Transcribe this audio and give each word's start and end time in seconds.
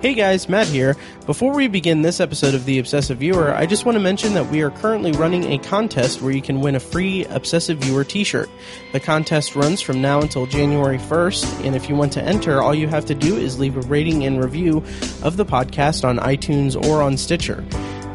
Hey 0.00 0.14
guys, 0.14 0.48
Matt 0.48 0.68
here. 0.68 0.94
Before 1.26 1.52
we 1.52 1.66
begin 1.66 2.02
this 2.02 2.20
episode 2.20 2.54
of 2.54 2.64
The 2.64 2.78
Obsessive 2.78 3.18
Viewer, 3.18 3.52
I 3.52 3.66
just 3.66 3.84
want 3.84 3.96
to 3.96 4.00
mention 4.00 4.34
that 4.34 4.46
we 4.46 4.62
are 4.62 4.70
currently 4.70 5.10
running 5.10 5.50
a 5.50 5.58
contest 5.58 6.22
where 6.22 6.30
you 6.30 6.40
can 6.40 6.60
win 6.60 6.76
a 6.76 6.80
free 6.80 7.24
Obsessive 7.24 7.78
Viewer 7.78 8.04
t 8.04 8.22
shirt. 8.22 8.48
The 8.92 9.00
contest 9.00 9.56
runs 9.56 9.80
from 9.80 10.00
now 10.00 10.20
until 10.20 10.46
January 10.46 10.98
1st, 10.98 11.64
and 11.66 11.74
if 11.74 11.88
you 11.88 11.96
want 11.96 12.12
to 12.12 12.22
enter, 12.22 12.62
all 12.62 12.76
you 12.76 12.86
have 12.86 13.06
to 13.06 13.14
do 13.16 13.36
is 13.36 13.58
leave 13.58 13.76
a 13.76 13.80
rating 13.88 14.24
and 14.24 14.40
review 14.40 14.84
of 15.24 15.36
the 15.36 15.44
podcast 15.44 16.04
on 16.04 16.18
iTunes 16.18 16.80
or 16.80 17.02
on 17.02 17.16
Stitcher. 17.16 17.64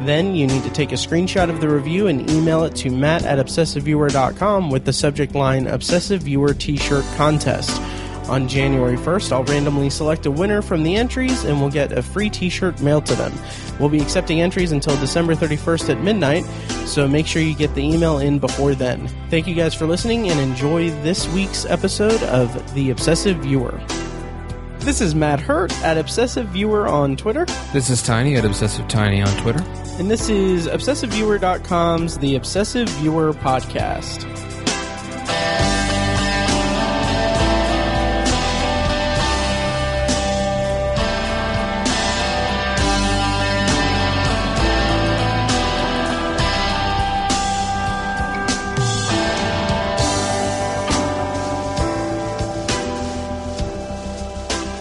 Then 0.06 0.34
you 0.34 0.46
need 0.46 0.62
to 0.62 0.70
take 0.70 0.90
a 0.90 0.96
screenshot 0.96 1.50
of 1.50 1.60
the 1.60 1.68
review 1.68 2.06
and 2.06 2.30
email 2.30 2.64
it 2.64 2.74
to 2.76 2.90
matt 2.90 3.26
at 3.26 3.38
obsessiveviewer.com 3.38 4.70
with 4.70 4.86
the 4.86 4.92
subject 4.94 5.34
line 5.34 5.66
Obsessive 5.66 6.22
Viewer 6.22 6.54
T 6.54 6.78
shirt 6.78 7.04
contest. 7.16 7.78
On 8.28 8.48
January 8.48 8.96
1st, 8.96 9.32
I'll 9.32 9.44
randomly 9.44 9.90
select 9.90 10.24
a 10.24 10.30
winner 10.30 10.62
from 10.62 10.82
the 10.82 10.96
entries 10.96 11.44
and 11.44 11.60
we'll 11.60 11.70
get 11.70 11.92
a 11.92 12.02
free 12.02 12.30
t 12.30 12.48
shirt 12.48 12.80
mailed 12.80 13.04
to 13.06 13.14
them. 13.14 13.32
We'll 13.78 13.90
be 13.90 14.00
accepting 14.00 14.40
entries 14.40 14.72
until 14.72 14.96
December 14.96 15.34
31st 15.34 15.90
at 15.90 16.00
midnight, 16.00 16.44
so 16.86 17.06
make 17.06 17.26
sure 17.26 17.42
you 17.42 17.54
get 17.54 17.74
the 17.74 17.82
email 17.82 18.18
in 18.18 18.38
before 18.38 18.74
then. 18.74 19.08
Thank 19.28 19.46
you 19.46 19.54
guys 19.54 19.74
for 19.74 19.86
listening 19.86 20.30
and 20.30 20.40
enjoy 20.40 20.88
this 21.02 21.28
week's 21.28 21.66
episode 21.66 22.22
of 22.24 22.74
The 22.74 22.90
Obsessive 22.90 23.36
Viewer. 23.38 23.78
This 24.78 25.00
is 25.00 25.14
Matt 25.14 25.40
Hurt 25.40 25.72
at 25.82 25.96
Obsessive 25.98 26.46
Viewer 26.48 26.86
on 26.88 27.16
Twitter, 27.16 27.44
This 27.72 27.90
is 27.90 28.02
Tiny 28.02 28.36
at 28.36 28.44
Obsessive 28.44 28.86
Tiny 28.88 29.20
on 29.22 29.34
Twitter. 29.42 29.62
and 29.98 30.10
this 30.10 30.28
is 30.30 30.66
ObsessiveViewer.com's 30.66 32.18
The 32.18 32.36
Obsessive 32.36 32.88
Viewer 33.00 33.32
Podcast. 33.34 34.24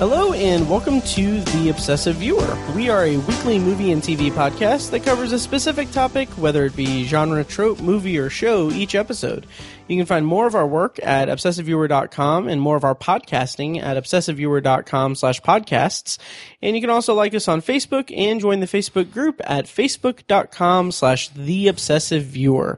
Hello 0.06 0.34
and 0.34 0.70
welcome 0.70 1.00
to 1.00 1.40
The 1.40 1.70
Obsessive 1.70 2.18
Viewer. 2.18 2.58
We 2.76 2.90
are 2.90 3.06
a 3.06 3.16
weekly 3.16 3.58
movie 3.58 3.94
and 3.94 4.02
TV 4.02 4.32
podcast 4.32 4.92
that 4.92 5.06
covers 5.06 5.32
a 5.32 5.40
specific 5.40 5.92
topic, 5.92 6.28
whether 6.32 6.66
it 6.66 6.76
be 6.76 7.06
genre, 7.06 7.46
trope, 7.46 7.80
movie, 7.80 8.18
or 8.18 8.30
show, 8.30 8.70
each 8.70 8.96
episode. 8.96 9.48
You 9.88 9.96
can 9.96 10.06
find 10.06 10.26
more 10.28 10.46
of 10.46 10.56
our 10.56 10.68
work 10.68 11.00
at 11.02 11.30
obsessiveviewer.com 11.30 12.50
and 12.50 12.60
more 12.60 12.76
of 12.76 12.84
our 12.84 12.96
podcasting 12.96 13.82
at 13.82 13.96
obsessiveviewer.com 13.96 15.16
slash 15.16 15.42
podcasts. 15.42 16.18
And 16.62 16.76
you 16.76 16.82
can 16.82 16.90
also 16.90 17.14
like 17.14 17.34
us 17.34 17.48
on 17.48 17.62
Facebook 17.62 18.12
and 18.14 18.42
join 18.42 18.60
the 18.60 18.66
Facebook 18.66 19.10
group 19.10 19.40
at 19.46 19.68
facebook.com 19.68 20.92
slash 20.92 21.30
The 21.30 21.70
Obsessive 21.70 22.24
Viewer. 22.24 22.78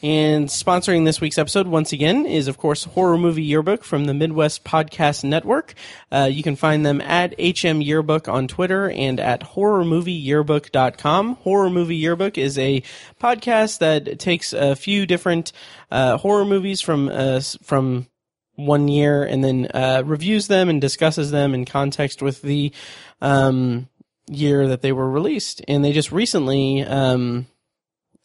And 0.00 0.46
sponsoring 0.46 1.04
this 1.04 1.20
week's 1.20 1.38
episode 1.38 1.66
once 1.66 1.92
again 1.92 2.24
is, 2.24 2.46
of 2.46 2.56
course, 2.56 2.84
Horror 2.84 3.18
Movie 3.18 3.42
Yearbook 3.42 3.82
from 3.82 4.04
the 4.04 4.14
Midwest 4.14 4.62
Podcast 4.62 5.24
Network. 5.24 5.74
Uh, 6.12 6.28
you 6.30 6.44
can 6.44 6.54
find 6.54 6.86
them 6.86 7.00
at 7.00 7.34
HM 7.40 7.80
Yearbook 7.80 8.28
on 8.28 8.46
Twitter 8.46 8.88
and 8.88 9.18
at 9.18 9.40
horrormovieyearbook.com. 9.40 11.34
Horror 11.34 11.70
Movie 11.70 11.96
Yearbook 11.96 12.38
is 12.38 12.56
a 12.58 12.84
podcast 13.20 13.78
that 13.78 14.20
takes 14.20 14.52
a 14.52 14.76
few 14.76 15.04
different 15.04 15.50
uh, 15.90 16.16
horror 16.18 16.44
movies 16.44 16.80
from 16.80 17.08
uh, 17.08 17.40
from 17.64 18.06
one 18.54 18.86
year 18.86 19.24
and 19.24 19.42
then 19.42 19.66
uh, 19.74 20.04
reviews 20.06 20.46
them 20.46 20.68
and 20.68 20.80
discusses 20.80 21.32
them 21.32 21.54
in 21.54 21.64
context 21.64 22.22
with 22.22 22.40
the 22.42 22.72
um, 23.20 23.88
year 24.28 24.68
that 24.68 24.82
they 24.82 24.92
were 24.92 25.10
released. 25.10 25.60
And 25.66 25.84
they 25.84 25.90
just 25.90 26.12
recently. 26.12 26.84
Um, 26.84 27.46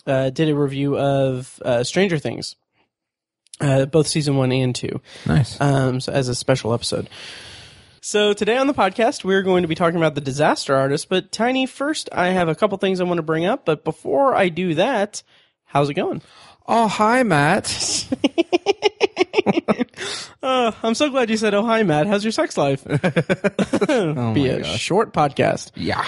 uh, 0.05 0.29
did 0.29 0.49
a 0.49 0.55
review 0.55 0.97
of 0.97 1.61
uh, 1.63 1.83
Stranger 1.83 2.17
Things, 2.19 2.55
uh, 3.61 3.85
both 3.85 4.07
season 4.07 4.35
one 4.37 4.51
and 4.51 4.73
two, 4.75 5.01
Nice. 5.25 5.59
um, 5.61 5.99
so 5.99 6.11
as 6.11 6.27
a 6.29 6.35
special 6.35 6.73
episode. 6.73 7.09
So 8.01 8.33
today 8.33 8.57
on 8.57 8.67
the 8.67 8.73
podcast, 8.73 9.23
we're 9.23 9.43
going 9.43 9.61
to 9.61 9.67
be 9.69 9.75
talking 9.75 9.95
about 9.97 10.13
the 10.15 10.19
Disaster 10.21 10.75
Artist. 10.75 11.07
But 11.07 11.31
Tiny, 11.31 11.65
first, 11.65 12.09
I 12.11 12.27
have 12.31 12.49
a 12.49 12.55
couple 12.55 12.77
things 12.77 12.99
I 12.99 13.05
want 13.05 13.17
to 13.19 13.23
bring 13.23 13.45
up. 13.45 13.63
But 13.65 13.85
before 13.85 14.35
I 14.35 14.49
do 14.49 14.73
that, 14.75 15.23
how's 15.63 15.89
it 15.89 15.93
going? 15.93 16.21
oh, 16.67 16.87
hi, 16.87 17.23
Matt. 17.23 18.07
Uh, 20.41 20.73
I'm 20.83 20.93
so 20.93 21.09
glad 21.09 21.29
you 21.29 21.37
said, 21.37 21.53
"Oh, 21.53 21.63
hi, 21.65 21.83
Matt. 21.83 22.05
How's 22.05 22.25
your 22.25 22.33
sex 22.33 22.57
life?" 22.57 22.83
oh, 23.89 24.33
be 24.33 24.47
a 24.49 24.59
gosh. 24.61 24.77
short 24.79 25.13
podcast. 25.13 25.71
Yeah. 25.75 26.03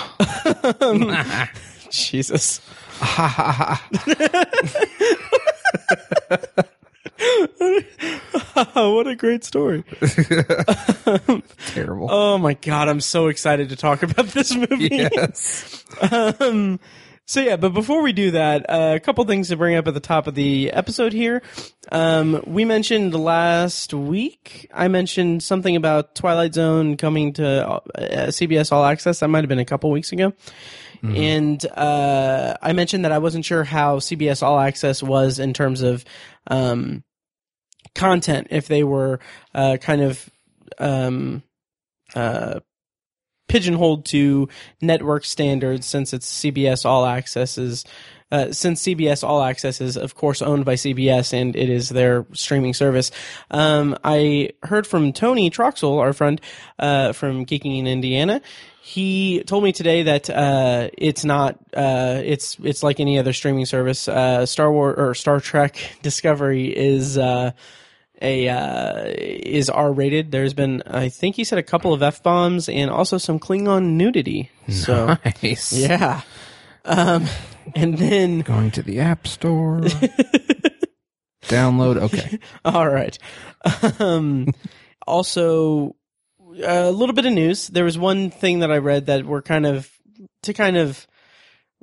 Jesus. 1.90 2.60
what 8.74 9.08
a 9.08 9.16
great 9.18 9.44
story. 9.44 9.84
Terrible. 11.68 12.08
Oh 12.10 12.38
my 12.38 12.54
god, 12.54 12.88
I'm 12.88 13.02
so 13.02 13.28
excited 13.28 13.70
to 13.70 13.76
talk 13.76 14.04
about 14.04 14.28
this 14.28 14.56
movie. 14.56 14.90
yes. 14.92 15.84
Um, 16.12 16.80
so 17.28 17.42
yeah, 17.42 17.56
but 17.56 17.74
before 17.74 18.04
we 18.04 18.14
do 18.14 18.32
that, 18.32 18.70
uh, 18.70 18.94
a 18.96 19.00
couple 19.00 19.24
things 19.26 19.48
to 19.48 19.56
bring 19.56 19.76
up 19.76 19.88
at 19.88 19.94
the 19.94 20.00
top 20.00 20.28
of 20.28 20.36
the 20.36 20.72
episode 20.72 21.12
here. 21.12 21.42
Um, 21.92 22.44
we 22.46 22.66
mentioned 22.66 23.16
last 23.16 23.94
week, 23.94 24.70
I 24.74 24.90
mentioned 24.90 25.42
something 25.42 25.76
about 25.76 26.14
Twilight 26.14 26.54
Zone 26.54 26.98
coming 26.98 27.34
to 27.34 27.68
uh, 27.68 27.80
CBS 28.28 28.72
All 28.72 28.86
Access. 28.86 29.22
That 29.22 29.30
might 29.30 29.40
have 29.40 29.50
been 29.50 29.60
a 29.60 29.66
couple 29.66 29.90
weeks 29.90 30.12
ago. 30.12 30.34
And 31.04 31.66
uh, 31.66 32.58
I 32.62 32.74
mentioned 32.74 33.06
that 33.06 33.12
I 33.12 33.20
wasn't 33.20 33.46
sure 33.46 33.64
how 33.64 34.00
CBS 34.00 34.44
All 34.44 34.60
Access 34.60 35.02
was 35.02 35.40
in 35.40 35.54
terms 35.54 35.82
of 35.82 36.06
um, 36.48 37.04
content, 37.94 38.48
if 38.52 38.68
they 38.68 38.84
were 38.84 39.20
uh, 39.54 39.78
kind 39.82 40.02
of 40.02 40.30
um, 40.80 41.44
uh, 42.14 42.60
pigeonholed 43.48 44.06
to 44.06 44.50
network 44.82 45.26
standards 45.26 45.86
since 45.86 46.14
it's 46.14 46.42
CBS 46.42 46.86
All 46.86 47.06
Access 47.06 47.58
is 47.58 47.86
uh, 48.32 48.52
since 48.52 48.82
CBS 48.84 49.24
All 49.24 49.44
Access 49.44 49.82
is 49.82 49.98
of 49.98 50.16
course 50.16 50.42
owned 50.42 50.66
by 50.66 50.74
CBS 50.74 51.32
and 51.34 51.56
it 51.56 51.70
is 51.70 51.90
their 51.90 52.26
streaming 52.34 52.74
service. 52.74 53.12
Um, 53.52 53.98
I 54.04 54.52
heard 54.64 54.88
from 54.88 55.14
Tony 55.14 55.50
Troxel, 55.50 56.00
our 56.00 56.12
friend 56.12 56.42
uh, 56.80 57.14
from 57.14 57.46
Geeking 57.46 57.78
in 57.80 57.88
Indiana. 57.88 58.42
He 58.88 59.42
told 59.48 59.64
me 59.64 59.72
today 59.72 60.04
that 60.04 60.30
uh, 60.30 60.90
it's 60.96 61.26
not 61.26 61.58
uh, 61.76 62.22
it's 62.24 62.56
it's 62.64 62.84
like 62.84 63.00
any 63.00 63.18
other 63.18 63.34
streaming 63.34 63.66
service. 63.66 64.08
Uh, 64.08 64.46
Star 64.46 64.72
War 64.72 64.94
or 64.94 65.16
Star 65.16 65.40
Trek 65.40 65.76
Discovery 66.04 66.68
is 66.68 67.18
uh, 67.18 67.54
a 68.22 68.48
uh, 68.48 69.06
is 69.08 69.72
R 69.72 69.92
rated. 69.92 70.30
There's 70.32 70.54
been 70.54 70.84
I 70.86 71.10
think 71.10 71.36
he 71.36 71.44
said 71.44 71.58
a 71.58 71.64
couple 71.64 71.94
of 71.94 72.04
f 72.04 72.22
bombs 72.22 72.70
and 72.70 72.92
also 72.92 73.18
some 73.18 73.40
Klingon 73.40 73.94
nudity. 73.94 74.52
So 74.70 75.18
Nice. 75.42 75.74
yeah, 75.74 76.22
um, 76.86 77.26
and 77.74 77.98
then 77.98 78.42
Going 78.42 78.70
to 78.70 78.84
the 78.84 79.00
App 79.00 79.26
Store. 79.26 79.82
Download. 81.48 81.98
Okay. 82.04 82.38
all 82.66 82.88
right. 82.88 83.18
Um, 84.00 84.54
also, 85.08 85.96
a 86.64 86.92
little 86.92 87.14
bit 87.14 87.26
of 87.26 87.34
news. 87.34 87.68
There 87.68 87.84
was 87.84 87.98
one 87.98 88.30
thing 88.30 88.60
that 88.60 88.72
I 88.72 88.78
read 88.78 89.08
that 89.08 89.26
we're 89.26 89.42
kind 89.42 89.66
of 89.66 89.90
to 90.44 90.54
kind 90.54 90.78
of 90.78 91.08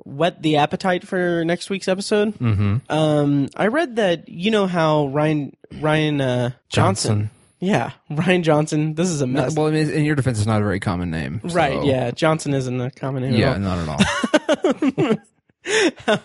whet 0.05 0.41
the 0.41 0.57
appetite 0.57 1.07
for 1.07 1.43
next 1.45 1.69
week's 1.69 1.87
episode. 1.87 2.35
Mm-hmm. 2.35 2.77
Um, 2.89 3.49
I 3.55 3.67
read 3.67 3.97
that 3.97 4.29
you 4.29 4.51
know 4.51 4.67
how 4.67 5.07
Rian 5.07 5.53
Rian 5.73 6.21
uh, 6.21 6.51
Johnson. 6.69 7.29
Yeah, 7.59 7.91
Rian 8.11 8.43
Johnson. 8.43 8.95
This 8.95 9.09
is 9.09 9.21
a 9.21 9.27
mess. 9.27 9.55
Well, 9.55 9.67
I 9.67 9.71
mean, 9.71 9.89
in 9.89 10.03
your 10.03 10.15
defense, 10.15 10.37
it's 10.37 10.47
not 10.47 10.61
a 10.61 10.65
very 10.65 10.79
common 10.79 11.11
name. 11.11 11.39
right? 11.43 11.83
Yeah, 11.83 12.11
Johnson 12.11 12.53
isn't 12.53 12.81
a 12.81 12.91
common 12.91 13.23
name. 13.23 13.33
Yeah, 13.35 13.53
at 13.53 13.61
not 13.61 13.79
at 13.79 13.87
all. 13.87 13.99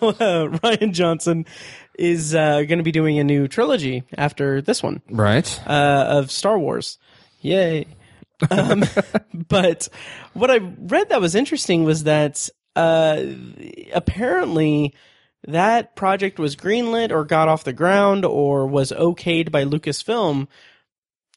all. 0.01 0.09
uh, 0.09 0.57
Rian 0.59 0.91
Johnson 0.91 1.45
is 1.97 2.35
uh, 2.35 2.63
going 2.63 2.79
to 2.79 2.83
be 2.83 2.91
doing 2.91 3.19
a 3.19 3.23
new 3.23 3.47
trilogy 3.47 4.03
after 4.17 4.61
this 4.61 4.83
one 4.83 5.01
right. 5.09 5.61
uh, 5.67 6.05
of 6.09 6.31
Star 6.31 6.57
Wars. 6.59 6.97
Yay! 7.41 7.85
Um, 8.49 8.83
but 9.47 9.87
what 10.33 10.51
I 10.51 10.57
read 10.57 11.09
that 11.09 11.21
was 11.21 11.35
interesting 11.35 11.83
was 11.83 12.03
that 12.03 12.49
uh, 12.75 13.23
apparently 13.93 14.93
that 15.47 15.95
project 15.95 16.39
was 16.39 16.55
greenlit 16.55 17.11
or 17.11 17.23
got 17.25 17.47
off 17.47 17.63
the 17.63 17.73
ground 17.73 18.25
or 18.25 18.67
was 18.67 18.91
okayed 18.91 19.51
by 19.51 19.63
Lucasfilm 19.63 20.47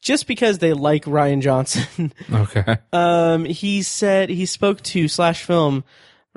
just 0.01 0.27
because 0.27 0.59
they 0.59 0.73
like 0.73 1.05
Rian 1.05 1.41
Johnson. 1.41 2.13
Okay. 2.33 2.79
um, 2.93 3.45
he 3.45 3.83
said 3.83 4.29
he 4.29 4.47
spoke 4.47 4.83
to 4.83 5.07
Slash 5.09 5.45
Film 5.45 5.85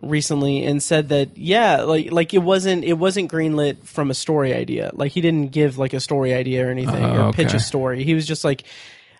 recently 0.03 0.63
and 0.65 0.83
said 0.83 1.09
that 1.09 1.37
yeah, 1.37 1.81
like 1.81 2.11
like 2.11 2.33
it 2.33 2.39
wasn't 2.43 2.83
it 2.83 2.93
wasn't 2.93 3.31
greenlit 3.31 3.83
from 3.83 4.11
a 4.11 4.13
story 4.13 4.53
idea. 4.53 4.91
Like 4.93 5.11
he 5.13 5.21
didn't 5.21 5.47
give 5.51 5.77
like 5.77 5.93
a 5.93 5.99
story 5.99 6.33
idea 6.33 6.67
or 6.67 6.69
anything 6.69 7.03
Oh, 7.03 7.29
or 7.29 7.33
pitch 7.33 7.53
a 7.53 7.59
story. 7.59 8.03
He 8.03 8.13
was 8.13 8.27
just 8.27 8.43
like 8.43 8.63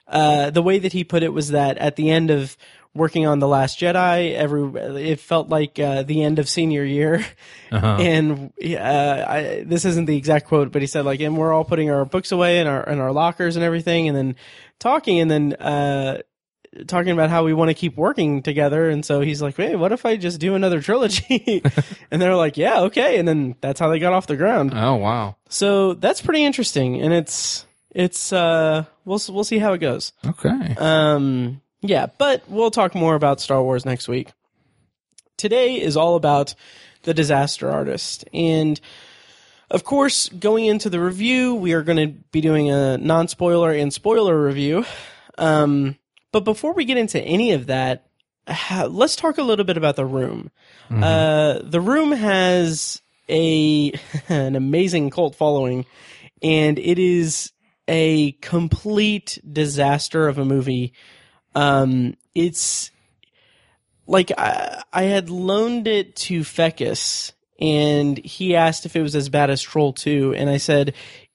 uh, 0.08 0.50
the 0.50 0.62
way 0.62 0.80
that 0.80 0.94
he 0.94 1.04
put 1.04 1.24
it 1.24 1.34
was 1.34 1.50
that 1.50 1.78
at 1.78 1.96
the 1.96 2.10
end 2.10 2.32
of 2.32 2.58
working 2.96 3.28
on 3.28 3.40
the 3.40 3.48
Last 3.48 3.80
Jedi. 3.80 4.34
Every 4.34 5.12
it 5.12 5.20
felt 5.20 5.50
like 5.50 5.78
uh, 5.78 6.04
the 6.04 6.24
end 6.24 6.40
of 6.40 6.48
senior 6.50 6.84
year, 6.84 7.26
Uh-huh. 7.72 7.98
and 8.00 8.54
uh, 8.64 9.26
I, 9.28 9.64
this 9.66 9.86
isn't 9.86 10.06
the 10.06 10.16
exact 10.18 10.48
quote, 10.48 10.72
but 10.72 10.82
he 10.82 10.88
said 10.88 11.06
like, 11.06 11.20
and 11.20 11.38
we're 11.38 11.54
all 11.54 11.66
putting 11.66 11.92
our 11.92 12.06
books 12.06 12.32
away 12.32 12.60
in 12.60 12.68
our 12.68 12.84
in 12.84 13.00
our 13.00 13.12
lockers 13.12 13.56
and 13.58 13.66
everything, 13.66 14.08
and 14.08 14.18
then 14.18 14.36
talking, 14.80 15.20
and 15.20 15.30
then 15.30 15.54
uh, 15.54 16.22
talking 16.88 17.12
about 17.12 17.30
how 17.30 17.44
we 17.44 17.54
want 17.54 17.70
to 17.70 17.74
keep 17.74 17.98
working 17.98 18.42
together. 18.42 18.90
And 18.90 19.06
so 19.06 19.22
he's 19.22 19.42
like, 19.42 19.56
hey, 19.58 19.76
what 19.76 19.92
if 19.92 20.06
I 20.06 20.16
just 20.16 20.40
do 20.40 20.56
another 20.56 20.82
trilogy? 20.82 21.62
and 22.12 22.22
they're 22.22 22.36
like, 22.36 22.58
yeah, 22.58 22.82
okay. 22.84 23.18
And 23.20 23.28
then 23.28 23.56
that's 23.62 23.80
how 23.80 23.90
they 23.90 24.00
got 24.00 24.14
off 24.14 24.28
the 24.28 24.38
ground. 24.38 24.72
Oh 24.74 24.96
wow. 24.96 25.36
So 25.50 25.94
that's 25.94 26.22
pretty 26.22 26.44
interesting, 26.44 27.02
and 27.02 27.14
it's 27.14 27.66
it's 27.96 28.34
uh 28.34 28.84
we'll 29.06 29.22
we'll 29.30 29.44
see 29.44 29.58
how 29.58 29.74
it 29.74 29.80
goes. 29.80 30.12
Okay. 30.24 30.76
Um, 30.78 31.62
yeah, 31.82 32.08
but 32.18 32.44
we'll 32.48 32.72
talk 32.72 32.94
more 32.94 33.16
about 33.16 33.40
Star 33.40 33.64
Wars 33.64 33.86
next 33.86 34.08
week. 34.08 34.32
Today 35.38 35.82
is 35.82 35.96
all 35.96 36.16
about 36.16 36.56
the 37.04 37.14
disaster 37.14 37.72
artist. 37.72 38.26
And 38.34 38.80
of 39.72 39.84
course, 39.84 40.30
going 40.30 40.66
into 40.66 40.90
the 40.90 41.00
review, 41.00 41.56
we 41.56 41.74
are 41.74 41.84
going 41.84 41.98
to 41.98 42.14
be 42.32 42.42
doing 42.42 42.70
a 42.70 42.98
non 42.98 43.28
spoiler 43.28 43.72
and 43.72 43.94
spoiler 43.94 44.40
review. 44.44 44.86
Um, 45.38 45.98
but 46.32 46.42
before 46.42 46.74
we 46.74 46.86
get 46.86 46.98
into 46.98 47.22
any 47.22 47.54
of 47.54 47.68
that, 47.68 48.08
ha- 48.48 48.88
let's 48.90 49.16
talk 49.16 49.38
a 49.38 49.44
little 49.44 49.66
bit 49.66 49.78
about 49.78 49.96
the 49.96 50.06
room. 50.06 50.52
Uh, 50.92 51.60
the 51.64 51.82
room 51.82 52.12
has 52.12 53.02
a 53.30 53.94
an 54.30 54.56
amazing 54.56 55.10
cult 55.12 55.36
following, 55.36 55.86
and 56.42 56.78
it 56.78 57.00
is 57.00 57.52
a 57.88 58.34
complete 58.34 59.40
disaster 59.50 60.28
of 60.28 60.38
a 60.38 60.46
movie. 60.46 60.94
Um, 61.54 62.16
it's 62.34 62.92
like 64.08 64.32
I, 64.38 64.84
I 64.92 65.04
had 65.04 65.30
loaned 65.30 65.88
it 65.88 66.16
to 66.18 66.42
Fecus, 66.42 67.32
and 67.60 68.18
he 68.18 68.56
asked 68.56 68.86
if 68.86 68.96
it 68.96 69.02
was 69.02 69.16
as 69.16 69.30
bad 69.30 69.50
as 69.50 69.62
Troll 69.62 69.94
Two, 69.94 70.34
and 70.36 70.50
I 70.50 70.58
said 70.58 70.94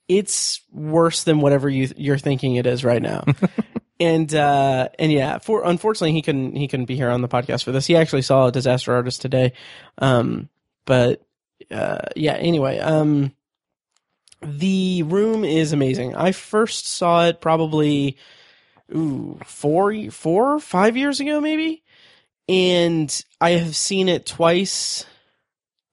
it's 0.09 0.61
worse 0.73 1.25
than 1.25 1.41
whatever 1.41 1.69
you 1.69 1.89
you're 1.97 2.19
thinking 2.19 2.57
it 2.57 2.67
is 2.67 2.85
right 2.85 3.03
now. 3.03 3.25
and 4.01 4.35
uh, 4.35 4.89
and 4.99 5.13
yeah, 5.13 5.39
for 5.39 5.65
unfortunately 5.65 6.13
he 6.13 6.23
couldn't 6.23 6.57
he 6.57 6.69
couldn't 6.69 6.87
be 6.87 6.97
here 6.97 7.11
on 7.11 7.23
the 7.23 7.29
podcast 7.29 7.65
for 7.65 7.73
this. 7.73 7.87
He 7.87 7.97
actually 7.97 8.23
saw 8.23 8.47
a 8.47 8.53
disaster 8.53 8.93
artist 8.93 9.23
today, 9.23 9.53
um, 9.99 10.49
but 10.85 11.23
uh, 11.71 11.99
yeah. 12.17 12.35
Anyway, 12.35 12.79
um, 12.79 13.33
the 14.43 15.03
room 15.03 15.45
is 15.45 15.73
amazing. 15.73 16.15
I 16.15 16.33
first 16.33 16.87
saw 16.89 17.27
it 17.27 17.41
probably 17.41 18.17
ooh 18.95 19.39
four 19.45 20.11
four 20.11 20.59
five 20.61 20.97
years 20.97 21.21
ago 21.21 21.41
maybe, 21.41 21.83
and 22.49 23.25
I 23.41 23.51
have 23.51 23.77
seen 23.77 24.09
it 24.09 24.27
twice 24.27 25.05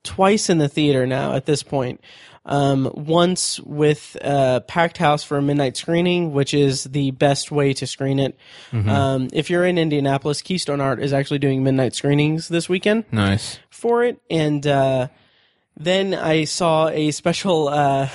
twice 0.04 0.50
in 0.50 0.58
the 0.58 0.70
theater 0.70 1.06
now 1.06 1.34
at 1.34 1.46
this 1.46 1.64
point. 1.64 2.02
Um, 2.50 2.90
once 2.96 3.60
with 3.60 4.16
a 4.22 4.64
packed 4.66 4.98
house 4.98 5.22
for 5.22 5.38
a 5.38 5.42
midnight 5.42 5.76
screening, 5.76 6.32
which 6.32 6.54
is 6.54 6.86
the 6.86 7.12
best 7.12 7.52
way 7.52 7.74
to 7.74 7.86
screen 7.86 8.20
it. 8.20 8.38
Um, 8.72 9.28
if 9.34 9.50
you're 9.50 9.66
in 9.66 9.78
Indianapolis, 9.78 10.42
Keystone 10.42 10.80
Art 10.80 11.02
is 11.02 11.12
actually 11.12 11.40
doing 11.40 11.62
midnight 11.62 11.94
screenings 11.94 12.48
this 12.48 12.70
weekend 12.70 13.04
Nice. 13.12 13.60
for 13.70 14.02
it, 14.06 14.22
and 14.30 14.66
uh, 14.66 15.10
then 15.76 16.14
I 16.14 16.46
saw 16.46 16.88
a 16.88 17.12
special 17.12 17.68
uh, 17.68 18.08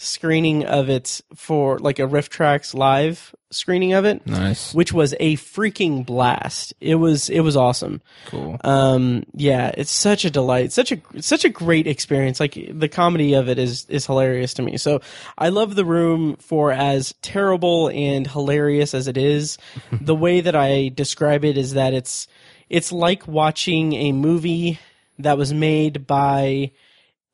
screening 0.00 0.64
of 0.64 0.88
it 0.88 1.20
for 1.34 1.78
like 1.78 1.98
a 1.98 2.02
RiffTrax 2.02 2.74
live 2.74 3.34
screening 3.52 3.92
of 3.94 4.04
it, 4.04 4.24
Nice. 4.26 4.72
which 4.72 4.92
was 4.92 5.12
a 5.18 5.36
freaking 5.36 6.06
blast. 6.06 6.72
It 6.80 6.94
was 6.94 7.28
it 7.28 7.40
was 7.40 7.56
awesome. 7.56 8.00
Cool. 8.26 8.56
Um, 8.62 9.24
yeah, 9.34 9.72
it's 9.76 9.90
such 9.90 10.24
a 10.24 10.30
delight, 10.30 10.72
such 10.72 10.92
a 10.92 11.00
such 11.20 11.44
a 11.44 11.48
great 11.48 11.86
experience. 11.86 12.38
Like 12.40 12.56
the 12.70 12.88
comedy 12.88 13.34
of 13.34 13.48
it 13.48 13.58
is 13.58 13.86
is 13.88 14.06
hilarious 14.06 14.54
to 14.54 14.62
me. 14.62 14.76
So 14.76 15.00
I 15.36 15.48
love 15.48 15.74
the 15.74 15.84
room 15.84 16.36
for 16.36 16.70
as 16.72 17.14
terrible 17.22 17.88
and 17.90 18.26
hilarious 18.26 18.94
as 18.94 19.08
it 19.08 19.16
is. 19.16 19.58
the 19.92 20.14
way 20.14 20.40
that 20.40 20.54
I 20.56 20.88
describe 20.94 21.44
it 21.44 21.58
is 21.58 21.74
that 21.74 21.92
it's 21.92 22.28
it's 22.68 22.92
like 22.92 23.26
watching 23.26 23.94
a 23.94 24.12
movie 24.12 24.78
that 25.18 25.36
was 25.36 25.52
made 25.52 26.06
by 26.06 26.70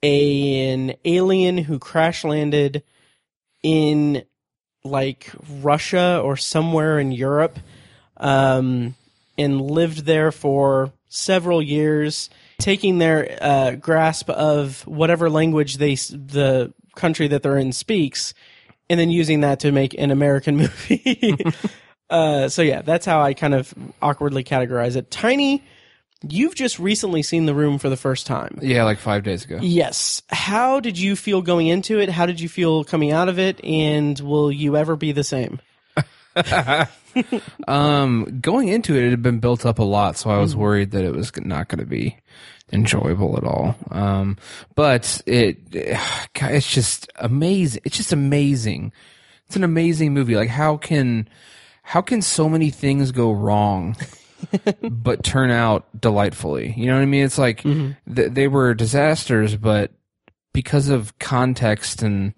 a, 0.07 0.73
an 0.73 0.95
alien 1.05 1.59
who 1.59 1.81
crash 1.81 2.23
landed 2.23 2.85
in 3.65 4.23
like 4.85 5.33
Russia 5.61 6.21
or 6.23 6.37
somewhere 6.37 7.01
in 7.01 7.11
Europe 7.11 7.59
um, 8.17 8.95
and 9.37 9.61
lived 9.61 10.07
there 10.07 10.31
for 10.31 10.93
several 11.09 11.61
years, 11.61 12.31
taking 12.59 12.99
their 12.99 13.37
uh, 13.41 13.73
grasp 13.73 14.31
of 14.31 14.87
whatever 14.87 15.29
language 15.29 15.79
they 15.79 15.95
the 15.95 16.73
country 16.95 17.27
that 17.27 17.43
they're 17.43 17.59
in 17.59 17.73
speaks, 17.73 18.33
and 18.89 19.01
then 19.01 19.11
using 19.11 19.41
that 19.41 19.59
to 19.59 19.73
make 19.73 19.93
an 19.95 20.13
American 20.13 20.57
movie. 20.63 21.37
uh, 22.11 22.49
so 22.49 22.63
yeah, 22.63 22.81
that's 22.83 23.07
how 23.07 23.21
I 23.21 23.35
kind 23.35 23.55
of 23.55 23.75
awkwardly 24.01 24.45
categorize 24.45 24.95
it. 24.95 25.11
Tiny, 25.11 25.65
you've 26.23 26.55
just 26.55 26.79
recently 26.79 27.23
seen 27.23 27.47
The 27.47 27.55
Room 27.55 27.79
for 27.79 27.89
the 27.89 27.97
first 27.97 28.27
time. 28.27 28.59
Yeah, 28.63 28.85
like 28.85 28.99
five 28.99 29.23
days 29.23 29.45
ago. 29.45 29.59
Yes. 29.61 30.23
How 30.29 30.81
did 30.81 30.99
you 30.99 31.17
feel 31.17 31.43
going 31.43 31.67
into 31.67 31.99
it? 31.99 32.09
How 32.09 32.27
did 32.27 32.41
you 32.41 32.49
feel 32.49 32.85
coming 32.85 33.13
out 33.13 33.29
of 33.29 33.39
it? 33.39 33.63
And 33.65 34.19
will 34.21 34.51
you 34.51 34.77
ever 34.77 34.97
be 34.97 35.13
the 35.13 35.25
same? 35.25 35.61
Um, 37.67 38.41
going 38.41 38.69
into 38.69 38.95
it, 38.95 39.05
it 39.05 39.11
had 39.11 39.23
been 39.23 39.41
built 39.41 39.65
up 39.65 39.79
a 39.79 39.83
lot, 39.83 40.19
so 40.19 40.31
I 40.31 40.39
was 40.39 40.55
worried 40.55 40.91
that 40.91 41.05
it 41.05 41.15
was 41.15 41.33
not 41.39 41.69
going 41.69 41.79
to 41.79 41.87
be 41.87 42.19
enjoyable 42.73 43.37
at 43.37 43.45
all. 43.45 43.75
Um, 43.91 44.37
but 44.75 45.23
it, 45.27 45.59
it's 46.35 46.71
just 46.71 47.11
amazing. 47.17 47.81
It's 47.85 47.97
just 47.97 48.13
amazing. 48.13 48.93
It's 49.47 49.57
an 49.57 49.65
amazing 49.65 50.13
movie. 50.13 50.37
Like 50.37 50.51
how 50.51 50.77
can, 50.77 51.29
how 51.83 52.03
can 52.03 52.21
so 52.21 52.49
many 52.49 52.71
things 52.71 53.13
go 53.13 53.33
wrong? 53.33 53.97
but 54.83 55.23
turn 55.25 55.51
out 55.51 55.87
delightfully. 56.01 56.75
You 56.77 56.87
know 56.87 56.95
what 56.97 57.03
I 57.03 57.07
mean? 57.07 57.25
It's 57.25 57.39
like 57.39 57.63
th- 57.63 58.33
they 58.33 58.49
were 58.49 58.75
disasters, 58.75 59.57
but 59.57 59.93
because 60.53 60.89
of 60.89 61.19
context 61.19 62.03
and 62.03 62.35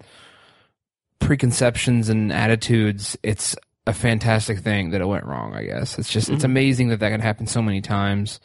preconceptions 1.21 2.09
and 2.09 2.33
attitudes, 2.33 3.17
it's 3.23 3.56
a 3.87 3.93
fantastic 3.93 4.59
thing 4.61 4.91
that 4.91 5.00
it 5.00 5.06
went 5.06 5.25
wrong, 5.25 5.55
I 5.55 5.65
guess. 5.65 5.99
It's 5.99 6.11
just, 6.12 6.29
it's 6.29 6.45
amazing 6.45 6.89
that 6.89 7.00
that 7.00 7.11
can 7.11 7.21
happen 7.21 7.47
so 7.47 7.62
many 7.62 7.81
times 7.81 8.39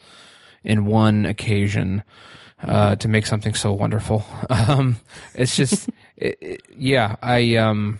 in 0.62 0.86
one 0.86 1.26
occasion, 1.26 2.02
uh, 2.62 2.96
to 2.96 3.08
make 3.08 3.26
something 3.26 3.54
so 3.54 3.72
wonderful. 3.72 4.24
Um, 4.50 4.96
it's 5.34 5.56
just, 5.56 5.88
it, 6.16 6.38
it- 6.40 6.62
yeah, 6.76 7.16
I, 7.22 7.56
um, 7.56 7.98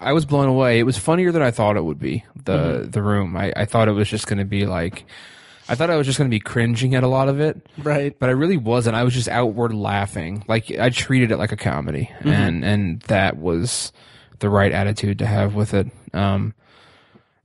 I 0.00 0.12
was 0.12 0.24
blown 0.24 0.48
away. 0.48 0.78
It 0.78 0.84
was 0.84 0.98
funnier 0.98 1.30
than 1.30 1.42
I 1.42 1.50
thought 1.50 1.76
it 1.76 1.84
would 1.84 1.98
be. 1.98 2.24
The, 2.44 2.56
mm-hmm. 2.56 2.90
the 2.90 3.02
room. 3.02 3.36
I, 3.36 3.52
I 3.54 3.64
thought 3.66 3.88
it 3.88 3.92
was 3.92 4.08
just 4.08 4.26
going 4.26 4.38
to 4.38 4.44
be 4.44 4.66
like, 4.66 5.04
I 5.68 5.76
thought 5.76 5.90
I 5.90 5.96
was 5.96 6.06
just 6.06 6.18
going 6.18 6.28
to 6.28 6.34
be 6.34 6.40
cringing 6.40 6.96
at 6.96 7.04
a 7.04 7.08
lot 7.08 7.28
of 7.28 7.38
it 7.38 7.64
Right. 7.78 8.18
but 8.18 8.28
I 8.28 8.32
really 8.32 8.56
wasn't. 8.56 8.96
I 8.96 9.04
was 9.04 9.14
just 9.14 9.28
outward 9.28 9.72
laughing. 9.72 10.44
Like 10.48 10.76
I 10.76 10.90
treated 10.90 11.30
it 11.30 11.36
like 11.36 11.52
a 11.52 11.56
comedy, 11.56 12.10
mm-hmm. 12.18 12.28
and 12.28 12.64
and 12.64 13.00
that 13.02 13.36
was 13.36 13.92
the 14.40 14.50
right 14.50 14.72
attitude 14.72 15.20
to 15.20 15.26
have 15.26 15.54
with 15.54 15.72
it. 15.72 15.86
Um, 16.12 16.54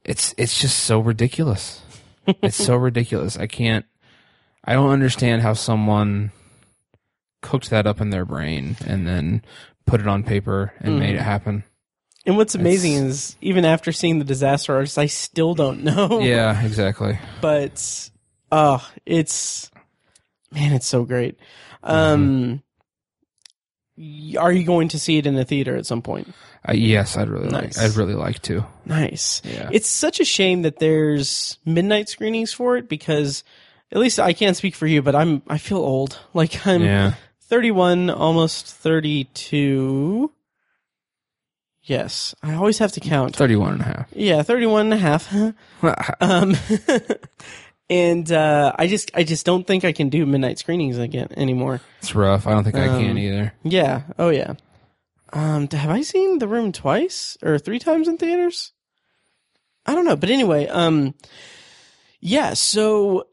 it's 0.03 0.33
it's 0.39 0.59
just 0.59 0.79
so 0.79 0.99
ridiculous. 0.99 1.81
it's 2.41 2.57
so 2.57 2.75
ridiculous. 2.75 3.37
I 3.37 3.45
can't. 3.45 3.85
I 4.63 4.73
don't 4.73 4.89
understand 4.89 5.43
how 5.43 5.53
someone 5.53 6.31
cooked 7.43 7.69
that 7.69 7.85
up 7.85 8.01
in 8.01 8.09
their 8.09 8.25
brain 8.25 8.75
and 8.87 9.05
then 9.05 9.43
put 9.85 10.01
it 10.01 10.07
on 10.07 10.23
paper 10.23 10.73
and 10.79 10.97
made 10.97 11.09
mm-hmm. 11.09 11.17
it 11.17 11.21
happen. 11.21 11.63
And 12.25 12.37
what's 12.37 12.55
amazing 12.55 12.93
is 12.93 13.35
even 13.41 13.65
after 13.65 13.91
seeing 13.91 14.17
the 14.19 14.25
disaster 14.25 14.73
artist, 14.73 14.97
I 14.97 15.05
still 15.05 15.53
don't 15.53 15.83
know. 15.83 16.19
Yeah, 16.19 16.59
exactly. 16.65 17.19
But 17.41 18.09
oh, 18.51 18.87
it's 19.05 19.69
man, 20.51 20.73
it's 20.73 20.87
so 20.87 21.03
great. 21.05 21.37
Um 21.83 22.63
y- 23.97 24.35
are 24.39 24.51
you 24.51 24.65
going 24.65 24.87
to 24.89 24.99
see 24.99 25.17
it 25.17 25.25
in 25.25 25.35
the 25.35 25.45
theater 25.45 25.75
at 25.75 25.85
some 25.85 26.01
point? 26.01 26.33
Uh, 26.67 26.73
yes, 26.73 27.15
I'd 27.15 27.29
really 27.29 27.49
Nice. 27.49 27.77
like. 27.77 27.91
I'd 27.91 27.95
really 27.95 28.15
like 28.15 28.41
to. 28.43 28.65
Nice. 28.85 29.39
Yeah. 29.45 29.69
It's 29.71 29.87
such 29.87 30.19
a 30.19 30.25
shame 30.25 30.63
that 30.63 30.79
there's 30.79 31.59
midnight 31.63 32.09
screenings 32.09 32.51
for 32.53 32.75
it 32.75 32.89
because 32.89 33.43
at 33.91 33.99
least 33.99 34.19
I 34.19 34.33
can't 34.33 34.57
speak 34.57 34.73
for 34.73 34.87
you, 34.87 35.03
but 35.03 35.13
I'm 35.15 35.43
I 35.47 35.59
feel 35.59 35.77
old. 35.77 36.17
Like 36.33 36.65
I'm 36.65 36.81
Yeah. 36.81 37.13
31, 37.41 38.09
almost 38.09 38.65
32. 38.65 40.31
Yes, 41.87 42.33
I 42.41 42.55
always 42.55 42.79
have 42.79 42.91
to 42.93 42.99
count. 42.99 43.35
31 43.35 43.73
and 43.73 43.81
a 43.81 43.85
half. 43.85 44.07
Yeah, 44.11 44.41
31 44.41 44.91
and 44.91 44.93
a 44.93 44.97
half. 44.97 45.31
um, 46.21 46.55
and 47.89 48.31
uh, 48.31 48.73
I 48.75 48.87
just 48.87 49.11
I 49.13 49.23
just 49.23 49.45
don't 49.45 49.65
think 49.67 49.85
I 49.85 49.91
can 49.91 50.09
do 50.09 50.25
midnight 50.25 50.57
screenings 50.59 50.97
again 50.97 51.27
anymore. 51.37 51.81
it's 51.99 52.15
rough. 52.15 52.47
I 52.47 52.51
don't 52.51 52.63
think 52.63 52.75
I 52.75 52.87
can 52.87 53.11
Um, 53.11 53.17
either. 53.17 53.53
Yeah. 53.63 54.01
Oh 54.17 54.29
yeah. 54.29 54.53
Um, 55.33 55.67
have 55.69 55.89
I 55.89 56.01
seen 56.01 56.39
The 56.39 56.47
Room 56.47 56.71
twice 56.71 57.37
or 57.43 57.59
three 57.59 57.79
times 57.79 58.07
in 58.07 58.17
theaters? 58.17 58.71
I 59.85 59.93
don't 59.93 60.05
know, 60.05 60.15
but 60.15 60.29
anyway, 60.31 60.67
um, 60.67 61.13
Yeah, 62.19 62.53
so 62.55 63.27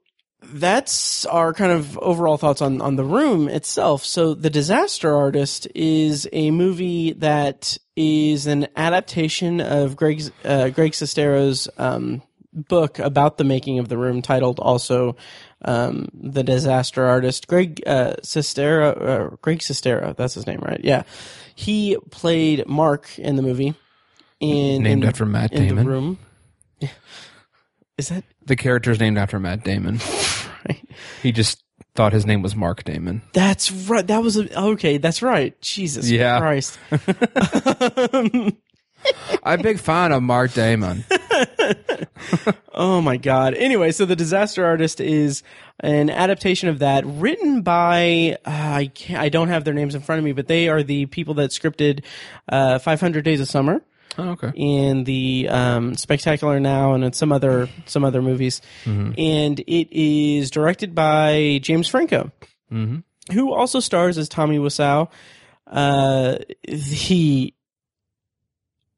that's 0.52 1.24
our 1.26 1.52
kind 1.52 1.72
of 1.72 1.98
overall 1.98 2.36
thoughts 2.36 2.60
on, 2.62 2.80
on 2.80 2.96
the 2.96 3.04
room 3.04 3.48
itself. 3.48 4.04
So 4.04 4.34
the 4.34 4.50
disaster 4.50 5.14
artist 5.14 5.66
is 5.74 6.28
a 6.32 6.50
movie 6.50 7.12
that 7.14 7.76
is 7.96 8.46
an 8.46 8.68
adaptation 8.76 9.60
of 9.60 9.96
Greg, 9.96 10.22
uh, 10.44 10.68
Greg 10.70 10.92
Sestero's, 10.92 11.68
um, 11.78 12.22
book 12.52 12.98
about 12.98 13.38
the 13.38 13.44
making 13.44 13.78
of 13.78 13.88
the 13.88 13.96
room 13.96 14.20
titled 14.20 14.58
also, 14.60 15.16
um, 15.64 16.08
the 16.12 16.42
disaster 16.42 17.04
artist. 17.04 17.46
Greg, 17.48 17.82
uh, 17.86 18.14
Sestero, 18.22 19.32
uh, 19.32 19.36
Greg 19.40 19.60
Sestero, 19.60 20.14
that's 20.14 20.34
his 20.34 20.46
name, 20.46 20.60
right? 20.60 20.80
Yeah. 20.84 21.04
He 21.54 21.96
played 22.10 22.66
Mark 22.68 23.18
in 23.18 23.36
the 23.36 23.42
movie. 23.42 23.74
In, 24.40 24.82
Named 24.82 25.02
in- 25.04 25.08
after 25.08 25.24
Matt 25.24 25.52
in 25.52 25.62
the 25.62 25.68
Damon. 25.68 25.86
room. 25.86 26.18
Is 28.02 28.08
that 28.08 28.24
The 28.46 28.56
character's 28.56 28.98
named 28.98 29.16
after 29.16 29.38
Matt 29.38 29.62
Damon. 29.62 30.00
right? 30.68 30.84
He 31.22 31.30
just 31.30 31.62
thought 31.94 32.12
his 32.12 32.26
name 32.26 32.42
was 32.42 32.56
Mark 32.56 32.82
Damon. 32.82 33.22
That's 33.32 33.70
right. 33.70 34.04
That 34.04 34.24
was 34.24 34.36
a, 34.36 34.60
okay. 34.60 34.98
That's 34.98 35.22
right. 35.22 35.58
Jesus 35.60 36.10
Yeah. 36.10 36.40
Christ. 36.40 36.80
I'm 39.44 39.60
a 39.60 39.62
big 39.62 39.78
fan 39.78 40.10
of 40.10 40.20
Mark 40.22 40.52
Damon. 40.52 41.04
Oh 42.74 43.00
my 43.00 43.16
God. 43.18 43.54
Anyway, 43.54 43.92
so 43.92 44.04
the 44.04 44.16
disaster 44.16 44.64
artist 44.64 45.00
is 45.00 45.44
an 45.80 46.10
adaptation 46.10 46.68
of 46.68 46.80
that 46.80 47.04
written 47.06 47.62
by 47.62 48.36
uh, 48.44 48.50
I 48.50 48.90
can't, 48.94 49.20
I 49.20 49.28
don't 49.28 49.48
have 49.48 49.62
their 49.64 49.74
names 49.74 49.94
in 49.94 50.00
front 50.00 50.18
of 50.18 50.24
me, 50.24 50.32
but 50.32 50.48
they 50.48 50.68
are 50.68 50.82
the 50.82 51.06
people 51.06 51.34
that 51.34 51.50
scripted 51.50 52.02
uh, 52.48 52.78
500 52.80 53.24
Days 53.24 53.40
of 53.40 53.48
Summer 53.48 53.80
Oh, 54.18 54.30
okay. 54.30 54.52
In 54.54 55.04
the 55.04 55.48
um, 55.48 55.96
Spectacular 55.96 56.60
Now 56.60 56.92
and 56.94 57.02
in 57.04 57.12
some 57.12 57.32
other 57.32 57.68
some 57.86 58.04
other 58.04 58.20
movies, 58.22 58.60
and 59.16 59.58
it 59.60 59.88
is 59.90 60.50
directed 60.50 60.94
by 60.94 61.60
James 61.62 61.88
Franco, 61.88 62.30
who 63.32 63.52
also 63.52 63.80
stars 63.80 64.18
as 64.18 64.28
Tommy 64.28 64.58
Wiseau, 64.58 65.08
uh, 65.66 66.36
the 66.64 67.54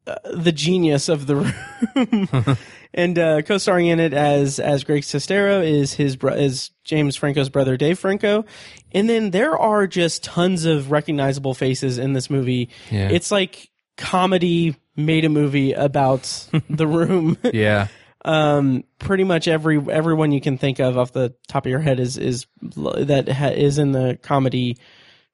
uh, 0.06 0.14
the 0.35 0.52
genius 0.52 1.09
of 1.09 1.26
the 1.26 1.37
room, 1.94 2.56
and 2.94 3.18
uh, 3.18 3.42
co-starring 3.42 3.87
in 3.87 4.00
it 4.00 4.12
as 4.12 4.59
as 4.59 4.85
Greg 4.85 5.02
Sestero 5.02 5.64
is 5.64 5.94
his 5.94 6.16
bro- 6.16 6.35
is 6.35 6.73
James 6.85 7.16
Franco's 7.16 7.49
brother 7.49 7.76
Dave 7.76 7.99
Franco, 7.99 8.44
and 8.92 9.09
then 9.09 9.30
there 9.30 9.56
are 9.56 9.87
just 9.87 10.25
tons 10.25 10.64
of 10.64 10.90
recognizable 10.90 11.54
faces 11.54 11.99
in 11.99 12.12
this 12.14 12.28
movie. 12.28 12.68
Yeah. 12.90 13.09
It's 13.11 13.30
like 13.30 13.71
comedy 13.97 14.76
made 14.96 15.24
a 15.24 15.28
movie 15.28 15.72
about 15.72 16.48
the 16.70 16.86
room. 16.86 17.38
Yeah. 17.52 17.88
um, 18.24 18.84
pretty 18.98 19.24
much 19.24 19.48
every 19.48 19.78
everyone 19.90 20.32
you 20.32 20.40
can 20.40 20.58
think 20.58 20.78
of 20.78 20.96
off 20.96 21.12
the 21.12 21.34
top 21.46 21.66
of 21.66 21.70
your 21.70 21.80
head 21.80 22.00
is 22.00 22.16
is 22.16 22.46
that 22.62 23.28
ha- 23.28 23.48
is 23.48 23.78
in 23.78 23.92
the 23.92 24.18
comedy 24.22 24.78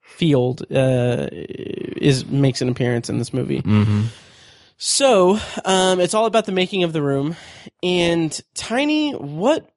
field 0.01 0.61
uh, 0.71 1.27
is 1.31 2.25
makes 2.25 2.61
an 2.61 2.69
appearance 2.69 3.09
in 3.09 3.17
this 3.17 3.33
movie. 3.33 3.61
So 4.77 5.37
um, 5.63 5.99
it's 5.99 6.13
all 6.15 6.25
about 6.25 6.47
the 6.47 6.51
making 6.51 6.83
of 6.83 6.91
the 6.91 7.03
room. 7.03 7.35
And 7.83 8.37
Tiny, 8.55 9.11
what 9.13 9.69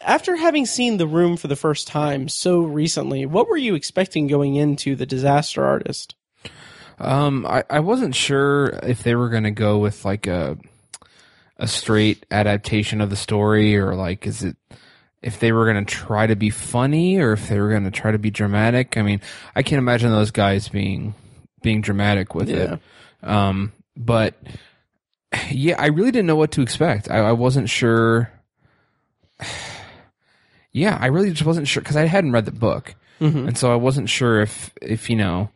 after 0.00 0.36
having 0.36 0.66
seen 0.66 0.96
the 0.96 1.06
room 1.06 1.36
for 1.36 1.48
the 1.48 1.56
first 1.56 1.88
time 1.88 2.28
so 2.28 2.60
recently, 2.60 3.26
what 3.26 3.48
were 3.48 3.56
you 3.56 3.74
expecting 3.74 4.28
going 4.28 4.54
into 4.54 4.94
the 4.94 5.04
Disaster 5.06 5.64
Artist? 5.64 6.14
Um, 6.98 7.44
I, 7.46 7.62
I 7.68 7.80
wasn't 7.80 8.14
sure 8.14 8.66
if 8.82 9.02
they 9.02 9.14
were 9.14 9.28
going 9.28 9.44
to 9.44 9.50
go 9.50 9.78
with 9.78 10.04
like 10.04 10.26
a 10.26 10.56
a 11.58 11.66
straight 11.66 12.24
adaptation 12.30 13.00
of 13.00 13.08
the 13.10 13.16
story 13.16 13.76
or 13.78 13.94
like 13.94 14.26
is 14.26 14.42
it 14.44 14.56
if 15.22 15.40
they 15.40 15.52
were 15.52 15.64
going 15.70 15.82
to 15.84 15.90
try 15.94 16.26
to 16.26 16.36
be 16.36 16.50
funny 16.50 17.18
or 17.18 17.32
if 17.32 17.48
they 17.48 17.58
were 17.58 17.70
going 17.70 17.84
to 17.84 17.90
try 17.90 18.10
to 18.10 18.18
be 18.18 18.30
dramatic. 18.30 18.96
I 18.98 19.02
mean, 19.02 19.20
I 19.54 19.62
can't 19.62 19.78
imagine 19.78 20.10
those 20.12 20.30
guys 20.30 20.68
being 20.68 21.14
being 21.62 21.80
dramatic 21.80 22.34
with 22.34 22.48
Yeah. 22.50 22.74
it. 23.22 23.28
Um, 23.28 23.72
but 23.96 24.34
yeah, 25.50 25.76
I 25.78 25.86
really 25.86 26.10
didn't 26.12 26.26
know 26.26 26.36
what 26.36 26.52
to 26.52 26.62
expect. 26.62 27.10
I, 27.10 27.18
I 27.18 27.32
wasn't 27.32 27.68
sure. 27.70 28.30
Yeah, 30.72 30.98
I 31.00 31.06
really 31.06 31.30
just 31.30 31.44
wasn't 31.46 31.68
sure 31.68 31.80
because 31.80 31.96
I 31.96 32.04
hadn't 32.06 32.32
read 32.32 32.44
the 32.44 32.52
book, 32.52 32.94
Mhm. 33.20 33.48
and 33.48 33.56
so 33.56 33.72
I 33.72 33.76
wasn't 33.76 34.10
sure 34.10 34.42
if 34.42 34.74
if 34.82 35.08
you 35.08 35.16
know 35.16 35.48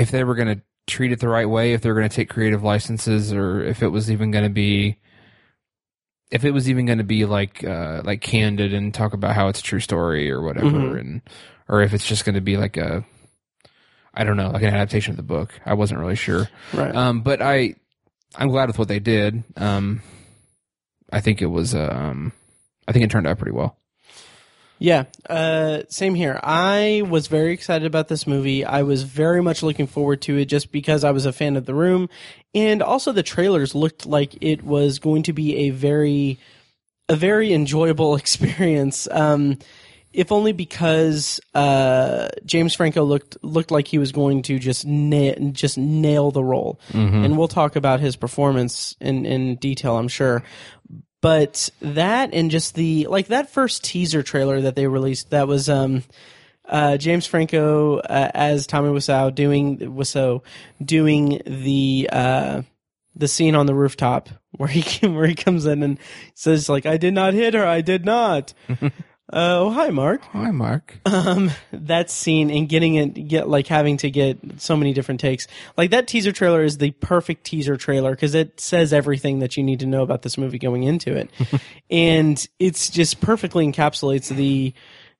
if 0.00 0.10
they 0.10 0.24
were 0.24 0.34
going 0.34 0.56
to 0.56 0.62
treat 0.86 1.12
it 1.12 1.20
the 1.20 1.28
right 1.28 1.48
way, 1.48 1.72
if 1.72 1.82
they 1.82 1.88
were 1.90 1.94
going 1.94 2.08
to 2.08 2.14
take 2.14 2.28
creative 2.28 2.62
licenses, 2.62 3.32
or 3.32 3.62
if 3.62 3.82
it 3.82 3.88
was 3.88 4.10
even 4.10 4.30
going 4.30 4.44
to 4.44 4.50
be 4.50 4.98
if 6.30 6.44
it 6.44 6.52
was 6.52 6.70
even 6.70 6.86
going 6.86 6.98
to 6.98 7.04
be 7.04 7.24
like 7.24 7.64
uh, 7.64 8.02
like 8.04 8.20
candid 8.20 8.72
and 8.72 8.94
talk 8.94 9.12
about 9.14 9.34
how 9.34 9.48
it's 9.48 9.58
a 9.60 9.62
true 9.64 9.80
story 9.80 10.30
or 10.30 10.40
whatever, 10.42 10.70
Mhm. 10.70 11.00
and 11.00 11.22
or 11.68 11.82
if 11.82 11.92
it's 11.92 12.06
just 12.06 12.24
going 12.24 12.34
to 12.36 12.40
be 12.40 12.56
like 12.56 12.76
a 12.76 13.04
I 14.12 14.24
don't 14.24 14.36
know, 14.36 14.50
like 14.50 14.62
an 14.62 14.68
adaptation 14.74 15.12
of 15.12 15.16
the 15.16 15.22
book. 15.22 15.52
I 15.64 15.74
wasn't 15.74 16.00
really 16.00 16.16
sure, 16.16 16.48
Right. 16.72 16.94
um, 16.94 17.22
but 17.22 17.40
I 17.42 17.74
I'm 18.36 18.48
glad 18.48 18.68
with 18.68 18.78
what 18.78 18.88
they 18.88 18.98
did. 19.00 19.42
Um, 19.56 20.02
I 21.12 21.20
think 21.20 21.42
it 21.42 21.46
was 21.46 21.74
um, 21.74 22.32
I 22.86 22.92
think 22.92 23.04
it 23.04 23.10
turned 23.10 23.26
out 23.26 23.38
pretty 23.38 23.56
well. 23.56 23.76
Yeah, 24.82 25.04
uh, 25.28 25.82
same 25.90 26.14
here. 26.14 26.40
I 26.42 27.02
was 27.06 27.26
very 27.26 27.52
excited 27.52 27.84
about 27.84 28.08
this 28.08 28.26
movie. 28.26 28.64
I 28.64 28.82
was 28.82 29.02
very 29.02 29.42
much 29.42 29.62
looking 29.62 29.86
forward 29.86 30.22
to 30.22 30.38
it 30.38 30.46
just 30.46 30.72
because 30.72 31.04
I 31.04 31.10
was 31.10 31.26
a 31.26 31.34
fan 31.34 31.58
of 31.58 31.66
The 31.66 31.74
Room. 31.74 32.08
And 32.54 32.82
also 32.82 33.12
the 33.12 33.22
trailers 33.22 33.74
looked 33.74 34.06
like 34.06 34.42
it 34.42 34.62
was 34.62 34.98
going 34.98 35.24
to 35.24 35.34
be 35.34 35.54
a 35.68 35.70
very, 35.70 36.38
a 37.10 37.14
very 37.14 37.52
enjoyable 37.52 38.16
experience. 38.16 39.06
Um, 39.10 39.58
if 40.14 40.32
only 40.32 40.52
because, 40.52 41.40
uh, 41.54 42.30
James 42.46 42.74
Franco 42.74 43.04
looked, 43.04 43.36
looked 43.44 43.70
like 43.70 43.86
he 43.86 43.98
was 43.98 44.12
going 44.12 44.40
to 44.44 44.58
just 44.58 44.86
nail, 44.86 45.34
just 45.52 45.76
nail 45.76 46.30
the 46.30 46.42
role. 46.42 46.80
And 47.24 47.36
we'll 47.36 47.48
talk 47.48 47.76
about 47.76 48.00
his 48.00 48.16
performance 48.16 48.96
in, 48.98 49.26
in 49.26 49.56
detail, 49.56 49.98
I'm 49.98 50.08
sure 50.08 50.42
but 51.20 51.70
that 51.80 52.32
and 52.32 52.50
just 52.50 52.74
the 52.74 53.06
like 53.08 53.28
that 53.28 53.50
first 53.50 53.84
teaser 53.84 54.22
trailer 54.22 54.60
that 54.60 54.76
they 54.76 54.86
released 54.86 55.30
that 55.30 55.48
was 55.48 55.68
um 55.68 56.02
uh 56.66 56.96
James 56.96 57.26
Franco 57.26 57.98
uh, 57.98 58.30
as 58.34 58.66
Tommy 58.66 58.90
Wiseau 58.90 59.34
doing 59.34 59.78
Wiseau 59.78 60.42
doing 60.82 61.40
the 61.46 62.08
uh 62.12 62.62
the 63.16 63.28
scene 63.28 63.54
on 63.54 63.66
the 63.66 63.74
rooftop 63.74 64.28
where 64.52 64.68
he 64.68 65.06
where 65.06 65.26
he 65.26 65.34
comes 65.34 65.66
in 65.66 65.82
and 65.82 65.98
says 66.34 66.68
like 66.68 66.86
I 66.86 66.96
did 66.96 67.14
not 67.14 67.34
hit 67.34 67.54
her. 67.54 67.66
I 67.66 67.80
did 67.80 68.04
not 68.04 68.54
uh, 69.32 69.58
oh 69.60 69.70
hi 69.70 69.90
Mark. 69.90 70.22
Hi, 70.32 70.50
Mark. 70.50 70.98
um 71.06 71.50
that 71.72 72.10
scene 72.10 72.50
and 72.50 72.68
getting 72.68 72.96
it 72.96 73.28
get 73.28 73.48
like 73.48 73.66
having 73.66 73.96
to 73.98 74.10
get 74.10 74.38
so 74.56 74.76
many 74.76 74.92
different 74.92 75.20
takes. 75.20 75.46
Like 75.76 75.90
that 75.90 76.08
teaser 76.08 76.32
trailer 76.32 76.62
is 76.62 76.78
the 76.78 76.90
perfect 76.92 77.44
teaser 77.44 77.76
trailer 77.76 78.10
because 78.10 78.34
it 78.34 78.58
says 78.60 78.92
everything 78.92 79.38
that 79.40 79.56
you 79.56 79.62
need 79.62 79.80
to 79.80 79.86
know 79.86 80.02
about 80.02 80.22
this 80.22 80.36
movie 80.36 80.58
going 80.58 80.82
into 80.82 81.16
it. 81.16 81.30
And 81.90 82.46
it's 82.60 82.88
just 82.88 83.20
perfectly 83.20 83.66
encapsulates 83.66 84.34
the 84.34 84.72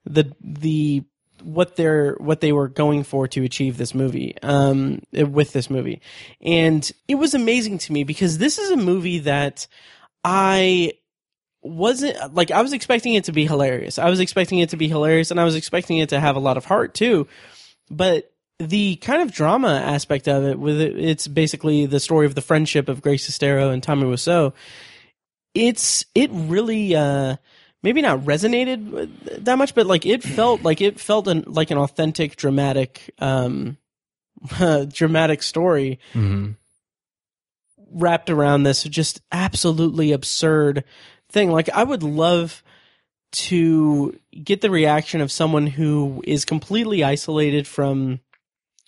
the 0.05 0.33
the 0.41 1.03
what 1.43 1.75
they're 1.77 2.15
what 2.15 2.41
they 2.41 2.53
were 2.53 2.69
going 2.69 3.03
for 3.03 3.27
to 3.29 3.43
achieve 3.45 3.77
this 3.77 3.95
movie 3.95 4.37
um 4.43 5.03
with 5.13 5.53
this 5.53 5.69
movie. 5.71 6.01
And 6.41 6.91
it 7.09 7.17
was 7.17 7.35
amazing 7.35 7.79
to 7.79 7.93
me 7.93 8.05
because 8.05 8.39
this 8.39 8.59
is 8.59 8.71
a 8.71 8.77
movie 8.77 9.21
that 9.21 9.67
i 10.23 10.93
wasn't 11.63 12.35
like 12.35 12.51
I 12.51 12.63
was 12.63 12.73
expecting 12.73 13.15
it 13.15 13.25
to 13.25 13.33
be 13.33 13.47
hilarious. 13.47 13.99
I 13.99 14.09
was 14.09 14.21
expecting 14.21 14.59
it 14.61 14.71
to 14.71 14.77
be 14.77 14.89
hilarious 14.89 15.31
and 15.31 15.41
I 15.41 15.45
was 15.45 15.57
expecting 15.57 15.99
it 15.99 16.11
to 16.11 16.21
have 16.21 16.37
a 16.37 16.41
lot 16.41 16.57
of 16.57 16.65
heart 16.65 16.95
too. 16.95 17.27
But 17.91 18.33
the 18.59 18.97
kind 18.97 19.23
of 19.23 19.33
drama 19.33 19.75
aspect 19.75 20.29
of 20.29 20.45
it 20.45 20.59
with 20.59 20.81
it, 20.81 20.99
it's 20.99 21.27
basically 21.29 21.87
the 21.87 22.01
story 22.01 22.27
of 22.27 22.35
the 22.35 22.43
friendship 22.43 22.89
of 22.89 23.03
Greg 23.03 23.19
Sestero 23.19 23.73
and 23.73 23.83
Tommy 23.83 24.05
Wiseau. 24.05 24.53
It's 25.55 26.05
it 26.15 26.31
really 26.33 26.95
uh 26.95 27.37
maybe 27.83 28.03
not 28.03 28.21
resonated 28.21 29.45
that 29.45 29.59
much 29.59 29.75
but 29.75 29.87
like 29.87 30.07
it 30.07 30.23
felt 30.23 30.63
like 30.63 30.81
it 30.81 31.01
felt 31.01 31.27
an, 31.27 31.45
like 31.47 31.71
an 31.71 31.79
authentic 31.79 32.37
dramatic 32.37 33.13
um 33.19 33.77
dramatic 34.93 35.43
story 35.43 35.99
hmm 36.13 36.51
wrapped 37.93 38.31
around 38.31 38.63
this 38.63 38.85
just 38.85 39.21
absolutely 39.33 40.13
absurd 40.13 40.85
thing. 41.31 41.51
Like 41.51 41.69
I 41.71 41.85
would 41.85 42.03
love 42.03 42.63
to 43.33 44.19
get 44.43 44.61
the 44.61 44.71
reaction 44.71 45.21
of 45.21 45.31
someone 45.31 45.67
who 45.67 46.23
is 46.27 46.45
completely 46.45 47.05
isolated 47.05 47.67
from 47.67 48.21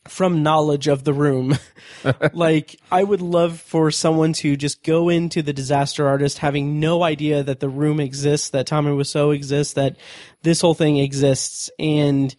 from 0.09 0.43
knowledge 0.43 0.89
of 0.89 1.05
the 1.05 1.13
room. 1.13 1.57
like 2.33 2.81
I 2.91 3.05
would 3.05 3.21
love 3.21 3.61
for 3.61 3.91
someone 3.93 4.33
to 4.35 4.57
just 4.57 4.83
go 4.83 5.09
into 5.09 5.43
the 5.43 5.53
disaster 5.53 6.09
artist 6.09 6.39
having 6.39 6.81
no 6.81 7.05
idea 7.05 7.45
that 7.45 7.61
the 7.61 7.69
room 7.69 8.01
exists, 8.01 8.51
that 8.51 8.67
Tommy 8.67 8.91
Wiseau 8.91 9.35
exists, 9.35 9.75
that 9.75 9.97
this 10.43 10.61
whole 10.61 10.75
thing 10.75 10.97
exists 10.97 11.71
and 11.79 12.35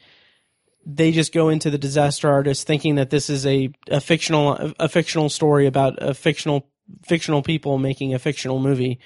they 0.86 1.14
just 1.14 1.34
go 1.34 1.48
into 1.48 1.70
the 1.70 1.78
disaster 1.78 2.30
artist 2.30 2.68
thinking 2.68 2.96
that 2.96 3.10
this 3.10 3.30
is 3.30 3.46
a, 3.46 3.70
a 3.90 4.02
fictional 4.02 4.74
a 4.78 4.90
fictional 4.90 5.30
story 5.30 5.66
about 5.66 5.96
a 6.02 6.14
fictional 6.14 6.68
fictional 7.06 7.42
people 7.42 7.78
making 7.78 8.14
a 8.14 8.20
fictional 8.20 8.60
movie 8.60 9.00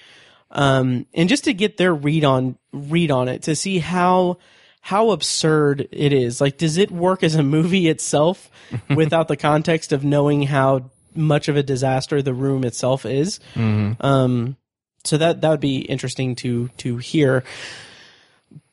um, 0.51 1.06
and 1.13 1.27
just 1.30 1.44
to 1.46 1.54
get 1.54 1.77
their 1.77 1.94
read 1.94 2.24
on 2.24 2.58
read 2.72 3.12
on 3.12 3.27
it 3.27 3.44
to 3.44 3.56
see 3.56 3.80
how 3.80 4.38
how 4.82 5.12
absurd 5.12 5.88
it 5.92 6.13
is. 6.13 6.39
Like, 6.39 6.58
does 6.58 6.77
it 6.77 6.89
work 6.92 7.22
as 7.24 7.36
a 7.36 7.44
movie 7.44 7.88
itself 7.89 8.50
without 8.96 9.27
the 9.27 9.36
context 9.38 9.92
of 9.92 10.04
knowing 10.06 10.44
how 10.44 10.89
much 11.13 11.50
of 11.50 11.58
a 11.58 11.63
disaster 11.63 12.22
the 12.22 12.34
room 12.34 12.63
itself 12.63 13.06
is? 13.06 13.39
Um, 13.56 14.56
so 15.04 15.18
that 15.18 15.42
that 15.42 15.50
would 15.50 15.60
be 15.60 15.80
interesting 15.80 16.36
to 16.38 16.70
to 16.77 16.98
hear. 16.98 17.44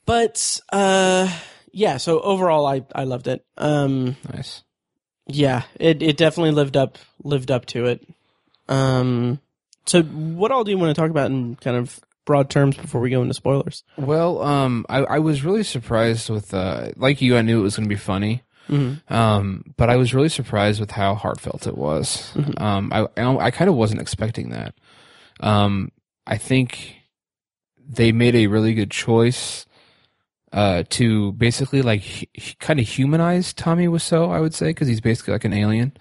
But 0.06 0.60
uh, 0.72 1.28
yeah. 1.72 1.96
So 1.96 2.20
overall, 2.20 2.66
I 2.66 2.84
I 2.94 3.04
loved 3.04 3.26
it. 3.26 3.44
Um, 3.56 4.16
Nice. 4.32 4.62
yeah, 5.26 5.62
it 5.80 6.02
it 6.02 6.16
definitely 6.16 6.52
lived 6.52 6.76
up 6.76 6.98
lived 7.22 7.50
up 7.50 7.66
to 7.66 7.86
it. 7.86 8.06
Um, 8.68 9.40
so 9.86 10.02
what 10.02 10.50
all 10.50 10.64
do 10.64 10.70
you 10.70 10.78
want 10.78 10.94
to 10.94 11.00
talk 11.00 11.10
about 11.10 11.30
in 11.30 11.56
kind 11.56 11.76
of 11.76 12.00
broad 12.24 12.48
terms 12.48 12.76
before 12.76 13.00
we 13.00 13.10
go 13.10 13.20
into 13.22 13.34
spoilers? 13.34 13.84
Well, 13.96 14.42
um, 14.42 14.86
I, 14.88 14.98
I 15.00 15.18
was 15.18 15.44
really 15.44 15.62
surprised 15.62 16.30
with, 16.30 16.54
uh, 16.54 16.92
like 16.96 17.20
you, 17.20 17.36
I 17.36 17.42
knew 17.42 17.60
it 17.60 17.62
was 17.62 17.76
going 17.76 17.88
to 17.88 17.94
be 17.94 17.98
funny. 18.00 18.42
Um, 19.08 19.74
but 19.76 19.90
I 19.90 19.96
was 19.96 20.14
really 20.14 20.30
surprised 20.30 20.80
with 20.80 20.90
how 20.90 21.14
heartfelt 21.14 21.66
it 21.66 21.76
was. 21.76 22.32
Um, 22.56 22.90
I, 22.94 23.06
I, 23.20 23.36
I 23.36 23.50
kind 23.50 23.68
of 23.68 23.76
wasn't 23.76 24.00
expecting 24.00 24.50
that. 24.50 24.74
Um, 25.40 25.92
I 26.26 26.38
think 26.38 26.96
they 27.86 28.10
made 28.10 28.34
a 28.34 28.46
really 28.46 28.72
good 28.72 28.90
choice, 28.90 29.66
uh, 30.54 30.84
to 30.88 31.32
basically 31.32 31.82
like 31.82 32.28
h- 32.36 32.56
kind 32.60 32.78
of 32.78 32.86
humanize 32.88 33.52
Tommy 33.52 33.88
Wiseau, 33.88 34.30
I 34.30 34.38
would 34.40 34.54
say, 34.54 34.68
because 34.68 34.86
he's 34.86 35.00
basically 35.00 35.32
like 35.32 35.44
an 35.44 35.52
alien, 35.52 35.92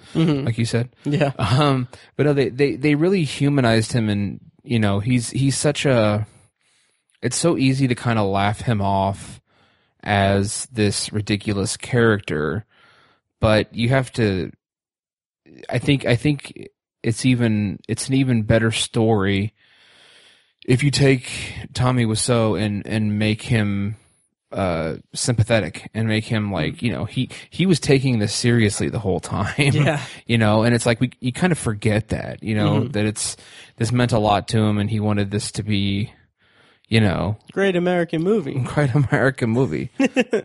like 0.46 0.60
you 0.60 0.66
said. 0.66 0.90
Yeah, 1.06 1.32
Um, 1.40 1.88
but 2.16 2.28
no, 2.28 2.34
they, 2.34 2.50
they, 2.50 2.76
they 2.76 2.94
really 2.94 3.24
humanized 3.24 3.94
him 3.94 4.10
and, 4.10 4.40
you 4.64 4.78
know, 4.78 5.00
he's, 5.00 5.32
he's 5.32 5.58
such 5.58 5.88
a, 5.88 6.28
it's 7.24 7.36
so 7.36 7.58
easy 7.58 7.88
to 7.88 7.96
kind 7.96 8.20
of 8.20 8.28
laugh 8.30 8.62
him 8.62 8.80
off 8.80 9.42
as 10.04 10.68
this 10.72 11.12
ridiculous 11.12 11.76
character, 11.76 12.66
but 13.40 13.74
you 13.74 13.90
have 13.90 14.12
to, 14.14 14.52
I 15.68 15.80
think, 15.80 16.06
I 16.06 16.16
think 16.16 16.70
it's 17.02 17.26
even, 17.26 17.80
it's 17.88 18.08
an 18.08 18.14
even 18.14 18.44
better 18.44 18.70
story 18.70 19.56
if 20.66 20.84
you 20.84 20.92
take 20.92 21.28
Tommy 21.74 22.06
Wiseau 22.06 22.58
and, 22.62 22.86
and 22.86 23.18
make 23.18 23.42
him, 23.42 23.96
uh, 24.54 24.98
sympathetic 25.14 25.90
and 25.94 26.08
make 26.08 26.24
him 26.26 26.52
like, 26.52 26.82
you 26.84 26.92
know, 26.92 27.06
he, 27.06 27.30
he 27.50 27.66
was 27.66 27.80
taking 27.80 28.20
this 28.20 28.34
seriously 28.34 28.88
the 28.90 29.00
whole 29.00 29.20
time 29.36 29.52
Yeah. 29.58 30.00
you 30.28 30.38
know 30.38 30.62
and 30.64 30.76
it's 30.76 30.86
like 30.86 31.02
we 31.02 31.12
you 31.20 31.34
kind 31.34 31.52
of 31.52 31.58
forget 31.58 32.10
that 32.10 32.44
you 32.44 32.54
know 32.56 32.88
that 32.90 33.06
it's 33.06 33.36
this 33.78 33.92
meant 33.92 34.12
a 34.12 34.20
lot 34.20 34.48
to 34.50 34.60
him 34.60 34.78
and 34.78 34.90
he 34.90 35.00
wanted 35.00 35.32
this 35.32 35.52
to 35.54 35.64
be 35.64 36.12
you 36.90 37.02
know. 37.02 37.38
Great 37.54 37.76
American 37.76 38.22
movie. 38.22 38.60
great 38.64 38.94
American 38.94 39.50
movie. 39.50 39.90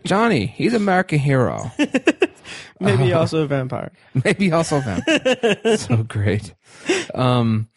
Johnny 0.05 0.47
he's 0.47 0.73
American 0.73 1.19
hero. 1.19 1.71
Maybe 2.79 3.13
also 3.13 3.43
a 3.43 3.47
vampire. 3.47 3.91
maybe 4.23 4.51
also 4.51 4.77
a 4.77 4.81
vampire. 4.81 5.77
So 5.77 5.97
great. 6.03 6.55
Um 7.13 7.67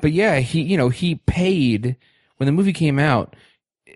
but 0.00 0.12
yeah 0.12 0.38
he 0.38 0.62
you 0.62 0.76
know 0.78 0.88
he 0.88 1.16
paid 1.16 1.96
when 2.38 2.46
the 2.46 2.52
movie 2.52 2.72
came 2.72 2.98
out 2.98 3.36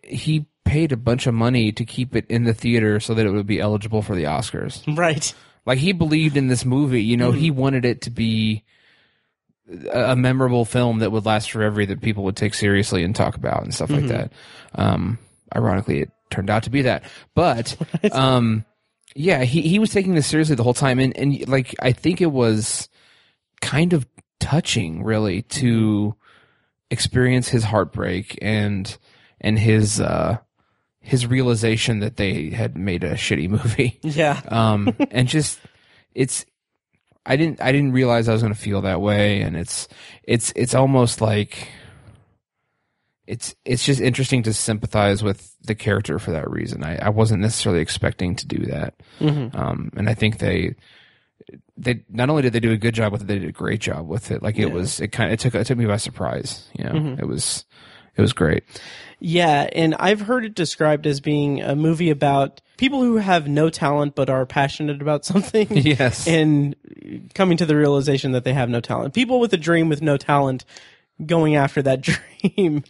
he 0.04 0.46
paid 0.71 0.93
a 0.93 0.97
bunch 0.97 1.27
of 1.27 1.35
money 1.35 1.73
to 1.73 1.85
keep 1.85 2.15
it 2.15 2.25
in 2.29 2.45
the 2.45 2.55
theater 2.55 3.00
so 3.00 3.12
that 3.12 3.27
it 3.27 3.31
would 3.31 3.47
be 3.47 3.59
eligible 3.59 4.03
for 4.03 4.15
the 4.15 4.25
Oscars 4.25 4.83
Right. 4.97 5.35
Like 5.67 5.79
he 5.79 5.93
believed 5.93 6.37
in 6.37 6.47
this 6.47 6.65
movie, 6.65 7.03
you 7.03 7.17
know, 7.17 7.33
he 7.33 7.50
wanted 7.50 7.85
it 7.85 8.03
to 8.03 8.11
be 8.11 8.62
a 9.93 10.12
a 10.12 10.17
memorable 10.17 10.65
film 10.65 11.00
that 11.00 11.12
would 11.12 11.27
last 11.27 11.50
forever 11.50 11.85
that 11.85 12.00
people 12.00 12.25
would 12.25 12.37
take 12.37 12.55
seriously 12.55 13.05
and 13.05 13.15
talk 13.15 13.37
about 13.37 13.62
and 13.62 13.75
stuff 13.75 13.91
like 13.91 14.07
that. 14.07 14.33
Um, 14.75 15.19
ironically, 15.55 16.00
it 16.03 16.11
turned 16.31 16.50
out 16.50 16.62
to 16.65 16.71
be 16.71 16.83
that, 16.83 17.03
but, 17.35 17.77
um, 18.12 18.65
yeah, 19.15 19.43
he, 19.43 19.63
he 19.63 19.78
was 19.80 19.91
taking 19.91 20.15
this 20.15 20.26
seriously 20.28 20.54
the 20.54 20.63
whole 20.63 20.75
time. 20.75 20.99
And, 21.00 21.17
and 21.17 21.49
like, 21.49 21.75
I 21.80 21.93
think 21.93 22.21
it 22.21 22.33
was 22.33 22.89
kind 23.61 23.93
of 23.93 24.06
touching 24.39 25.02
really 25.02 25.43
to 25.43 26.15
experience 26.91 27.49
his 27.49 27.65
heartbreak 27.65 28.39
and, 28.41 28.97
and 29.41 29.59
his, 29.59 30.00
uh, 30.00 30.39
his 31.00 31.26
realization 31.26 32.00
that 32.00 32.17
they 32.17 32.50
had 32.50 32.76
made 32.76 33.04
a 33.04 33.15
shitty 33.15 33.49
movie. 33.49 33.99
Yeah. 34.02 34.41
um 34.49 34.95
and 35.10 35.28
just 35.28 35.58
it's 36.15 36.45
i 37.25 37.36
didn't 37.36 37.60
i 37.63 37.73
didn't 37.73 37.93
realize 37.93 38.28
i 38.28 38.32
was 38.32 38.43
going 38.43 38.54
to 38.54 38.58
feel 38.60 38.82
that 38.82 39.00
way. 39.00 39.41
And 39.41 39.56
it's 39.56 39.89
it's 40.25 40.52
it's 40.56 40.75
almost 40.75 41.21
like 41.21 41.69
it's 43.26 43.54
it's 43.65 43.84
just 43.84 44.00
interesting 44.00 44.43
to 44.43 44.52
sympathize 44.52 45.23
with 45.23 45.54
the 45.63 45.75
character 45.75 46.19
for 46.19 46.32
that 46.32 46.50
reason. 46.50 46.82
I, 46.82 46.97
I 46.97 47.08
wasn't 47.10 47.43
necessarily 47.43 47.80
expecting 47.80 48.34
to 48.36 48.47
do 48.47 48.67
that. 48.67 48.95
Um 49.21 49.91
and 49.97 50.08
i 50.08 50.15
think 50.15 50.39
they 50.39 50.75
they 51.76 52.04
not 52.10 52.28
only 52.28 52.43
did 52.43 52.52
they 52.52 52.60
do 52.60 52.73
a 52.73 52.76
good 52.76 52.95
job 52.95 53.13
with 53.13 53.23
it 53.23 53.26
they 53.26 53.39
did 53.39 53.49
a 53.49 53.52
great 53.52 53.80
job 53.80 54.06
with 54.06 54.30
it. 54.30 54.43
Like 54.43 54.58
it 54.58 54.71
was 54.71 55.00
it 55.00 55.08
kind 55.13 55.30
of 55.30 55.34
it 55.34 55.41
took 55.41 55.54
it 55.54 55.67
took 55.67 55.78
me 55.78 55.86
by 55.86 55.97
surprise. 55.97 56.69
You 56.76 56.84
know 56.84 57.17
it 57.19 57.26
was 57.26 57.65
it 58.17 58.21
was 58.21 58.32
great 58.32 58.65
Yeah, 59.21 59.69
and 59.73 59.95
I've 59.97 60.23
heard 60.23 60.45
it 60.45 60.54
described 60.54 61.06
as 61.06 61.21
being 61.21 61.61
a 61.61 61.76
movie 61.76 62.11
about 62.11 62.61
people 62.78 63.02
who 63.02 63.17
have 63.17 63.47
no 63.47 63.69
talent 63.69 64.15
but 64.15 64.30
are 64.30 64.47
passionate 64.47 65.02
about 65.02 65.25
something. 65.25 65.69
Yes. 65.76 66.26
And 66.26 66.75
coming 67.35 67.59
to 67.59 67.67
the 67.67 67.76
realization 67.76 68.33
that 68.33 68.45
they 68.45 68.54
have 68.54 68.69
no 68.71 68.80
talent. 68.80 69.13
People 69.15 69.39
with 69.41 69.52
a 69.52 69.59
dream 69.59 69.89
with 69.89 70.00
no 70.00 70.17
talent 70.17 70.65
going 71.25 71.54
after 71.56 71.83
that 71.83 72.00
dream. 72.43 72.83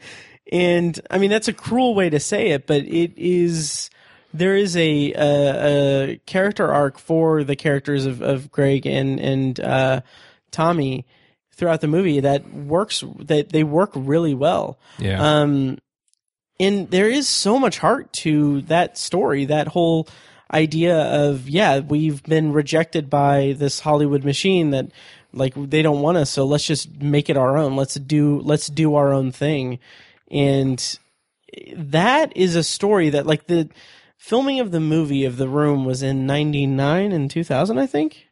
And 0.53 1.01
I 1.11 1.19
mean, 1.19 1.31
that's 1.31 1.49
a 1.49 1.53
cruel 1.53 1.95
way 1.95 2.11
to 2.11 2.21
say 2.21 2.51
it, 2.51 2.66
but 2.66 2.83
it 2.85 3.12
is. 3.16 3.90
There 4.33 4.57
is 4.57 4.77
a 4.77 5.12
a, 5.12 6.11
a 6.12 6.21
character 6.27 6.73
arc 6.73 6.99
for 6.99 7.43
the 7.43 7.57
characters 7.57 8.07
of, 8.07 8.23
of 8.23 8.51
Greg 8.53 8.87
and 8.87 9.19
and 9.19 9.59
uh, 9.61 10.01
Tommy 10.53 11.07
throughout 11.53 11.81
the 11.81 11.88
movie 11.88 12.21
that 12.21 12.53
works. 12.53 13.03
That 13.19 13.51
they 13.51 13.64
work 13.64 13.90
really 13.95 14.35
well. 14.35 14.79
yeah 14.99 15.21
Um, 15.21 15.79
and 16.61 16.90
there 16.90 17.09
is 17.09 17.27
so 17.27 17.59
much 17.59 17.79
heart 17.79 18.12
to 18.12 18.61
that 18.62 18.99
story, 18.99 19.46
that 19.46 19.68
whole 19.68 20.07
idea 20.53 20.96
of, 20.96 21.49
yeah, 21.49 21.79
we've 21.79 22.23
been 22.23 22.53
rejected 22.53 23.09
by 23.09 23.55
this 23.57 23.81
Hollywood 23.81 24.25
machine 24.25 24.70
that 24.70 24.90
like 25.33 25.55
they 25.55 25.81
don't 25.81 26.03
want 26.03 26.18
us. 26.18 26.29
So 26.29 26.44
let's 26.44 26.66
just 26.66 27.01
make 27.01 27.31
it 27.31 27.38
our 27.38 27.57
own. 27.57 27.77
Let's 27.77 27.94
do, 27.94 28.40
let's 28.40 28.66
do 28.66 28.94
our 28.94 29.11
own 29.11 29.33
thing. 29.33 29.79
And 30.31 30.99
that 31.75 32.37
is 32.37 32.57
a 32.57 32.62
story 32.62 33.09
that 33.09 33.27
like 33.27 33.46
the 33.46 33.70
filming 34.18 34.61
of 34.61 34.70
the 34.70 34.81
movie 34.81 35.25
of 35.25 35.38
the 35.38 35.49
room 35.49 35.87
was 35.87 36.03
in 36.03 36.27
99 36.27 37.11
and 37.11 37.31
2000, 37.31 37.79
I 37.79 37.87
think. 37.87 38.27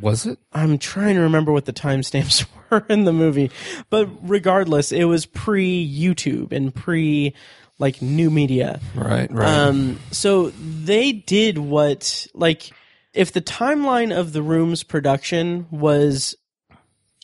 was 0.00 0.24
it 0.24 0.38
I'm 0.54 0.78
trying 0.78 1.16
to 1.16 1.20
remember 1.20 1.52
what 1.52 1.66
the 1.66 1.72
timestamps 1.72 2.46
were 2.56 2.61
in 2.88 3.04
the 3.04 3.12
movie, 3.12 3.50
but 3.90 4.08
regardless, 4.22 4.92
it 4.92 5.04
was 5.04 5.26
pre 5.26 5.86
YouTube 5.86 6.52
and 6.52 6.74
pre 6.74 7.34
like 7.78 8.00
new 8.00 8.30
media. 8.30 8.80
right 8.94 9.30
right. 9.32 9.48
Um, 9.48 9.98
so 10.10 10.50
they 10.50 11.12
did 11.12 11.58
what 11.58 12.26
like 12.34 12.70
if 13.12 13.32
the 13.32 13.42
timeline 13.42 14.16
of 14.16 14.32
the 14.32 14.42
room's 14.42 14.82
production 14.82 15.66
was 15.70 16.34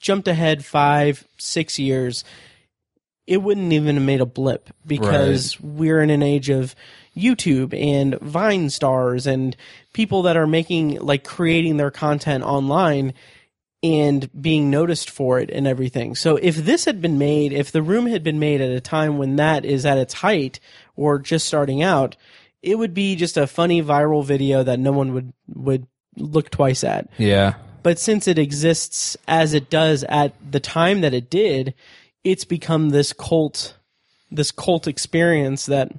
jumped 0.01 0.29
ahead 0.29 0.65
five 0.65 1.27
six 1.39 1.79
years, 1.79 2.25
it 3.27 3.39
wouldn't 3.39 3.73
even 3.73 3.97
have 3.97 4.05
made 4.05 4.21
a 4.21 4.27
blip 4.27 4.71
because 4.87 5.61
we're 5.61 6.01
in 6.01 6.11
an 6.11 6.23
age 6.23 6.49
of 6.51 6.75
YouTube 7.17 7.79
and 7.79 8.19
Vine 8.21 8.71
stars 8.71 9.27
and 9.27 9.57
people 9.93 10.23
that 10.23 10.37
are 10.37 10.47
making 10.47 10.99
like 11.01 11.25
creating 11.25 11.77
their 11.77 11.91
content 11.91 12.45
online 12.45 13.13
and 13.83 14.29
being 14.41 14.71
noticed 14.71 15.09
for 15.11 15.39
it 15.39 15.51
and 15.51 15.67
everything. 15.67 16.15
So 16.15 16.37
if 16.37 16.57
this 16.57 16.85
had 16.85 17.01
been 17.01 17.19
made, 17.19 17.53
if 17.53 17.71
the 17.71 17.83
room 17.83 18.07
had 18.07 18.25
been 18.25 18.39
made 18.39 18.61
at 18.61 18.71
a 18.71 18.81
time 18.81 19.19
when 19.19 19.37
that 19.37 19.65
is 19.65 19.87
at 19.87 19.99
its 19.99 20.15
height 20.15 20.59
or 20.97 21.19
just 21.19 21.47
starting 21.47 21.83
out, 21.83 22.17
it 22.63 22.77
would 22.77 22.93
be 22.93 23.15
just 23.15 23.37
a 23.37 23.47
funny 23.47 23.83
viral 23.83 24.25
video 24.25 24.63
that 24.65 24.81
no 24.81 24.93
one 24.93 25.15
would 25.15 25.33
would 25.55 25.87
look 26.17 26.51
twice 26.51 26.83
at. 26.83 27.09
yeah 27.19 27.55
But 27.85 28.01
since 28.01 28.27
it 28.27 28.39
exists 28.39 29.17
as 29.29 29.55
it 29.55 29.71
does 29.71 30.03
at 30.05 30.35
the 30.51 30.61
time 30.61 31.01
that 31.03 31.15
it 31.15 31.31
did, 31.31 31.75
it's 32.25 32.45
become 32.45 32.91
this 32.91 33.13
cult 33.13 33.77
this 34.31 34.51
cult 34.51 34.87
experience 34.89 35.67
that 35.67 35.93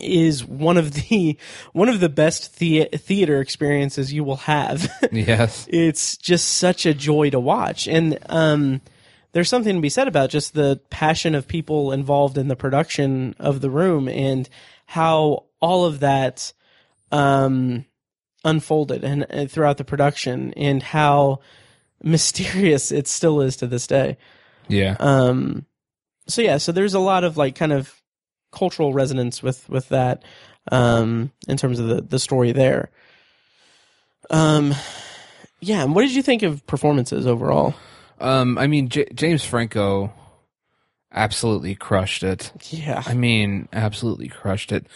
is 0.00 0.44
one 0.44 0.76
of 0.76 0.94
the 0.94 1.36
one 1.72 1.88
of 1.88 2.00
the 2.00 2.08
best 2.08 2.58
the- 2.58 2.88
theater 2.94 3.40
experiences 3.40 4.12
you 4.12 4.24
will 4.24 4.36
have. 4.36 4.90
yes. 5.12 5.66
It's 5.70 6.16
just 6.16 6.48
such 6.48 6.86
a 6.86 6.94
joy 6.94 7.30
to 7.30 7.40
watch. 7.40 7.86
And 7.86 8.18
um 8.28 8.80
there's 9.32 9.48
something 9.48 9.76
to 9.76 9.80
be 9.80 9.88
said 9.88 10.08
about 10.08 10.30
just 10.30 10.52
the 10.54 10.80
passion 10.90 11.34
of 11.34 11.48
people 11.48 11.92
involved 11.92 12.36
in 12.36 12.48
the 12.48 12.56
production 12.56 13.34
of 13.38 13.60
the 13.60 13.70
room 13.70 14.08
and 14.08 14.48
how 14.86 15.44
all 15.60 15.84
of 15.84 16.00
that 16.00 16.52
um 17.10 17.84
unfolded 18.44 19.04
and, 19.04 19.26
and 19.30 19.50
throughout 19.50 19.76
the 19.76 19.84
production 19.84 20.52
and 20.54 20.82
how 20.82 21.38
mysterious 22.02 22.90
it 22.90 23.06
still 23.06 23.40
is 23.40 23.56
to 23.56 23.66
this 23.66 23.86
day. 23.86 24.16
Yeah. 24.68 24.96
Um 24.98 25.66
so 26.28 26.40
yeah, 26.40 26.56
so 26.56 26.72
there's 26.72 26.94
a 26.94 27.00
lot 27.00 27.24
of 27.24 27.36
like 27.36 27.54
kind 27.54 27.72
of 27.72 28.01
cultural 28.52 28.92
resonance 28.92 29.42
with 29.42 29.68
with 29.68 29.88
that 29.88 30.22
um, 30.70 31.32
in 31.48 31.56
terms 31.56 31.80
of 31.80 31.88
the 31.88 32.02
the 32.02 32.18
story 32.18 32.52
there. 32.52 32.90
Um, 34.30 34.74
yeah. 35.60 35.82
And 35.82 35.94
what 35.94 36.02
did 36.02 36.14
you 36.14 36.22
think 36.22 36.42
of 36.42 36.66
performances 36.66 37.26
overall? 37.26 37.74
Um, 38.20 38.56
I 38.58 38.66
mean, 38.66 38.88
J- 38.88 39.08
James 39.14 39.44
Franco 39.44 40.12
absolutely 41.12 41.74
crushed 41.74 42.22
it. 42.22 42.52
Yeah. 42.70 43.02
I 43.04 43.14
mean, 43.14 43.68
absolutely 43.72 44.28
crushed 44.28 44.72
it. 44.72 44.86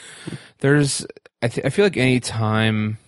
There's, 0.59 1.07
I, 1.43 1.49
th- 1.49 1.67
I 1.67 1.71
feel 1.71 1.85
like 1.85 1.97
any 1.97 2.21
time. 2.21 2.99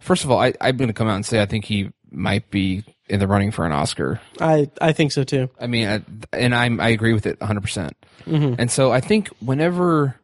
First 0.00 0.24
of 0.24 0.30
all, 0.30 0.40
I, 0.40 0.52
I'm 0.60 0.76
going 0.76 0.88
to 0.88 0.94
come 0.94 1.08
out 1.08 1.16
and 1.16 1.26
say 1.26 1.40
I 1.40 1.46
think 1.46 1.64
he 1.64 1.90
might 2.12 2.50
be 2.50 2.84
in 3.08 3.18
the 3.20 3.26
running 3.26 3.50
for 3.50 3.64
an 3.66 3.72
Oscar. 3.72 4.20
I 4.40 4.70
I 4.80 4.92
think 4.92 5.12
so 5.12 5.24
too. 5.24 5.48
I 5.60 5.66
mean, 5.66 5.88
I, 5.88 6.02
and 6.32 6.54
I'm 6.54 6.80
I 6.80 6.88
agree 6.90 7.12
with 7.12 7.26
it 7.26 7.40
100. 7.40 7.60
percent 7.60 7.96
Mhm. 8.26 8.56
And 8.58 8.70
so 8.70 8.92
I 8.92 9.00
think 9.00 9.28
whenever, 9.40 10.14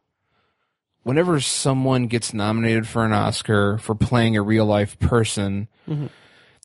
whenever 1.03 1.39
someone 1.39 2.07
gets 2.07 2.33
nominated 2.33 2.87
for 2.87 3.03
an 3.05 3.11
Oscar 3.13 3.77
for 3.79 3.95
playing 3.95 4.37
a 4.37 4.41
real 4.41 4.65
life 4.65 4.97
person, 4.99 5.67
Mhm. 5.87 6.09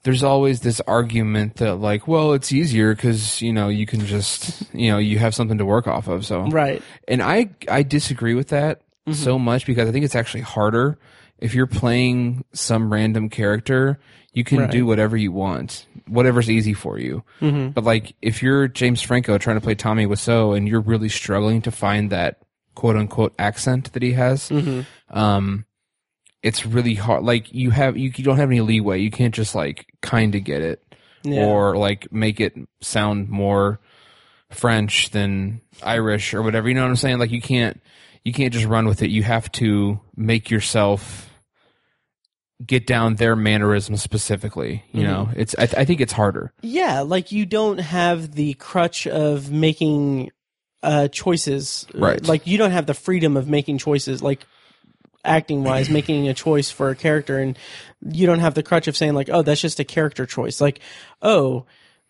there's 0.04 0.22
always 0.22 0.60
this 0.60 0.80
argument 0.87 1.56
that 1.56 1.76
like, 1.76 2.06
well, 2.06 2.32
it's 2.34 2.52
easier 2.52 2.94
because 2.94 3.40
you 3.42 3.52
know 3.52 3.68
you 3.68 3.87
can 3.87 4.00
just 4.06 4.62
you 4.74 4.90
know 4.90 4.98
you 4.98 5.18
have 5.18 5.34
something 5.34 5.58
to 5.58 5.64
work 5.64 5.87
off 5.87 6.08
of. 6.08 6.24
So 6.24 6.46
Right. 6.46 6.82
and 7.08 7.22
I 7.22 7.50
I 7.68 7.82
disagree 7.82 8.34
with 8.34 8.48
that 8.48 8.80
so 9.12 9.38
much 9.38 9.66
because 9.66 9.87
I 9.88 9.92
think 9.92 10.04
it's 10.04 10.14
actually 10.14 10.40
harder 10.42 10.96
if 11.44 11.54
you're 11.54 11.66
playing 11.66 12.44
some 12.54 12.90
random 12.92 13.28
character. 13.28 13.98
You 14.33 14.42
can 14.42 14.59
Right. 14.59 14.70
do 14.70 14.85
whatever 14.85 15.16
you 15.16 15.30
want, 15.30 15.87
whatever's 16.09 16.50
easy 16.50 16.74
for 16.74 16.98
you. 16.98 17.22
hmm 17.38 17.68
But 17.68 17.85
like, 17.85 18.14
if 18.20 18.42
you're 18.42 18.66
James 18.66 19.00
Franco 19.00 19.38
trying 19.38 19.57
to 19.57 19.61
play 19.61 19.76
Tommy 19.76 20.07
Wiseau 20.07 20.57
and 20.57 20.66
you're 20.66 20.80
really 20.80 21.09
struggling 21.09 21.62
to 21.62 21.70
find 21.70 22.11
that 22.11 22.38
quote 22.74 22.96
unquote 22.96 23.33
accent 23.38 23.92
that 23.92 24.02
he 24.02 24.12
has, 24.14 24.48
hmm 24.48 24.80
um, 25.11 25.64
it's 26.42 26.66
really 26.66 26.94
hard. 26.94 27.22
Like 27.22 27.52
you 27.54 27.70
have 27.70 27.96
you, 27.96 28.11
you 28.16 28.24
don't 28.24 28.38
have 28.38 28.50
any 28.50 28.61
leeway. 28.61 29.00
You 29.00 29.11
can't 29.12 29.35
just 29.35 29.54
like 29.54 29.87
kind 30.00 30.35
of 30.35 30.42
get 30.42 30.62
it 30.62 30.83
Yeah. 31.22 31.44
or 31.44 31.76
like 31.76 32.11
make 32.12 32.40
it 32.40 32.54
sound 32.80 33.28
more 33.28 33.78
French 34.50 35.11
than 35.11 35.61
Irish 35.83 36.35
or 36.35 36.42
whatever. 36.42 36.68
You 36.68 36.74
know 36.74 36.83
what 36.83 36.88
I'm 36.90 36.96
saying? 36.96 37.18
Like 37.18 37.30
you 37.30 37.40
can't 37.40 37.80
you 38.24 38.33
can't 38.33 38.52
just 38.52 38.66
run 38.66 38.87
with 38.88 39.02
it. 39.02 39.11
You 39.11 39.22
have 39.22 39.50
to 39.52 40.00
make 40.16 40.50
yourself 40.50 41.30
get 42.64 42.86
down 42.86 43.16
their 43.16 43.36
mannerisms 43.36 44.02
specifically. 44.02 44.84
You 44.92 45.02
know, 45.04 45.28
it's 45.34 45.54
I, 45.58 45.66
th- 45.66 45.78
I 45.78 45.84
think 45.84 46.00
it's 46.00 46.12
harder. 46.12 46.52
Yeah, 46.62 47.00
like 47.00 47.32
you 47.32 47.46
don't 47.46 47.78
have 47.78 48.32
the 48.32 48.54
crutch 48.54 49.06
of 49.06 49.50
making 49.50 50.30
uh 50.82 51.08
choices. 51.08 51.86
Right. 51.94 52.24
Like 52.24 52.46
you 52.46 52.58
don't 52.58 52.70
have 52.70 52.86
the 52.86 52.94
freedom 52.94 53.36
of 53.36 53.48
making 53.48 53.78
choices 53.78 54.22
like 54.22 54.46
acting 55.24 55.64
wise 55.64 55.90
making 55.90 56.28
a 56.28 56.34
choice 56.34 56.70
for 56.70 56.90
a 56.90 56.94
character 56.94 57.38
and 57.38 57.58
you 58.02 58.26
don't 58.26 58.40
have 58.40 58.54
the 58.54 58.62
crutch 58.62 58.86
of 58.88 58.96
saying 58.96 59.14
like, 59.14 59.30
"Oh, 59.32 59.42
that's 59.42 59.60
just 59.60 59.80
a 59.80 59.84
character 59.84 60.26
choice." 60.26 60.60
Like, 60.60 60.80
"Oh, 61.22 61.64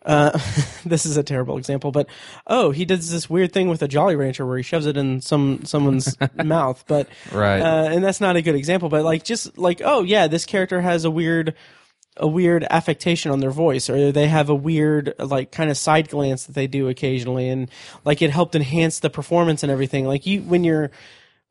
uh, 0.05 0.31
this 0.85 1.05
is 1.05 1.17
a 1.17 1.23
terrible 1.23 1.57
example, 1.57 1.91
but 1.91 2.07
oh, 2.47 2.71
he 2.71 2.85
does 2.85 3.11
this 3.11 3.29
weird 3.29 3.51
thing 3.51 3.67
with 3.67 3.81
a 3.81 3.87
Jolly 3.87 4.15
Rancher 4.15 4.45
where 4.45 4.57
he 4.57 4.63
shoves 4.63 4.85
it 4.85 4.95
in 4.97 5.19
some 5.21 5.65
someone's 5.65 6.15
mouth, 6.43 6.83
but 6.87 7.09
Right. 7.31 7.59
uh, 7.59 7.89
and 7.91 8.03
that's 8.03 8.21
not 8.21 8.35
a 8.35 8.41
good 8.41 8.55
example. 8.55 8.87
But 8.89 9.03
like, 9.03 9.23
just 9.23 9.57
like, 9.57 9.81
oh 9.83 10.03
yeah, 10.03 10.27
this 10.27 10.45
character 10.45 10.79
has 10.81 11.03
a 11.05 11.11
weird, 11.11 11.55
a 12.17 12.27
weird 12.27 12.65
affectation 12.69 13.31
on 13.31 13.39
their 13.39 13.51
voice, 13.51 13.89
or 13.89 14.11
they 14.11 14.27
have 14.27 14.49
a 14.49 14.55
weird 14.55 15.13
like 15.19 15.51
kind 15.51 15.69
of 15.69 15.77
side 15.77 16.07
glance 16.09 16.45
that 16.45 16.53
they 16.53 16.67
do 16.67 16.87
occasionally, 16.87 17.49
and 17.49 17.69
like 18.05 18.21
it 18.21 18.29
helped 18.29 18.55
enhance 18.55 18.99
the 18.99 19.09
performance 19.09 19.63
and 19.63 19.71
everything. 19.71 20.05
Like 20.05 20.25
you, 20.25 20.41
when 20.43 20.63
you're 20.63 20.91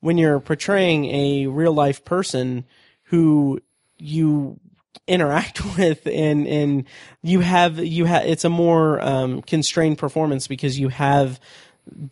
when 0.01 0.17
you're 0.17 0.39
portraying 0.41 1.07
a 1.07 1.47
real 1.49 1.73
life 1.73 2.05
person 2.05 2.65
who 3.09 3.61
you 3.99 4.59
interact 5.07 5.61
with 5.79 6.07
and 6.07 6.47
and 6.47 6.85
you 7.23 7.41
have 7.41 7.79
you 7.79 8.05
have 8.05 8.25
it's 8.25 8.45
a 8.45 8.51
more 8.51 9.01
um 9.03 9.43
constrained 9.43 9.99
performance 9.99 10.47
because 10.47 10.79
you 10.79 10.89
have 10.89 11.39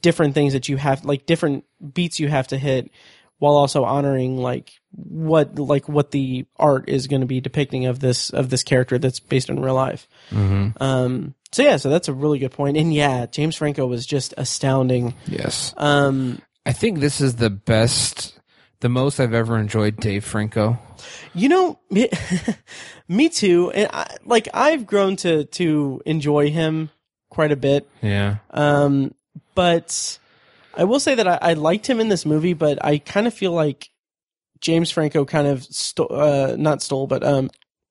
different 0.01 0.35
things 0.35 0.53
that 0.53 0.69
you 0.69 0.77
have 0.77 1.05
like 1.05 1.27
different 1.27 1.65
beats 1.95 2.21
you 2.21 2.29
have 2.29 2.47
to 2.49 2.59
hit 2.59 2.91
while 3.39 3.55
also 3.55 3.85
honoring 3.85 4.37
like 4.37 4.73
what 4.93 5.59
like 5.59 5.89
what 5.89 6.11
the 6.11 6.45
art 6.57 6.89
is 6.89 7.07
going 7.07 7.23
to 7.23 7.27
be 7.27 7.41
depicting 7.41 7.87
of 7.87 7.99
this 7.99 8.31
of 8.31 8.51
this 8.51 8.63
character 8.63 8.99
that's 8.99 9.19
based 9.21 9.49
in 9.49 9.59
real 9.61 9.75
life 9.75 10.07
Mm-hmm. 10.31 10.83
um 10.83 11.35
so 11.51 11.63
yeah 11.63 11.77
so 11.77 11.89
that's 11.91 12.09
a 12.09 12.13
really 12.13 12.39
good 12.39 12.53
point 12.53 12.77
and 12.77 12.93
yeah 12.95 13.27
james 13.27 13.57
franco 13.57 13.87
was 13.87 14.07
just 14.07 14.35
astounding 14.37 15.15
Yes. 15.27 15.75
um 15.77 16.41
I 16.65 16.73
think 16.73 17.01
this 17.01 17.21
is 17.21 17.35
the 17.37 17.51
best, 17.51 18.39
the 18.83 18.89
most 18.91 19.19
I've 19.19 19.33
ever 19.35 19.59
enjoyed 19.59 19.97
Dave 19.97 20.25
Franco. 20.25 20.79
You 21.35 21.49
know, 21.49 21.79
me, 21.91 22.09
me 23.09 23.29
too. 23.31 23.71
And 23.73 23.89
I, 23.93 24.17
like 24.25 24.49
I've 24.53 24.87
grown 24.87 25.17
to 25.17 25.45
to 25.45 26.03
enjoy 26.05 26.51
him 26.51 26.91
quite 27.31 27.51
a 27.53 27.57
bit. 27.57 27.89
Yeah. 28.03 28.37
Um, 28.51 29.15
but 29.55 30.19
I 30.77 30.85
will 30.85 31.01
say 31.01 31.15
that 31.15 31.27
I, 31.27 31.39
I 31.41 31.53
liked 31.55 31.89
him 31.89 31.99
in 32.01 32.09
this 32.09 32.27
movie, 32.27 32.53
but 32.53 32.85
I 32.85 32.99
kind 32.99 33.27
of 33.27 33.33
feel 33.35 33.53
like 33.53 33.89
James 34.61 34.91
Franco 34.91 35.25
kind 35.25 35.47
of 35.47 35.65
sto- 35.65 36.07
uh, 36.07 36.57
not 36.59 36.83
stole, 36.83 37.07
but 37.07 37.25
um, 37.25 37.51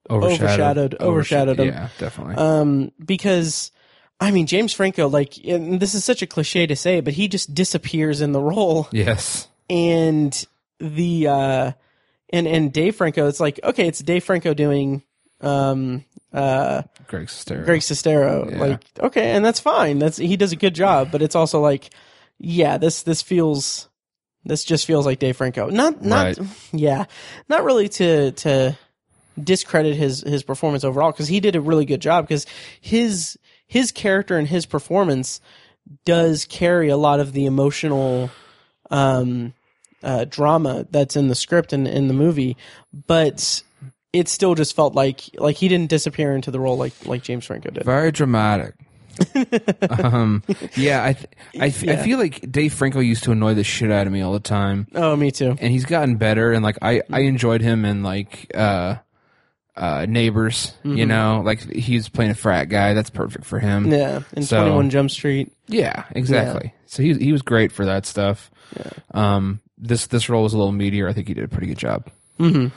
Overshadowed- 0.09 0.95
overshadowed 0.99 1.59
him. 1.59 1.67
Yeah, 1.67 1.89
definitely. 1.99 2.35
um, 2.35 2.91
because 3.03 3.71
I 4.19 4.31
mean 4.31 4.45
James 4.47 4.73
Franco, 4.73 5.07
like, 5.07 5.33
this 5.43 5.93
is 5.95 6.03
such 6.03 6.21
a 6.21 6.27
cliche 6.27 6.65
to 6.67 6.75
say, 6.75 7.01
but 7.01 7.13
he 7.13 7.27
just 7.27 7.53
disappears 7.53 8.21
in 8.21 8.31
the 8.31 8.41
role. 8.41 8.87
yes. 8.91 9.47
and 9.69 10.45
the 10.81 11.27
uh 11.27 11.71
and 12.33 12.47
and 12.47 12.73
Dave 12.73 12.95
Franco 12.95 13.27
it's 13.27 13.39
like 13.39 13.59
okay 13.63 13.87
it's 13.87 13.99
Dave 13.99 14.23
Franco 14.23 14.53
doing 14.53 15.03
um 15.41 16.03
uh 16.33 16.81
Greg 17.07 17.27
Sestero. 17.27 17.63
Greg 17.65 17.81
Sestero 17.81 18.49
Yeah. 18.51 18.59
like 18.59 18.83
okay 18.99 19.31
and 19.31 19.43
that's 19.45 19.59
fine 19.59 19.99
that's 19.99 20.17
he 20.17 20.35
does 20.37 20.51
a 20.51 20.55
good 20.55 20.73
job 20.75 21.09
but 21.11 21.21
it's 21.21 21.35
also 21.35 21.59
like 21.61 21.89
yeah 22.39 22.77
this 22.77 23.03
this 23.03 23.21
feels 23.21 23.89
this 24.43 24.63
just 24.63 24.85
feels 24.87 25.05
like 25.05 25.19
Dave 25.19 25.37
Franco 25.37 25.69
not 25.69 26.01
not 26.03 26.37
Right. 26.37 26.39
yeah 26.71 27.05
not 27.49 27.63
really 27.63 27.89
to 27.89 28.31
to 28.31 28.77
discredit 29.41 29.95
his 29.95 30.21
his 30.21 30.43
performance 30.43 30.83
overall 30.83 31.11
because 31.11 31.27
he 31.27 31.39
did 31.39 31.55
a 31.55 31.61
really 31.61 31.85
good 31.85 32.01
job 32.01 32.27
because 32.27 32.45
his 32.81 33.37
his 33.67 33.91
character 33.91 34.37
and 34.37 34.47
his 34.47 34.65
performance 34.65 35.39
does 36.05 36.45
carry 36.45 36.89
a 36.89 36.97
lot 36.97 37.19
of 37.19 37.33
the 37.33 37.45
emotional 37.45 38.29
um 38.89 39.53
uh 40.03 40.25
drama 40.25 40.85
that's 40.91 41.15
in 41.15 41.27
the 41.27 41.35
script 41.35 41.73
and 41.73 41.87
in 41.87 42.07
the 42.07 42.13
movie 42.13 42.57
but 43.07 43.61
it 44.13 44.27
still 44.27 44.55
just 44.55 44.75
felt 44.75 44.93
like 44.95 45.21
like 45.35 45.55
he 45.55 45.67
didn't 45.67 45.89
disappear 45.89 46.33
into 46.35 46.51
the 46.51 46.59
role 46.59 46.77
like 46.77 46.93
like 47.05 47.23
James 47.23 47.45
Franco 47.45 47.69
did 47.69 47.83
Very 47.85 48.11
dramatic. 48.11 48.75
um, 49.89 50.41
yeah, 50.75 51.03
I, 51.03 51.13
th- 51.13 51.27
I, 51.59 51.67
f- 51.67 51.83
I 51.83 51.91
Yeah. 51.93 52.03
feel 52.03 52.17
like 52.17 52.49
Dave 52.51 52.73
Franco 52.73 52.99
used 52.99 53.23
to 53.25 53.31
annoy 53.31 53.53
the 53.53 53.63
shit 53.63 53.91
out 53.91 54.07
of 54.07 54.13
me 54.13 54.21
all 54.21 54.33
the 54.33 54.39
time, 54.39 54.87
oh 54.95 55.15
me 55.15 55.31
too 55.31 55.55
and 55.59 55.71
he's 55.71 55.85
gotten 55.85 56.15
better. 56.15 56.51
And 56.53 56.63
like, 56.63 56.77
I, 56.81 57.01
I 57.11 57.21
enjoyed 57.21 57.61
him 57.61 57.85
in 57.85 58.03
like, 58.03 58.49
uh, 58.55 58.95
uh, 59.75 60.05
Neighbors. 60.07 60.73
You 60.83 61.05
know, 61.05 61.41
like 61.45 61.61
he's 61.71 62.09
playing 62.09 62.31
a 62.31 62.35
frat 62.35 62.69
guy. 62.69 62.93
That's 62.93 63.09
perfect 63.09 63.45
for 63.45 63.59
him. 63.59 63.83
Mm-hmm. 63.83 63.91
yeah 63.93 64.19
in 64.33 64.43
So- 64.43 64.59
21 64.61 64.89
Jump 64.89 65.11
Street 65.11 65.51
Yeah, 65.67 66.05
exactly. 66.11 66.73
So 66.87 67.03
he 67.03 67.13
he 67.13 67.31
was 67.31 67.41
great 67.41 67.71
for 67.71 67.85
that 67.85 68.05
stuff. 68.05 68.49
Um, 69.13 69.59
this 69.81 70.07
this 70.07 70.29
role 70.29 70.43
was 70.43 70.53
a 70.53 70.57
little 70.57 70.71
meatier. 70.73 71.09
I 71.09 71.13
think 71.13 71.27
he 71.27 71.33
did 71.33 71.43
a 71.43 71.47
pretty 71.49 71.67
good 71.67 71.77
job. 71.77 72.07
mm-hmm. 72.39 72.67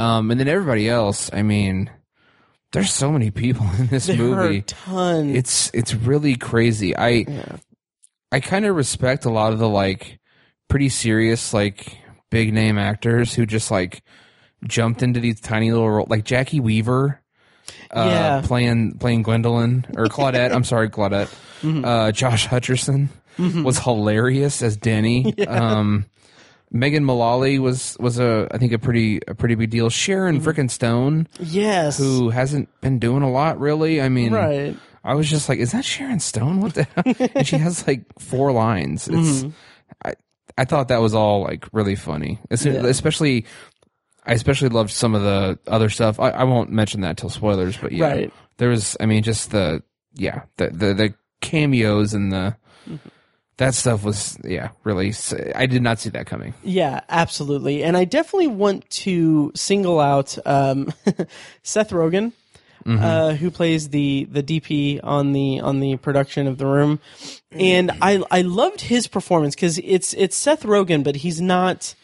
Um, 0.00 0.30
and 0.30 0.40
then 0.40 0.48
everybody 0.48 0.88
else. 0.88 1.30
I 1.32 1.42
mean, 1.42 1.90
there's 2.72 2.92
so 2.92 3.12
many 3.12 3.30
people 3.30 3.66
in 3.78 3.88
this 3.88 4.06
there 4.06 4.16
are 4.16 4.44
movie. 4.44 4.62
tons 4.62 5.36
It's 5.36 5.70
it's 5.74 5.94
really 5.94 6.36
crazy. 6.36 6.96
I 6.96 7.08
yeah. 7.28 7.56
I 8.32 8.40
kind 8.40 8.64
of 8.64 8.74
respect 8.74 9.24
a 9.26 9.30
lot 9.30 9.52
of 9.52 9.58
the 9.58 9.68
like 9.68 10.18
pretty 10.68 10.88
serious 10.88 11.52
like 11.54 11.98
big 12.30 12.52
name 12.52 12.78
actors 12.78 13.32
who 13.34 13.46
just 13.46 13.70
like 13.70 14.02
jumped 14.66 15.02
into 15.02 15.20
these 15.20 15.40
tiny 15.40 15.70
little 15.70 15.88
roles, 15.90 16.08
like 16.08 16.24
Jacki 16.24 16.60
Weaver. 16.60 17.20
Uh, 17.90 18.08
Yeah. 18.10 18.42
playing 18.44 18.98
playing 18.98 19.22
Gwendolyn 19.22 19.86
or 19.96 20.06
Claudette. 20.06 20.52
I'm 20.54 20.64
sorry, 20.64 20.90
Claudette. 20.90 21.32
Mm-hmm. 21.62 21.84
Uh, 21.84 22.12
Josh 22.12 22.48
Hutcherson 22.48 23.08
was 23.62 23.78
hilarious 23.78 24.62
as 24.62 24.76
Denny. 24.76 25.32
Um, 25.48 26.06
Megan 26.74 27.04
Mullally 27.04 27.58
was 27.58 27.96
was 28.00 28.18
a 28.18 28.48
I 28.50 28.58
think 28.58 28.72
a 28.72 28.78
pretty 28.78 29.20
a 29.28 29.34
pretty 29.34 29.54
big 29.54 29.70
deal. 29.70 29.88
Sharon 29.88 30.40
Mm-hmm. 30.40 30.48
frickin' 30.48 30.70
Stone, 30.70 31.28
yes 31.40 31.96
who 31.96 32.28
hasn't 32.30 32.68
been 32.82 32.98
doing 32.98 33.22
a 33.22 33.30
lot 33.30 33.58
really. 33.60 34.02
I 34.02 34.08
mean, 34.10 34.32
right 34.34 34.76
I 35.04 35.14
was 35.14 35.30
just 35.30 35.48
like, 35.48 35.58
is 35.58 35.72
that 35.72 35.84
Sharon 35.84 36.18
Stone? 36.20 36.60
What 36.60 36.74
the 36.74 36.84
hell? 36.84 37.28
and 37.34 37.46
she 37.46 37.58
has 37.58 37.86
like 37.86 38.04
four 38.18 38.52
lines. 38.52 39.06
It's 39.08 39.16
Mm-hmm. 39.44 39.48
I 40.04 40.14
I 40.58 40.64
thought 40.64 40.88
that 40.88 41.00
was 41.00 41.14
all 41.14 41.42
like 41.44 41.66
really 41.72 41.94
funny. 41.96 42.40
Yeah. 42.50 42.72
Especially 42.86 43.46
I 44.26 44.32
especially 44.32 44.70
loved 44.70 44.90
some 44.90 45.14
of 45.14 45.22
the 45.22 45.58
other 45.66 45.90
stuff. 45.90 46.18
I, 46.18 46.30
I 46.30 46.44
won't 46.44 46.70
mention 46.70 47.02
that 47.02 47.16
till 47.18 47.28
spoilers, 47.30 47.76
but 47.76 47.92
yeah. 47.92 48.06
Right. 48.08 48.32
There 48.56 48.70
was 48.70 48.96
I 48.98 49.06
mean 49.06 49.22
just 49.22 49.50
the 49.52 49.82
yeah, 50.14 50.42
the 50.56 50.70
the, 50.70 50.94
the 50.94 51.14
cameos 51.40 52.14
and 52.14 52.32
the 52.32 52.56
that 53.58 53.74
stuff 53.74 54.02
was 54.04 54.36
yeah 54.44 54.70
really. 54.82 55.12
i 55.54 55.66
did 55.66 55.82
not 55.82 55.98
see 56.00 56.10
that 56.10 56.26
coming. 56.26 56.54
Yeah, 56.62 57.00
absolutely. 57.08 57.84
And 57.84 57.96
I 57.96 58.04
definitely 58.04 58.48
want 58.48 58.88
to 58.90 59.52
single 59.54 60.00
out 60.00 60.36
um, 60.46 60.92
Seth 61.62 61.90
Rogen, 61.90 62.32
uh, 62.86 63.34
who 63.34 63.50
plays 63.50 63.88
the 63.90 64.26
the 64.30 64.42
DP 64.42 65.00
on 65.02 65.32
the 65.32 65.60
on 65.60 65.80
the 65.80 65.96
production 65.96 66.46
of 66.46 66.58
The 66.58 66.66
Room, 66.66 67.00
and 67.50 67.90
I 68.02 68.22
I 68.30 68.42
loved 68.42 68.80
his 68.82 69.06
performance 69.06 69.54
because 69.54 69.78
it's 69.78 70.12
it's 70.14 70.36
Seth 70.36 70.64
Rogen, 70.64 71.02
but 71.04 71.16
he's 71.16 71.40
not. 71.40 71.94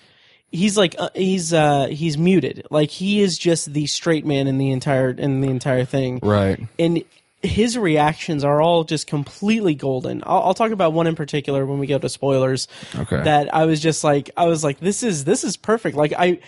He's 0.53 0.77
like 0.79 0.97
uh, 0.99 1.11
he's 1.15 1.53
uh 1.53 1.87
he's 1.89 2.17
muted. 2.19 2.67
Like 2.71 2.91
he 2.91 3.21
is 3.21 3.39
just 3.39 3.73
the 3.73 3.87
straight 3.87 4.25
man 4.27 4.47
in 4.49 4.59
the 4.59 4.71
entire 4.71 5.11
in 5.11 5.41
the 5.43 5.49
entire 5.49 5.85
thing 5.85 6.19
Right. 6.23 6.61
and 6.79 7.05
his 7.43 7.79
reactions 7.79 8.45
are 8.45 8.61
all 8.61 8.85
just 8.85 9.07
completely 9.07 9.75
golden. 9.75 10.23
I'll, 10.27 10.43
I'll 10.43 10.55
talk 10.55 10.73
about 10.73 10.93
one 10.93 11.07
in 11.07 11.17
particular 11.17 11.65
when 11.65 11.79
we 11.79 11.87
go 11.87 11.99
to 11.99 12.09
spoilers. 12.09 12.69
Okay. 12.95 13.23
That 13.23 13.55
I 13.55 13.65
was 13.65 13.81
just 13.81 14.05
like, 14.05 14.31
I 14.37 14.47
was 14.47 14.63
like, 14.63 14.81
this 14.81 15.03
is 15.03 15.25
this 15.25 15.45
is 15.45 15.57
perfect. 15.57 15.97
Like 15.97 16.13
I, 16.17 16.41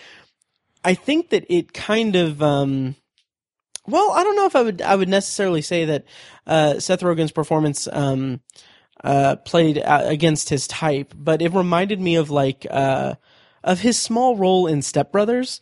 I 0.85 0.95
think 0.95 1.31
that 1.31 1.47
it 1.49 1.73
kind 1.73 2.17
of, 2.17 2.43
um, 2.43 2.97
well, 3.87 4.13
I 4.13 4.23
don't 4.23 4.37
know 4.37 4.47
if 4.47 4.57
I 4.57 4.63
would 4.63 4.83
I 4.83 4.95
would 4.95 5.09
necessarily 5.09 5.63
say 5.63 5.87
that 5.87 6.05
uh, 6.47 6.79
Seth 6.79 7.01
Rogen's 7.01 7.33
performance 7.33 7.89
um, 7.91 8.41
uh, 9.03 9.37
played 9.37 9.83
against 9.85 10.51
his 10.51 10.67
type, 10.67 11.15
but 11.17 11.43
it 11.43 11.53
reminded 11.53 12.01
me 12.01 12.17
of 12.17 12.31
like 12.31 12.67
uh, 12.71 13.15
of 13.65 13.81
his 13.81 13.99
small 14.01 14.37
role 14.37 14.67
in 14.67 14.83
Step 14.83 15.11
Brothers. 15.11 15.61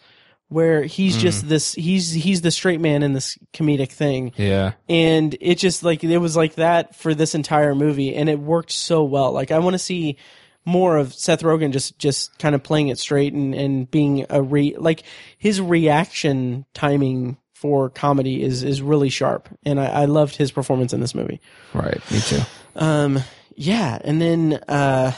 Where 0.50 0.82
he's 0.82 1.16
just 1.16 1.48
this, 1.48 1.74
he's 1.74 2.10
he's 2.12 2.40
the 2.42 2.50
straight 2.50 2.80
man 2.80 3.02
in 3.04 3.12
this 3.12 3.38
comedic 3.54 3.90
thing, 3.92 4.32
Yeah. 4.36 4.72
and 4.88 5.34
it 5.40 5.58
just 5.58 5.82
like 5.84 6.02
it 6.04 6.18
was 6.18 6.36
like 6.36 6.56
that 6.56 6.96
for 6.96 7.14
this 7.14 7.34
entire 7.36 7.74
movie 7.74 8.14
and 8.16 8.28
it 8.28 8.38
worked 8.38 8.72
so 8.72 9.04
well 9.04 9.30
like 9.30 9.52
i 9.52 9.60
want 9.60 9.74
to 9.74 9.78
see 9.78 10.16
more 10.64 10.96
of 10.96 11.14
seth 11.14 11.42
rogen 11.42 11.70
just 11.72 11.98
just 12.00 12.36
kind 12.40 12.56
of 12.56 12.64
playing 12.64 12.88
it 12.88 12.98
straight 12.98 13.32
and 13.32 13.54
and 13.54 13.88
being 13.92 14.26
a 14.28 14.42
re 14.42 14.74
like 14.76 15.04
his 15.38 15.60
reaction 15.60 16.66
timing 16.74 17.36
for 17.54 17.88
comedy 17.88 18.42
is 18.42 18.64
is 18.64 18.82
really 18.82 19.08
sharp 19.08 19.48
and 19.64 19.78
i, 19.78 19.86
I 19.86 20.04
loved 20.06 20.34
his 20.34 20.50
performance 20.50 20.92
in 20.92 20.98
this 21.00 21.14
movie 21.14 21.40
Right. 21.72 22.00
Me 22.10 22.18
too. 22.18 22.40
um 22.74 23.20
yeah 23.54 23.98
and 24.02 24.20
then 24.20 24.54
uh 24.66 25.12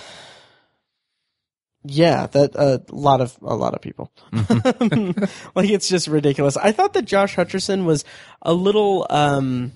yeah 1.84 2.26
that 2.28 2.54
a 2.54 2.82
lot 2.90 3.20
of 3.20 3.36
a 3.42 3.54
lot 3.54 3.74
of 3.74 3.80
people. 3.80 4.12
Like 5.54 5.70
it's 5.70 5.88
just 5.88 6.08
ridiculous. 6.08 6.56
I 6.56 6.72
thought 6.72 6.92
that 6.94 7.04
josh 7.04 7.36
hutcherson 7.36 7.84
was 7.84 8.04
a 8.40 8.52
little 8.52 9.06
um 9.10 9.72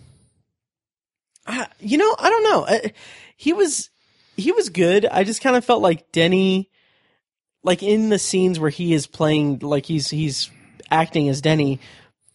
I, 1.46 1.68
you 1.78 1.98
know 1.98 2.16
i 2.18 2.30
don't 2.30 2.42
know. 2.44 2.66
I, 2.66 2.92
he 3.36 3.52
was 3.52 3.90
he 4.36 4.52
was 4.52 4.68
good. 4.68 5.06
I 5.06 5.24
just 5.24 5.40
kind 5.40 5.56
of 5.56 5.64
felt 5.64 5.82
like 5.82 6.12
denny 6.12 6.70
like 7.62 7.82
in 7.82 8.08
the 8.08 8.18
scenes 8.18 8.58
where 8.58 8.70
he 8.70 8.94
is 8.94 9.06
playing 9.06 9.58
like 9.58 9.86
he's 9.86 10.08
he's 10.08 10.50
acting 10.90 11.28
as 11.28 11.40
denny 11.40 11.80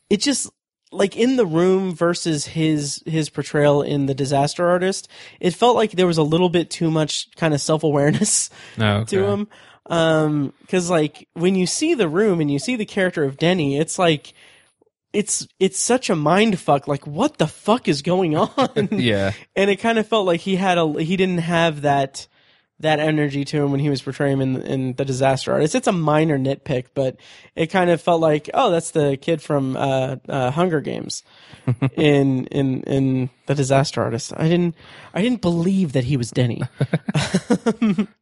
it 0.09 0.19
just 0.21 0.51
like 0.91 1.15
in 1.15 1.35
the 1.37 1.45
room 1.45 1.93
versus 1.95 2.45
his 2.47 3.01
his 3.05 3.29
portrayal 3.29 3.81
in 3.81 4.05
the 4.07 4.13
disaster 4.13 4.67
artist 4.69 5.07
it 5.39 5.53
felt 5.53 5.75
like 5.75 5.91
there 5.91 6.07
was 6.07 6.17
a 6.17 6.23
little 6.23 6.49
bit 6.49 6.69
too 6.69 6.91
much 6.91 7.29
kind 7.35 7.53
of 7.53 7.61
self-awareness 7.61 8.49
No. 8.77 8.97
Okay. 9.01 9.17
to 9.17 9.25
him 9.25 9.47
um 9.87 10.53
because 10.61 10.89
like 10.89 11.27
when 11.33 11.55
you 11.55 11.65
see 11.65 11.93
the 11.95 12.07
room 12.09 12.39
and 12.41 12.51
you 12.51 12.59
see 12.59 12.75
the 12.75 12.85
character 12.85 13.23
of 13.23 13.37
denny 13.37 13.77
it's 13.77 13.97
like 13.97 14.33
it's 15.13 15.47
it's 15.59 15.79
such 15.79 16.09
a 16.09 16.15
mind 16.15 16.59
fuck 16.59 16.87
like 16.87 17.05
what 17.07 17.37
the 17.37 17.47
fuck 17.47 17.87
is 17.87 18.01
going 18.01 18.35
on 18.37 18.89
Yeah. 18.91 19.31
and 19.55 19.69
it 19.69 19.77
kind 19.77 19.97
of 19.97 20.07
felt 20.07 20.25
like 20.25 20.41
he 20.41 20.55
had 20.55 20.77
a 20.77 21.01
he 21.03 21.17
didn't 21.17 21.39
have 21.39 21.81
that 21.81 22.27
that 22.81 22.99
energy 22.99 23.45
to 23.45 23.63
him 23.63 23.71
when 23.71 23.79
he 23.79 23.89
was 23.89 24.01
portraying 24.01 24.39
him 24.39 24.55
in 24.55 24.61
in 24.61 24.93
the 24.93 25.05
disaster 25.05 25.51
artist. 25.51 25.75
It's 25.75 25.87
a 25.87 25.91
minor 25.91 26.37
nitpick, 26.37 26.87
but 26.93 27.17
it 27.55 27.67
kind 27.67 27.89
of 27.89 28.01
felt 28.01 28.21
like 28.21 28.49
oh, 28.53 28.71
that's 28.71 28.91
the 28.91 29.17
kid 29.17 29.41
from 29.41 29.75
uh, 29.77 30.17
uh, 30.27 30.51
Hunger 30.51 30.81
Games 30.81 31.23
in 31.95 32.45
in 32.47 32.83
in 32.83 33.29
the 33.47 33.55
disaster 33.55 34.01
artist. 34.01 34.33
I 34.35 34.47
didn't 34.47 34.75
I 35.13 35.21
didn't 35.21 35.41
believe 35.41 35.93
that 35.93 36.03
he 36.03 36.17
was 36.17 36.31
Denny. 36.31 36.61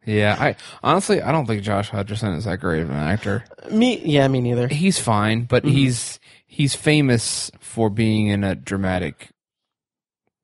Yeah. 0.06 0.36
I 0.40 0.56
honestly, 0.82 1.22
I 1.22 1.32
don't 1.32 1.46
think 1.46 1.62
Josh 1.62 1.92
Hutcherson 1.92 2.36
is 2.36 2.46
that 2.46 2.60
great 2.60 2.82
of 2.82 2.90
an 2.90 2.96
actor. 2.96 3.44
me, 3.72 4.00
yeah, 4.04 4.28
me 4.28 4.42
neither. 4.42 4.68
He's 4.68 4.98
fine, 5.00 5.44
but 5.44 5.64
he's 5.64 6.20
he's 6.48 6.76
famous 6.76 7.52
for 7.60 7.90
being 7.92 8.28
in 8.28 8.44
a 8.44 8.56
dramatic, 8.56 9.30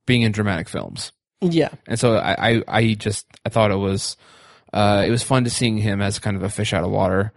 being 0.05 0.21
in 0.21 0.31
dramatic 0.31 0.69
films. 0.69 1.11
Yeah, 1.51 1.69
And 1.87 1.99
so 1.99 2.17
I, 2.17 2.35
I, 2.51 2.63
I 2.67 2.93
just 2.93 3.25
I 3.45 3.49
thought 3.49 3.71
it 3.71 3.75
was 3.77 4.17
uh, 4.73 5.03
it 5.07 5.11
was 5.11 5.23
fun 5.23 5.43
to 5.45 5.49
seeing 5.49 5.77
him 5.77 6.01
as 6.01 6.19
kind 6.19 6.35
of 6.35 6.43
a 6.43 6.49
fish 6.49 6.73
out 6.73 6.83
of 6.83 6.91
water, 6.91 7.31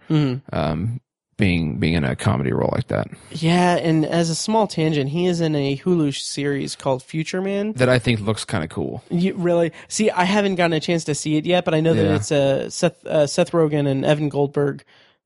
um, 0.51 0.99
being 1.37 1.77
being 1.79 1.93
in 1.93 2.03
a 2.03 2.15
comedy 2.17 2.51
role 2.51 2.69
like 2.73 2.87
that. 2.89 3.07
yeah. 3.31 3.75
And 3.77 4.05
as 4.05 4.29
a 4.29 4.35
small 4.35 4.67
tangent, 4.67 5.09
he 5.09 5.25
is 5.25 5.39
in 5.39 5.55
a 5.55 5.77
Hulu 5.77 6.13
series 6.13 6.75
called 6.75 7.01
Future 7.01 7.41
Man. 7.41 7.71
That 7.73 7.87
I 7.87 7.97
think 7.97 8.19
looks 8.19 8.43
kind 8.43 8.63
of 8.63 8.69
cool. 8.69 9.03
You 9.09 9.35
really 9.35 9.71
see? 9.87 10.09
I 10.11 10.25
haven't 10.25 10.55
gotten 10.55 10.73
a 10.73 10.81
chance 10.81 11.05
to 11.05 11.15
see 11.15 11.37
it 11.37 11.45
yet, 11.45 11.63
but 11.63 11.73
I 11.73 11.79
know 11.79 11.93
that 11.93 12.03
Yeah. 12.03 12.15
it's 12.15 12.31
a 12.31 12.69
Seth 12.71 13.05
uh, 13.05 13.25
Seth 13.25 13.51
Rogen 13.51 13.87
and 13.87 14.03
Evan 14.03 14.27
Goldberg 14.27 14.83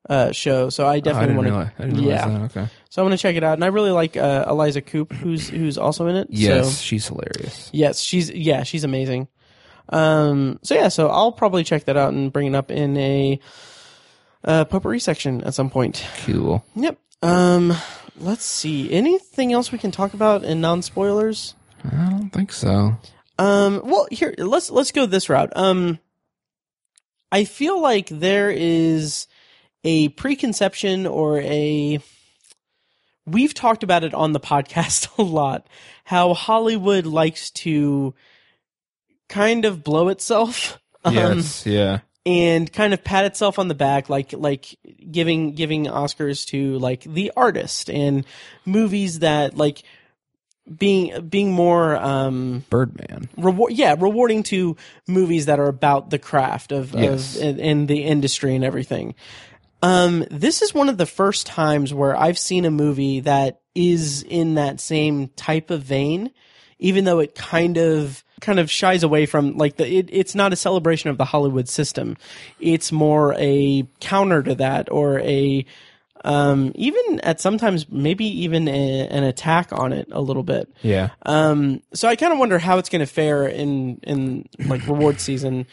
uh, 0.08 0.32
show. 0.34 0.69
So 0.69 0.86
I 0.86 0.98
Oh, 0.98 1.00
definitely 1.02 1.34
didn't 1.34 1.38
want 1.38 1.48
realize. 1.48 1.72
I 1.80 1.82
didn't 1.84 1.96
to. 1.96 2.02
realize 2.04 2.19
Yeah, 2.32 2.38
that. 2.38 2.58
Okay. 2.58 2.72
So 2.93 3.01
I 3.01 3.06
want 3.08 3.13
to 3.13 3.17
check 3.17 3.36
it 3.36 3.43
out, 3.43 3.56
and 3.56 3.63
I 3.63 3.69
really 3.69 3.89
like 3.89 4.15
uh, 4.15 4.45
Eliza 4.47 4.79
Coupe, 4.79 5.13
who's 5.13 5.49
who's 5.49 5.79
also 5.79 6.06
in 6.06 6.15
it. 6.15 6.27
Yes, 6.29 6.67
So, 6.77 6.84
she's 6.84 7.08
hilarious. 7.08 7.71
yes, 7.73 7.99
she's 7.99 8.29
yeah, 8.29 8.62
she's 8.62 8.84
amazing. 8.84 9.29
Um. 9.89 10.60
So 10.62 10.75
yeah, 10.75 10.89
so 10.89 11.08
I'll 11.08 11.32
probably 11.32 11.63
check 11.63 11.86
that 11.86 11.97
out 11.97 12.13
and 12.13 12.32
bring 12.32 12.45
it 12.45 12.53
up 12.53 12.69
in 12.69 12.95
a 12.97 13.39
uh, 14.43 14.65
potpourri 14.65 14.99
section 14.99 15.43
at 15.43 15.56
some 15.56 15.71
point. 15.71 16.06
Cool. 16.23 16.63
Yep. 16.75 16.99
Um. 17.23 17.73
Let's 18.19 18.45
see. 18.45 18.91
Anything 18.91 19.53
else 19.53 19.71
we 19.71 19.79
can 19.79 19.89
talk 19.89 20.13
about 20.13 20.43
in 20.43 20.62
non 20.62 20.84
spoilers? 20.84 21.56
I 21.84 22.12
don't 22.12 22.29
think 22.29 22.53
so. 22.53 22.95
Um, 23.39 23.82
well, 23.86 24.06
here 24.12 24.36
let's 24.38 24.69
let's 24.69 24.91
go 24.91 25.08
this 25.08 25.29
route. 25.29 25.51
Um, 25.56 25.97
I 27.32 27.45
feel 27.45 27.82
like 27.82 28.10
there 28.10 28.51
is 28.51 29.25
a 29.84 30.10
preconception 30.10 31.08
or 31.08 31.39
a 31.41 31.99
we've 33.26 33.54
talked 33.54 33.84
about 33.84 34.04
it 34.04 34.14
on 34.14 34.34
the 34.34 34.40
podcast 34.40 35.08
a 35.18 35.22
lot 35.24 35.68
how 36.06 36.34
Hollywood 36.34 37.06
likes 37.06 37.50
to 37.52 38.14
kind 39.30 39.66
of 39.66 39.84
blow 39.84 40.10
itself. 40.10 40.80
Um, 41.06 41.14
Yes. 41.16 41.66
Yeah. 41.66 42.00
and 42.26 42.72
kind 42.72 42.94
of 42.94 43.04
pat 43.04 43.26
itself 43.26 43.60
on 43.60 43.68
the 43.68 43.76
back 43.76 44.08
like 44.08 44.32
like 44.32 44.68
giving 45.12 45.52
giving 45.54 45.84
oscars 45.88 46.46
to 46.48 46.80
like 46.80 47.04
the 47.04 47.34
artist 47.36 47.90
and 47.90 48.26
movies 48.66 49.20
that 49.20 49.58
like 49.58 49.84
being 50.78 51.28
being 51.28 51.52
more 51.52 51.98
um 51.98 52.64
Birdman. 52.70 53.28
reward 53.36 53.74
yeah 53.74 53.98
rewarding 54.00 54.44
to 54.44 54.78
movies 55.10 55.48
that 55.48 55.60
are 55.60 55.68
about 55.68 56.10
the 56.10 56.20
craft 56.20 56.72
of, 56.72 56.94
Yes. 56.94 57.36
of 57.36 57.42
and, 57.44 57.60
and 57.60 57.88
the 57.90 58.06
industry 58.06 58.56
and 58.56 58.64
everything 58.64 59.16
um 59.84 60.26
this 60.32 60.62
is 60.63 60.74
one 60.74 60.89
of 60.89 60.98
the 60.98 61.06
first 61.06 61.46
times 61.46 61.93
where 61.93 62.15
i've 62.17 62.38
seen 62.39 62.65
a 62.65 62.72
movie 62.72 63.19
that 63.19 63.62
is 63.76 64.24
in 64.24 64.56
that 64.56 64.80
same 64.80 65.28
type 65.36 65.69
of 65.69 65.84
vein 65.84 66.32
even 66.80 67.04
though 67.06 67.19
it 67.19 67.36
kind 67.36 67.78
of 67.78 68.24
kind 68.41 68.60
of 68.60 68.69
shies 68.72 69.04
away 69.04 69.26
from 69.26 69.56
like 69.58 69.76
the 69.78 69.88
it, 69.88 70.10
it's 70.12 70.34
not 70.36 70.52
a 70.54 70.56
celebration 70.56 71.10
of 71.10 71.17
the 71.17 71.26
hollywood 71.26 71.67
system 71.69 72.17
it's 72.60 72.91
more 72.91 73.36
a 73.38 73.86
counter 74.00 74.41
to 74.41 74.56
that 74.56 74.91
or 74.91 75.19
a 75.19 75.65
um 76.26 76.72
even 76.76 77.19
at 77.22 77.41
sometimes 77.41 77.89
maybe 77.89 78.26
even 78.26 78.67
a, 78.69 79.08
an 79.08 79.24
attack 79.24 79.69
on 79.74 79.91
it 79.91 80.08
a 80.12 80.22
little 80.22 80.43
bit 80.43 80.72
Yeah. 80.82 81.10
um, 81.26 81.82
so 81.93 82.08
I 82.08 82.15
kind 82.15 82.32
of 82.32 82.39
wonder 82.39 82.58
how 82.60 82.78
it's 82.78 82.88
going 82.89 83.06
to 83.06 83.12
fare 83.12 83.46
in 83.46 84.00
in 84.04 84.48
like 84.65 84.88
reward 84.88 85.19
season. 85.19 85.65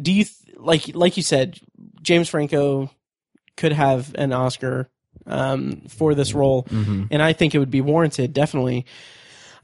Do 0.00 0.12
you 0.12 0.24
th- 0.24 0.58
like 0.58 0.94
like 0.94 1.16
you 1.16 1.22
said, 1.22 1.58
James 2.02 2.28
Franco 2.28 2.90
could 3.56 3.72
have 3.72 4.14
an 4.16 4.32
Oscar 4.32 4.88
um, 5.26 5.82
for 5.88 6.14
this 6.14 6.34
role, 6.34 6.66
and 7.10 7.22
I 7.22 7.32
think 7.32 7.54
it 7.54 7.58
would 7.58 7.70
be 7.70 7.80
warranted, 7.80 8.32
definitely. 8.32 8.84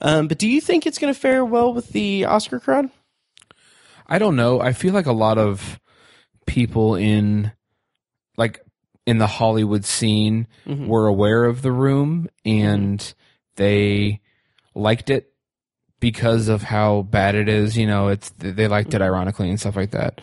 Um, 0.01 0.29
but 0.29 0.39
do 0.39 0.49
you 0.49 0.61
think 0.61 0.87
it's 0.87 0.99
going 0.99 1.13
to 1.13 1.19
fare 1.19 1.45
well 1.45 1.75
with 1.75 1.89
the 1.91 2.25
Oscar 2.25 2.59
crowd? 2.61 2.89
I 4.07 4.19
don't 4.19 4.37
know. 4.37 4.61
I 4.61 4.73
feel 4.73 4.95
like 4.95 5.07
a 5.07 5.13
lot 5.13 5.39
of 5.39 5.79
people 6.47 6.95
in 6.95 7.53
like 8.37 8.61
in 9.07 9.19
the 9.19 9.27
Hollywood 9.27 9.85
scene 9.85 10.47
were 10.89 11.07
aware 11.07 11.45
of 11.45 11.63
the 11.63 11.71
room 11.73 12.29
and 12.45 13.15
they 13.57 14.21
liked 14.75 15.11
it 15.11 15.33
because 16.01 16.49
of 16.49 16.63
how 16.63 17.03
bad 17.03 17.35
it 17.35 17.49
is. 17.49 17.77
You 17.77 17.87
know, 17.87 18.09
it's 18.09 18.31
they 18.39 18.69
liked 18.69 18.95
it 18.95 19.03
ironically 19.03 19.51
and 19.51 19.61
stuff 19.61 19.77
like 19.77 19.91
that. 19.91 20.21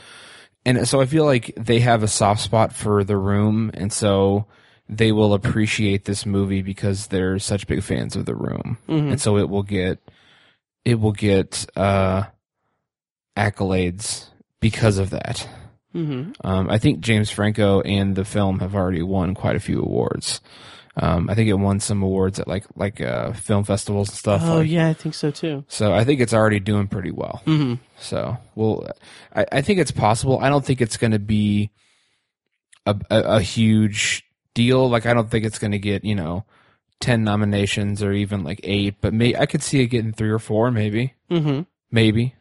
And 0.67 0.85
so 0.85 0.99
I 0.99 1.05
feel 1.05 1.23
like 1.23 1.53
they 1.55 1.79
have 1.79 2.03
a 2.03 2.09
soft 2.09 2.41
spot 2.41 2.73
for 2.73 3.05
the 3.05 3.15
room, 3.15 3.71
and 3.73 3.91
so 3.91 4.47
they 4.89 5.13
will 5.13 5.33
appreciate 5.33 6.03
this 6.03 6.25
movie 6.25 6.61
because 6.61 7.07
they're 7.07 7.39
such 7.39 7.67
big 7.67 7.81
fans 7.81 8.17
of 8.17 8.25
the 8.25 8.35
room, 8.35 8.77
and 9.09 9.21
so 9.21 9.37
it 9.37 9.47
will 9.47 9.63
get 9.63 9.99
it 10.83 10.99
will 10.99 11.13
get 11.13 11.65
uh, 11.77 12.23
accolades 13.37 14.25
because 14.59 14.97
of 14.97 15.11
that. 15.11 15.47
Mm-hmm. 15.95 16.31
Um, 16.45 16.69
I 16.69 16.77
think 16.79 16.99
James 16.99 17.29
Franco 17.29 17.79
and 17.81 18.17
the 18.17 18.25
film 18.25 18.59
have 18.59 18.75
already 18.75 19.01
won 19.01 19.35
quite 19.35 19.55
a 19.55 19.61
few 19.61 19.81
awards. 19.81 20.41
Um, 20.99 21.29
I 21.29 21.35
think 21.35 21.47
it 21.47 21.53
won 21.53 21.79
some 21.79 22.01
awards 22.01 22.39
at 22.39 22.47
like 22.47 22.65
like 22.75 22.99
uh, 23.01 23.31
film 23.33 23.63
festivals 23.63 24.09
and 24.09 24.17
stuff. 24.17 24.41
Oh 24.43 24.57
like- 24.59 24.69
yeah, 24.69 24.87
I 24.87 24.93
think 24.93 25.13
so 25.13 25.29
too. 25.29 25.63
So 25.67 25.93
I 25.93 26.03
think 26.03 26.19
it's 26.21 26.33
already 26.33 26.59
doing 26.59 26.87
pretty 26.87 27.11
well. 27.11 27.43
Mm-hmm. 27.45 27.75
So 27.99 28.37
well, 28.55 28.87
I, 29.35 29.45
I 29.51 29.61
think 29.61 29.79
it's 29.79 29.91
possible. 29.91 30.39
I 30.41 30.49
don't 30.49 30.65
think 30.65 30.81
it's 30.81 30.97
going 30.97 31.11
to 31.11 31.19
be 31.19 31.69
a, 32.87 32.95
a 33.11 33.19
a 33.35 33.41
huge 33.41 34.23
deal. 34.55 34.89
Like 34.89 35.05
I 35.05 35.13
don't 35.13 35.29
think 35.29 35.45
it's 35.45 35.59
going 35.59 35.73
to 35.73 35.77
get 35.79 36.03
you 36.03 36.15
know 36.15 36.45
ten 36.99 37.23
nominations 37.23 38.01
or 38.01 38.11
even 38.11 38.43
like 38.43 38.59
eight. 38.63 38.95
But 38.99 39.13
may 39.13 39.35
I 39.35 39.45
could 39.45 39.61
see 39.61 39.81
it 39.81 39.87
getting 39.87 40.13
three 40.13 40.31
or 40.31 40.39
four, 40.39 40.71
maybe, 40.71 41.13
Mm-hmm. 41.29 41.61
maybe. 41.91 42.33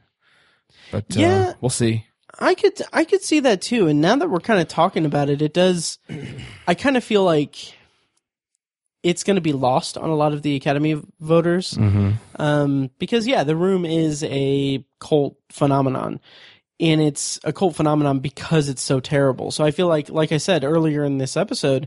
But 0.91 1.15
uh, 1.17 1.21
Yeah. 1.21 1.53
we'll 1.61 1.69
see. 1.69 2.07
I 2.39 2.55
could 2.55 2.81
I 2.93 3.05
could 3.05 3.21
see 3.23 3.41
that 3.41 3.61
too. 3.61 3.87
And 3.87 4.01
now 4.01 4.17
that 4.17 4.31
we're 4.31 4.41
kind 4.41 4.61
of 4.61 4.69
talking 4.69 5.05
about 5.05 5.29
it, 5.29 5.43
it 5.43 5.53
does. 5.53 5.99
I 6.67 6.75
kind 6.75 6.97
of 6.97 7.05
feel 7.05 7.23
like 7.25 7.75
it's 9.07 9.23
going 9.23 9.37
to 9.37 9.41
be 9.41 9.53
lost 9.53 9.97
on 9.97 10.11
a 10.11 10.17
lot 10.17 10.33
of 10.33 10.43
the 10.43 10.57
Academy 10.57 11.01
voters, 11.21 11.75
Mm-hmm. 11.75 12.11
um, 12.43 12.91
because 12.99 13.25
yeah, 13.27 13.45
The 13.45 13.55
Room 13.55 13.85
is 13.85 14.25
a 14.25 14.85
cult 14.99 15.37
phenomenon, 15.51 16.21
and 16.81 17.01
it's 17.01 17.39
a 17.45 17.53
cult 17.53 17.77
phenomenon 17.77 18.19
because 18.19 18.69
it's 18.69 18.83
so 18.83 18.99
terrible. 18.99 19.53
So 19.53 19.65
I 19.65 19.71
feel 19.71 19.87
like, 19.87 20.09
like 20.09 20.33
I 20.33 20.39
said 20.39 20.65
earlier 20.65 21.05
in 21.05 21.19
this 21.19 21.37
episode, 21.37 21.87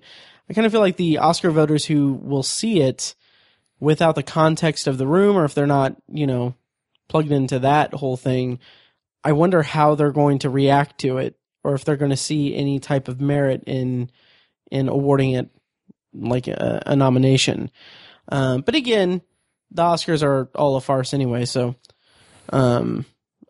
I 0.49 0.53
kind 0.53 0.65
of 0.65 0.71
feel 0.71 0.81
like 0.81 0.95
the 0.95 1.17
Oscar 1.17 1.51
voters 1.51 1.85
who 1.85 2.13
will 2.13 2.41
see 2.43 2.79
it 2.79 3.15
without 3.81 4.15
the 4.15 4.23
context 4.23 4.87
of 4.87 4.97
The 4.97 5.07
Room, 5.07 5.35
or 5.35 5.43
if 5.43 5.53
they're 5.53 5.67
not, 5.67 5.97
you 6.07 6.25
know, 6.25 6.55
plugged 7.09 7.31
into 7.31 7.59
that 7.59 7.93
whole 7.93 8.17
thing, 8.17 8.59
I 9.25 9.33
wonder 9.33 9.61
how 9.61 9.95
they're 9.95 10.11
going 10.13 10.39
to 10.39 10.49
react 10.49 10.99
to 11.01 11.17
it, 11.17 11.35
or 11.65 11.73
if 11.73 11.83
they're 11.83 11.97
going 11.97 12.11
to 12.11 12.17
see 12.17 12.55
any 12.55 12.79
type 12.79 13.09
of 13.09 13.19
merit 13.19 13.63
in 13.67 14.09
in 14.71 14.87
awarding 14.87 15.31
it 15.31 15.49
like 16.19 16.47
a, 16.47 16.83
a 16.85 16.95
nomination. 16.95 17.71
Um, 18.29 18.61
but 18.61 18.75
again, 18.75 19.21
the 19.71 19.81
Oscars 19.81 20.23
are 20.23 20.49
all 20.55 20.75
a 20.75 20.81
farce 20.81 21.13
anyway, 21.13 21.45
so 21.45 21.75
um, 22.51 23.05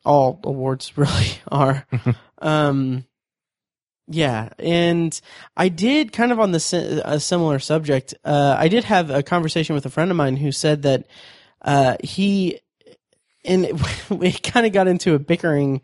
all 0.05 0.39
awards 0.43 0.93
really 0.97 1.32
are. 1.47 1.86
um, 2.39 3.05
yeah, 4.12 4.49
and 4.58 5.19
I 5.55 5.69
did 5.69 6.12
kind 6.12 6.32
of 6.32 6.39
on 6.39 6.51
the 6.51 7.01
a 7.05 7.19
similar 7.19 7.60
subject. 7.60 8.15
Uh, 8.25 8.55
I 8.58 8.67
did 8.67 8.84
have 8.86 9.12
a 9.12 9.21
conversation 9.21 9.75
with 9.75 9.86
a 9.86 9.89
friend 9.91 10.10
of 10.10 10.17
mine 10.17 10.36
who 10.36 10.51
said 10.51 10.82
that 10.82 11.05
uh, 11.62 11.97
he 12.03 12.60
and 13.45 13.67
we 14.10 14.32
kind 14.32 14.65
of 14.65 14.73
got 14.73 14.88
into 14.88 15.13
a 15.13 15.19
bickering 15.19 15.82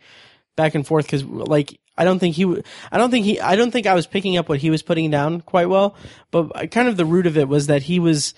back 0.56 0.76
and 0.76 0.88
forth 0.88 1.06
because 1.06 1.24
like 1.24 1.80
I 1.97 2.03
don't 2.03 2.19
think 2.19 2.36
he 2.36 2.43
w- 2.43 2.62
I 2.91 2.97
don't 2.97 3.10
think 3.12 3.25
he 3.25 3.39
I 3.39 3.55
don't 3.55 3.71
think 3.71 3.88
I 3.88 3.93
was 3.93 4.05
picking 4.08 4.38
up 4.38 4.49
what 4.49 4.60
he 4.60 4.69
was 4.69 4.81
putting 4.81 5.10
down 5.12 5.41
quite 5.41 5.69
well 5.69 5.95
but 6.31 6.71
kind 6.71 6.88
of 6.88 6.97
the 6.97 7.05
root 7.05 7.25
of 7.27 7.38
it 7.38 7.47
was 7.47 7.67
that 7.67 7.84
he 7.84 7.99
was 7.99 8.34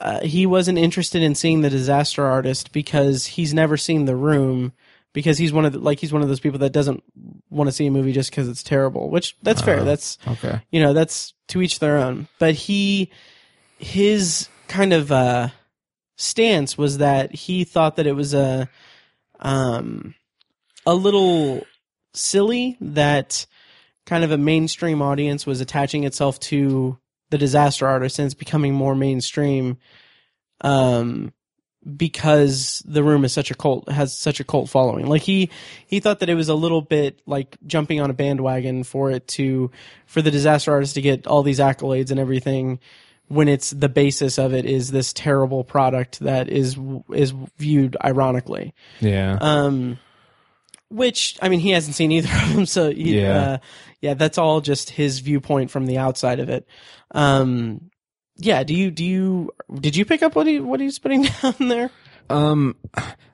uh, 0.00 0.20
he 0.20 0.44
wasn't 0.46 0.76
interested 0.78 1.22
in 1.22 1.34
seeing 1.34 1.60
the 1.60 1.70
disaster 1.70 2.24
artist 2.24 2.72
because 2.72 3.26
he's 3.26 3.54
never 3.54 3.76
seen 3.76 4.04
the 4.06 4.16
room 4.16 4.72
because 5.12 5.38
he's 5.38 5.52
one 5.52 5.64
of 5.64 5.72
the, 5.72 5.78
like 5.78 6.00
he's 6.00 6.12
one 6.12 6.22
of 6.22 6.26
those 6.28 6.40
people 6.40 6.58
that 6.58 6.72
doesn't 6.72 7.02
want 7.50 7.68
to 7.68 7.72
see 7.72 7.86
a 7.86 7.90
movie 7.90 8.12
just 8.12 8.30
because 8.30 8.48
it's 8.48 8.62
terrible 8.64 9.08
which 9.10 9.36
that's 9.42 9.62
fair 9.62 9.76
Uh-huh. 9.76 9.84
that's 9.84 10.18
Okay. 10.26 10.60
you 10.70 10.80
know 10.80 10.92
that's 10.92 11.34
to 11.48 11.62
each 11.62 11.78
their 11.78 11.98
own 11.98 12.26
but 12.40 12.54
he 12.54 13.10
his 13.78 14.48
kind 14.68 14.92
of 14.92 15.10
uh 15.12 15.48
stance 16.16 16.78
was 16.78 16.98
that 16.98 17.32
he 17.34 17.64
thought 17.64 17.96
that 17.96 18.06
it 18.06 18.12
was 18.16 18.34
a 18.34 18.68
um 19.40 20.14
a 20.86 20.94
little 20.94 21.64
silly 22.14 22.76
that 22.80 23.46
kind 24.06 24.24
of 24.24 24.30
a 24.30 24.38
mainstream 24.38 25.02
audience 25.02 25.46
was 25.46 25.60
attaching 25.60 26.04
itself 26.04 26.38
to 26.38 26.98
the 27.30 27.38
disaster 27.38 27.86
artist 27.86 28.18
and 28.18 28.26
it's 28.26 28.34
becoming 28.34 28.74
more 28.74 28.94
mainstream 28.94 29.76
um 30.60 31.32
because 31.96 32.82
the 32.86 33.02
room 33.02 33.24
is 33.24 33.32
such 33.32 33.50
a 33.50 33.54
cult 33.54 33.88
has 33.90 34.16
such 34.16 34.40
a 34.40 34.44
cult 34.44 34.70
following 34.70 35.06
like 35.06 35.22
he 35.22 35.50
he 35.86 36.00
thought 36.00 36.20
that 36.20 36.30
it 36.30 36.34
was 36.34 36.48
a 36.48 36.54
little 36.54 36.80
bit 36.80 37.20
like 37.26 37.58
jumping 37.66 38.00
on 38.00 38.08
a 38.10 38.14
bandwagon 38.14 38.84
for 38.84 39.10
it 39.10 39.26
to 39.28 39.70
for 40.06 40.22
the 40.22 40.30
disaster 40.30 40.72
artist 40.72 40.94
to 40.94 41.02
get 41.02 41.26
all 41.26 41.42
these 41.42 41.58
accolades 41.58 42.10
and 42.10 42.18
everything 42.18 42.78
when 43.28 43.48
it's 43.48 43.70
the 43.70 43.88
basis 43.88 44.38
of 44.38 44.54
it 44.54 44.64
is 44.64 44.90
this 44.90 45.12
terrible 45.12 45.64
product 45.64 46.20
that 46.20 46.48
is 46.48 46.78
is 47.12 47.34
viewed 47.58 47.96
ironically 48.02 48.72
Yeah. 49.00 49.36
um 49.40 49.98
which 50.94 51.36
i 51.42 51.48
mean 51.48 51.60
he 51.60 51.70
hasn't 51.70 51.94
seen 51.96 52.12
either 52.12 52.28
of 52.42 52.54
them 52.54 52.66
so 52.66 52.90
he, 52.90 53.20
Yeah. 53.20 53.38
uh, 53.38 53.58
yeah 54.00 54.14
that's 54.14 54.38
all 54.38 54.60
just 54.60 54.90
his 54.90 55.18
viewpoint 55.20 55.70
from 55.70 55.86
the 55.86 55.98
outside 55.98 56.40
of 56.40 56.48
it 56.48 56.66
um 57.12 57.90
yeah 58.36 58.62
do 58.64 58.74
you 58.74 58.90
do 58.90 59.04
you 59.04 59.50
did 59.80 59.96
you 59.96 60.04
pick 60.04 60.22
up 60.22 60.34
what 60.36 60.46
he 60.46 60.60
what 60.60 60.80
he's 60.80 60.98
putting 60.98 61.22
down 61.42 61.54
there 61.60 61.90
Um, 62.30 62.76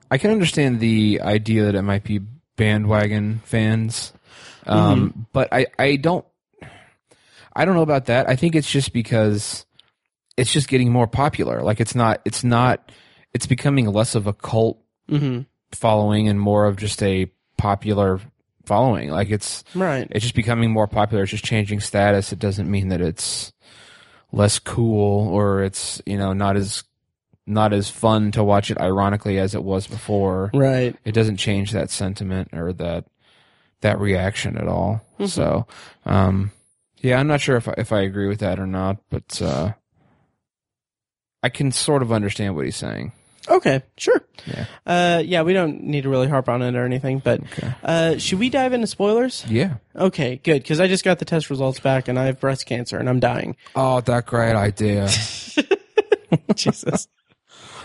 I 0.09 0.17
can 0.17 0.31
understand 0.31 0.79
the 0.81 1.21
idea 1.23 1.63
that 1.65 1.75
it 1.75 1.81
might 1.83 2.03
be 2.03 2.19
bandwagon 2.57 3.41
fans, 3.45 4.11
um, 4.67 5.25
but 5.31 5.47
I 5.53 5.67
I 5.79 5.95
don't 5.95 6.25
I 7.55 7.63
don't 7.63 7.75
know 7.75 7.81
about 7.81 8.05
that. 8.07 8.29
I 8.29 8.35
think 8.35 8.53
it's 8.55 8.69
just 8.69 8.91
because 8.91 9.65
it's 10.35 10.51
just 10.51 10.67
getting 10.67 10.91
more 10.91 11.07
popular. 11.07 11.61
Like 11.63 11.79
it's 11.79 11.95
not 11.95 12.19
it's 12.25 12.43
not 12.43 12.91
it's 13.33 13.47
becoming 13.47 13.85
less 13.87 14.13
of 14.15 14.27
a 14.27 14.33
cult 14.33 14.83
mm-hmm 15.09 15.43
following 15.73 16.27
and 16.27 16.37
more 16.37 16.65
of 16.65 16.75
just 16.75 17.01
a 17.01 17.31
popular 17.61 18.19
following. 18.65 19.09
Like 19.11 19.29
it's 19.29 19.63
right 19.75 20.07
it's 20.09 20.23
just 20.23 20.33
becoming 20.35 20.71
more 20.71 20.87
popular. 20.87 21.23
It's 21.23 21.31
just 21.31 21.45
changing 21.45 21.79
status. 21.79 22.33
It 22.33 22.39
doesn't 22.39 22.69
mean 22.69 22.87
that 22.89 23.01
it's 23.01 23.53
less 24.31 24.57
cool 24.59 25.27
or 25.27 25.61
it's 25.63 26.01
you 26.05 26.17
know 26.17 26.33
not 26.33 26.57
as 26.57 26.83
not 27.45 27.73
as 27.73 27.89
fun 27.89 28.31
to 28.31 28.43
watch 28.43 28.71
it 28.71 28.79
ironically 28.79 29.37
as 29.37 29.53
it 29.55 29.63
was 29.63 29.85
before. 29.87 30.49
right 30.53 30.95
It 31.05 31.11
doesn't 31.13 31.37
change 31.37 31.71
that 31.71 31.89
sentiment 31.91 32.49
or 32.53 32.73
that 32.73 33.05
that 33.81 33.99
reaction 33.99 34.57
at 34.57 34.67
all. 34.67 35.01
Mhm. 35.19 35.27
So, 35.29 35.67
um, 36.05 36.51
yeah, 36.97 37.19
I'm 37.19 37.27
not 37.27 37.41
sure 37.41 37.57
if 37.57 37.67
I, 37.67 37.73
if 37.77 37.91
I 37.91 38.01
agree 38.01 38.27
with 38.27 38.39
that 38.39 38.59
or 38.59 38.67
not, 38.67 38.97
but 39.09 39.41
uh, 39.41 39.73
I 41.43 41.49
can 41.49 41.71
sort 41.71 42.01
of 42.03 42.11
understand 42.11 42.55
what 42.55 42.65
he's 42.65 42.75
saying. 42.75 43.11
Okay 43.49 43.81
sure 43.97 44.23
Yeah. 44.45 44.65
uh 44.85 45.21
yeah 45.25 45.41
we 45.41 45.53
don't 45.53 45.83
need 45.83 46.01
to 46.03 46.09
really 46.09 46.27
harp 46.27 46.47
on 46.49 46.61
it 46.61 46.75
or 46.75 46.85
anything 46.85 47.19
but 47.19 47.41
Okay. 47.41 47.73
uh 47.83 48.17
should 48.17 48.39
we 48.39 48.49
dive 48.49 48.73
into 48.73 48.87
spoilers 48.87 49.43
Yeah. 49.49 49.75
okay 49.95 50.35
good 50.43 50.61
because 50.61 50.79
i 50.79 50.87
just 50.87 51.03
got 51.03 51.19
the 51.19 51.25
test 51.25 51.49
results 51.49 51.79
back 51.79 52.07
and 52.07 52.19
i 52.19 52.25
have 52.25 52.39
breast 52.39 52.65
cancer 52.65 52.97
and 52.99 53.09
i'm 53.09 53.19
dying 53.19 53.55
Oh, 53.75 54.01
that 54.01 54.25
great 54.25 54.55
idea. 54.55 55.07
Jesus. 56.55 57.07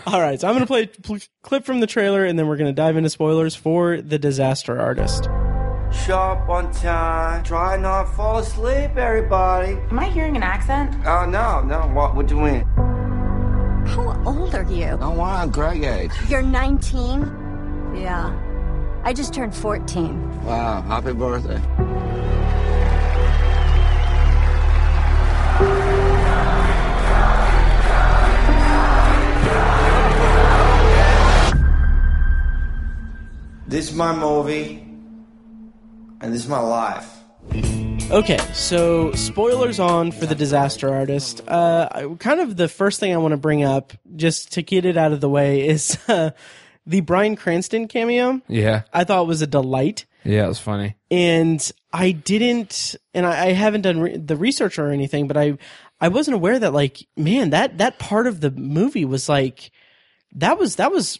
All 0.05 0.21
right, 0.21 0.39
so 0.39 0.47
I'm 0.47 0.53
going 0.53 0.63
to 0.63 0.67
play 0.67 0.83
a 0.83 0.87
pl- 0.87 1.17
clip 1.41 1.65
from 1.65 1.79
the 1.81 1.87
trailer 1.87 2.23
and 2.23 2.39
then 2.39 2.47
we're 2.47 2.55
going 2.57 2.69
to 2.73 2.81
dive 2.81 2.95
into 2.95 3.09
spoilers 3.09 3.55
for 3.55 4.01
The 4.01 4.17
Disaster 4.17 4.79
Artist. 4.79 5.25
Sharp 6.05 6.47
on 6.49 6.71
time. 6.71 7.43
Try 7.43 7.75
not 7.77 8.05
fall 8.15 8.37
asleep, 8.37 8.95
everybody. 8.95 9.73
Am 9.73 9.99
I 9.99 10.05
hearing 10.09 10.37
an 10.37 10.43
accent? 10.43 10.95
Oh, 11.05 11.25
no, 11.25 11.61
no. 11.61 11.87
What 11.93 12.15
would 12.15 12.31
you 12.31 12.37
win? 12.37 12.65
How 13.87 14.21
old 14.25 14.53
are 14.53 14.63
you? 14.63 14.97
Oh, 15.01 15.11
wow, 15.11 15.41
I'm 15.41 15.49
Greg 15.49 15.83
age. 15.83 16.11
You're 16.27 16.41
19? 16.41 17.95
Yeah. 17.95 18.33
I 19.03 19.13
just 19.13 19.33
turned 19.33 19.55
14. 19.55 20.43
Wow, 20.43 20.81
happy 20.81 21.13
birthday. 21.13 21.61
This 33.67 33.89
is 33.89 33.95
my 33.95 34.15
movie, 34.15 34.85
and 36.21 36.33
this 36.33 36.43
is 36.43 36.47
my 36.47 36.59
life. 36.59 37.17
Okay, 38.09 38.37
so 38.53 39.11
spoilers 39.11 39.81
on 39.81 40.13
for 40.13 40.25
The 40.25 40.33
Disaster 40.33 40.93
Artist. 40.93 41.41
Uh, 41.45 42.15
kind 42.19 42.39
of 42.39 42.55
the 42.55 42.69
first 42.69 43.01
thing 43.01 43.13
I 43.13 43.17
want 43.17 43.33
to 43.33 43.37
bring 43.37 43.63
up, 43.63 43.91
just 44.15 44.53
to 44.53 44.61
get 44.61 44.85
it 44.85 44.95
out 44.95 45.11
of 45.11 45.19
the 45.19 45.27
way, 45.27 45.67
is 45.67 45.97
uh, 46.07 46.31
the 46.85 47.01
Bryan 47.01 47.35
Cranston 47.35 47.89
cameo. 47.89 48.41
yeah. 48.47 48.83
I 48.93 49.03
thought 49.03 49.27
was 49.27 49.41
a 49.41 49.47
delight. 49.47 50.05
Yeah, 50.23 50.45
it 50.45 50.47
was 50.47 50.59
funny. 50.59 50.95
and 51.11 51.69
I 51.91 52.11
didn't, 52.11 52.95
and 53.13 53.25
I, 53.25 53.47
I 53.47 53.51
haven't 53.53 53.81
done 53.81 53.99
re- 53.99 54.17
the 54.17 54.37
research 54.37 54.79
or 54.79 54.89
anything, 54.89 55.27
but 55.27 55.35
I, 55.35 55.57
I 55.99 56.07
wasn't 56.07 56.35
aware 56.35 56.59
that 56.59 56.71
like, 56.73 57.05
man, 57.17 57.49
that 57.49 57.77
that 57.79 57.99
part 57.99 58.25
of 58.27 58.39
the 58.39 58.51
movie 58.51 59.05
was 59.05 59.27
like, 59.27 59.69
that 60.33 60.57
was 60.57 60.77
that 60.77 60.91
was 60.91 61.19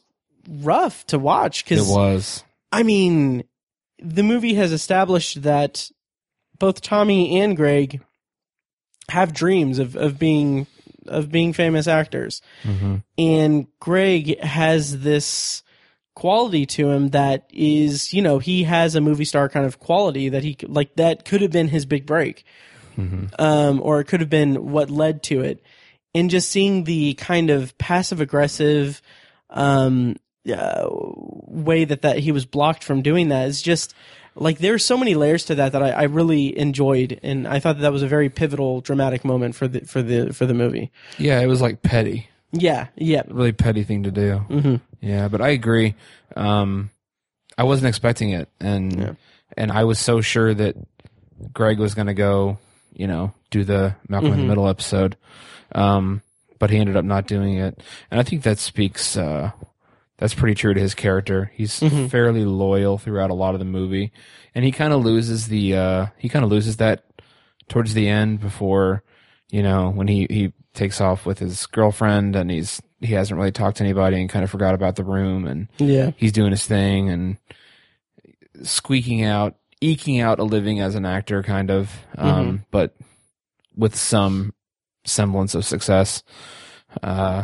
rough 0.50 1.06
to 1.08 1.20
watch 1.20 1.66
Cause 1.66 1.80
It 1.80 1.82
because 1.82 1.96
was. 1.96 2.44
I 2.72 2.84
mean, 2.84 3.44
the 4.00 4.24
movie 4.24 4.54
has 4.56 4.72
established 4.72 5.42
that 5.44 5.90
both 6.60 6.82
Tommy 6.82 7.40
and 7.40 7.56
Greg 7.56 8.02
have 9.10 9.34
dreams 9.34 9.80
of 9.80 9.96
of 9.96 10.20
being 10.20 10.68
of 11.08 11.32
being 11.32 11.54
famous 11.54 11.88
actors, 11.88 12.42
Mm-hmm. 12.64 12.96
and 13.18 13.68
Greg 13.80 14.40
has 14.42 15.00
this 15.02 15.64
quality 16.16 16.66
to 16.66 16.90
him 16.90 17.10
that 17.10 17.48
is, 17.54 18.12
you 18.12 18.22
know, 18.22 18.40
he 18.40 18.64
has 18.64 18.96
a 18.96 19.02
movie 19.02 19.24
star 19.24 19.48
kind 19.50 19.66
of 19.66 19.80
quality 19.80 20.30
that 20.30 20.44
he 20.44 20.58
like 20.64 20.96
that 20.96 21.26
could 21.26 21.42
have 21.42 21.52
been 21.52 21.68
his 21.70 21.86
big 21.86 22.06
break, 22.06 22.44
um, 23.40 23.80
or 23.82 24.00
it 24.00 24.06
could 24.06 24.20
have 24.20 24.30
been 24.30 24.72
what 24.72 24.90
led 24.90 25.24
to 25.24 25.42
it. 25.42 25.64
And 26.16 26.32
just 26.32 26.50
seeing 26.50 26.86
the 26.86 27.14
kind 27.14 27.52
of 27.52 27.78
passive 27.78 28.20
aggressive 28.20 29.02
um, 29.52 30.16
uh, 30.52 30.88
way 30.90 31.86
that 31.86 32.02
that 32.02 32.18
he 32.20 32.32
was 32.32 32.46
blocked 32.46 32.84
from 32.84 33.02
doing 33.04 33.30
that 33.30 33.48
is 33.48 33.62
just 33.62 33.94
like 34.40 34.60
there's 34.60 34.86
so 34.86 34.98
many 34.98 35.16
layers 35.16 35.46
to 35.46 35.56
that 35.56 35.72
that 35.72 35.84
I, 35.84 35.90
I 35.90 36.04
really 36.04 36.58
enjoyed, 36.58 37.20
and 37.24 37.48
I 37.48 37.60
thought 37.60 37.78
that 37.78 37.82
that 37.82 37.92
was 37.92 38.04
a 38.04 38.08
very 38.08 38.30
pivotal, 38.30 38.82
dramatic 38.82 39.26
moment 39.26 39.56
for 39.56 39.68
the 39.68 39.82
for 39.82 40.02
the 40.02 40.34
for 40.34 40.46
the 40.46 40.54
movie. 40.54 40.92
Yeah, 41.18 41.40
it 41.40 41.48
was 41.48 41.62
like 41.62 41.82
petty. 41.82 42.30
Yeah, 42.52 42.88
yeah, 42.96 43.24
really 43.28 43.52
petty 43.52 43.84
thing 43.84 44.04
to 44.04 44.12
do. 44.12 44.46
Mm-hmm. 44.50 44.76
Yeah, 45.02 45.28
but 45.28 45.42
I 45.42 45.50
agree. 45.50 45.96
Um, 46.36 46.92
I 47.58 47.64
wasn't 47.64 47.90
expecting 47.90 48.32
it, 48.32 48.50
and 48.60 49.18
and 49.56 49.72
I 49.72 49.84
was 49.84 50.00
so 50.00 50.22
sure 50.22 50.54
that 50.54 50.76
Greg 51.54 51.80
was 51.80 51.96
going 51.96 52.08
to 52.08 52.14
go, 52.14 52.58
you 52.94 53.08
know, 53.08 53.34
do 53.52 53.64
the 53.64 53.96
Malcolm 54.08 54.34
in 54.34 54.40
the 54.40 54.46
Middle 54.46 54.68
episode, 54.68 55.18
um, 55.74 56.22
but 56.60 56.70
he 56.70 56.78
ended 56.78 56.96
up 56.96 57.06
not 57.06 57.28
doing 57.28 57.56
it, 57.56 57.82
and 58.12 58.20
I 58.20 58.24
think 58.24 58.44
that 58.44 58.60
speaks. 58.60 59.18
Uh, 59.18 59.52
that's 60.18 60.34
pretty 60.34 60.56
true 60.56 60.74
to 60.74 60.80
his 60.80 60.96
character. 60.96 61.52
He's 61.54 61.80
fairly 62.10 62.46
loyal 62.46 62.98
throughout 62.98 63.30
a 63.30 63.36
lot 63.36 63.54
of 63.54 63.60
the 63.60 63.66
movie, 63.66 64.12
and 64.56 64.66
he 64.66 64.72
kind 64.72 64.94
of 64.94 65.04
loses 65.04 65.48
the. 65.48 65.76
Uh, 65.76 66.06
he 66.18 66.30
kind 66.30 66.46
of 66.46 66.52
loses 66.52 66.78
that 66.78 67.06
towards 67.70 67.94
the 67.94 68.08
end 68.08 68.40
before, 68.40 69.04
you 69.52 69.62
know, 69.62 69.90
when 69.92 70.08
he 70.08 70.28
he 70.30 70.54
takes 70.74 71.02
off 71.02 71.26
with 71.26 71.40
his 71.40 71.66
girlfriend 71.68 72.36
and 72.36 72.52
he's 72.52 72.82
he 73.00 73.14
hasn't 73.14 73.38
really 73.38 73.52
talked 73.52 73.78
to 73.78 73.84
anybody 73.84 74.20
and 74.20 74.30
kind 74.30 74.44
of 74.44 74.50
forgot 74.50 74.74
about 74.74 74.96
the 74.96 75.04
room 75.04 75.46
and 75.46 75.68
yeah, 75.78 76.12
he's 76.18 76.32
doing 76.32 76.52
his 76.52 76.66
thing 76.66 77.10
and 77.10 77.38
squeaking 78.64 79.24
out, 79.24 79.56
eking 79.82 80.20
out 80.20 80.40
a 80.40 80.44
living 80.44 80.80
as 80.80 80.96
an 80.96 81.06
actor, 81.06 81.44
kind 81.44 81.70
of, 81.70 81.92
um, 82.18 82.66
but 82.72 82.96
with 83.76 83.96
some 83.96 84.54
semblance 85.06 85.54
of 85.54 85.64
success. 85.66 86.24
Uh, 87.04 87.44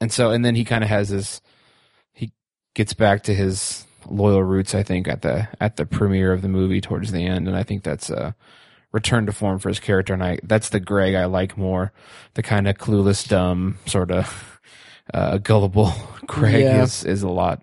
and 0.00 0.12
so, 0.12 0.30
and 0.30 0.44
then 0.44 0.54
he 0.54 0.64
kind 0.64 0.84
of 0.84 0.90
has 0.90 1.08
his, 1.08 1.40
he 1.40 1.43
gets 2.74 2.94
back 2.94 3.22
to 3.24 3.34
his 3.34 3.86
loyal 4.06 4.42
roots, 4.42 4.74
I 4.74 4.82
think, 4.82 5.08
at 5.08 5.22
the, 5.22 5.48
at 5.60 5.76
the 5.76 5.86
premiere 5.86 6.32
of 6.32 6.42
the 6.42 6.48
movie 6.48 6.80
towards 6.80 7.12
the 7.12 7.24
end. 7.26 7.48
And 7.48 7.56
I 7.56 7.62
think 7.62 7.82
that's 7.82 8.10
a 8.10 8.34
return 8.92 9.26
to 9.26 9.32
form 9.32 9.58
for 9.58 9.68
his 9.68 9.80
character. 9.80 10.12
And 10.12 10.22
I, 10.22 10.38
that's 10.42 10.68
the 10.68 10.80
Greg 10.80 11.14
I 11.14 11.24
like 11.26 11.56
more, 11.56 11.92
the 12.34 12.42
kind 12.42 12.68
of 12.68 12.76
clueless, 12.76 13.26
dumb, 13.28 13.78
sort 13.86 14.10
of, 14.10 14.60
uh, 15.14 15.38
gullible 15.38 15.92
Greg 16.26 16.62
Yeah. 16.62 16.82
is, 16.82 17.04
is 17.04 17.22
a 17.22 17.28
lot, 17.28 17.62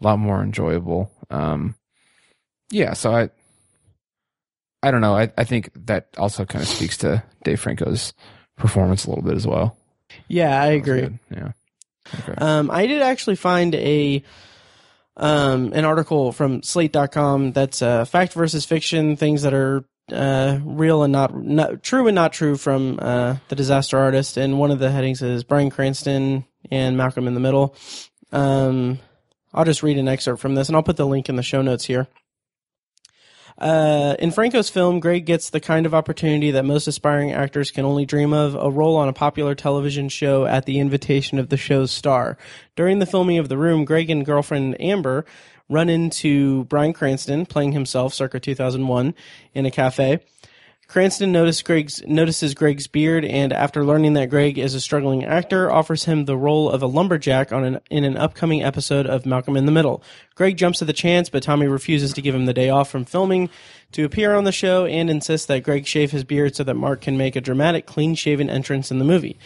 lot 0.00 0.18
more 0.18 0.42
enjoyable. 0.42 1.10
Um, 1.30 1.74
yeah, 2.70 2.92
so 2.94 3.14
I, 3.14 3.30
I 4.82 4.90
don't 4.90 5.00
know. 5.00 5.16
I, 5.16 5.32
I 5.36 5.44
think 5.44 5.70
that 5.86 6.08
also 6.18 6.44
kind 6.44 6.62
of 6.62 6.68
speaks 6.68 6.96
to 6.98 7.22
Dave 7.44 7.60
Franco's 7.60 8.12
performance 8.56 9.04
a 9.06 9.10
little 9.10 9.24
bit 9.24 9.34
as 9.34 9.46
well. 9.46 9.76
yeah. 10.28 10.60
I 10.62 10.66
agree. 10.68 11.00
good. 11.02 11.18
Yeah. 11.30 11.52
Okay. 12.20 12.34
Um, 12.38 12.70
I 12.70 12.86
did 12.86 13.02
actually 13.02 13.36
find 13.36 13.74
a 13.74 14.22
um, 15.16 15.72
an 15.74 15.84
article 15.84 16.32
from 16.32 16.62
Slate.com 16.62 17.52
that's 17.52 17.82
uh, 17.82 18.04
fact 18.04 18.34
versus 18.34 18.64
fiction, 18.64 19.16
things 19.16 19.42
that 19.42 19.52
are 19.52 19.84
uh, 20.12 20.58
real 20.62 21.02
and 21.02 21.12
not, 21.12 21.36
not 21.36 21.82
true 21.82 22.06
and 22.06 22.14
not 22.14 22.32
true 22.32 22.56
from 22.56 22.98
uh, 23.00 23.36
the 23.48 23.56
Disaster 23.56 23.98
Artist. 23.98 24.36
And 24.36 24.58
one 24.58 24.70
of 24.70 24.78
the 24.78 24.90
headings 24.90 25.20
is 25.22 25.44
Bryan 25.44 25.70
Cranston 25.70 26.44
and 26.70 26.96
Malcolm 26.96 27.26
in 27.26 27.34
the 27.34 27.40
Middle. 27.40 27.74
Um, 28.32 29.00
I'll 29.52 29.64
just 29.64 29.82
read 29.82 29.98
an 29.98 30.08
excerpt 30.08 30.40
from 30.40 30.54
this, 30.54 30.68
and 30.68 30.76
I'll 30.76 30.82
put 30.82 30.96
the 30.96 31.06
link 31.06 31.28
in 31.28 31.36
the 31.36 31.42
show 31.42 31.62
notes 31.62 31.84
here. 31.84 32.06
Uh, 33.58 34.14
in 34.20 34.30
Franco's 34.30 34.70
film, 34.70 35.00
Greg 35.00 35.26
gets 35.26 35.50
the 35.50 35.60
kind 35.60 35.84
of 35.84 35.94
opportunity 35.94 36.52
that 36.52 36.64
most 36.64 36.86
aspiring 36.86 37.32
actors 37.32 37.72
can 37.72 37.84
only 37.84 38.06
dream 38.06 38.32
of 38.32 38.54
a 38.54 38.70
role 38.70 38.96
on 38.96 39.08
a 39.08 39.12
popular 39.12 39.56
television 39.56 40.08
show 40.08 40.46
at 40.46 40.64
the 40.64 40.78
invitation 40.78 41.38
of 41.40 41.48
the 41.48 41.56
show's 41.56 41.90
star. 41.90 42.38
During 42.76 43.00
the 43.00 43.06
filming 43.06 43.38
of 43.38 43.48
The 43.48 43.58
Room, 43.58 43.84
Greg 43.84 44.10
and 44.10 44.24
girlfriend 44.24 44.80
Amber 44.80 45.24
run 45.68 45.88
into 45.88 46.64
Bryan 46.64 46.92
Cranston, 46.92 47.46
playing 47.46 47.72
himself 47.72 48.14
circa 48.14 48.38
2001, 48.38 49.14
in 49.54 49.66
a 49.66 49.70
cafe. 49.70 50.20
Cranston 50.88 51.34
Greg's, 51.64 52.02
notices 52.06 52.54
Greg's 52.54 52.86
beard 52.86 53.22
and, 53.22 53.52
after 53.52 53.84
learning 53.84 54.14
that 54.14 54.30
Greg 54.30 54.56
is 54.56 54.74
a 54.74 54.80
struggling 54.80 55.22
actor, 55.22 55.70
offers 55.70 56.04
him 56.04 56.24
the 56.24 56.36
role 56.36 56.70
of 56.70 56.82
a 56.82 56.86
lumberjack 56.86 57.52
an, 57.52 57.78
in 57.90 58.04
an 58.04 58.16
upcoming 58.16 58.62
episode 58.62 59.06
of 59.06 59.26
Malcolm 59.26 59.54
in 59.54 59.66
the 59.66 59.72
Middle. 59.72 60.02
Greg 60.34 60.56
jumps 60.56 60.80
at 60.80 60.86
the 60.86 60.94
chance, 60.94 61.28
but 61.28 61.42
Tommy 61.42 61.66
refuses 61.66 62.14
to 62.14 62.22
give 62.22 62.34
him 62.34 62.46
the 62.46 62.54
day 62.54 62.70
off 62.70 62.90
from 62.90 63.04
filming 63.04 63.50
to 63.92 64.06
appear 64.06 64.34
on 64.34 64.44
the 64.44 64.52
show 64.52 64.86
and 64.86 65.10
insists 65.10 65.46
that 65.48 65.62
Greg 65.62 65.86
shave 65.86 66.10
his 66.10 66.24
beard 66.24 66.56
so 66.56 66.64
that 66.64 66.74
Mark 66.74 67.02
can 67.02 67.18
make 67.18 67.36
a 67.36 67.42
dramatic, 67.42 67.84
clean 67.84 68.14
shaven 68.14 68.48
entrance 68.48 68.90
in 68.90 68.98
the 68.98 69.04
movie. 69.04 69.38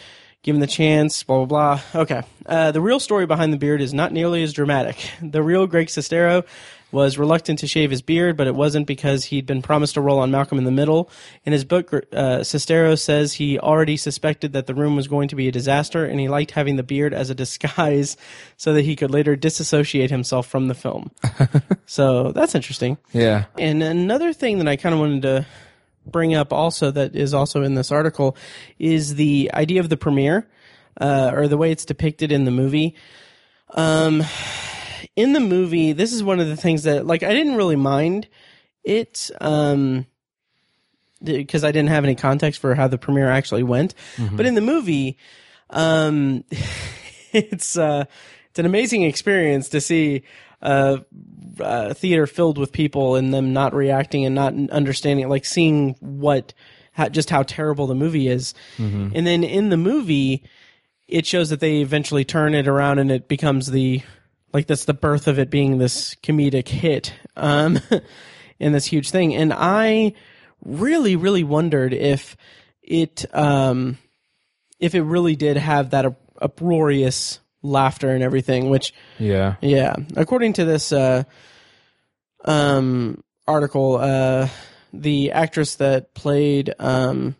Given 0.43 0.61
the 0.61 0.67
chance, 0.67 1.23
blah, 1.23 1.43
blah, 1.43 1.81
blah. 1.91 2.01
Okay. 2.03 2.21
Uh, 2.45 2.71
the 2.71 2.81
real 2.81 3.01
story 3.01 3.25
behind 3.25 3.51
the 3.51 3.57
beard 3.57 3.81
is 3.81 3.93
not 3.93 4.13
nearly 4.13 4.43
as 4.43 4.53
dramatic. 4.53 4.95
The 5.21 5.43
real 5.43 5.67
Greg 5.67 5.87
Sestero 5.87 6.45
was 6.93 7.17
reluctant 7.17 7.59
to 7.59 7.67
shave 7.67 7.89
his 7.89 8.03
beard, 8.03 8.37
but 8.37 8.45
it 8.45 8.53
wasn't 8.53 8.85
because 8.85 9.25
he'd 9.25 9.47
been 9.47 9.63
promised 9.63 9.97
a 9.97 10.01
role 10.01 10.19
on 10.19 10.29
Malcolm 10.29 10.59
in 10.59 10.63
the 10.63 10.71
Middle. 10.71 11.09
In 11.43 11.51
his 11.51 11.65
book, 11.65 11.91
uh, 11.91 12.39
Sestero 12.41 12.97
says 12.97 13.33
he 13.33 13.57
already 13.57 13.97
suspected 13.97 14.53
that 14.53 14.67
the 14.67 14.75
room 14.75 14.95
was 14.95 15.07
going 15.07 15.27
to 15.29 15.35
be 15.35 15.47
a 15.47 15.51
disaster, 15.51 16.05
and 16.05 16.19
he 16.19 16.29
liked 16.29 16.51
having 16.51 16.75
the 16.75 16.83
beard 16.83 17.13
as 17.13 17.31
a 17.31 17.35
disguise 17.43 18.15
so 18.57 18.73
that 18.73 18.83
he 18.83 18.95
could 18.95 19.09
later 19.09 19.35
disassociate 19.35 20.11
himself 20.11 20.47
from 20.47 20.67
the 20.67 20.75
film. 20.75 21.11
so 21.87 22.31
that's 22.31 22.53
interesting. 22.53 22.97
yeah. 23.11 23.45
And 23.57 23.81
another 23.81 24.31
thing 24.31 24.59
that 24.59 24.67
I 24.67 24.75
kind 24.75 24.93
of 24.93 24.99
wanted 24.99 25.23
to 25.23 25.45
bring 26.05 26.35
up 26.35 26.53
also 26.53 26.91
that 26.91 27.15
is 27.15 27.33
also 27.33 27.63
in 27.63 27.73
this 27.73 27.91
article 27.91 28.37
is 28.77 29.15
the 29.15 29.49
idea 29.53 29.79
of 29.79 29.89
the 29.89 29.97
premiere, 29.97 30.47
uh, 31.01 31.31
or 31.33 31.47
the 31.47 31.57
way 31.57 31.71
it's 31.71 31.85
depicted 31.85 32.31
in 32.31 32.45
the 32.45 32.51
movie. 32.51 32.95
Um, 33.71 34.23
in 35.15 35.33
the 35.33 35.39
movie, 35.39 35.91
this 35.93 36.13
is 36.13 36.23
one 36.23 36.39
of 36.39 36.47
the 36.47 36.57
things 36.57 36.83
that, 36.83 37.05
like, 37.05 37.23
I 37.23 37.33
didn't 37.33 37.55
really 37.55 37.75
mind 37.75 38.27
it, 38.83 39.29
um, 39.41 40.05
because 41.23 41.63
I 41.63 41.71
didn't 41.71 41.89
have 41.89 42.03
any 42.03 42.15
context 42.15 42.59
for 42.59 42.75
how 42.75 42.87
the 42.87 42.97
premiere 42.97 43.29
actually 43.29 43.63
went. 43.63 43.95
But 44.35 44.45
in 44.45 44.55
the 44.55 44.61
movie, 44.61 45.17
um, 45.69 46.43
it's 47.31 47.77
uh, 47.77 48.05
it's 48.49 48.59
an 48.59 48.65
amazing 48.65 49.03
experience 49.03 49.69
to 49.69 49.81
see 49.81 50.23
uh, 50.61 50.97
a 51.59 51.93
theater 51.93 52.27
filled 52.27 52.57
with 52.57 52.71
people 52.71 53.15
and 53.15 53.33
them 53.33 53.53
not 53.53 53.73
reacting 53.73 54.25
and 54.25 54.35
not 54.35 54.53
understanding, 54.69 55.29
like 55.29 55.45
seeing 55.45 55.95
what 55.99 56.53
how, 56.91 57.09
just 57.09 57.29
how 57.29 57.43
terrible 57.43 57.87
the 57.87 57.95
movie 57.95 58.27
is. 58.27 58.53
And 59.15 59.25
then 59.25 59.43
in 59.43 59.69
the 59.69 59.77
movie, 59.77 60.43
it 61.07 61.25
shows 61.25 61.49
that 61.49 61.59
they 61.59 61.77
eventually 61.81 62.23
turn 62.25 62.53
it 62.53 62.67
around 62.67 62.99
and 62.99 63.11
it 63.11 63.27
becomes 63.27 63.71
the 63.71 64.01
like 64.53 64.67
that's 64.67 64.85
the 64.85 64.93
birth 64.93 65.27
of 65.27 65.39
it 65.39 65.49
being 65.49 65.77
this 65.77 66.15
comedic 66.15 66.67
hit 66.67 67.13
um 67.35 67.79
and 68.59 68.73
this 68.73 68.85
huge 68.85 69.09
thing 69.09 69.35
and 69.35 69.51
i 69.53 70.13
really 70.63 71.15
really 71.15 71.43
wondered 71.43 71.93
if 71.93 72.37
it 72.81 73.25
um 73.35 73.97
if 74.79 74.95
it 74.95 75.01
really 75.01 75.35
did 75.35 75.57
have 75.57 75.89
that 75.89 76.05
up- 76.05 76.21
uproarious 76.41 77.39
laughter 77.61 78.09
and 78.09 78.23
everything 78.23 78.69
which 78.69 78.93
Yeah. 79.19 79.55
yeah 79.61 79.95
according 80.15 80.53
to 80.53 80.65
this 80.65 80.91
uh 80.91 81.23
um 82.45 83.23
article 83.47 83.97
uh 83.97 84.49
the 84.93 85.31
actress 85.31 85.75
that 85.75 86.13
played 86.13 86.73
um 86.79 87.35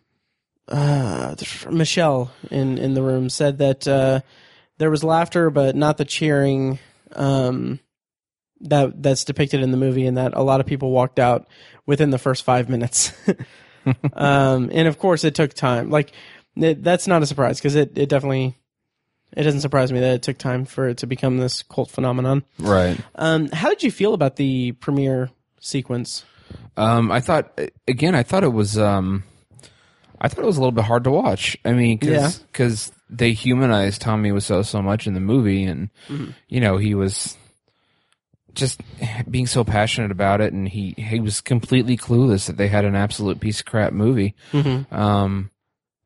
uh 0.68 1.34
Michelle 1.70 2.32
in 2.50 2.78
in 2.78 2.94
the 2.94 3.02
room 3.02 3.28
said 3.28 3.58
that 3.58 3.86
uh 3.86 4.20
there 4.78 4.90
was 4.90 5.04
laughter 5.04 5.50
but 5.50 5.76
not 5.76 5.98
the 5.98 6.04
cheering 6.06 6.78
um 7.16 7.78
that 8.60 9.02
that's 9.02 9.24
depicted 9.24 9.62
in 9.62 9.70
the 9.70 9.76
movie 9.76 10.06
and 10.06 10.16
that 10.16 10.32
a 10.34 10.42
lot 10.42 10.60
of 10.60 10.66
people 10.66 10.90
walked 10.90 11.18
out 11.18 11.46
within 11.86 12.10
the 12.10 12.18
first 12.18 12.44
5 12.44 12.68
minutes 12.68 13.12
um 14.14 14.70
and 14.72 14.88
of 14.88 14.98
course 14.98 15.24
it 15.24 15.34
took 15.34 15.52
time 15.52 15.90
like 15.90 16.12
it, 16.56 16.82
that's 16.82 17.06
not 17.06 17.22
a 17.22 17.26
surprise 17.26 17.58
because 17.58 17.74
it 17.74 17.96
it 17.98 18.08
definitely 18.08 18.56
it 19.36 19.42
doesn't 19.42 19.60
surprise 19.60 19.92
me 19.92 20.00
that 20.00 20.14
it 20.14 20.22
took 20.22 20.38
time 20.38 20.64
for 20.64 20.88
it 20.88 20.98
to 20.98 21.06
become 21.06 21.38
this 21.38 21.62
cult 21.62 21.90
phenomenon 21.90 22.44
Right. 22.58 22.96
um, 23.16 23.48
how 23.50 23.68
did 23.68 23.82
you 23.82 23.90
feel 23.90 24.14
about 24.14 24.36
the 24.36 24.72
premiere 24.72 25.30
sequence? 25.60 26.24
Um, 26.76 27.10
I 27.10 27.20
thought 27.20 27.58
again. 27.88 28.14
I 28.14 28.22
thought 28.22 28.44
it 28.44 28.52
was. 28.52 28.76
Um, 28.78 29.24
I 30.24 30.28
thought 30.28 30.42
it 30.42 30.46
was 30.46 30.56
a 30.56 30.60
little 30.60 30.72
bit 30.72 30.84
hard 30.84 31.04
to 31.04 31.10
watch. 31.10 31.56
I 31.66 31.72
mean, 31.72 31.98
because 31.98 32.42
Yeah. 32.88 32.94
they 33.10 33.32
humanized 33.32 34.00
Tommy 34.00 34.30
Wiseau 34.30 34.40
so 34.46 34.62
so 34.62 34.80
much 34.82 35.06
in 35.06 35.12
the 35.14 35.20
movie, 35.20 35.64
and 35.64 35.90
you 36.48 36.60
know 36.60 36.78
he 36.78 36.94
was 36.94 37.36
just 38.54 38.80
being 39.30 39.46
so 39.46 39.64
passionate 39.64 40.10
about 40.10 40.40
it, 40.40 40.52
and 40.52 40.68
he 40.68 40.94
he 40.96 41.20
was 41.20 41.40
completely 41.40 41.96
clueless 41.96 42.46
that 42.46 42.56
they 42.56 42.68
had 42.68 42.84
an 42.84 42.94
absolute 42.94 43.40
piece 43.40 43.60
of 43.60 43.66
crap 43.66 43.92
movie. 43.92 44.34
Um, 44.90 45.50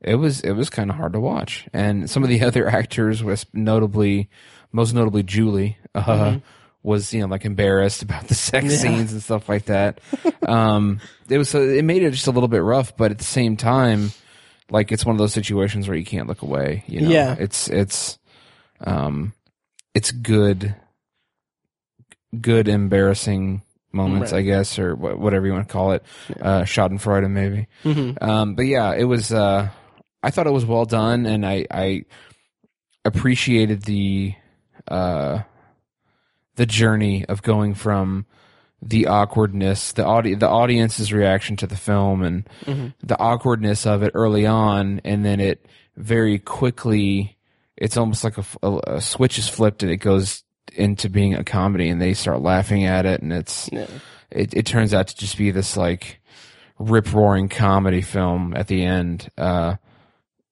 it 0.00 0.14
was 0.16 0.40
it 0.40 0.52
was 0.52 0.70
kind 0.70 0.90
of 0.90 0.96
hard 0.96 1.12
to 1.12 1.20
watch, 1.20 1.68
and 1.72 2.08
some 2.10 2.22
of 2.22 2.28
the 2.28 2.42
other 2.48 2.68
actors 2.68 3.22
was 3.22 3.46
notably, 3.52 4.28
most 4.72 4.94
notably 4.94 5.22
Julie, 5.22 5.76
uh, 5.94 6.38
was 6.82 7.12
you 7.12 7.20
know 7.20 7.26
like 7.26 7.44
embarrassed 7.44 8.02
about 8.02 8.28
the 8.28 8.34
sex 8.34 8.80
scenes 8.80 9.12
and 9.12 9.22
stuff 9.22 9.48
like 9.48 9.66
that. 9.66 10.00
um, 10.46 11.00
it 11.28 11.38
was 11.38 11.48
so 11.48 11.60
it 11.62 11.84
made 11.84 12.02
it 12.02 12.10
just 12.12 12.26
a 12.26 12.30
little 12.30 12.48
bit 12.48 12.62
rough, 12.62 12.96
but 12.96 13.10
at 13.10 13.18
the 13.18 13.24
same 13.24 13.56
time, 13.56 14.12
like 14.70 14.92
it's 14.92 15.04
one 15.04 15.14
of 15.14 15.18
those 15.18 15.32
situations 15.32 15.88
where 15.88 15.96
you 15.96 16.04
can't 16.04 16.28
look 16.28 16.42
away. 16.42 16.84
You 16.86 17.00
know, 17.02 17.10
Yeah. 17.10 17.36
it's 17.38 17.68
it's 17.68 18.18
um, 18.80 19.32
it's 19.94 20.12
good, 20.12 20.74
good 22.40 22.68
embarrassing 22.68 23.62
moments, 23.92 24.32
Right. 24.32 24.38
I 24.38 24.42
guess, 24.42 24.78
or 24.78 24.94
wha- 24.94 25.16
whatever 25.16 25.46
you 25.46 25.52
want 25.52 25.66
to 25.66 25.72
call 25.72 25.92
it. 25.92 26.02
Uh, 26.40 26.62
Schadenfreude, 26.62 27.30
maybe. 27.30 27.66
Mhm. 27.84 28.22
Um, 28.22 28.54
but 28.54 28.66
yeah, 28.66 28.94
it 28.94 29.04
was. 29.04 29.32
Uh, 29.32 29.70
I 30.22 30.30
thought 30.30 30.46
it 30.46 30.52
was 30.52 30.66
well 30.66 30.84
done, 30.84 31.26
and 31.26 31.44
I 31.46 31.66
I 31.70 32.04
appreciated 33.04 33.82
the 33.82 34.34
uh, 34.88 35.40
the 36.58 36.66
journey 36.66 37.24
of 37.26 37.40
going 37.42 37.72
from 37.74 38.26
the 38.82 39.06
awkwardness, 39.06 39.92
the 39.92 40.04
audi- 40.04 40.34
the 40.34 40.48
audience's 40.48 41.12
reaction 41.12 41.56
to 41.56 41.66
the 41.66 41.76
film, 41.76 42.22
and 42.22 42.48
the 43.02 43.18
awkwardness 43.18 43.86
of 43.86 44.02
it 44.02 44.10
early 44.14 44.44
on, 44.46 45.00
and 45.04 45.24
then 45.24 45.40
it 45.40 45.64
very 45.96 46.38
quickly. 46.38 47.36
It's 47.76 47.96
almost 47.96 48.24
like 48.24 48.36
a 48.62 49.00
switch 49.00 49.38
is 49.38 49.48
flipped, 49.48 49.82
and 49.82 49.90
it 49.92 49.98
goes 49.98 50.42
into 50.74 51.08
being 51.08 51.34
a 51.34 51.44
comedy, 51.44 51.88
and 51.88 52.00
they 52.00 52.12
start 52.14 52.40
laughing 52.42 52.84
at 52.84 53.06
it, 53.06 53.22
and 53.22 53.32
it's 53.32 53.68
Yeah. 53.72 53.86
it, 54.30 54.52
it 54.54 54.66
turns 54.66 54.92
out 54.94 55.08
to 55.08 55.16
just 55.16 55.38
be 55.38 55.50
this 55.52 55.76
like 55.76 56.20
rip 56.78 57.12
roaring 57.12 57.48
comedy 57.48 58.00
film 58.02 58.52
at 58.56 58.66
the 58.68 58.84
end. 58.84 59.28
Uh, 59.38 59.76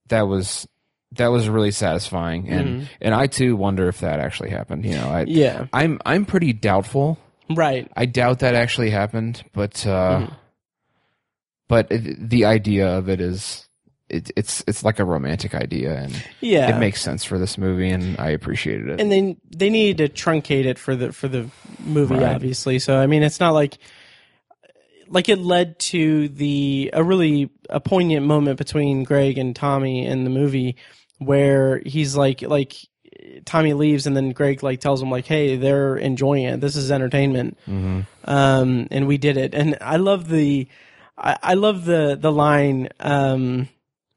that 0.09 0.27
was 0.29 0.67
that 1.17 1.29
was 1.29 1.49
really 1.49 1.71
satisfying, 1.71 2.49
and 2.49 2.89
and 3.01 3.15
I 3.15 3.27
too 3.27 3.57
wonder 3.57 3.89
if 3.89 4.01
that 4.01 4.21
actually 4.21 4.51
happened. 4.51 4.85
You 4.85 4.95
know, 4.95 5.09
I 5.09 5.25
Yeah. 5.27 5.67
I'm 5.73 6.01
I'm 6.07 6.25
pretty 6.25 6.53
doubtful. 6.53 7.19
Right. 7.51 7.91
I 7.97 8.07
doubt 8.07 8.41
that 8.41 8.55
actually 8.55 8.91
happened, 8.91 9.45
but 9.53 9.87
uh, 9.87 10.27
but 11.69 11.91
it, 11.91 12.29
the 12.29 12.45
idea 12.45 12.89
of 12.89 13.09
it 13.09 13.21
is. 13.21 13.63
It, 14.09 14.31
it's 14.37 14.63
it's 14.69 14.85
like 14.85 15.01
a 15.01 15.05
romantic 15.05 15.53
idea, 15.53 15.97
and 15.97 16.25
Yeah. 16.41 16.77
it 16.77 16.79
makes 16.79 17.03
sense 17.03 17.25
for 17.25 17.41
this 17.41 17.59
movie, 17.59 17.91
and 17.91 18.17
I 18.21 18.31
appreciated 18.31 18.89
it. 18.89 19.01
and 19.01 19.11
then 19.11 19.37
they 19.51 19.69
needed 19.69 20.15
to 20.15 20.23
truncate 20.25 20.65
it 20.65 20.79
for 20.79 20.95
the 20.95 21.13
for 21.13 21.27
the 21.27 21.51
movie 21.81 22.15
Right. 22.15 22.35
obviously 22.37 22.79
so 22.79 22.97
i 22.99 23.07
mean 23.09 23.25
it's 23.25 23.41
not 23.41 23.51
like 23.51 23.79
like 25.09 25.29
it 25.29 25.39
led 25.41 25.79
to 25.81 26.29
the 26.29 26.91
a 26.93 27.03
really 27.03 27.51
a 27.69 27.81
poignant 27.81 28.25
moment 28.27 28.59
between 28.59 29.03
greg 29.03 29.39
and 29.39 29.55
tommy 29.57 30.07
in 30.07 30.23
the 30.25 30.31
movie 30.31 30.77
where 31.19 31.81
he's 31.85 32.17
like 32.17 32.43
like 32.43 32.75
tommy 33.45 33.73
leaves 33.73 34.07
and 34.07 34.17
then 34.17 34.31
greg 34.33 34.63
like 34.63 34.81
tells 34.81 35.01
him 35.03 35.11
like 35.11 35.27
hey 35.27 35.57
they're 35.57 35.97
enjoying 35.97 36.45
it. 36.45 36.61
This 36.61 36.77
is 36.77 36.91
entertainment. 36.91 37.57
Um 37.67 38.89
and 38.91 39.07
we 39.07 39.19
did 39.19 39.37
it. 39.37 39.55
And 39.55 39.79
i 39.81 39.97
love 39.97 40.29
the 40.29 40.69
i, 41.17 41.37
I 41.43 41.55
love 41.55 41.85
the 41.85 42.17
the 42.21 42.31
line 42.33 42.89
um 43.01 43.69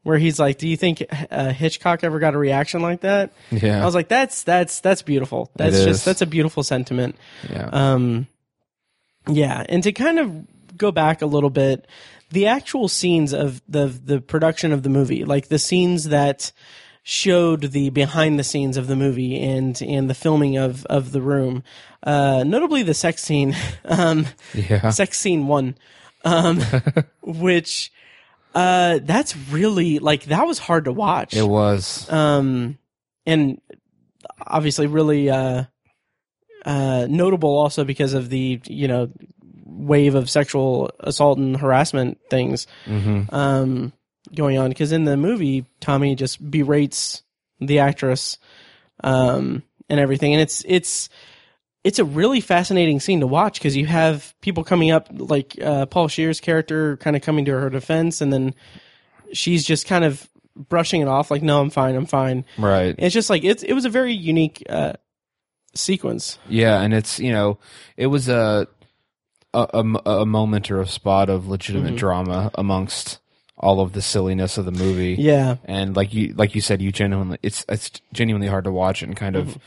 where 0.03 0.17
he's 0.17 0.39
like 0.39 0.57
do 0.57 0.67
you 0.67 0.77
think 0.77 1.03
uh, 1.29 1.51
hitchcock 1.51 2.03
ever 2.03 2.19
got 2.19 2.33
a 2.33 2.37
reaction 2.37 2.81
like 2.81 3.01
that? 3.01 3.31
Yeah, 3.51 3.81
I 3.81 3.85
was 3.85 3.93
like, 3.95 4.07
that's 4.07 4.43
that's 4.43 4.79
that's 4.79 5.01
beautiful. 5.01 5.51
That's 5.55 5.83
just 5.83 6.05
that's 6.05 6.21
a 6.21 6.25
beautiful 6.25 6.63
sentiment. 6.63 7.15
yeah, 7.49 7.69
Um, 7.71 8.27
yeah, 9.27 9.63
and 9.67 9.83
to 9.83 9.91
kind 9.91 10.17
of 10.19 10.77
go 10.77 10.91
back 10.91 11.21
a 11.21 11.25
little 11.25 11.49
bit, 11.49 11.85
the 12.31 12.47
actual 12.47 12.87
scenes 12.87 13.33
of 13.33 13.61
the 13.67 13.87
the 13.87 14.21
production 14.21 14.71
of 14.71 14.83
the 14.83 14.89
movie, 14.89 15.25
like 15.25 15.49
the 15.49 15.59
scenes 15.59 16.05
that 16.05 16.51
showed 17.03 17.71
the 17.71 17.89
behind 17.89 18.37
the 18.37 18.43
scenes 18.43 18.77
of 18.77 18.87
the 18.87 18.95
movie 18.95 19.41
and 19.41 19.81
and 19.81 20.09
the 20.09 20.13
filming 20.13 20.57
of 20.57 20.85
of 20.87 21.11
the 21.11 21.21
room, 21.21 21.63
uh, 22.03 22.43
notably 22.45 22.83
the 22.83 22.93
sex 22.93 23.23
scene, 23.23 23.55
um, 23.85 24.25
yeah. 24.53 24.89
sex 24.89 25.19
scene 25.19 25.47
one, 25.47 25.75
um, 26.25 26.59
which. 27.21 27.91
Uh, 28.55 28.97
that's 29.03 29.37
really 29.51 29.99
like 29.99 30.23
that 30.23 30.47
was 30.47 30.57
hard 30.57 30.85
to 30.85 30.91
watch 30.91 31.35
It 31.35 31.47
was. 31.47 32.11
um, 32.11 32.79
and 33.27 33.61
obviously 34.45 34.87
really 34.87 35.29
uh, 35.29 35.65
uh, 36.65 37.05
notable 37.07 37.55
also 37.55 37.83
because 37.83 38.15
of 38.15 38.29
the 38.29 38.59
you 38.65 38.87
know 38.87 39.11
wave 39.65 40.15
of 40.15 40.31
sexual 40.31 40.89
assault 40.99 41.37
and 41.37 41.57
harassment 41.57 42.17
things 42.31 42.65
Mm-hmm. 42.87 43.33
um, 43.33 43.93
going 44.33 44.57
on. 44.57 44.69
Because 44.69 44.91
in 44.91 45.05
the 45.05 45.17
movie, 45.17 45.65
Tommy 45.79 46.15
just 46.15 46.49
berates 46.49 47.23
the 47.59 47.79
actress 47.79 48.37
um, 49.03 49.63
and 49.89 49.99
everything, 49.99 50.33
and 50.33 50.41
it's 50.41 50.63
it's 50.67 51.09
it's 51.83 51.99
a 51.99 52.05
really 52.05 52.41
fascinating 52.41 52.99
scene 52.99 53.21
to 53.21 53.27
watch 53.27 53.59
because 53.59 53.75
you 53.75 53.85
have 53.85 54.33
people 54.41 54.63
coming 54.63 54.91
up 54.91 55.07
like 55.11 55.59
uh, 55.61 55.85
Paul 55.85 56.07
Scheer's 56.07 56.39
character 56.39 56.97
kind 56.97 57.15
of 57.15 57.21
coming 57.21 57.45
to 57.45 57.51
her 57.51 57.69
defense, 57.69 58.21
and 58.21 58.31
then 58.31 58.53
she's 59.33 59.65
just 59.65 59.87
kind 59.87 60.03
of 60.03 60.27
brushing 60.55 61.01
it 61.01 61.07
off 61.07 61.31
like, 61.31 61.41
"No, 61.41 61.61
I'm 61.61 61.69
fine, 61.69 61.95
I'm 61.95 62.05
fine." 62.05 62.45
Right. 62.57 62.95
It's 62.97 63.13
just 63.13 63.29
like 63.29 63.43
it's 63.43 63.63
it 63.63 63.73
was 63.73 63.85
a 63.85 63.89
very 63.89 64.13
unique 64.13 64.63
uh, 64.69 64.93
sequence. 65.73 66.37
Yeah, 66.49 66.81
and 66.81 66.93
it's 66.93 67.19
you 67.19 67.31
know, 67.31 67.59
it 67.95 68.07
was 68.07 68.29
a 68.29 68.67
a 69.53 70.25
moment 70.25 70.69
or 70.69 70.79
a 70.79 70.87
spot 70.87 71.27
of 71.29 71.47
legitimate 71.47 71.95
drama 71.95 72.51
amongst 72.53 73.19
all 73.59 73.81
of 73.81 73.91
the 73.93 74.01
silliness 74.01 74.57
of 74.57 74.65
the 74.65 74.71
movie. 74.71 75.15
Yeah, 75.19 75.57
and 75.65 75.95
like 75.95 76.13
you 76.13 76.33
like 76.35 76.55
you 76.55 76.61
said, 76.61 76.81
you 76.81 76.91
genuinely 76.91 77.37
it's 77.43 77.65
it's 77.69 77.91
genuinely 78.13 78.47
hard 78.47 78.63
to 78.65 78.71
watch 78.71 79.01
and 79.01 79.15
kind 79.15 79.35
of 79.35 79.57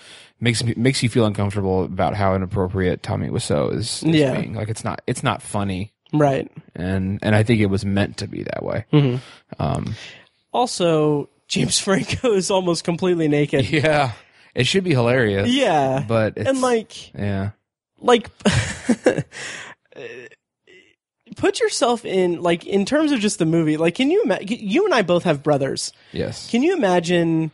makes 0.41 0.63
me 0.65 0.75
makes 0.77 1.03
you 1.03 1.09
feel 1.09 1.25
uncomfortable 1.27 1.85
about 1.85 2.15
how 2.17 2.35
inappropriate 2.35 3.03
Tommy 3.03 3.29
Wiseau 3.29 3.73
is, 3.75 4.03
is 4.03 4.15
Yeah. 4.15 4.39
being. 4.41 4.55
Like 4.55 4.69
it's 4.69 4.83
not 4.85 5.03
it's 5.07 5.23
not 5.23 5.43
funny, 5.43 5.93
right. 6.13 6.51
and 6.75 7.19
and 7.23 7.35
I 7.35 7.43
think 7.43 7.61
it 7.61 7.67
was 7.67 7.85
meant 7.85 8.17
to 8.19 8.27
be 8.27 8.43
that 8.45 8.63
way. 8.65 8.85
Um, 9.59 9.95
Also, 10.53 11.29
James 11.49 11.79
Franco 11.85 12.33
is 12.33 12.51
almost 12.51 12.85
completely 12.85 13.29
naked. 13.29 13.69
yeah, 13.71 14.13
it 14.55 14.67
should 14.67 14.85
be 14.85 14.91
hilarious. 14.91 15.49
Yeah, 15.49 16.05
but 16.09 16.35
it's, 16.37 16.49
and 16.49 16.61
like 16.61 17.15
yeah, 17.15 17.51
like 18.01 18.29
put 21.37 21.61
yourself 21.61 22.05
in 22.05 22.41
like 22.43 22.67
in 22.67 22.85
terms 22.85 23.13
of 23.13 23.21
just 23.21 23.39
the 23.39 23.47
movie 23.47 23.77
like 23.77 23.95
can 23.95 24.11
you 24.11 24.23
imagine 24.23 24.59
you 24.61 24.85
and 24.85 24.95
i 24.95 25.03
both 25.03 25.25
have 25.25 25.43
brothers 25.43 25.93
yes, 26.13 26.51
can 26.51 26.63
you 26.63 26.75
imagine 26.77 27.51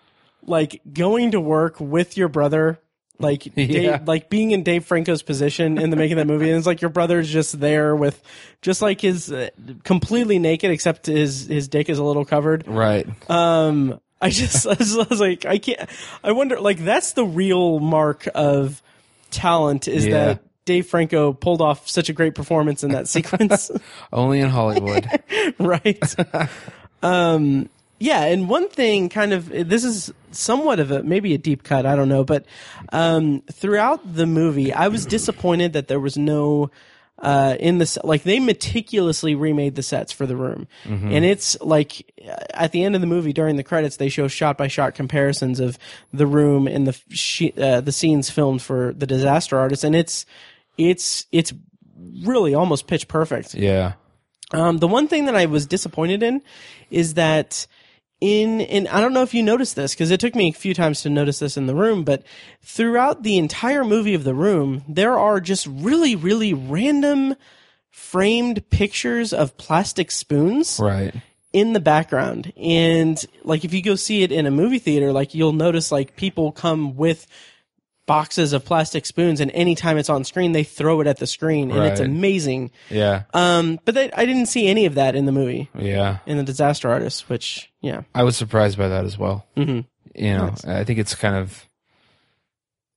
like 0.46 0.80
going 0.92 1.30
to 1.32 1.40
work 1.40 1.78
with 1.80 2.16
your 2.16 2.28
brother 2.28 2.78
like 3.18 3.46
Yeah. 3.56 3.98
Dave, 3.98 4.06
like 4.08 4.30
being 4.30 4.52
in 4.52 4.62
Dave 4.62 4.84
Franco's 4.84 5.22
position 5.22 5.76
in 5.78 5.90
the 5.90 5.96
making 5.96 6.18
of 6.18 6.26
that 6.26 6.32
movie 6.32 6.48
and 6.48 6.56
it's 6.56 6.66
like 6.66 6.80
your 6.80 6.88
brother's 6.90 7.28
just 7.28 7.58
there 7.60 7.94
with 7.96 8.22
just 8.62 8.80
like 8.80 9.00
his 9.00 9.30
uh, 9.32 9.48
completely 9.84 10.38
naked 10.38 10.70
except 10.70 11.06
his 11.06 11.46
his 11.48 11.68
dick 11.68 11.88
is 11.88 11.98
a 11.98 12.04
little 12.04 12.24
covered 12.24 12.66
right. 12.68 13.06
um, 13.30 14.00
I 14.20 14.30
just 14.30 14.66
I 14.68 14.74
was, 14.74 14.98
I 14.98 15.02
was 15.08 15.20
like, 15.20 15.46
I 15.46 15.58
can't. 15.58 15.88
I 16.24 16.32
wonder, 16.32 16.58
like, 16.60 16.78
that's 16.78 17.12
the 17.12 17.24
real 17.24 17.78
mark 17.78 18.26
of 18.34 18.82
talent 19.30 19.86
is 19.86 20.06
Yeah. 20.06 20.24
that 20.24 20.42
Dave 20.68 20.86
Franco 20.86 21.32
pulled 21.32 21.62
off 21.62 21.88
such 21.88 22.10
a 22.10 22.12
great 22.12 22.34
performance 22.34 22.84
in 22.84 22.90
that 22.92 23.08
sequence, 23.16 23.70
Only 24.12 24.40
in 24.40 24.50
Hollywood. 24.50 25.08
right? 25.58 26.14
um, 27.02 27.70
yeah, 27.98 28.24
and 28.24 28.50
one 28.50 28.68
thing, 28.68 29.08
kind 29.08 29.32
of, 29.32 29.48
this 29.48 29.82
is 29.82 30.12
somewhat 30.30 30.78
of 30.78 30.90
a 30.90 31.02
maybe 31.02 31.32
a 31.32 31.38
deep 31.38 31.62
cut. 31.62 31.86
I 31.86 31.96
don't 31.96 32.10
know, 32.10 32.22
but 32.22 32.44
um, 32.92 33.40
throughout 33.50 34.14
the 34.14 34.26
movie, 34.26 34.70
I 34.74 34.88
was 34.88 35.06
disappointed 35.06 35.72
that 35.72 35.88
there 35.88 35.98
was 35.98 36.18
no. 36.18 36.70
Uh, 37.20 37.56
in 37.58 37.78
the 37.78 38.00
like 38.04 38.22
they 38.22 38.38
meticulously 38.38 39.34
remade 39.34 39.74
the 39.74 39.82
sets 39.82 40.12
for 40.12 40.24
the 40.24 40.36
room, 40.36 40.68
and 41.12 41.24
it's 41.24 41.60
like 41.60 42.08
uh, 42.24 42.36
at 42.54 42.70
the 42.70 42.84
end 42.84 42.94
of 42.94 43.00
the 43.00 43.08
movie 43.08 43.32
during 43.32 43.56
the 43.56 43.64
credits 43.64 43.96
they 43.96 44.08
show 44.08 44.28
shot 44.28 44.56
by 44.56 44.68
shot 44.68 44.94
comparisons 44.94 45.58
of 45.58 45.80
the 46.12 46.28
room 46.28 46.68
and 46.68 46.86
the 46.86 46.96
she, 47.08 47.52
uh, 47.60 47.80
the 47.80 47.90
scenes 47.90 48.30
filmed 48.30 48.62
for 48.62 48.92
the 48.96 49.04
disaster 49.04 49.58
artist, 49.58 49.82
and 49.82 49.96
it's 49.96 50.26
it's 50.78 51.26
it's 51.32 51.52
really 52.24 52.54
almost 52.54 52.86
pitch 52.86 53.08
perfect. 53.08 53.54
yeah. 53.54 53.94
Um, 54.52 54.78
the 54.78 54.88
one 54.88 55.08
thing 55.08 55.26
that 55.26 55.36
I 55.36 55.44
was 55.44 55.66
disappointed 55.66 56.22
in 56.22 56.40
is 56.90 57.14
that 57.14 57.66
in 58.20 58.62
and 58.62 58.88
I 58.88 59.00
don't 59.00 59.12
know 59.12 59.22
if 59.22 59.34
you 59.34 59.42
noticed 59.42 59.76
this 59.76 59.94
because 59.94 60.10
it 60.10 60.20
took 60.20 60.34
me 60.34 60.48
a 60.48 60.52
few 60.52 60.72
times 60.72 61.02
to 61.02 61.10
notice 61.10 61.38
this 61.38 61.56
in 61.58 61.66
the 61.66 61.74
room, 61.74 62.02
but 62.02 62.22
throughout 62.62 63.22
the 63.24 63.36
entire 63.36 63.84
movie 63.84 64.14
of 64.14 64.24
the 64.24 64.34
room, 64.34 64.84
there 64.88 65.18
are 65.18 65.38
just 65.40 65.66
really, 65.66 66.16
really 66.16 66.54
random 66.54 67.34
framed 67.90 68.68
pictures 68.70 69.32
of 69.32 69.56
plastic 69.58 70.10
spoons 70.10 70.80
Right. 70.82 71.14
in 71.52 71.74
the 71.74 71.80
background. 71.80 72.52
And 72.56 73.22
like 73.44 73.64
if 73.64 73.74
you 73.74 73.82
go 73.82 73.96
see 73.96 74.22
it 74.22 74.32
in 74.32 74.46
a 74.46 74.50
movie 74.50 74.78
theater, 74.78 75.12
like 75.12 75.34
you'll 75.34 75.52
notice 75.52 75.92
like 75.92 76.16
people 76.16 76.52
come 76.52 76.96
with 76.96 77.26
boxes 78.08 78.52
of 78.52 78.64
plastic 78.64 79.06
spoons 79.06 79.40
and 79.40 79.52
anytime 79.52 79.96
it's 79.98 80.08
on 80.10 80.24
screen 80.24 80.50
they 80.50 80.64
throw 80.64 81.00
it 81.00 81.06
at 81.06 81.18
the 81.18 81.26
screen 81.28 81.70
and 81.70 81.84
it's 81.84 82.00
amazing. 82.00 82.72
Yeah. 82.90 83.22
Um, 83.32 83.78
but 83.84 83.94
they, 83.94 84.10
I 84.10 84.26
didn't 84.26 84.46
see 84.46 84.66
any 84.66 84.86
of 84.86 84.96
that 84.96 85.14
in 85.14 85.26
the 85.26 85.32
movie, 85.32 85.70
Yeah. 85.78 86.18
in 86.26 86.36
the 86.38 86.42
Disaster 86.42 86.88
Artist, 86.90 87.28
which, 87.28 87.70
yeah. 87.80 88.02
I 88.16 88.24
was 88.24 88.36
surprised 88.36 88.76
by 88.76 88.88
that 88.88 89.04
as 89.04 89.16
well. 89.16 89.46
hmm 89.56 89.80
You 90.16 90.32
know, 90.34 90.54
I 90.66 90.82
think 90.82 90.98
it's 90.98 91.14
kind 91.14 91.36
of 91.36 91.68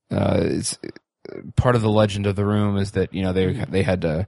uh, 0.10 0.40
it's 0.42 0.78
part 1.56 1.76
of 1.76 1.82
the 1.82 1.90
legend 1.90 2.26
of 2.26 2.36
the 2.36 2.46
room 2.46 2.78
is 2.78 2.92
that 2.92 3.14
you 3.14 3.22
know 3.22 3.32
they 3.34 3.46
Mm-hmm. 3.54 3.72
they 3.72 3.84
had 3.84 4.02
to 4.02 4.28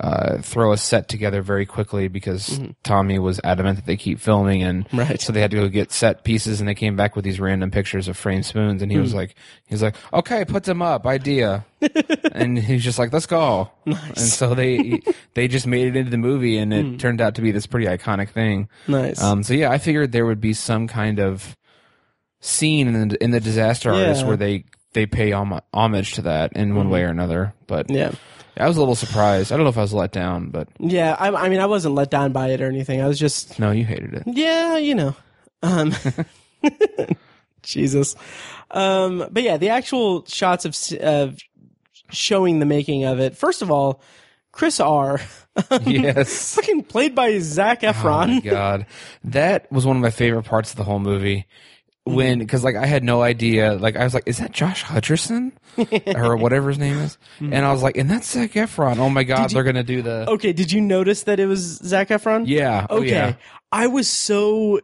uh, 0.00 0.38
throw 0.38 0.72
a 0.72 0.76
set 0.76 1.08
together 1.08 1.40
very 1.40 1.64
quickly 1.66 2.08
because 2.08 2.60
Tommy 2.82 3.18
was 3.18 3.40
adamant 3.44 3.76
that 3.76 3.86
they 3.86 3.96
keep 3.96 4.18
filming 4.20 4.62
and 4.62 4.84
Mm-hmm. 4.88 4.98
Right. 4.98 5.20
so 5.20 5.32
they 5.32 5.40
had 5.40 5.50
to 5.52 5.56
go 5.56 5.68
get 5.68 5.92
set 5.92 6.24
pieces 6.24 6.60
and 6.60 6.68
they 6.68 6.74
came 6.74 6.96
back 6.96 7.14
with 7.16 7.24
these 7.24 7.38
random 7.38 7.70
pictures 7.70 8.08
of 8.08 8.16
framed 8.16 8.44
spoons 8.44 8.82
and 8.82 8.90
he 8.90 8.96
Hmm. 8.96 9.02
was 9.02 9.14
like 9.14 9.34
he's 9.66 9.82
like 9.82 9.94
okay 10.12 10.44
put 10.44 10.64
them 10.64 10.82
up 10.82 11.06
idea 11.06 11.64
and 12.32 12.58
he's 12.58 12.82
just 12.82 12.98
like 12.98 13.12
let's 13.12 13.26
go 13.26 13.70
and 13.86 14.18
so 14.18 14.54
they 14.54 15.00
they 15.34 15.46
just 15.48 15.66
made 15.66 15.86
it 15.88 15.96
into 15.96 16.10
the 16.10 16.18
movie 16.18 16.58
and 16.58 16.72
it 16.74 16.98
turned 16.98 17.20
out 17.20 17.36
to 17.36 17.42
be 17.42 17.52
this 17.52 17.66
pretty 17.66 17.86
iconic 17.86 18.30
thing. 18.30 18.68
Nice. 18.88 19.22
um, 19.22 19.42
so 19.42 19.54
yeah, 19.54 19.70
I 19.70 19.78
figured 19.78 20.10
there 20.12 20.26
would 20.26 20.40
be 20.40 20.52
some 20.54 20.88
kind 20.88 21.18
of 21.20 21.56
scene 22.40 22.88
in 22.88 23.08
the, 23.08 23.22
in 23.24 23.30
the 23.30 23.40
disaster 23.40 23.90
artist 23.92 24.22
Yeah. 24.22 24.26
where 24.28 24.36
they 24.36 24.64
they 24.92 25.06
pay 25.06 25.32
homage 25.32 26.14
to 26.14 26.22
that 26.22 26.52
in 26.54 26.74
one 26.76 26.88
way 26.88 27.02
or 27.02 27.08
another. 27.08 27.52
But 27.66 27.90
yeah. 27.90 28.12
I 28.56 28.68
was 28.68 28.76
a 28.76 28.80
little 28.80 28.94
surprised. 28.94 29.50
I 29.52 29.56
don't 29.56 29.64
know 29.64 29.70
if 29.70 29.78
I 29.78 29.82
was 29.82 29.92
let 29.92 30.12
down, 30.12 30.50
but 30.50 30.68
Yeah. 30.78 31.16
I, 31.18 31.30
I 31.46 31.48
mean, 31.48 31.60
I 31.60 31.66
wasn't 31.66 31.94
let 31.94 32.10
down 32.10 32.32
by 32.32 32.48
it 32.50 32.60
or 32.60 32.68
anything. 32.68 33.00
I 33.02 33.08
was 33.08 33.18
just, 33.18 33.58
no, 33.58 33.70
you 33.72 33.84
hated 33.84 34.14
it. 34.14 34.22
yeah, 34.26 34.76
you 34.76 34.94
know. 34.94 35.16
Um, 35.62 35.92
Jesus. 37.62 38.14
Um, 38.70 39.26
but 39.30 39.42
yeah, 39.42 39.56
the 39.56 39.70
actual 39.70 40.24
shots 40.26 40.64
of, 40.64 40.70
s- 40.70 40.92
of 40.92 41.38
showing 42.10 42.58
the 42.58 42.66
making 42.66 43.04
of 43.04 43.20
it. 43.20 43.36
First 43.36 43.62
of 43.62 43.70
all, 43.70 44.02
Chris 44.52 44.80
R. 44.80 45.20
yes. 45.86 46.54
fucking 46.54 46.84
played 46.84 47.14
by 47.14 47.38
Zac 47.38 47.82
Oh 47.84 47.86
my 47.88 47.92
Efron. 47.92 48.44
god, 48.50 48.86
that 49.24 49.70
was 49.72 49.86
one 49.86 49.96
of 49.96 50.02
my 50.02 50.10
favorite 50.10 50.44
parts 50.44 50.70
of 50.70 50.76
the 50.76 50.84
whole 50.84 50.98
movie. 50.98 51.46
When, 52.06 52.38
because 52.38 52.62
like 52.62 52.76
I 52.76 52.84
had 52.84 53.02
no 53.02 53.22
idea, 53.22 53.72
like 53.74 53.96
I 53.96 54.04
was 54.04 54.12
like, 54.12 54.24
is 54.26 54.36
that 54.36 54.52
Josh 54.52 54.84
Hutcherson 54.84 55.52
or 56.16 56.36
whatever 56.36 56.68
his 56.68 56.78
name 56.78 56.98
is? 56.98 57.16
And 57.40 57.54
I 57.56 57.72
was 57.72 57.82
like, 57.82 57.96
and 57.96 58.10
that's 58.10 58.30
Zac 58.30 58.50
Efron. 58.52 58.98
Oh 58.98 59.08
my 59.08 59.24
god, 59.24 59.48
they're 59.50 59.64
gonna 59.64 59.82
do 59.82 60.02
the 60.02 60.28
okay, 60.32 60.52
did 60.52 60.70
you 60.70 60.82
notice 60.82 61.22
that 61.22 61.40
it 61.40 61.46
was 61.46 61.60
Zac 61.78 62.08
Efron? 62.10 62.44
yeah. 62.46 62.86
Oh, 62.90 62.98
Okay. 62.98 63.08
yeah. 63.10 63.34
I 63.72 63.86
was 63.86 64.06
so 64.08 64.80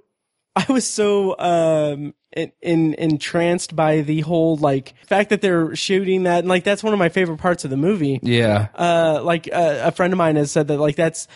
I 0.56 0.64
was 0.72 0.86
so 0.86 1.38
um 1.38 2.14
in, 2.34 2.52
in 2.62 2.94
entranced 2.94 3.76
by 3.76 4.00
the 4.00 4.20
whole 4.20 4.56
like 4.56 4.94
fact 5.06 5.28
that 5.30 5.42
they're 5.42 5.74
shooting 5.76 6.22
that 6.22 6.38
and 6.40 6.48
like 6.48 6.64
that's 6.64 6.82
one 6.82 6.92
of 6.94 6.98
my 6.98 7.08
favorite 7.10 7.38
parts 7.38 7.64
of 7.64 7.70
the 7.70 7.76
movie. 7.76 8.18
Yeah. 8.22 8.68
Uh 8.74 9.20
like 9.22 9.46
uh, 9.52 9.80
a 9.84 9.92
friend 9.92 10.12
of 10.14 10.16
mine 10.16 10.36
has 10.36 10.50
said 10.50 10.68
that 10.68 10.78
like 10.78 10.96
that's 10.96 11.28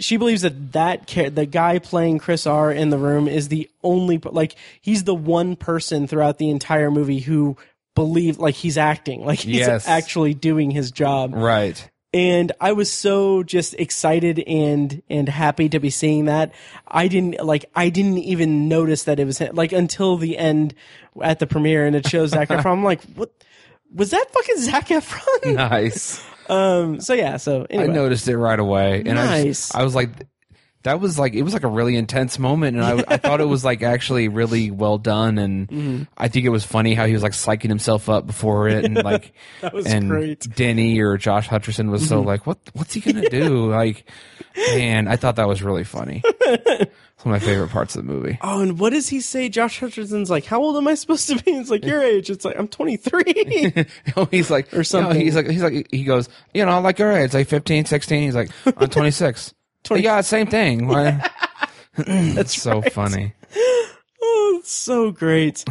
she 0.00 0.16
believes 0.16 0.42
that 0.42 0.72
that 0.72 1.06
the 1.34 1.46
guy 1.46 1.78
playing 1.78 2.18
Chris 2.18 2.46
R 2.46 2.70
in 2.72 2.90
the 2.90 2.98
room 2.98 3.28
is 3.28 3.48
the 3.48 3.68
only 3.82 4.18
like 4.18 4.54
he's 4.80 5.04
the 5.04 5.14
one 5.14 5.56
person 5.56 6.06
throughout 6.06 6.38
the 6.38 6.50
entire 6.50 6.90
movie 6.90 7.20
who 7.20 7.56
believe 7.94 8.38
like 8.38 8.54
he's 8.56 8.76
acting 8.76 9.24
like 9.24 9.38
he's 9.40 9.58
Yes. 9.58 9.86
actually 9.86 10.34
doing 10.34 10.70
his 10.72 10.90
job 10.90 11.32
Right. 11.34 11.88
and 12.12 12.50
I 12.60 12.72
was 12.72 12.90
so 12.90 13.42
just 13.44 13.74
excited 13.74 14.40
and 14.40 15.00
and 15.08 15.28
happy 15.28 15.68
to 15.68 15.78
be 15.78 15.90
seeing 15.90 16.24
that. 16.24 16.52
I 16.88 17.06
didn't 17.08 17.44
like 17.44 17.64
I 17.74 17.90
didn't 17.90 18.18
even 18.18 18.68
notice 18.68 19.04
that 19.04 19.20
it 19.20 19.24
was 19.26 19.38
him, 19.38 19.54
like 19.54 19.72
until 19.72 20.16
the 20.16 20.36
end 20.38 20.74
at 21.22 21.38
the 21.38 21.46
premiere 21.46 21.86
and 21.86 21.94
it 21.94 22.06
shows 22.08 22.30
Zac 22.30 22.48
Efron. 22.50 22.66
I'm 22.72 22.84
like, 22.84 23.00
what 23.14 23.30
was 23.94 24.10
that 24.10 24.26
fucking 24.32 24.58
Zac 24.58 24.88
Efron? 24.88 25.54
Nice. 25.54 26.20
Um. 26.48 27.00
So 27.00 27.14
yeah. 27.14 27.36
So 27.36 27.66
I 27.70 27.86
noticed 27.86 28.28
it 28.28 28.36
right 28.36 28.58
away, 28.58 29.02
and 29.04 29.18
I, 29.18 29.24
Nice. 29.24 29.44
just, 29.44 29.74
I 29.76 29.82
was 29.82 29.94
like, 29.94 30.10
that 30.84 31.00
was 31.00 31.18
like 31.18 31.34
it 31.34 31.42
was 31.42 31.52
like 31.52 31.64
a 31.64 31.68
really 31.68 31.96
intense 31.96 32.38
moment, 32.38 32.76
and 32.76 32.84
I, 32.84 33.04
I 33.08 33.16
thought 33.16 33.40
it 33.40 33.48
was 33.48 33.64
like 33.64 33.82
actually 33.82 34.28
really 34.28 34.70
well 34.70 34.98
done, 34.98 35.38
and 35.38 35.68
Mm-hmm. 35.68 36.02
I 36.16 36.28
think 36.28 36.46
it 36.46 36.50
was 36.50 36.64
funny 36.64 36.94
how 36.94 37.06
he 37.06 37.12
was 37.12 37.22
like 37.22 37.32
psyching 37.32 37.68
himself 37.68 38.08
up 38.08 38.26
before 38.26 38.68
it, 38.68 38.84
and 38.84 38.94
like 39.02 39.32
That 39.62 39.72
was 39.74 39.86
and 39.86 40.08
great. 40.08 40.40
Mm-hmm. 40.40 40.52
Denny 40.52 41.00
or 41.00 41.16
Josh 41.16 41.48
Hutcherson 41.48 41.90
was 41.90 42.06
so 42.08 42.20
like, 42.20 42.46
what 42.46 42.58
what's 42.74 42.94
he 42.94 43.00
gonna 43.00 43.28
do? 43.28 43.70
like, 43.70 44.08
man, 44.56 45.08
I 45.08 45.16
thought 45.16 45.36
that 45.36 45.48
was 45.48 45.62
really 45.62 45.84
funny. 45.84 46.22
it's 46.40 47.24
one 47.24 47.34
of 47.34 47.40
my 47.42 47.46
favorite 47.46 47.70
parts 47.70 47.96
of 47.96 48.06
the 48.06 48.12
movie. 48.12 48.38
Oh, 48.42 48.60
and 48.60 48.78
what 48.78 48.90
does 48.92 49.08
he 49.08 49.20
say? 49.20 49.48
Josh 49.48 49.80
Hutcherson's 49.80 50.28
like, 50.30 50.44
"How 50.44 50.60
old 50.62 50.76
am 50.76 50.86
I 50.86 50.94
supposed 50.94 51.28
to 51.28 51.42
be?" 51.42 51.52
It's 51.52 51.70
like 51.70 51.84
your 51.84 52.02
age. 52.02 52.28
It's 52.30 52.44
like 52.44 52.58
I'm 52.58 52.68
23. 52.68 53.86
he's 54.30 54.50
like 54.50 54.72
Or 54.74 54.84
something. 54.84 55.18
he's 55.20 55.34
like 55.34 55.48
he's 55.48 55.62
like 55.62 55.88
he 55.90 56.04
goes, 56.04 56.28
you 56.52 56.64
know, 56.66 56.80
like 56.80 57.00
all 57.00 57.06
right, 57.06 57.22
it's 57.24 57.34
like 57.34 57.48
15, 57.48 57.86
16. 57.86 58.22
He's 58.22 58.34
like, 58.34 58.50
I'm 58.66 58.88
26. 58.88 59.54
20 59.84 60.02
yeah, 60.02 60.20
same 60.20 60.46
thing. 60.46 60.88
Why- 60.88 61.30
That's 61.96 62.60
so 62.60 62.82
funny. 62.82 63.34
Oh, 64.26 64.60
so 64.64 65.10
great. 65.10 65.64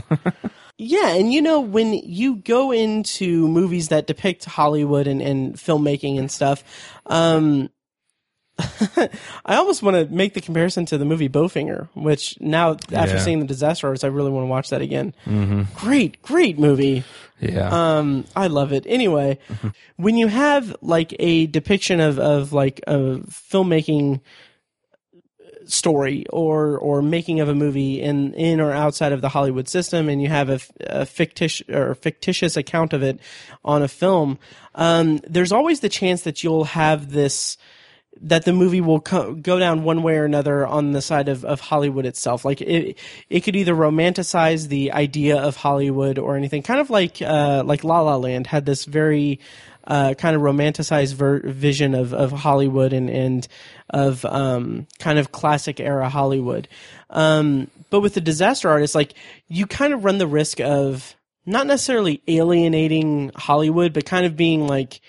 yeah, 0.78 1.16
and 1.16 1.34
you 1.34 1.41
know, 1.41 1.59
when 1.59 1.93
you 1.93 2.36
go 2.36 2.72
into 2.72 3.47
movies 3.47 3.88
that 3.89 4.05
depict 4.05 4.45
Hollywood 4.45 5.07
and, 5.07 5.24
and 5.24 5.55
filmmaking 5.55 6.20
and 6.20 6.30
stuff, 6.30 6.64
um, 7.07 7.70
I 9.45 9.56
almost 9.56 9.82
want 9.82 9.97
to 9.97 10.14
make 10.14 10.34
the 10.36 10.41
comparison 10.41 10.86
to 10.88 10.97
the 10.97 11.06
movie 11.06 11.28
Bowfinger, 11.30 11.89
which 11.95 12.39
now, 12.39 12.78
after 12.91 13.16
Yeah. 13.16 13.20
seeing 13.20 13.39
the 13.39 13.45
disaster 13.47 13.88
artist, 13.88 14.04
I 14.04 14.08
really 14.10 14.30
want 14.32 14.43
to 14.43 14.49
watch 14.49 14.70
that 14.70 14.82
again. 14.82 15.14
Great, 15.76 16.22
great 16.22 16.60
movie. 16.60 17.04
Yeah. 17.39 17.97
Um, 17.97 18.26
I 18.36 18.47
love 18.47 18.72
it. 18.72 18.86
Anyway, 18.88 19.39
when 19.97 20.16
you 20.18 20.28
have 20.28 20.76
like 20.82 21.16
a 21.20 21.47
depiction 21.47 21.99
of, 21.99 22.20
of 22.20 22.54
like 22.54 22.80
a 22.88 23.22
filmmaking 23.30 24.22
story 25.66 26.26
or 26.30 26.78
or 26.78 27.01
making 27.01 27.39
of 27.39 27.47
a 27.47 27.56
movie 27.56 28.01
in 28.01 28.34
in 28.34 28.60
or 28.60 28.72
outside 28.74 29.14
of 29.14 29.22
the 29.22 29.30
Hollywood 29.30 29.68
system, 29.68 30.10
and 30.10 30.22
you 30.22 30.28
have 30.30 30.49
a, 30.49 30.60
a 30.82 31.06
fictitious 31.06 31.68
or 31.70 31.95
fictitious 31.95 32.58
account 32.58 32.93
of 32.93 33.01
it 33.01 33.20
on 33.64 33.82
a 33.82 33.88
film, 33.88 34.38
um, 34.76 35.20
there's 35.28 35.51
always 35.54 35.80
the 35.80 35.89
chance 35.89 36.22
that 36.24 36.43
you'll 36.43 36.66
have 36.66 37.12
this 37.12 37.58
that 38.22 38.45
the 38.45 38.53
movie 38.53 38.82
will 38.82 39.01
co- 39.01 39.34
go 39.34 39.59
down 39.59 39.84
one 39.84 40.03
way 40.03 40.18
or 40.18 40.26
another 40.26 40.66
on 40.66 40.91
the 40.91 41.01
side 41.01 41.28
of, 41.28 41.43
of 41.43 41.59
Hollywood 41.59 42.05
itself. 42.05 42.45
Like 42.45 42.61
it, 42.61 42.97
it 43.30 43.41
could 43.41 43.55
either 43.55 43.74
romanticize 43.74 44.68
the 44.68 44.91
idea 44.91 45.38
of 45.38 45.57
Hollywood 45.57 46.18
or 46.18 46.36
anything, 46.36 46.64
kind 46.64 46.80
of 46.80 46.89
like 46.89 47.22
uh, 47.22 47.64
like 47.66 47.84
La 47.84 48.01
La 48.01 48.16
Land 48.16 48.47
had 48.47 48.66
this 48.66 48.86
very 48.86 49.39
uh, 49.86 50.14
kind 50.14 50.36
of 50.36 50.41
romanticized 50.41 51.14
ver- 51.14 51.41
vision 51.41 51.93
of, 51.93 52.14
of 52.14 52.32
Hollywood 52.32 52.93
and 52.93 53.09
and 53.09 53.47
of 53.89 54.24
um, 54.26 54.88
kind 54.99 55.20
of 55.20 55.32
classic 55.32 55.80
era 55.80 56.09
Hollywood. 56.09 56.68
Um, 57.09 57.70
but 57.89 57.99
with 57.99 58.14
the 58.14 58.22
disaster 58.22 58.70
artist, 58.70 58.95
like 58.95 59.14
you 59.47 59.68
kind 59.68 59.93
of 59.93 60.03
run 60.03 60.18
the 60.18 60.28
risk 60.28 60.59
of 60.61 61.16
not 61.45 61.68
necessarily 61.68 62.22
alienating 62.28 63.32
Hollywood, 63.36 63.93
but 63.93 64.05
kind 64.05 64.26
of 64.26 64.38
being 64.38 64.66
like 64.66 65.01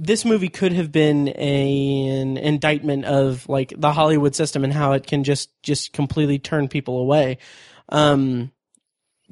this 0.00 0.24
movie 0.24 0.48
could 0.48 0.72
have 0.72 0.90
been 0.90 1.28
a, 1.36 2.08
an 2.08 2.38
indictment 2.38 3.04
of 3.04 3.46
like 3.50 3.74
the 3.76 3.92
Hollywood 3.92 4.34
system 4.34 4.64
and 4.64 4.72
how 4.72 4.92
it 4.92 5.06
can 5.06 5.24
just 5.24 5.50
just 5.62 5.92
completely 5.92 6.38
turn 6.38 6.68
people 6.68 6.98
away. 6.98 7.36
Um, 7.90 8.50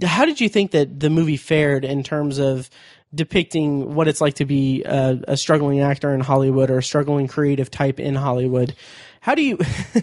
how 0.05 0.27
did 0.27 0.43
you 0.43 0.49
think 0.49 0.73
that 0.73 1.01
the 1.01 1.09
movie 1.09 1.39
fared 1.39 1.87
in 1.87 2.03
terms 2.03 2.39
of 2.39 2.69
depicting 3.15 3.95
what 3.95 4.09
it's 4.09 4.21
like 4.21 4.35
to 4.35 4.45
be 4.45 4.85
a, 4.85 5.19
a 5.27 5.37
struggling 5.39 5.81
actor 5.81 6.13
in 6.13 6.21
Hollywood 6.21 6.71
or 6.71 6.79
a 6.79 6.83
struggling 6.83 7.29
creative 7.29 7.71
type 7.71 7.99
in 7.99 8.15
Hollywood? 8.15 8.75
How 9.23 9.35
do 9.35 9.43
you 9.43 9.59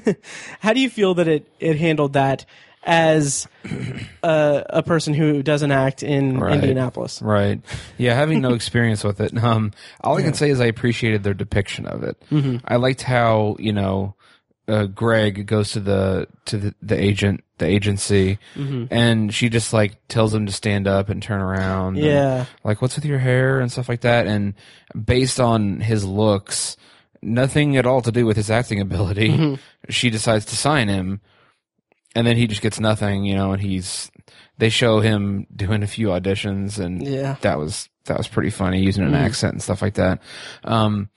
how 0.61 0.74
do 0.74 0.80
you 0.80 0.89
feel 0.89 1.13
that 1.13 1.28
it 1.28 1.47
it 1.59 1.78
handled 1.78 2.13
that 2.13 2.45
as 2.86 3.47
a, 4.23 4.63
a 4.69 4.83
person 4.83 5.13
who 5.13 5.41
doesn't 5.43 5.71
act 5.71 6.03
in 6.03 6.39
Right. 6.39 6.53
Indianapolis? 6.55 7.21
Right. 7.21 7.59
Yeah, 7.97 8.13
having 8.13 8.41
no 8.41 8.53
experience 8.53 9.03
with 9.03 9.19
it. 9.21 9.36
Um, 9.43 9.71
all 10.01 10.17
I 10.17 10.21
can 10.21 10.33
say 10.33 10.49
is 10.49 10.59
I 10.61 10.65
appreciated 10.65 11.23
their 11.23 11.33
depiction 11.33 11.86
of 11.86 12.03
it. 12.03 12.21
Mm-hmm. 12.31 12.57
I 12.67 12.75
liked 12.77 13.01
how 13.01 13.55
you 13.59 13.73
know 13.73 14.15
uh, 14.67 14.86
Greg 14.86 15.45
goes 15.45 15.71
to 15.71 15.79
the 15.79 16.27
to 16.45 16.57
the, 16.57 16.75
the 16.81 16.99
agent 16.99 17.43
the 17.57 17.65
agency, 17.65 18.38
Mm-hmm. 18.55 18.86
and 18.93 19.33
she 19.33 19.47
just 19.49 19.71
like 19.73 19.95
tells 20.09 20.33
him 20.33 20.45
to 20.45 20.51
stand 20.51 20.88
up 20.88 21.07
and 21.09 21.23
turn 21.23 21.39
around. 21.41 21.95
and, 21.97 22.05
Yeah. 22.05 22.45
like 22.63 22.81
what's 22.81 22.95
with 22.97 23.05
your 23.05 23.19
hair 23.19 23.59
and 23.61 23.71
stuff 23.71 23.88
like 23.89 24.01
that. 24.01 24.27
And 24.27 24.53
based 25.05 25.39
on 25.39 25.79
his 25.79 26.03
looks, 26.05 26.75
nothing 27.21 27.77
at 27.77 27.86
all 27.86 28.01
to 28.01 28.11
do 28.11 28.25
with 28.25 28.36
his 28.38 28.51
acting 28.51 28.81
ability, 28.81 29.29
Mm-hmm. 29.29 29.55
she 29.89 30.09
decides 30.09 30.45
to 30.45 30.55
sign 30.57 30.88
him, 30.89 31.21
and 32.16 32.26
then 32.26 32.38
he 32.38 32.47
just 32.47 32.61
gets 32.61 32.80
nothing. 32.80 33.26
You 33.26 33.36
know, 33.36 33.51
and 33.51 33.61
he's 33.61 34.09
they 34.57 34.70
show 34.70 34.99
him 35.01 35.45
doing 35.55 35.84
a 35.84 35.88
few 35.88 36.07
auditions 36.07 36.80
and 36.80 37.05
Yeah. 37.05 37.36
That 37.41 37.59
was 37.59 37.89
that 38.05 38.18
was 38.18 38.28
pretty 38.28 38.49
funny 38.51 38.82
using 38.82 39.03
an 39.03 39.16
accent 39.16 39.53
and 39.53 39.61
stuff 39.61 39.82
like 39.82 39.95
that. 39.95 40.22
Um, 40.63 41.09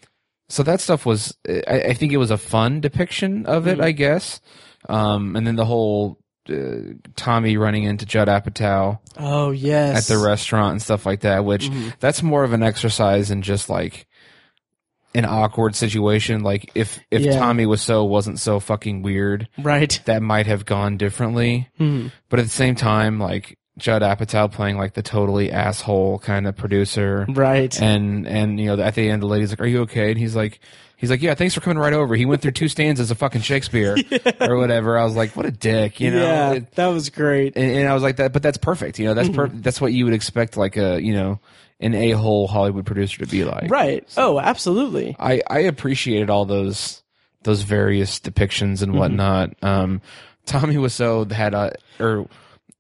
so 0.48 0.62
that 0.62 0.80
stuff 0.80 1.04
was, 1.04 1.36
I, 1.46 1.82
I 1.90 1.92
think 1.94 2.12
it 2.12 2.16
was 2.16 2.30
a 2.30 2.38
fun 2.38 2.80
depiction 2.80 3.44
of 3.44 3.66
it, 3.68 3.78
I 3.80 3.92
guess. 3.92 4.40
Um, 4.88 5.36
and 5.36 5.46
then 5.46 5.56
the 5.56 5.66
whole 5.66 6.18
uh, 6.48 6.94
Tommy 7.14 7.58
running 7.58 7.84
into 7.84 8.06
Judd 8.06 8.28
Apatow 8.28 8.98
Oh 9.18 9.50
yes. 9.50 9.98
at 10.10 10.14
the 10.14 10.18
restaurant 10.24 10.72
and 10.72 10.80
stuff 10.82 11.04
like 11.04 11.20
that, 11.20 11.44
which 11.44 11.68
Mm-hmm. 11.68 11.90
that's 12.00 12.22
more 12.22 12.42
of 12.44 12.54
an 12.54 12.62
exercise 12.62 13.30
in 13.30 13.42
just 13.42 13.68
like 13.68 14.06
an 15.14 15.24
awkward 15.24 15.74
situation. 15.74 16.42
Like 16.42 16.70
if 16.74 16.98
if 17.10 17.22
Yeah. 17.22 17.38
Tommy 17.38 17.66
was 17.66 17.80
so 17.82 18.04
wasn't 18.04 18.38
so 18.38 18.60
fucking 18.60 19.02
weird, 19.02 19.48
Right. 19.58 20.00
that 20.04 20.22
might 20.22 20.46
have 20.46 20.66
gone 20.66 20.96
differently. 20.96 21.68
Mhm. 21.80 22.12
But 22.28 22.40
at 22.40 22.44
the 22.46 22.50
same 22.52 22.74
time, 22.74 23.18
like 23.18 23.56
Judd 23.78 24.02
Apatow 24.02 24.50
playing 24.50 24.76
like 24.76 24.94
the 24.94 25.02
totally 25.02 25.52
asshole 25.52 26.18
kind 26.18 26.46
of 26.46 26.56
producer, 26.56 27.26
Right. 27.28 27.80
And 27.80 28.26
and 28.26 28.58
you 28.60 28.66
know 28.66 28.82
at 28.82 28.94
the 28.96 29.08
end 29.08 29.22
the 29.22 29.26
lady's 29.26 29.50
like, 29.50 29.60
"Are 29.60 29.66
you 29.66 29.82
okay?" 29.82 30.10
And 30.10 30.18
he's 30.18 30.36
like. 30.36 30.60
He's 31.00 31.10
like, 31.10 31.22
yeah, 31.22 31.34
thanks 31.34 31.54
for 31.54 31.60
coming 31.60 31.78
right 31.78 31.92
over. 31.92 32.16
He 32.16 32.24
went 32.24 32.42
through 32.42 32.50
two 32.50 32.66
stanzas 32.66 33.12
of 33.12 33.18
fucking 33.18 33.42
Shakespeare 33.42 33.94
or 34.40 34.56
whatever. 34.56 34.98
I 34.98 35.04
was 35.04 35.14
like, 35.14 35.36
what 35.36 35.46
a 35.46 35.52
dick, 35.52 36.00
you 36.00 36.10
know? 36.10 36.20
yeah, 36.20 36.52
It- 36.54 36.72
that 36.74 36.88
was 36.88 37.08
great. 37.10 37.52
and, 37.54 37.70
and 37.70 37.88
I 37.88 37.94
was 37.94 38.02
like 38.02 38.16
that, 38.16 38.32
but 38.32 38.42
that's 38.42 38.58
perfect. 38.58 38.98
You 38.98 39.04
know, 39.06 39.14
that's 39.14 39.28
per- 39.28 39.46
that's 39.46 39.80
what 39.80 39.92
you 39.92 40.06
would 40.06 40.12
expect 40.14 40.56
like 40.56 40.76
a 40.76 41.00
you 41.00 41.12
know 41.12 41.38
an 41.80 41.94
a 41.94 42.10
hole 42.12 42.46
Hollywood 42.48 42.86
producer 42.86 43.18
to 43.24 43.26
be 43.30 43.44
like. 43.44 43.70
Right. 43.70 44.04
Oh, 44.16 44.38
absolutely. 44.40 45.16
I 45.18 45.42
I 45.48 45.60
appreciated 45.60 46.30
all 46.30 46.44
those 46.44 47.02
those 47.44 47.62
various 47.62 48.18
depictions 48.18 48.82
and 48.82 48.94
whatnot. 48.94 49.54
Um, 49.62 50.00
Tommy 50.44 50.74
Wiseau 50.76 51.30
had 51.30 51.54
a 51.54 51.72
or 52.00 52.26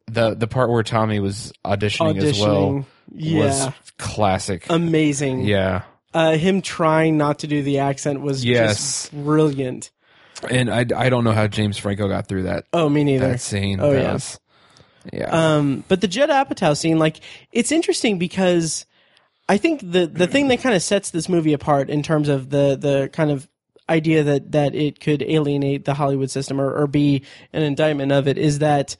the 0.06 0.34
the 0.34 0.46
part 0.48 0.70
where 0.70 0.82
Tommy 0.82 1.20
was 1.20 1.52
auditioning, 1.64 2.20
as 2.22 2.40
well 2.40 2.86
Yeah. 3.14 3.44
was 3.44 3.68
classic. 3.98 4.66
Amazing. 4.70 5.44
yeah, 5.44 5.82
Uh, 6.14 6.32
him 6.36 6.62
trying 6.62 7.16
not 7.18 7.40
to 7.40 7.46
do 7.46 7.62
the 7.62 7.78
accent 7.80 8.20
was 8.22 8.44
Yes. 8.44 8.76
just 8.76 9.12
brilliant. 9.12 9.90
and 10.50 10.70
I 10.70 10.86
I 10.96 11.08
don't 11.10 11.24
know 11.24 11.32
how 11.32 11.46
James 11.46 11.76
Franco 11.78 12.08
got 12.08 12.26
through 12.26 12.44
that 12.44 12.64
Oh, 12.72 12.88
me 12.88 13.04
neither. 13.04 13.28
that 13.32 13.40
scene. 13.40 13.80
Oh, 13.80 13.92
yes. 13.92 14.38
yeah. 15.12 15.20
yeah. 15.20 15.56
Um, 15.56 15.84
but 15.88 16.00
the 16.00 16.08
Judd 16.08 16.30
Apatow 16.30 16.76
scene, 16.76 16.98
like, 16.98 17.20
it's 17.52 17.70
interesting 17.72 18.18
because 18.18 18.86
I 19.48 19.56
think 19.56 19.80
the 19.80 20.06
the 20.06 20.26
thing 20.26 20.48
that 20.48 20.60
kind 20.60 20.74
of 20.74 20.82
sets 20.82 21.10
this 21.10 21.28
movie 21.28 21.52
apart 21.52 21.88
in 21.88 22.02
terms 22.02 22.28
of 22.28 22.50
the 22.50 22.76
the 22.76 23.08
kind 23.12 23.30
of 23.30 23.48
idea 23.88 24.22
that 24.22 24.52
that 24.52 24.74
it 24.74 25.00
could 25.00 25.22
alienate 25.22 25.84
the 25.84 25.94
Hollywood 25.94 26.30
system 26.30 26.60
or, 26.60 26.72
or 26.72 26.86
be 26.86 27.22
an 27.52 27.62
indictment 27.62 28.12
of 28.12 28.28
it 28.28 28.36
is 28.36 28.58
that 28.58 28.96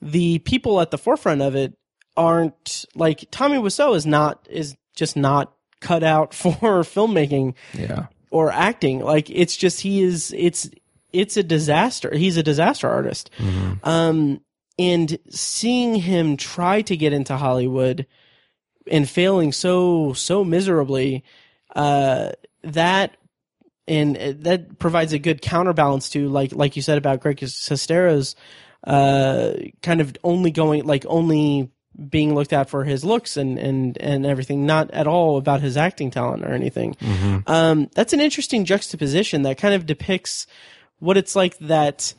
the 0.00 0.40
people 0.40 0.80
at 0.80 0.90
the 0.90 0.98
forefront 0.98 1.40
of 1.42 1.54
it 1.54 1.74
aren't 2.16 2.84
like 2.94 3.24
Tommy 3.30 3.58
Wiseau 3.58 3.94
is 3.94 4.04
not 4.04 4.46
is 4.50 4.76
just 4.96 5.16
not 5.16 5.54
cut 5.80 6.02
out 6.02 6.34
for 6.34 6.82
filmmaking 6.82 7.54
yeah. 7.72 8.06
or 8.30 8.50
acting. 8.50 9.00
Like 9.00 9.30
it's 9.30 9.56
just 9.56 9.80
he 9.80 10.02
is 10.02 10.34
it's 10.36 10.68
it's 11.12 11.36
a 11.36 11.42
disaster. 11.42 12.14
He's 12.14 12.36
a 12.36 12.42
disaster 12.42 12.88
artist. 12.88 13.30
Um 13.84 14.40
and 14.78 15.18
seeing 15.30 15.94
him 15.94 16.36
try 16.36 16.82
to 16.82 16.96
get 16.96 17.12
into 17.12 17.36
Hollywood 17.36 18.06
and 18.90 19.08
failing 19.08 19.52
so 19.52 20.12
so 20.12 20.44
miserably 20.44 21.24
uh 21.74 22.30
that 22.62 23.16
and 23.88 24.16
that 24.44 24.78
provides 24.78 25.12
a 25.12 25.18
good 25.18 25.42
counterbalance 25.42 26.10
to 26.10 26.28
like 26.28 26.52
like 26.52 26.76
you 26.76 26.82
said 26.82 26.98
about 26.98 27.20
Greg 27.20 27.38
Sestero's 27.38 28.36
uh 28.84 29.52
kind 29.82 30.00
of 30.00 30.16
only 30.24 30.50
going 30.50 30.84
like 30.84 31.04
only 31.06 31.70
being 32.08 32.34
looked 32.34 32.52
at 32.52 32.70
for 32.70 32.84
his 32.84 33.04
looks 33.04 33.36
and 33.36 33.58
and 33.58 33.98
and 33.98 34.24
everything 34.24 34.64
not 34.66 34.90
at 34.92 35.06
all 35.06 35.36
about 35.36 35.60
his 35.60 35.76
acting 35.76 36.10
talent 36.10 36.42
or 36.44 36.52
anything. 36.52 36.96
Um 37.46 37.90
that's 37.94 38.12
an 38.12 38.20
interesting 38.20 38.64
juxtaposition 38.64 39.42
that 39.42 39.58
kind 39.58 39.74
of 39.74 39.86
depicts 39.86 40.46
what 41.00 41.16
it's 41.16 41.36
like 41.36 41.58
that 41.58 42.14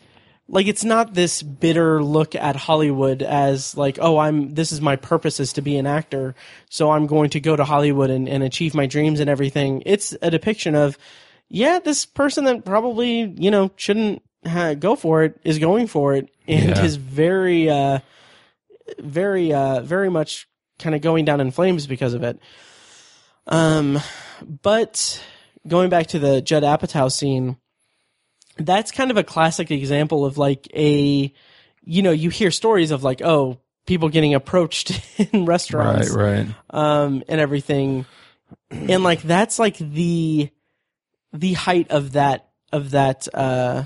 like 0.48 0.68
it's 0.68 0.84
not 0.84 1.14
this 1.14 1.42
bitter 1.42 2.04
look 2.04 2.36
at 2.36 2.56
Hollywood 2.56 3.22
as 3.22 3.78
like, 3.78 3.98
oh, 4.02 4.18
I'm 4.18 4.54
this 4.54 4.72
is 4.72 4.82
my 4.82 4.96
purpose 4.96 5.40
is 5.40 5.54
to 5.54 5.62
be 5.62 5.78
an 5.78 5.88
actor, 5.88 6.36
so 6.70 6.92
I'm 6.92 7.08
going 7.08 7.30
to 7.32 7.40
go 7.40 7.56
to 7.56 7.64
Hollywood 7.64 8.10
and, 8.10 8.28
and 8.28 8.44
achieve 8.44 8.74
my 8.76 8.86
dreams 8.86 9.20
and 9.20 9.30
everything. 9.30 9.84
It's 9.86 10.16
a 10.22 10.30
depiction 10.30 10.76
of, 10.76 10.98
yeah, 11.50 11.80
this 11.80 12.06
person 12.06 12.44
that 12.46 12.66
probably 12.66 13.22
you 13.38 13.52
know 13.52 13.72
shouldn't 13.78 14.22
ha- 14.46 14.74
go 14.74 14.96
for 14.96 15.24
it 15.24 15.40
is 15.44 15.60
going 15.60 15.88
for 15.88 16.14
it 16.14 16.30
and 16.48 16.70
Yeah. 16.72 16.84
is 16.84 16.98
very, 16.98 17.70
uh, 17.70 18.00
very, 19.00 19.54
uh, 19.54 19.82
very 19.82 20.10
much 20.10 20.48
kind 20.80 20.94
of 20.94 21.02
going 21.02 21.24
down 21.24 21.40
in 21.40 21.52
flames 21.52 21.88
because 21.88 22.14
of 22.14 22.24
it. 22.24 22.38
Um, 23.48 24.00
but 24.62 25.24
going 25.68 25.90
back 25.90 26.08
to 26.08 26.20
the 26.20 26.42
Judd 26.42 26.64
Apatow 26.64 27.12
scene 27.12 27.58
that's 28.58 28.92
kind 28.92 29.12
of 29.12 29.18
a 29.18 29.24
classic 29.24 29.72
example 29.72 30.26
of 30.26 30.38
like 30.38 30.68
a 30.76 31.34
you 31.84 32.02
know 32.02 32.12
you 32.12 32.30
hear 32.30 32.52
stories 32.52 32.92
of 32.92 33.04
like 33.04 33.22
oh 33.22 33.58
people 33.86 34.10
getting 34.10 34.34
approached 34.34 34.92
in 35.34 35.46
restaurants 35.46 36.10
Right. 36.12 36.46
Right. 36.46 36.56
um 36.70 37.24
and 37.28 37.42
everything 37.42 38.06
and 38.72 39.04
like 39.04 39.22
that's 39.24 39.60
like 39.60 39.78
the 39.78 40.50
the 41.34 41.54
height 41.54 41.90
of 41.92 42.14
that 42.14 42.50
of 42.72 42.92
that 42.92 43.28
uh 43.34 43.84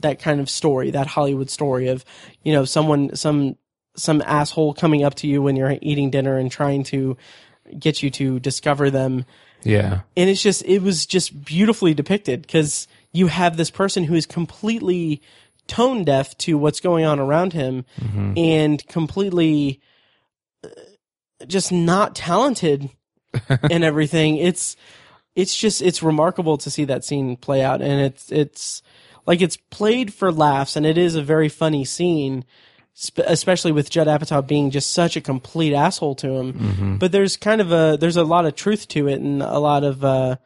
that 0.00 0.20
kind 0.20 0.40
of 0.40 0.48
story 0.48 0.92
that 0.92 1.06
hollywood 1.08 1.50
story 1.50 1.88
of 1.88 2.04
you 2.44 2.52
know 2.52 2.64
someone 2.64 3.14
some 3.16 3.56
some 3.96 4.22
asshole 4.24 4.74
coming 4.74 5.02
up 5.02 5.14
to 5.16 5.26
you 5.26 5.42
when 5.42 5.56
you're 5.56 5.76
eating 5.82 6.08
dinner 6.10 6.38
and 6.38 6.52
trying 6.52 6.84
to 6.84 7.16
get 7.78 8.00
you 8.02 8.10
to 8.10 8.38
discover 8.38 8.90
them 8.90 9.24
Yeah. 9.64 10.00
and 10.16 10.30
it's 10.30 10.42
just 10.42 10.62
it 10.64 10.80
was 10.82 11.04
just 11.04 11.44
beautifully 11.44 11.94
depicted 11.94 12.42
because 12.42 12.86
you 13.12 13.26
have 13.28 13.56
this 13.56 13.70
person 13.70 14.04
who 14.04 14.14
is 14.14 14.26
completely 14.26 15.22
tone 15.66 16.04
deaf 16.04 16.36
to 16.38 16.56
what's 16.56 16.80
going 16.80 17.04
on 17.04 17.18
around 17.20 17.52
him 17.52 17.84
and 18.36 18.86
completely 18.88 19.80
uh, 20.64 20.68
just 21.46 21.70
not 21.70 22.14
talented 22.14 22.90
and 23.70 23.84
everything. 23.84 24.36
It's 24.36 24.76
it's 25.34 25.56
just 25.56 25.82
it's 25.82 26.02
remarkable 26.02 26.58
to 26.58 26.70
see 26.70 26.84
that 26.84 27.04
scene 27.04 27.36
play 27.36 27.62
out. 27.62 27.80
And 27.82 28.00
it's 28.00 28.32
it's 28.32 28.82
like 29.26 29.40
it's 29.42 29.56
played 29.56 30.12
for 30.12 30.32
laughs 30.32 30.74
and 30.76 30.84
it 30.86 30.98
is 30.98 31.14
a 31.14 31.22
very 31.22 31.48
funny 31.48 31.84
scene 31.84 32.44
especially 33.18 33.70
with 33.70 33.90
Judd 33.90 34.08
Apatow 34.08 34.44
being 34.44 34.70
just 34.72 34.90
such 34.90 35.16
a 35.16 35.20
complete 35.20 35.72
asshole 35.72 36.16
to 36.16 36.30
him. 36.30 36.52
But 36.98 37.12
there's 37.12 37.36
kind 37.36 37.60
of 37.60 37.70
a 37.70 37.96
there's 38.00 38.16
a 38.16 38.24
lot 38.24 38.44
of 38.44 38.56
truth 38.56 38.88
to 38.88 39.06
it 39.06 39.20
and 39.20 39.40
a 39.40 39.58
lot 39.60 39.84
of 39.84 40.04
uh 40.04 40.36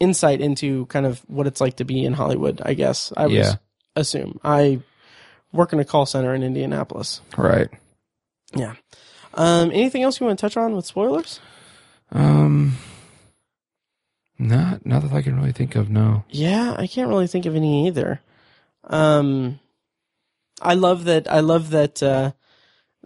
insight 0.00 0.40
into 0.40 0.86
kind 0.86 1.06
of 1.06 1.20
what 1.26 1.46
it's 1.46 1.60
like 1.60 1.76
to 1.76 1.84
be 1.84 2.04
in 2.04 2.12
Hollywood 2.12 2.60
I 2.64 2.74
guess 2.74 3.12
I 3.16 3.26
would 3.26 3.34
Yeah. 3.36 3.54
assume 3.96 4.38
I 4.44 4.80
work 5.52 5.72
in 5.72 5.80
a 5.80 5.84
call 5.84 6.06
center 6.06 6.34
in 6.34 6.42
Indianapolis 6.42 7.20
Right. 7.36 7.68
yeah 8.54 8.74
um 9.34 9.70
anything 9.72 10.02
else 10.02 10.20
you 10.20 10.26
want 10.26 10.38
to 10.38 10.40
touch 10.40 10.56
on 10.56 10.74
with 10.76 10.86
spoilers 10.86 11.40
Um. 12.12 12.76
Not 14.38 14.86
not 14.86 15.02
that 15.02 15.12
I 15.12 15.20
can 15.22 15.36
really 15.36 15.52
think 15.52 15.74
of. 15.74 15.90
No. 15.90 16.22
Yeah, 16.30 16.74
I 16.78 16.86
can't 16.86 17.08
really 17.08 17.26
think 17.26 17.44
of 17.44 17.56
any 17.56 17.88
either. 17.88 18.20
Um, 18.84 19.58
I 20.62 20.74
love 20.74 21.04
that. 21.04 21.30
I 21.30 21.40
love 21.40 21.70
that 21.70 22.00
uh, 22.02 22.32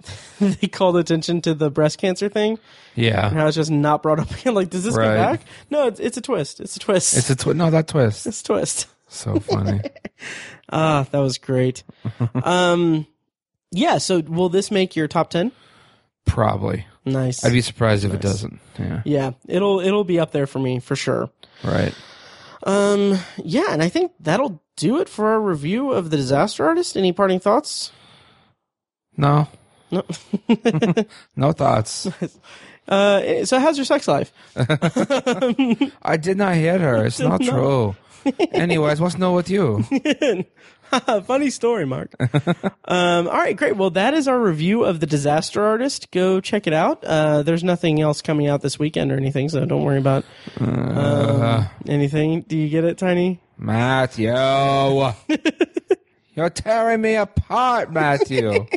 they 0.41 0.67
called 0.69 0.97
attention 0.97 1.41
to 1.43 1.55
the 1.55 1.71
breast 1.71 1.99
cancer 1.99 2.29
thing, 2.29 2.59
and 2.97 3.05
Yeah. 3.05 3.31
how 3.31 3.47
it's 3.47 3.57
just 3.57 3.71
not 3.71 4.03
brought 4.03 4.19
up 4.21 4.31
again. 4.41 4.55
Like, 4.55 4.71
does 4.71 4.85
this 4.85 4.97
Right. 4.97 5.07
come 5.07 5.17
back? 5.17 5.41
No, 5.71 5.87
it's, 5.87 6.01
it's 6.01 6.17
a 6.17 6.21
twist. 6.21 6.61
It's 6.61 6.77
a 6.77 6.79
twist. 6.81 7.17
It's 7.17 7.31
a 7.31 7.37
twist. 7.37 7.57
no 7.57 7.71
that 7.71 7.89
twist. 7.89 8.27
it's 8.27 8.41
a 8.41 8.45
twist. 8.45 8.87
So 9.09 9.39
funny. 9.41 9.81
Ah, 10.75 11.07
that 11.11 11.19
was 11.19 11.37
great. 11.37 11.83
um, 12.45 13.07
yeah. 13.73 13.99
So, 13.99 14.21
will 14.21 14.49
this 14.49 14.71
make 14.71 14.97
your 14.97 15.07
top 15.07 15.29
ten? 15.29 15.53
Probably. 16.25 16.87
Nice. 17.05 17.45
I'd 17.45 17.53
be 17.53 17.61
surprised 17.61 18.05
if 18.05 18.15
it 18.15 18.23
doesn't. 18.23 18.59
Yeah. 18.79 19.03
yeah, 19.05 19.31
it'll 19.49 19.81
it'll 19.81 20.05
be 20.05 20.19
up 20.19 20.31
there 20.31 20.47
for 20.47 20.61
me 20.61 20.79
for 20.79 20.97
sure. 20.97 21.29
Right. 21.63 21.93
Um, 22.63 23.19
yeah, 23.45 23.67
and 23.71 23.83
I 23.83 23.91
think 23.91 24.13
that'll 24.21 24.63
do 24.77 25.01
it 25.01 25.11
for 25.11 25.29
our 25.29 25.41
review 25.41 25.91
of 25.93 26.09
the 26.11 26.17
Disaster 26.17 26.65
Artist. 26.65 26.97
Any 26.97 27.13
parting 27.13 27.41
thoughts? 27.41 27.93
No. 29.17 29.49
No. 29.93 30.03
No 31.37 31.53
thoughts. 31.53 32.09
Uh, 32.89 33.45
so 33.45 33.61
how's 33.61 33.79
your 33.79 33.85
sex 33.85 34.09
life? 34.09 34.33
I 36.03 36.17
did 36.21 36.37
not 36.37 36.57
hit 36.57 36.81
her. 36.81 37.07
It's 37.07 37.21
not 37.21 37.41
true. 37.41 37.95
Anyways, 38.53 39.01
what's 39.01 39.17
no 39.17 39.35
with 39.35 39.49
you? 39.49 39.85
Funny 41.25 41.51
story, 41.51 41.87
Mark. 41.87 42.13
um, 42.87 43.29
all 43.29 43.35
right, 43.35 43.57
great. 43.57 43.77
Well, 43.77 43.91
that 43.91 44.15
is 44.15 44.27
our 44.27 44.39
review 44.39 44.83
of 44.83 44.99
the 44.99 45.07
Disaster 45.07 45.63
Artist. 45.65 46.11
Go 46.11 46.41
check 46.41 46.67
it 46.67 46.73
out. 46.73 47.05
Uh, 47.05 47.45
there's 47.45 47.63
nothing 47.63 48.01
else 48.01 48.21
coming 48.21 48.49
out 48.49 48.63
this 48.63 48.81
weekend 48.81 49.13
or 49.13 49.17
anything, 49.17 49.49
so 49.49 49.65
don't 49.65 49.85
worry 49.85 49.99
about 49.99 50.25
um, 50.59 51.69
anything. 51.87 52.41
Do 52.43 52.59
you 52.59 52.69
get 52.69 52.83
it, 52.83 52.99
Tiny? 52.99 53.41
Matthew. 53.57 54.33
You're 56.35 56.51
tearing 56.51 57.01
me 57.03 57.15
apart, 57.17 57.93
Matthew. 57.93 58.67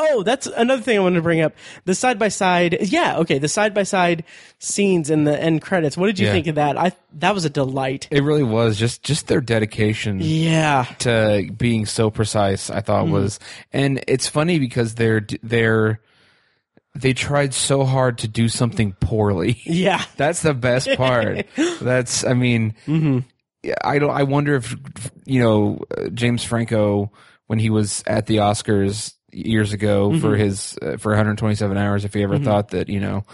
Oh, 0.00 0.22
that's 0.22 0.46
another 0.46 0.80
thing 0.80 0.96
I 0.96 1.02
wanted 1.02 1.16
to 1.16 1.22
bring 1.22 1.40
up. 1.40 1.52
The 1.84 1.94
side 1.94 2.18
by 2.18 2.28
side, 2.28 2.78
yeah, 2.82 3.18
okay. 3.18 3.38
The 3.38 3.48
side 3.48 3.74
by 3.74 3.82
side 3.82 4.24
scenes 4.60 5.10
in 5.10 5.24
the 5.24 5.38
end 5.38 5.60
credits. 5.60 5.96
What 5.96 6.06
did 6.06 6.18
you 6.20 6.26
Yeah. 6.26 6.32
think 6.32 6.46
of 6.46 6.54
that? 6.54 6.78
I 6.78 6.92
that 7.14 7.34
was 7.34 7.44
a 7.44 7.50
delight. 7.50 8.06
It 8.10 8.22
really 8.22 8.44
was 8.44 8.78
just 8.78 9.02
just 9.02 9.26
their 9.26 9.40
dedication 9.40 10.20
Yeah, 10.20 10.84
to 11.00 11.50
being 11.56 11.84
so 11.86 12.10
precise. 12.10 12.70
I 12.70 12.80
thought 12.80 13.04
mm-hmm. 13.04 13.14
was, 13.14 13.40
and 13.72 14.02
it's 14.06 14.28
funny 14.28 14.58
because 14.60 14.94
they're 14.94 15.26
they're 15.42 16.00
they 16.94 17.12
tried 17.12 17.52
so 17.52 17.84
hard 17.84 18.18
to 18.18 18.28
do 18.28 18.48
something 18.48 18.92
poorly. 19.00 19.60
yeah. 19.64 20.02
That's 20.16 20.42
the 20.42 20.54
best 20.54 20.88
part. 20.96 21.46
That's, 21.80 22.24
I 22.24 22.34
mean, 22.34 22.74
yeah, 22.86 23.20
I 23.84 23.98
don't. 23.98 24.10
I 24.10 24.22
wonder 24.24 24.54
if 24.56 24.74
you 25.24 25.40
know 25.40 25.80
James 26.14 26.44
Franco 26.44 27.12
when 27.46 27.58
he 27.58 27.70
was 27.70 28.02
at 28.06 28.26
the 28.26 28.36
Oscars 28.36 29.14
years 29.32 29.72
ago 29.72 30.18
for 30.18 30.28
Mm-hmm. 30.32 30.40
his 30.40 30.78
uh, 30.80 30.96
for 30.96 31.10
127 31.12 31.76
hours 31.76 32.04
if 32.04 32.14
he 32.14 32.22
ever 32.22 32.38
thought 32.38 32.68
that 32.70 32.88
you 32.88 32.98
know 33.00 33.24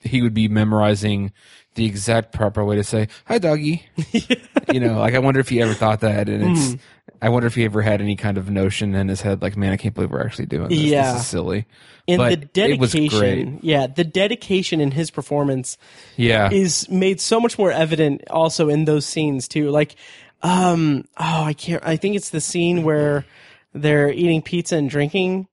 he 0.00 0.22
would 0.22 0.34
be 0.34 0.46
memorizing 0.48 1.32
the 1.74 1.86
exact 1.86 2.32
proper 2.32 2.64
way 2.64 2.76
to 2.76 2.84
say 2.84 3.08
hi 3.26 3.38
doggy 3.38 3.84
you 4.72 4.78
know 4.78 5.00
like 5.00 5.14
i 5.14 5.18
wonder 5.18 5.40
if 5.40 5.48
he 5.48 5.60
ever 5.60 5.74
thought 5.74 6.00
that 6.00 6.28
and 6.28 6.42
it's 6.56 6.66
Mm-hmm. 6.68 6.80
I 7.24 7.28
wonder 7.28 7.46
if 7.46 7.54
he 7.54 7.64
ever 7.64 7.82
had 7.82 8.00
any 8.00 8.14
kind 8.16 8.38
of 8.38 8.48
notion 8.50 8.94
in 8.94 9.08
his 9.08 9.20
head 9.22 9.42
like 9.42 9.56
man 9.56 9.72
i 9.72 9.76
can't 9.76 9.94
believe 9.94 10.10
we're 10.10 10.24
actually 10.24 10.46
doing 10.46 10.68
this 10.68 10.78
Yeah. 10.78 11.12
this 11.12 11.22
is 11.22 11.26
silly 11.26 11.66
And 12.06 12.18
but 12.18 12.52
the 12.54 12.62
it 12.70 12.78
was 12.78 12.92
great 12.92 13.10
dedication, 13.10 13.60
yeah, 13.62 13.86
the 13.86 14.04
dedication 14.04 14.80
in 14.80 14.90
his 14.90 15.10
performance 15.10 15.78
yeah 16.16 16.50
is 16.52 16.88
made 16.90 17.20
so 17.20 17.40
much 17.40 17.58
more 17.58 17.72
evident 17.72 18.22
also 18.30 18.68
in 18.68 18.84
those 18.84 19.06
scenes 19.06 19.48
too. 19.48 19.70
Like, 19.70 19.96
um, 20.42 21.04
oh, 21.16 21.44
I 21.44 21.54
can't. 21.54 21.82
I 21.82 21.96
think 21.96 22.14
it's 22.16 22.28
the 22.28 22.42
scene 22.42 22.82
where 22.82 23.24
they're 23.72 24.12
eating 24.12 24.42
pizza 24.42 24.76
and 24.76 24.90
drinking. 24.90 25.48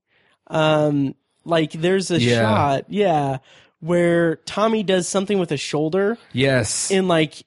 Um, 0.48 1.16
like 1.46 1.72
there's 1.72 2.12
a 2.12 2.20
Yeah. 2.20 2.42
shot, 2.42 2.86
yeah, 2.90 3.38
where 3.80 4.36
Tommy 4.46 4.84
does 4.84 5.08
something 5.08 5.40
with 5.40 5.50
his 5.50 5.62
shoulder, 5.62 6.18
yes 6.34 6.92
and 6.92 7.08
like, 7.08 7.44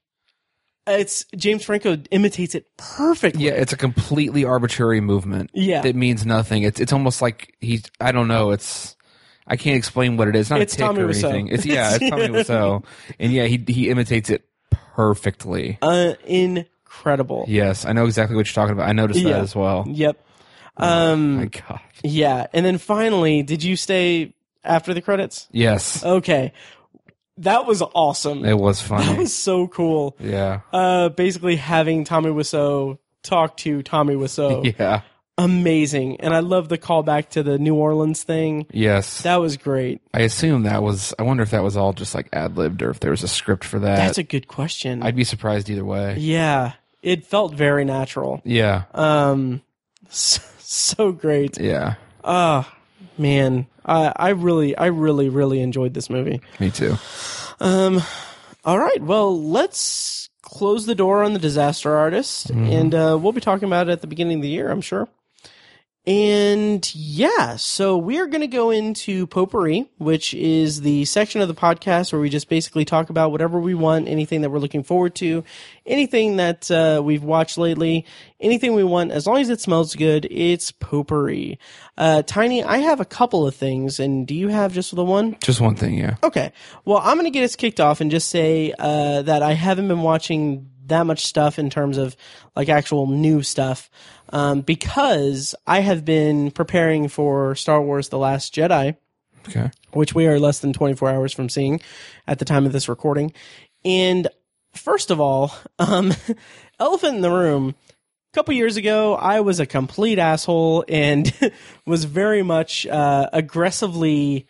it's 0.86 1.24
James 1.36 1.64
Franco 1.64 1.96
imitates 2.10 2.54
it 2.54 2.66
perfectly. 2.76 3.44
Yeah, 3.44 3.52
it's 3.52 3.72
a 3.72 3.76
completely 3.76 4.44
arbitrary 4.44 5.00
movement. 5.00 5.50
Yeah. 5.54 5.80
that 5.82 5.94
means 5.96 6.24
nothing. 6.26 6.62
It's 6.62 6.80
it's 6.80 6.92
almost 6.92 7.22
like 7.22 7.54
he's. 7.60 7.84
I 8.00 8.12
don't 8.12 8.28
know. 8.28 8.50
It's 8.50 8.96
I 9.46 9.56
can't 9.56 9.76
explain 9.76 10.16
what 10.16 10.28
it 10.28 10.36
is. 10.36 10.42
It's 10.42 10.50
not 10.50 10.60
It's 10.60 10.74
a 10.74 10.76
tick 10.78 10.86
Tommy 10.86 11.00
or 11.02 11.08
Wiseau. 11.08 11.24
anything. 11.30 11.48
It's 11.48 11.64
yeah, 11.66 11.96
it's 12.00 12.10
Tommy 12.10 12.28
Wiseau, 12.28 12.84
and 13.18 13.32
yeah, 13.32 13.44
he 13.44 13.62
he 13.66 13.88
imitates 13.90 14.30
it 14.30 14.44
perfectly. 14.94 15.78
uh, 15.82 16.14
incredible. 16.24 17.44
yes, 17.48 17.84
I 17.84 17.92
know 17.92 18.04
exactly 18.06 18.36
what 18.36 18.46
you're 18.46 18.54
talking 18.54 18.72
about. 18.74 18.88
I 18.88 18.92
noticed 18.92 19.20
Yeah. 19.20 19.32
that 19.34 19.40
as 19.42 19.54
well. 19.56 19.84
Yep. 19.88 20.20
Um, 20.76 21.36
My 21.36 21.46
God. 21.46 21.80
yeah, 22.02 22.46
and 22.52 22.64
then 22.66 22.78
finally, 22.78 23.42
did 23.42 23.62
you 23.62 23.76
stay 23.76 24.34
after 24.64 24.92
the 24.94 25.00
credits? 25.02 25.46
Yes, 25.52 26.04
Okay. 26.04 26.52
That 27.38 27.66
was 27.66 27.82
awesome. 27.82 28.44
it 28.44 28.58
was 28.58 28.80
fun. 28.80 29.02
That 29.06 29.18
was 29.18 29.34
so 29.34 29.66
cool. 29.68 30.16
yeah, 30.20 30.60
Uh, 30.72 31.08
basically 31.08 31.56
having 31.56 32.04
Tommy 32.04 32.30
Wiseau 32.30 32.98
talk 33.22 33.56
to 33.58 33.82
Tommy 33.82 34.14
Wiseau. 34.14 34.74
yeah, 34.78 35.00
Amazing. 35.36 36.20
And 36.20 36.32
I 36.32 36.38
love 36.40 36.68
the 36.68 36.78
callback 36.78 37.30
to 37.30 37.42
the 37.42 37.58
New 37.58 37.74
Orleans 37.74 38.22
thing. 38.22 38.66
yes. 38.70 39.22
That 39.22 39.36
was 39.36 39.56
great. 39.56 40.00
I 40.14 40.20
assume 40.20 40.62
that 40.62 40.82
was. 40.82 41.12
I 41.18 41.24
wonder 41.24 41.42
if 41.42 41.50
that 41.50 41.64
was 41.64 41.76
all 41.76 41.92
just 41.92 42.14
like 42.14 42.28
ad 42.32 42.56
libbed 42.56 42.82
or 42.82 42.90
if 42.90 43.00
there 43.00 43.10
was 43.10 43.24
a 43.24 43.28
script 43.28 43.64
for 43.64 43.80
that. 43.80 43.96
That's 43.96 44.18
a 44.18 44.22
good 44.22 44.46
question. 44.46 45.02
I'd 45.02 45.16
be 45.16 45.24
surprised 45.24 45.68
either 45.70 45.84
way. 45.84 46.16
yeah. 46.18 46.74
It 47.02 47.26
felt 47.26 47.52
very 47.52 47.84
natural. 47.84 48.40
Yeah, 48.44 48.84
Um, 48.94 49.60
so, 50.08 50.40
so 50.58 51.12
great. 51.12 51.60
yeah. 51.60 51.96
Ah, 52.24 52.73
man. 53.18 53.66
I, 53.84 54.12
I 54.16 54.28
really, 54.30 54.76
I 54.76 54.86
really, 54.86 55.28
really 55.28 55.60
enjoyed 55.60 55.94
this 55.94 56.08
movie. 56.08 56.40
Me 56.60 56.70
too. 56.70 56.96
Um, 57.60 58.02
all 58.64 58.78
right. 58.78 59.02
Well, 59.02 59.40
let's 59.42 60.28
close 60.42 60.86
the 60.86 60.94
door 60.94 61.22
on 61.22 61.32
the 61.32 61.38
disaster 61.38 61.94
artist, 61.96 62.50
and 62.50 62.94
uh, 62.94 63.18
we'll 63.20 63.32
be 63.32 63.40
talking 63.40 63.66
about 63.66 63.88
it 63.88 63.92
at 63.92 64.00
the 64.00 64.06
beginning 64.06 64.38
of 64.38 64.42
the 64.42 64.48
year, 64.48 64.70
I'm 64.70 64.80
sure. 64.80 65.08
And 66.06 66.94
yeah, 66.94 67.56
so 67.56 67.96
we 67.96 68.18
are 68.18 68.26
going 68.26 68.42
to 68.42 68.46
go 68.46 68.70
into 68.70 69.26
potpourri, 69.26 69.88
which 69.96 70.34
is 70.34 70.82
the 70.82 71.06
section 71.06 71.40
of 71.40 71.48
the 71.48 71.54
podcast 71.54 72.12
where 72.12 72.20
we 72.20 72.28
just 72.28 72.50
basically 72.50 72.84
talk 72.84 73.08
about 73.08 73.30
whatever 73.30 73.58
we 73.58 73.74
want, 73.74 74.06
anything 74.06 74.42
that 74.42 74.50
we're 74.50 74.58
looking 74.58 74.82
forward 74.82 75.14
to, 75.16 75.44
anything 75.86 76.36
that 76.36 76.70
uh, 76.70 77.00
we've 77.02 77.24
watched 77.24 77.56
lately, 77.56 78.04
anything 78.38 78.74
we 78.74 78.84
want, 78.84 79.12
as 79.12 79.26
long 79.26 79.38
as 79.38 79.48
it 79.48 79.62
smells 79.62 79.94
good, 79.96 80.26
it's 80.30 80.72
potpourri. 80.72 81.58
Uh, 81.96 82.20
Tiny, 82.20 82.62
I 82.62 82.78
have 82.78 83.00
a 83.00 83.06
couple 83.06 83.46
of 83.46 83.54
things, 83.54 83.98
and 83.98 84.26
do 84.26 84.34
you 84.34 84.48
have 84.48 84.74
just 84.74 84.94
the 84.94 85.04
one? 85.04 85.38
Just 85.42 85.62
one 85.62 85.74
thing. 85.74 85.96
Yeah. 85.96 86.16
Okay. 86.22 86.52
Well, 86.84 86.98
I'm 86.98 87.16
going 87.16 87.24
to 87.24 87.30
get 87.30 87.44
us 87.44 87.56
kicked 87.56 87.80
off 87.80 88.02
and 88.02 88.10
just 88.10 88.28
say 88.28 88.74
uh, 88.78 89.22
that 89.22 89.42
I 89.42 89.52
haven't 89.54 89.88
been 89.88 90.02
watching 90.02 90.68
that 90.86 91.04
much 91.06 91.24
stuff 91.26 91.58
in 91.58 91.70
terms 91.70 91.96
of 91.96 92.16
like 92.56 92.68
actual 92.68 93.06
new 93.06 93.42
stuff 93.42 93.90
um, 94.30 94.60
because 94.62 95.54
I 95.66 95.80
have 95.80 96.04
been 96.04 96.50
preparing 96.50 97.08
for 97.08 97.54
Star 97.54 97.80
Wars 97.82 98.08
The 98.08 98.18
Last 98.18 98.54
Jedi, 98.54 98.96
Okay. 99.48 99.70
which 99.92 100.14
we 100.14 100.26
are 100.26 100.38
less 100.40 100.60
than 100.60 100.72
24 100.72 101.10
hours 101.10 101.32
from 101.32 101.48
seeing 101.48 101.80
at 102.26 102.38
the 102.38 102.44
time 102.44 102.64
of 102.66 102.72
this 102.72 102.88
recording. 102.88 103.32
And 103.84 104.28
first 104.72 105.10
of 105.10 105.20
all, 105.20 105.54
um, 105.78 106.12
elephant 106.80 107.16
in 107.16 107.22
the 107.22 107.30
room. 107.30 107.74
A 108.32 108.34
couple 108.34 108.54
years 108.54 108.76
ago, 108.76 109.14
I 109.14 109.40
was 109.40 109.60
a 109.60 109.66
complete 109.66 110.18
asshole 110.18 110.84
and 110.88 111.32
was 111.86 112.04
very 112.04 112.42
much 112.42 112.84
uh, 112.86 113.28
aggressively 113.32 114.46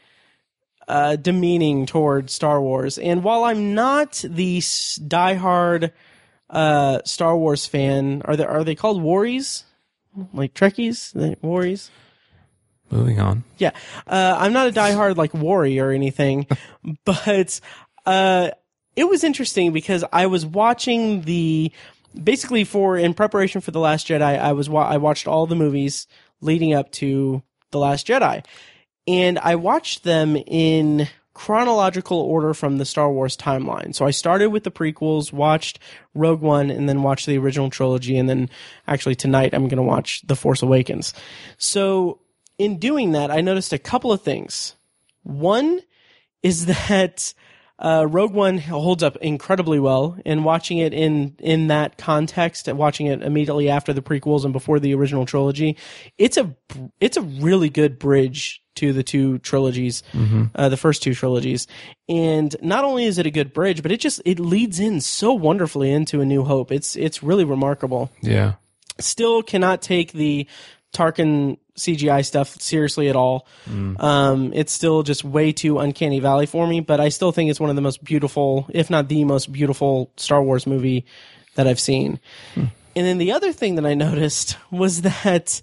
uh, 0.88 1.16
demeaning 1.16 1.86
toward 1.86 2.30
Star 2.30 2.60
Wars. 2.62 2.96
And 2.98 3.22
while 3.24 3.44
I'm 3.44 3.74
not 3.74 4.24
the 4.26 4.58
diehard 4.58 5.92
uh, 6.50 7.00
Star 7.04 7.36
Wars 7.36 7.66
fan, 7.66 8.22
are 8.24 8.36
they 8.36 8.44
are 8.44 8.64
they 8.64 8.74
called 8.74 9.02
Warries? 9.02 9.64
Like 10.32 10.54
Trekkies, 10.54 11.12
The 11.12 11.36
Warries? 11.42 11.90
Moving 12.90 13.18
on. 13.18 13.42
Yeah, 13.58 13.72
uh, 14.06 14.36
I'm 14.38 14.52
not 14.52 14.68
a 14.68 14.72
diehard 14.72 15.16
like 15.16 15.34
Worry 15.34 15.80
or 15.80 15.90
anything, 15.90 16.46
but 17.04 17.60
uh, 18.06 18.50
it 18.94 19.04
was 19.08 19.24
interesting 19.24 19.72
because 19.72 20.04
I 20.12 20.26
was 20.26 20.46
watching 20.46 21.22
the 21.22 21.72
basically 22.22 22.62
for 22.64 22.96
in 22.96 23.14
preparation 23.14 23.60
for 23.60 23.72
the 23.72 23.80
Last 23.80 24.06
Jedi. 24.06 24.38
I 24.38 24.52
was 24.52 24.68
wa- 24.68 24.86
I 24.88 24.98
watched 24.98 25.26
all 25.26 25.46
the 25.46 25.56
movies 25.56 26.06
leading 26.40 26.74
up 26.74 26.92
to 26.92 27.42
the 27.72 27.78
Last 27.78 28.06
Jedi, 28.06 28.44
and 29.08 29.38
I 29.40 29.56
watched 29.56 30.04
them 30.04 30.36
in 30.36 31.08
chronological 31.34 32.18
order 32.18 32.54
from 32.54 32.78
the 32.78 32.84
Star 32.84 33.10
Wars 33.10 33.36
timeline. 33.36 33.94
So 33.94 34.06
I 34.06 34.10
started 34.10 34.50
with 34.50 34.64
the 34.64 34.70
prequels, 34.70 35.32
watched 35.32 35.80
Rogue 36.14 36.40
One, 36.40 36.70
and 36.70 36.88
then 36.88 37.02
watched 37.02 37.26
the 37.26 37.38
original 37.38 37.70
trilogy, 37.70 38.16
and 38.16 38.28
then 38.28 38.48
actually 38.86 39.16
tonight 39.16 39.52
I'm 39.52 39.68
going 39.68 39.76
to 39.76 39.82
watch 39.82 40.22
The 40.26 40.36
Force 40.36 40.62
Awakens. 40.62 41.12
So 41.58 42.20
in 42.56 42.78
doing 42.78 43.12
that, 43.12 43.30
I 43.30 43.40
noticed 43.40 43.72
a 43.72 43.78
couple 43.78 44.12
of 44.12 44.22
things. 44.22 44.76
One 45.24 45.80
is 46.42 46.66
that 46.88 47.34
uh, 47.80 48.06
Rogue 48.08 48.32
One 48.32 48.58
holds 48.58 49.02
up 49.02 49.16
incredibly 49.16 49.80
well, 49.80 50.16
and 50.24 50.44
watching 50.44 50.78
it 50.78 50.94
in 50.94 51.34
in 51.40 51.66
that 51.66 51.98
context, 51.98 52.72
watching 52.72 53.08
it 53.08 53.22
immediately 53.22 53.68
after 53.68 53.92
the 53.92 54.02
prequels 54.02 54.44
and 54.44 54.52
before 54.52 54.78
the 54.78 54.94
original 54.94 55.26
trilogy, 55.26 55.76
it's 56.16 56.36
a 56.36 56.54
it's 57.00 57.16
a 57.16 57.22
really 57.22 57.68
good 57.68 57.98
bridge 57.98 58.63
to 58.76 58.92
the 58.92 59.02
two 59.02 59.38
trilogies, 59.38 60.02
uh, 60.54 60.68
the 60.68 60.76
first 60.76 61.02
two 61.02 61.14
trilogies. 61.14 61.66
And 62.08 62.54
not 62.62 62.84
only 62.84 63.04
is 63.04 63.18
it 63.18 63.26
a 63.26 63.30
good 63.30 63.52
bridge, 63.52 63.82
but 63.82 63.92
it 63.92 64.00
just 64.00 64.20
it 64.24 64.38
leads 64.40 64.80
in 64.80 65.00
so 65.00 65.32
wonderfully 65.32 65.90
into 65.90 66.20
A 66.20 66.24
New 66.24 66.44
Hope. 66.44 66.72
It's 66.72 66.96
it's 66.96 67.22
really 67.22 67.44
remarkable 67.44 68.10
Yeah. 68.22 68.54
still 69.00 69.42
cannot 69.42 69.82
take 69.82 70.12
the 70.12 70.46
Tarkin 70.92 71.58
CGI 71.76 72.24
stuff 72.24 72.60
seriously 72.60 73.08
at 73.08 73.16
all. 73.16 73.46
Um, 73.68 74.52
it's 74.54 74.72
still 74.72 75.02
just 75.02 75.24
way 75.24 75.50
too 75.52 75.80
uncanny 75.80 76.20
valley 76.20 76.46
for 76.46 76.66
me, 76.68 76.78
but 76.80 77.00
I 77.00 77.08
still 77.08 77.32
think 77.32 77.50
it's 77.50 77.58
one 77.58 77.68
of 77.70 77.74
the 77.76 77.82
most 77.82 78.04
beautiful, 78.04 78.66
if 78.72 78.90
not 78.90 79.08
the 79.08 79.24
most 79.24 79.50
beautiful 79.52 80.12
Star 80.16 80.40
Wars 80.42 80.66
movie 80.68 81.04
that 81.56 81.66
I've 81.66 81.80
seen. 81.80 82.20
And 82.56 82.70
then 82.94 83.18
the 83.18 83.32
other 83.32 83.52
thing 83.52 83.74
that 83.74 83.84
I 83.86 83.94
noticed 84.08 84.56
was 84.70 85.02
that 85.02 85.62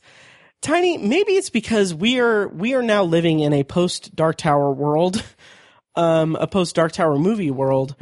Tiny, 0.62 0.98
maybe 0.98 1.34
it's 1.34 1.50
because 1.50 1.94
we 1.94 2.20
are 2.20 2.48
we 2.50 2.76
are 2.76 2.84
now 2.84 3.04
living 3.04 3.40
in 3.40 3.52
a 3.52 3.64
post 3.64 4.16
Dark 4.16 4.38
Tower 4.38 4.72
world, 4.72 5.24
um, 5.96 6.36
a 6.36 6.46
post 6.46 6.76
Dark 6.76 6.92
Tower 6.92 7.18
movie 7.18 7.50
world. 7.50 7.96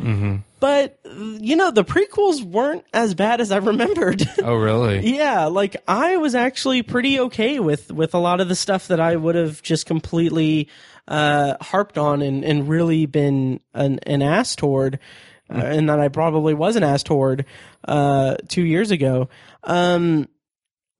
But 0.59 0.99
you 1.05 1.55
know, 1.55 1.71
the 1.71 1.85
prequels 1.85 2.43
weren't 2.43 2.83
as 2.93 3.13
bad 3.13 3.39
as 3.39 3.53
I 3.53 3.57
remembered. 3.57 4.27
Oh, 4.43 4.55
really? 4.55 5.15
yeah, 5.15 5.45
like 5.45 5.77
I 5.87 6.17
was 6.17 6.35
actually 6.35 6.83
pretty 6.83 7.17
okay 7.21 7.59
with 7.59 7.91
with 7.93 8.13
a 8.13 8.19
lot 8.19 8.41
of 8.41 8.49
the 8.49 8.55
stuff 8.55 8.89
that 8.89 8.99
I 8.99 9.15
would 9.15 9.35
have 9.35 9.61
just 9.61 9.85
completely 9.85 10.67
uh, 11.07 11.55
harped 11.61 11.97
on 11.97 12.21
and 12.21 12.43
and 12.43 12.67
really 12.67 13.05
been 13.05 13.61
an, 13.73 13.99
an 14.03 14.21
ass 14.21 14.57
toward, 14.57 14.99
uh, 15.49 15.59
and 15.59 15.87
that 15.87 16.01
I 16.01 16.09
probably 16.09 16.53
was 16.53 16.75
an 16.75 16.83
ass 16.83 17.03
toward 17.03 17.45
uh, 17.87 18.35
two 18.49 18.63
years 18.63 18.91
ago. 18.91 19.29
Um, 19.63 20.27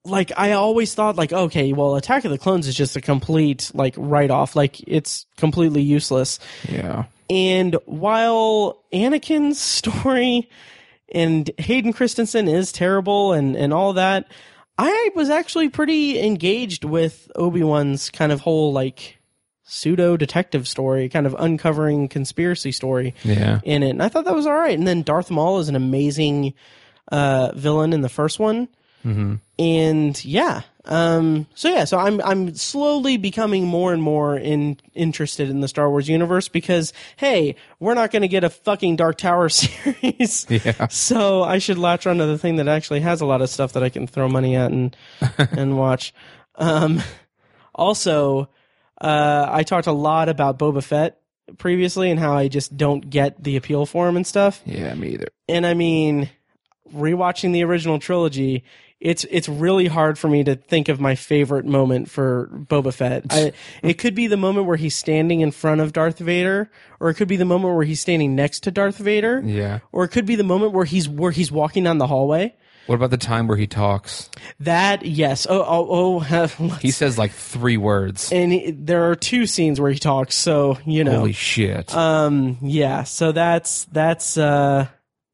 like 0.05 0.31
I 0.37 0.53
always 0.53 0.93
thought 0.93 1.15
like 1.17 1.33
okay 1.33 1.73
well 1.73 1.95
Attack 1.95 2.25
of 2.25 2.31
the 2.31 2.37
Clones 2.37 2.67
is 2.67 2.75
just 2.75 2.95
a 2.95 3.01
complete 3.01 3.69
like 3.73 3.93
write 3.97 4.31
off 4.31 4.55
like 4.55 4.79
it's 4.87 5.25
completely 5.37 5.81
useless 5.81 6.39
Yeah. 6.69 7.05
and 7.29 7.75
while 7.85 8.83
Anakin's 8.93 9.59
story 9.79 10.49
and 11.13 11.49
Hayden 11.57 11.91
Christensen 11.93 12.47
is 12.47 12.71
terrible 12.71 13.33
and, 13.33 13.55
and 13.55 13.73
all 13.73 13.93
that, 13.93 14.27
I 14.77 15.09
was 15.15 15.29
actually 15.29 15.67
pretty 15.69 16.21
engaged 16.21 16.83
with 16.85 17.29
Obi-Wan's 17.35 18.09
kind 18.11 18.31
of 18.31 18.41
whole 18.41 18.71
like 18.71 19.17
pseudo 19.63 20.17
detective 20.17 20.67
story, 20.67 21.09
kind 21.09 21.25
of 21.25 21.35
uncovering 21.37 22.07
conspiracy 22.07 22.71
story 22.71 23.13
Yeah. 23.23 23.59
in 23.63 23.83
it. 23.83 23.89
And 23.89 24.01
I 24.03 24.09
thought 24.09 24.25
that 24.25 24.35
was 24.35 24.45
all 24.47 24.53
right. 24.55 24.77
And 24.77 24.87
then 24.87 25.01
Darth 25.01 25.29
Maul 25.31 25.59
is 25.59 25.67
an 25.69 25.75
amazing 25.75 26.53
uh, 27.11 27.51
villain 27.55 27.91
in 27.91 28.01
the 28.01 28.09
first 28.09 28.39
one. 28.39 28.67
And 29.03 30.25
yeah, 30.25 30.61
Um, 30.85 31.47
so 31.53 31.69
yeah, 31.69 31.83
so 31.85 31.97
I'm 31.97 32.21
I'm 32.21 32.55
slowly 32.55 33.17
becoming 33.17 33.65
more 33.65 33.91
and 33.93 34.01
more 34.01 34.37
in 34.37 34.77
interested 34.93 35.49
in 35.49 35.59
the 35.61 35.67
Star 35.67 35.89
Wars 35.89 36.07
universe 36.07 36.47
because 36.47 36.93
hey, 37.17 37.55
we're 37.79 37.93
not 37.93 38.11
going 38.11 38.21
to 38.21 38.27
get 38.27 38.43
a 38.43 38.49
fucking 38.49 38.95
Dark 38.95 39.17
Tower 39.17 39.49
series, 39.49 40.45
Yeah. 40.49 40.87
so 40.87 41.43
I 41.43 41.57
should 41.59 41.77
latch 41.77 42.07
onto 42.07 42.25
the 42.25 42.37
thing 42.37 42.55
that 42.57 42.67
actually 42.67 43.01
has 43.01 43.21
a 43.21 43.25
lot 43.25 43.41
of 43.41 43.49
stuff 43.49 43.73
that 43.73 43.83
I 43.83 43.89
can 43.89 44.07
throw 44.07 44.27
money 44.29 44.55
at 44.55 44.71
and 44.71 44.95
and 45.37 45.77
watch. 45.77 46.13
Um, 46.55 47.01
also, 47.75 48.49
uh, 49.01 49.47
I 49.49 49.63
talked 49.63 49.87
a 49.87 49.91
lot 49.93 50.29
about 50.29 50.59
Boba 50.59 50.83
Fett 50.83 51.19
previously 51.57 52.11
and 52.11 52.19
how 52.19 52.33
I 52.35 52.47
just 52.47 52.75
don't 52.77 53.09
get 53.09 53.43
the 53.43 53.55
appeal 53.55 53.85
for 53.85 54.07
him 54.07 54.15
and 54.17 54.25
stuff. 54.27 54.61
Yeah, 54.65 54.93
me 54.95 55.09
either. 55.09 55.27
And 55.47 55.65
I 55.65 55.73
mean, 55.73 56.29
rewatching 56.93 57.53
the 57.53 57.63
original 57.63 57.99
trilogy, 57.99 58.63
it's 58.99 59.23
it's 59.31 59.47
really 59.47 59.87
hard 59.87 60.17
for 60.19 60.27
me 60.27 60.43
to 60.43 60.55
think 60.55 60.89
of 60.89 60.99
my 60.99 61.15
favorite 61.15 61.65
moment 61.65 62.09
for 62.09 62.49
Boba 62.53 62.93
Fett. 62.93 63.23
I, 63.29 63.53
it 63.81 63.93
could 63.93 64.13
be 64.15 64.27
the 64.27 64.37
moment 64.37 64.65
where 64.67 64.77
he's 64.77 64.95
standing 64.95 65.39
in 65.41 65.51
front 65.51 65.79
of 65.81 65.93
Darth 65.93 66.19
Vader, 66.19 66.69
or 66.99 67.09
it 67.09 67.13
could 67.15 67.27
be 67.29 67.37
the 67.37 67.45
moment 67.45 67.75
where 67.75 67.85
he's 67.85 67.99
standing 68.01 68.35
next 68.35 68.61
to 68.63 68.71
Darth 68.71 68.97
Vader, 68.97 69.41
Yeah. 69.45 69.79
or 69.91 70.03
it 70.03 70.09
could 70.09 70.25
be 70.25 70.35
the 70.35 70.43
moment 70.43 70.73
where 70.73 70.85
he's 70.85 71.07
where 71.07 71.31
he's 71.31 71.51
walking 71.51 71.83
down 71.85 71.97
the 71.97 72.07
hallway. 72.07 72.55
What 72.87 72.95
about 72.95 73.11
the 73.11 73.17
time 73.17 73.45
where 73.47 73.55
he 73.57 73.67
talks? 73.67 74.31
That 74.61 75.05
yes, 75.05 75.45
oh 75.47 75.63
oh 75.63 76.25
oh. 76.27 76.49
He 76.81 76.89
says 76.89 77.19
like 77.19 77.31
three 77.31 77.77
words. 77.77 78.31
and 78.31 78.51
he, 78.51 78.71
there 78.71 79.11
are 79.11 79.15
two 79.15 79.45
scenes 79.45 79.79
where 79.79 79.91
he 79.91 79.99
talks, 79.99 80.33
so 80.35 80.79
you 80.87 81.03
know, 81.03 81.19
Holy 81.19 81.31
shit. 81.33 81.93
um, 81.95 82.57
yeah. 82.63 83.03
So 83.03 83.31
that's 83.31 83.85
that's 83.91 84.37
uh, 84.39 84.87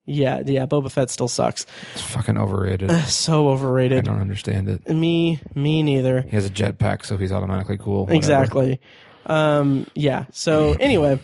yeah, 0.06 0.42
yeah. 0.46 0.66
Boba 0.66 0.92
Fett 0.92 1.10
still 1.10 1.28
sucks. 1.28 1.66
it's 1.94 2.02
fucking 2.02 2.38
overrated. 2.38 2.92
So 3.08 3.50
overrated. 3.50 4.00
I 4.00 4.02
don't 4.02 4.22
understand 4.22 4.70
it. 4.70 4.88
Me, 4.88 5.40
me 5.54 5.84
neither. 5.84 6.22
He 6.22 6.36
has 6.36 6.46
a 6.46 6.50
jetpack, 6.50 7.06
so 7.06 7.18
he's 7.18 7.32
automatically 7.32 7.78
cool. 7.78 8.02
Whatever. 8.02 8.18
Exactly. 8.18 8.80
Um, 9.26 9.88
yeah. 9.96 10.26
So 10.32 10.74
anyway, 10.74 11.20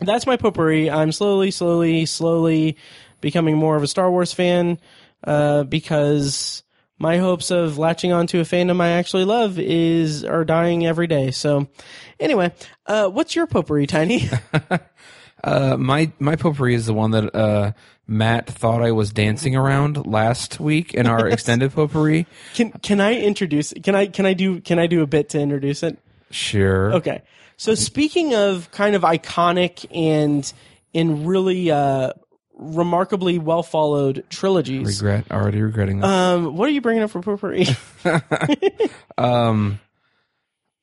that's 0.00 0.26
my 0.26 0.36
potpourri. 0.36 0.90
I'm 0.90 1.12
slowly, 1.12 1.50
slowly, 1.50 2.06
slowly 2.06 2.76
becoming 3.20 3.56
more 3.56 3.76
of 3.76 3.82
a 3.82 3.86
Star 3.86 4.10
Wars 4.10 4.32
fan 4.32 4.78
uh, 5.24 5.64
because 5.64 6.62
my 6.98 7.18
hopes 7.18 7.50
of 7.50 7.78
latching 7.78 8.12
onto 8.12 8.38
a 8.40 8.44
fandom 8.44 8.80
I 8.80 8.90
actually 8.90 9.24
love 9.24 9.58
is 9.58 10.24
are 10.24 10.44
dying 10.44 10.86
every 10.86 11.06
day. 11.06 11.30
So 11.30 11.68
anyway, 12.20 12.52
uh, 12.86 13.08
what's 13.08 13.34
your 13.34 13.46
potpourri, 13.46 13.86
Tiny? 13.86 14.28
Uh, 15.44 15.76
my 15.76 16.10
my 16.18 16.36
potpourri 16.36 16.74
is 16.74 16.86
the 16.86 16.94
one 16.94 17.10
that 17.12 17.34
uh, 17.34 17.72
Matt 18.06 18.46
thought 18.46 18.82
I 18.82 18.92
was 18.92 19.10
dancing 19.12 19.56
around 19.56 20.06
last 20.06 20.60
week 20.60 20.94
in 20.94 21.06
our 21.06 21.28
extended 21.32 21.72
potpourri. 21.72 22.26
can 22.54 22.70
can 22.82 23.00
I 23.00 23.18
introduce? 23.18 23.72
Can 23.82 23.94
I 23.94 24.06
can 24.06 24.26
I 24.26 24.34
do 24.34 24.60
can 24.60 24.78
I 24.78 24.86
do 24.86 25.02
a 25.02 25.06
bit 25.06 25.30
to 25.30 25.40
introduce 25.40 25.82
it? 25.82 25.98
Sure. 26.30 26.94
Okay. 26.94 27.22
So 27.56 27.74
speaking 27.74 28.34
of 28.34 28.70
kind 28.70 28.94
of 28.96 29.02
iconic 29.02 29.86
and 29.94 30.50
in 30.92 31.24
really 31.26 31.70
uh, 31.70 32.12
remarkably 32.54 33.38
well 33.38 33.62
followed 33.62 34.24
trilogies, 34.30 35.00
Regret 35.00 35.30
already 35.30 35.60
regretting 35.62 36.00
that. 36.00 36.06
um, 36.08 36.56
what 36.56 36.68
are 36.68 36.72
you 36.72 36.80
bringing 36.80 37.02
up 37.02 37.10
for 37.10 37.20
potpourri? 37.20 37.66
Um, 39.18 39.78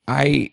I 0.06 0.52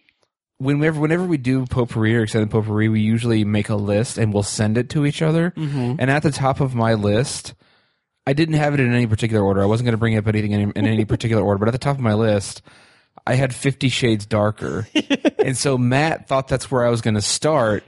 whenever 0.60 1.00
whenever 1.00 1.26
we 1.26 1.38
do 1.38 1.66
potpourri 1.66 2.16
or 2.16 2.24
extended 2.24 2.50
potpourri, 2.50 2.90
we 2.90 3.02
usually 3.02 3.44
make 3.44 3.70
a 3.70 3.76
list 3.76 4.18
and 4.18 4.34
we'll 4.34 4.44
send 4.44 4.78
it 4.78 4.90
to 4.92 5.06
each 5.06 5.22
other. 5.22 5.52
Mm-hmm. 5.52 5.96
And 6.00 6.12
at 6.12 6.24
the 6.24 6.32
top 6.32 6.60
of 6.60 6.76
my 6.76 6.94
list, 6.94 7.54
I 8.26 8.34
didn't 8.34 8.56
have 8.56 8.74
it 8.74 8.80
in 8.80 8.94
any 8.94 9.08
particular 9.08 9.44
order. 9.44 9.62
I 9.62 9.66
wasn't 9.66 9.86
going 9.86 9.94
to 9.94 10.00
bring 10.00 10.18
up 10.18 10.28
anything 10.28 10.52
in, 10.52 10.72
in 10.72 10.86
any 10.86 11.06
particular 11.06 11.44
order, 11.44 11.60
but 11.60 11.68
at 11.68 11.72
the 11.72 11.78
top 11.78 11.96
of 11.96 12.02
my 12.02 12.14
list, 12.14 12.62
I 13.26 13.36
had 13.36 13.54
Fifty 13.54 13.90
Shades 13.90 14.26
Darker, 14.26 14.88
and 15.40 15.58
so 15.58 15.78
Matt 15.78 16.28
thought 16.28 16.48
that's 16.48 16.72
where 16.72 16.86
I 16.86 16.90
was 16.90 17.02
going 17.02 17.16
to 17.16 17.22
start. 17.22 17.84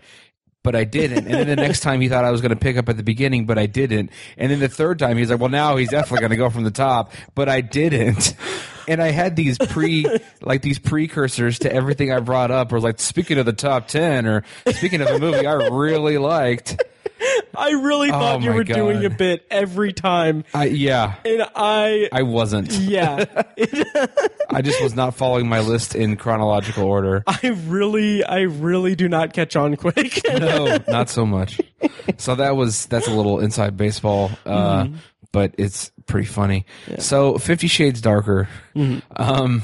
But 0.61 0.76
I 0.76 0.84
didn't. 0.84 1.26
And 1.26 1.36
then 1.36 1.47
the 1.47 1.55
next 1.55 1.80
time 1.80 2.01
he 2.01 2.09
thought 2.09 2.26
I 2.26 2.32
was 2.32 2.41
going 2.41 2.49
to 2.49 2.57
pick 2.57 2.76
up 2.76 2.89
at 2.89 2.97
the 2.97 3.01
beginning, 3.01 3.45
but 3.45 3.57
I 3.57 3.65
didn't. 3.65 4.11
And 4.38 4.51
then 4.51 4.59
the 4.59 4.67
third 4.67 4.99
time 4.99 5.15
he's 5.15 5.32
like, 5.32 5.39
well, 5.39 5.49
now 5.49 5.78
he's 5.78 5.89
definitely 5.89 6.20
going 6.20 6.32
to 6.32 6.36
go 6.36 6.49
from 6.49 6.65
the 6.65 6.70
top, 6.70 7.13
but 7.34 7.47
I 7.47 7.61
didn't. 7.61 8.36
And 8.90 9.02
I 9.02 9.12
had 9.12 9.36
these 9.36 9.58
pre, 9.58 10.06
like 10.42 10.62
these 10.62 10.80
precursors 10.80 11.60
to 11.60 11.74
everything 11.74 12.12
I 12.12 12.20
brought 12.20 12.52
up. 12.52 12.74
Or 12.74 12.80
like, 12.80 13.00
speaking 13.00 13.38
of 13.38 13.46
the 13.46 13.54
top 13.54 13.88
10 13.88 14.26
or 14.26 14.44
speaking 14.74 15.02
of 15.02 15.08
a 15.08 15.20
movie 15.20 15.46
I 15.48 15.54
really 15.70 16.18
liked. 16.18 16.82
I 17.56 17.72
really 17.72 18.10
thought 18.10 18.42
you 18.42 18.50
Oh 18.50 18.52
my 18.52 18.56
were 18.58 18.64
doing 18.64 19.04
a 19.04 19.10
bit 19.10 19.46
every 19.52 19.92
time, 19.92 20.46
I, 20.54 20.66
yeah, 20.66 21.16
and 21.26 21.44
I, 21.54 22.08
I 22.14 22.22
wasn't. 22.22 22.72
yeah, 22.72 23.26
I 24.50 24.62
just 24.62 24.82
was 24.82 24.96
not 24.96 25.16
following 25.16 25.50
my 25.50 25.60
list 25.60 25.96
in 25.96 26.16
chronological 26.16 26.86
order. 26.86 27.24
I 27.28 27.58
really, 27.68 28.24
I 28.24 28.42
really 28.42 28.96
do 28.96 29.10
not 29.10 29.34
catch 29.34 29.58
on 29.58 29.76
quick. 29.76 30.22
no, 30.26 30.78
not 30.88 31.10
so 31.10 31.26
much. 31.26 31.60
So 32.18 32.36
that 32.36 32.56
was 32.56 32.86
that's 32.86 33.08
a 33.08 33.14
little 33.14 33.40
inside 33.42 33.76
baseball, 33.76 34.32
uh, 34.46 34.88
but 35.32 35.53
it's 35.57 35.91
pretty 36.07 36.27
funny. 36.27 36.65
So 36.99 37.38
Fifty 37.38 37.67
Shades 37.67 38.01
Darker. 38.01 38.47
Um, 39.15 39.63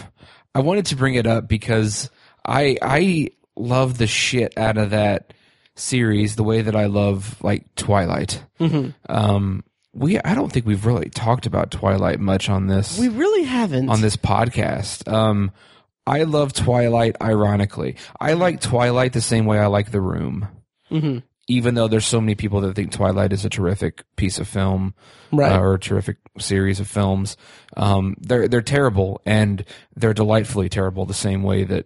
I 0.54 0.60
wanted 0.60 0.86
to 0.88 0.96
bring 0.96 1.16
it 1.16 1.28
up 1.28 1.48
because 1.48 2.10
I 2.46 2.78
I 2.82 3.30
love 3.56 3.98
the 3.98 4.08
shit 4.08 4.58
out 4.58 4.78
of 4.78 4.92
that 4.92 5.34
series 5.76 6.36
the 6.36 6.44
way 6.44 6.62
that 6.62 6.76
I 6.76 6.86
love 6.86 7.42
like 7.44 7.74
Twilight. 7.76 8.44
Um, 9.10 9.64
we 9.94 10.20
I 10.20 10.36
don't 10.36 10.52
think 10.52 10.66
we've 10.66 10.86
really 10.86 11.10
talked 11.10 11.46
about 11.46 11.72
Twilight 11.72 12.20
much 12.20 12.50
on 12.50 12.68
this 12.68 13.00
we 13.00 13.08
really 13.10 13.44
haven't. 13.44 13.90
on 13.90 14.02
this 14.02 14.18
podcast. 14.18 15.12
Um, 15.12 15.52
I 16.08 16.24
love 16.24 16.54
Twilight. 16.54 17.16
Ironically, 17.22 17.96
I 18.20 18.34
like 18.34 18.62
Twilight 18.62 19.14
the 19.14 19.22
same 19.22 19.46
way 19.46 19.58
I 19.60 19.68
like 19.68 19.92
The 19.92 20.02
Room. 20.02 20.48
Mhm. 20.92 21.24
Even 21.48 21.76
though 21.76 21.88
there's 21.88 22.06
so 22.08 22.20
many 22.20 22.34
people 22.36 22.62
that 22.62 22.76
think 22.76 22.92
Twilight 22.92 23.32
is 23.32 23.46
a 23.46 23.50
terrific 23.50 24.04
piece 24.16 24.40
of 24.40 24.48
film, 24.48 24.96
Right. 25.32 25.52
uh, 25.52 25.60
or 25.60 25.76
a 25.76 25.80
terrific 25.80 26.18
series 26.40 26.80
of 26.80 26.88
films, 26.88 27.38
um, 27.78 28.16
they're 28.20 28.48
they're 28.48 28.62
terrible 28.64 29.22
and 29.26 29.64
they're 29.96 30.14
delightfully 30.14 30.70
terrible 30.70 31.06
the 31.06 31.14
same 31.14 31.44
way 31.44 31.64
that 31.64 31.86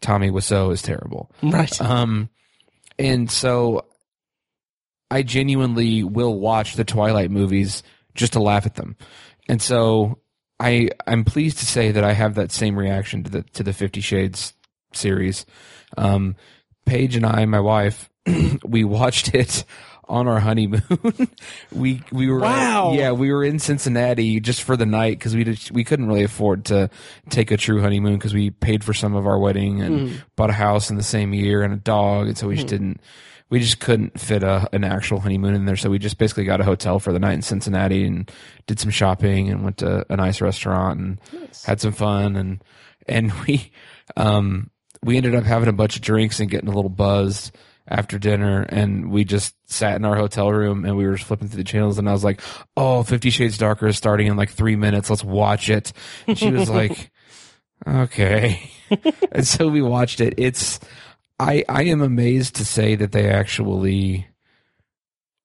Tommy 0.00 0.30
Wiseau 0.30 0.72
is 0.72 0.82
terrible. 0.82 1.30
right. 1.42 1.80
Um, 1.80 2.28
and 2.98 3.30
so 3.30 3.84
I 5.10 5.22
genuinely 5.22 6.02
will 6.02 6.38
watch 6.38 6.74
the 6.74 6.84
Twilight 6.84 7.30
movies 7.30 7.82
just 8.14 8.32
to 8.34 8.40
laugh 8.40 8.66
at 8.66 8.74
them. 8.74 8.96
And 9.48 9.62
so 9.62 10.18
I 10.60 10.88
I'm 11.06 11.24
pleased 11.24 11.58
to 11.58 11.66
say 11.66 11.92
that 11.92 12.02
I 12.04 12.12
have 12.12 12.34
that 12.34 12.50
same 12.52 12.76
reaction 12.78 13.22
to 13.24 13.30
the 13.30 13.42
to 13.54 13.62
the 13.62 13.72
50 13.72 14.00
Shades 14.00 14.54
series. 14.92 15.46
Um, 15.96 16.34
Paige 16.84 17.16
and 17.16 17.24
I, 17.26 17.44
my 17.44 17.60
wife, 17.60 18.10
we 18.64 18.84
watched 18.84 19.34
it 19.34 19.64
on 20.08 20.26
our 20.26 20.40
honeymoon. 20.40 20.82
we 21.72 22.02
we 22.10 22.28
were 22.30 22.38
Wow. 22.40 22.92
yeah 22.94 23.12
we 23.12 23.30
were 23.30 23.44
in 23.44 23.58
Cincinnati 23.58 24.40
just 24.40 24.62
for 24.62 24.76
the 24.76 24.86
night 24.86 25.18
because 25.18 25.36
we 25.36 25.44
did, 25.44 25.70
we 25.70 25.84
couldn't 25.84 26.08
really 26.08 26.22
afford 26.24 26.64
to 26.66 26.88
take 27.28 27.50
a 27.50 27.56
true 27.58 27.80
honeymoon 27.82 28.14
because 28.14 28.32
we 28.32 28.50
paid 28.50 28.82
for 28.84 28.94
some 28.94 29.14
of 29.14 29.26
our 29.26 29.38
wedding 29.38 29.82
and 29.82 30.22
bought 30.34 30.48
a 30.50 30.54
house 30.54 30.88
in 30.90 30.96
the 30.96 31.02
same 31.02 31.34
year 31.34 31.62
and 31.62 31.74
a 31.74 31.76
dog 31.76 32.28
and 32.28 32.38
so 32.38 32.48
we 32.48 32.54
just 32.54 32.68
didn't 32.68 33.00
we 33.50 33.60
just 33.60 33.80
couldn't 33.80 34.18
fit 34.18 34.42
a 34.42 34.66
an 34.72 34.82
actual 34.84 35.20
honeymoon 35.20 35.54
in 35.54 35.64
there. 35.66 35.76
So 35.76 35.88
we 35.90 35.98
just 35.98 36.18
basically 36.18 36.44
got 36.44 36.60
a 36.60 36.64
hotel 36.64 36.98
for 36.98 37.12
the 37.12 37.18
night 37.18 37.32
in 37.34 37.42
Cincinnati 37.42 38.04
and 38.06 38.30
did 38.66 38.78
some 38.80 38.90
shopping 38.90 39.48
and 39.50 39.62
went 39.64 39.78
to 39.78 40.04
a 40.10 40.16
nice 40.16 40.40
restaurant 40.40 41.00
and 41.00 41.20
had 41.64 41.80
some 41.82 41.92
fun 41.92 42.34
and 42.36 42.62
and 43.06 43.30
we 43.46 43.72
um 44.16 44.70
we 45.02 45.16
ended 45.18 45.34
up 45.34 45.44
having 45.44 45.68
a 45.68 45.72
bunch 45.74 45.96
of 45.96 46.02
drinks 46.02 46.40
and 46.40 46.50
getting 46.50 46.68
a 46.68 46.74
little 46.74 46.90
buzzed 46.90 47.54
after 47.88 48.18
dinner 48.18 48.62
and 48.68 49.10
we 49.10 49.24
just 49.24 49.54
sat 49.66 49.96
in 49.96 50.04
our 50.04 50.16
hotel 50.16 50.52
room 50.52 50.84
and 50.84 50.96
we 50.96 51.06
were 51.06 51.16
flipping 51.16 51.48
through 51.48 51.62
the 51.62 51.64
channels 51.64 51.98
and 51.98 52.08
I 52.08 52.12
was 52.12 52.24
like, 52.24 52.40
Oh, 52.76 53.02
Fifty 53.02 53.30
Shades 53.30 53.58
Darker 53.58 53.86
is 53.86 53.96
starting 53.96 54.26
in 54.26 54.36
like 54.36 54.50
three 54.50 54.76
minutes. 54.76 55.08
Let's 55.10 55.24
watch 55.24 55.70
it. 55.70 55.92
And 56.26 56.38
she 56.38 56.50
was 56.50 56.68
like, 56.68 57.10
Okay. 57.86 58.70
and 59.32 59.46
so 59.46 59.68
we 59.68 59.82
watched 59.82 60.20
it. 60.20 60.34
It's, 60.36 60.80
I, 61.38 61.64
I 61.68 61.84
am 61.84 62.02
amazed 62.02 62.56
to 62.56 62.64
say 62.64 62.96
that 62.96 63.12
they 63.12 63.28
actually 63.28 64.26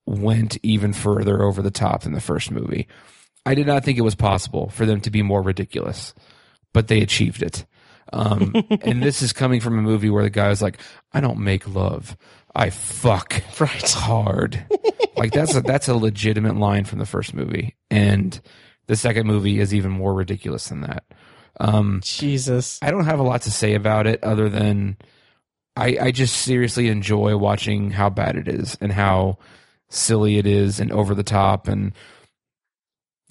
went 0.06 0.58
even 0.64 0.94
further 0.94 1.44
over 1.44 1.62
the 1.62 1.72
top 1.72 2.02
than 2.02 2.14
the 2.14 2.22
first 2.22 2.52
movie. 2.52 2.88
I 3.46 3.56
did 3.56 3.68
not 3.68 3.84
think 3.84 3.98
it 3.98 4.02
was 4.02 4.16
possible 4.16 4.70
for 4.70 4.86
them 4.86 5.02
to 5.02 5.12
be 5.12 5.22
more 5.22 5.42
ridiculous, 5.42 6.14
but 6.74 6.88
they 6.88 7.02
achieved 7.02 7.44
it. 7.44 7.66
Um, 8.14 8.54
and 8.82 9.02
this 9.04 9.22
is 9.22 9.34
coming 9.34 9.60
from 9.60 9.78
a 9.78 9.82
movie 9.82 10.10
where 10.10 10.24
the 10.24 10.30
guy 10.30 10.48
was 10.50 10.62
like, 10.62 10.80
I 11.12 11.20
don't 11.20 11.40
make 11.40 11.68
love. 11.68 12.16
I 12.56 12.70
fuck 12.70 13.42
Right. 13.60 13.92
hard. 13.92 14.66
like 15.18 15.34
that's 15.34 15.56
a, 15.56 15.62
that's 15.62 15.88
a 15.88 15.96
legitimate 15.96 16.56
line 16.56 16.86
from 16.86 17.00
the 17.00 17.06
first 17.06 17.34
movie. 17.34 17.76
And 17.90 18.40
the 18.88 18.96
second 18.96 19.28
movie 19.28 19.60
is 19.60 19.74
even 19.74 19.92
more 19.92 20.14
ridiculous 20.14 20.68
than 20.70 20.82
that. 20.82 21.04
Um, 21.60 22.02
Jesus. 22.04 22.80
I 22.82 22.92
don't 22.92 23.06
have 23.06 23.20
a 23.20 23.24
lot 23.24 23.42
to 23.44 23.52
say 23.52 23.74
about 23.76 24.08
it 24.08 24.24
other 24.24 24.50
than 24.50 24.98
I, 25.76 25.98
I 26.00 26.12
just 26.12 26.36
seriously 26.36 26.88
enjoy 26.88 27.36
watching 27.38 27.90
how 27.92 28.10
bad 28.10 28.36
it 28.38 28.48
is 28.48 28.78
and 28.82 28.92
how 28.92 29.38
silly 29.90 30.38
it 30.38 30.46
is 30.48 30.80
and 30.80 30.92
over 30.92 31.14
the 31.16 31.24
top 31.24 31.68
and 31.68 31.94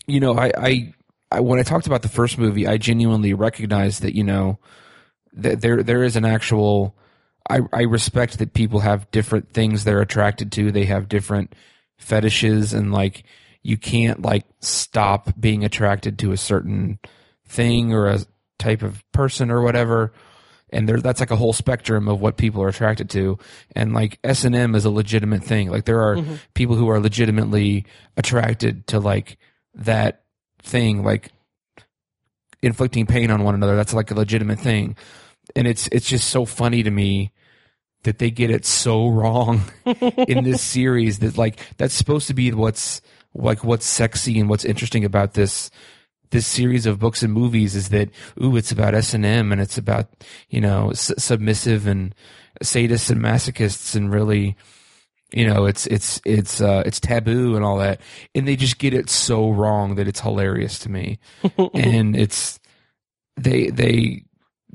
you 0.07 0.21
know 0.21 0.37
I, 0.39 0.53
I 0.57 0.95
I, 1.33 1.41
when 1.41 1.59
I 1.59 1.63
talked 1.63 1.87
about 1.87 2.03
the 2.03 2.09
first 2.09 2.39
movie, 2.39 2.67
I 2.67 2.77
genuinely 2.77 3.35
recognized 3.35 4.03
that 4.03 4.15
you 4.15 4.25
know 4.25 4.59
that 5.33 5.61
there 5.61 5.83
there 5.83 6.03
is 6.03 6.17
an 6.17 6.25
actual. 6.25 6.97
I 7.49 7.61
I 7.73 7.83
respect 7.83 8.39
that 8.39 8.55
people 8.55 8.81
have 8.81 9.11
different 9.11 9.53
things 9.53 9.85
they're 9.85 10.01
attracted 10.01 10.53
to. 10.53 10.71
They 10.71 10.85
have 10.85 11.09
different 11.09 11.55
fetishes, 11.99 12.73
and 12.73 12.93
like 12.93 13.25
you 13.63 13.77
can't 13.77 14.23
like 14.23 14.45
stop 14.61 15.31
being 15.39 15.65
attracted 15.65 16.19
to 16.21 16.33
a 16.33 16.37
certain 16.37 16.99
thing 17.47 17.93
or 17.93 18.09
a 18.09 18.21
type 18.59 18.83
of 18.83 19.03
person 19.13 19.51
or 19.51 19.63
whatever. 19.63 20.13
And 20.75 20.89
there, 20.89 21.01
that's 21.01 21.21
like 21.21 21.31
a 21.31 21.37
whole 21.37 21.53
spectrum 21.53 22.09
of 22.09 22.21
what 22.21 22.39
people 22.39 22.63
are 22.63 22.69
attracted 22.69 23.11
to. 23.11 23.39
And 23.77 23.93
like 23.93 24.19
S 24.25 24.45
and 24.45 24.55
M 24.55 24.75
is 24.75 24.87
a 24.87 24.91
legitimate 24.91 25.45
thing. 25.45 25.71
Like 25.71 25.85
there 25.85 26.01
are 26.01 26.17
mm-hmm. 26.17 26.37
people 26.55 26.77
who 26.77 26.89
are 26.89 26.99
legitimately 26.99 27.85
attracted 28.17 28.87
to 28.89 28.99
like 28.99 29.37
that 29.75 30.23
thing, 30.63 31.05
like 31.05 31.31
inflicting 32.63 33.07
pain 33.07 33.31
on 33.31 33.43
one 33.43 33.55
another. 33.55 33.77
That's 33.77 33.95
like 33.95 34.11
a 34.11 34.15
legitimate 34.15 34.59
thing. 34.59 34.97
And 35.57 35.67
it's, 35.67 35.89
it's 35.89 36.09
just 36.09 36.29
so 36.29 36.45
funny 36.45 36.83
to 36.83 36.91
me 36.91 37.33
that 38.05 38.19
they 38.19 38.31
get 38.31 38.51
it 38.51 38.65
so 38.65 39.09
wrong 39.09 39.63
in 39.85 40.45
this 40.45 40.63
series 40.63 41.21
that 41.21 41.39
like, 41.39 41.61
that's 41.77 41.95
supposed 41.95 42.27
to 42.29 42.35
be 42.35 42.53
what's 42.53 43.01
like, 43.35 43.65
what's 43.65 43.87
sexy 43.87 44.39
and 44.39 44.49
what's 44.49 44.65
interesting 44.65 45.05
about 45.05 45.35
this, 45.35 45.71
this 46.31 46.47
series 46.47 46.87
of 46.87 46.99
books 46.99 47.23
and 47.23 47.33
movies 47.33 47.75
is 47.75 47.91
that, 47.91 48.11
ooh, 48.43 48.57
it's 48.57 48.73
about 48.73 48.95
S&M 48.95 49.53
and 49.53 49.61
it's 49.61 49.79
about, 49.79 50.09
you 50.49 50.61
know, 50.61 50.91
s- 50.91 51.13
submissive 51.19 51.87
and 51.87 52.15
sadists 52.63 53.11
and 53.11 53.21
masochists 53.21 53.95
and 53.95 54.13
really, 54.13 54.57
you 55.33 55.47
know 55.47 55.65
it's 55.67 55.87
it's 55.87 56.21
it's 56.25 56.61
uh 56.61 56.83
it's 56.85 57.01
taboo 57.01 57.57
and 57.57 57.65
all 57.65 57.79
that 57.79 58.01
and 58.35 58.47
they 58.47 58.57
just 58.57 58.79
get 58.79 58.93
it 58.93 59.09
so 59.09 59.51
wrong 59.51 59.95
that 59.95 60.07
it's 60.07 60.21
hilarious 60.21 60.79
to 60.79 60.91
me 60.91 61.19
and 61.75 62.17
it's 62.17 62.61
they 63.37 63.69
they 63.69 64.25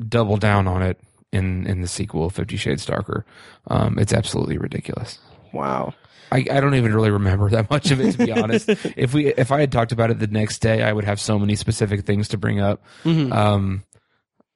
double 0.07 0.37
down 0.37 0.67
on 0.67 0.81
it 0.81 0.99
in 1.31 1.67
in 1.67 1.81
the 1.81 1.87
sequel 1.87 2.29
50 2.29 2.57
shades 2.57 2.85
darker 2.85 3.25
um 3.67 3.99
it's 3.99 4.13
absolutely 4.13 4.57
ridiculous 4.57 5.19
Wow. 5.53 5.93
I, 6.31 6.45
I 6.51 6.59
don't 6.59 6.75
even 6.75 6.93
really 6.93 7.09
remember 7.09 7.49
that 7.51 7.69
much 7.69 7.91
of 7.91 8.01
it 8.01 8.11
to 8.13 8.17
be 8.25 8.31
honest. 8.31 8.67
if 8.97 9.13
we 9.13 9.27
if 9.33 9.51
I 9.51 9.61
had 9.61 9.71
talked 9.71 9.91
about 9.91 10.11
it 10.11 10.19
the 10.19 10.27
next 10.27 10.59
day, 10.59 10.83
I 10.83 10.91
would 10.91 11.05
have 11.05 11.19
so 11.19 11.39
many 11.39 11.55
specific 11.55 12.05
things 12.05 12.27
to 12.29 12.37
bring 12.37 12.59
up. 12.59 12.83
Um, 13.31 13.83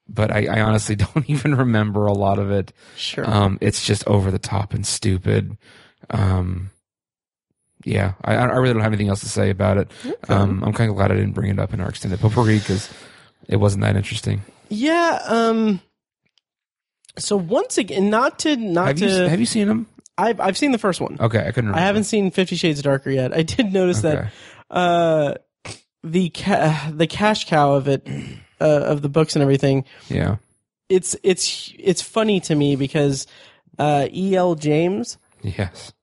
but 0.07 0.31
I, 0.31 0.47
I 0.47 0.61
honestly 0.61 0.95
don't 0.97 1.29
even 1.29 1.55
remember 1.55 2.05
a 2.05 2.13
lot 2.13 2.39
of 2.39 2.51
it. 2.51 2.73
Sure. 2.97 3.29
Um, 3.29 3.57
it's 3.61 3.85
just 3.85 4.05
over 4.05 4.31
the 4.31 4.39
top 4.39 4.73
and 4.73 4.85
stupid. 4.85 5.57
Um, 6.09 6.71
yeah, 7.83 8.13
I, 8.23 8.35
I 8.35 8.45
really 8.57 8.73
don't 8.73 8.83
have 8.83 8.91
anything 8.91 9.09
else 9.09 9.21
to 9.21 9.29
say 9.29 9.49
about 9.49 9.77
it. 9.77 9.91
Um, 10.29 10.63
I'm 10.63 10.73
kind 10.73 10.89
of 10.89 10.95
glad 10.95 11.11
I 11.11 11.15
didn't 11.15 11.33
bring 11.33 11.49
it 11.49 11.59
up 11.59 11.73
in 11.73 11.79
our 11.81 11.89
extended 11.89 12.19
potpourri 12.19 12.59
because 12.59 12.89
it 13.47 13.55
wasn't 13.57 13.83
that 13.83 13.95
interesting. 13.95 14.41
yeah. 14.69 15.19
Um. 15.27 15.81
So 17.17 17.35
once 17.35 17.77
again, 17.77 18.09
not 18.09 18.39
to 18.39 18.55
not 18.55 18.87
Have 18.87 18.97
to. 18.97 19.05
you 19.07 19.11
have 19.27 19.39
you 19.39 19.45
seen 19.45 19.67
them? 19.67 19.87
I've 20.17 20.39
I've 20.39 20.57
seen 20.57 20.71
the 20.71 20.77
first 20.77 21.01
one. 21.01 21.17
Okay, 21.19 21.39
I 21.39 21.51
couldn't. 21.51 21.69
Remember. 21.69 21.79
I 21.79 21.85
haven't 21.85 22.05
seen 22.05 22.31
Fifty 22.31 22.55
Shades 22.55 22.81
Darker 22.81 23.09
yet. 23.09 23.33
I 23.33 23.41
did 23.43 23.73
notice 23.73 24.03
Okay. 24.05 24.29
that 24.69 24.75
uh, 24.75 25.33
the 26.03 26.29
ca- 26.29 26.91
the 26.93 27.07
cash 27.07 27.47
cow 27.47 27.73
of 27.73 27.87
it, 27.89 28.07
uh, 28.61 28.63
of 28.65 29.01
the 29.01 29.09
books 29.09 29.35
and 29.35 29.41
everything. 29.43 29.83
Yeah. 30.07 30.37
It's 30.87 31.15
it's 31.23 31.73
it's 31.77 32.01
funny 32.01 32.39
to 32.41 32.55
me 32.55 32.75
because 32.77 33.27
uh, 33.79 34.07
E. 34.11 34.35
L. 34.35 34.55
James, 34.55 35.17
Yes. 35.43 35.93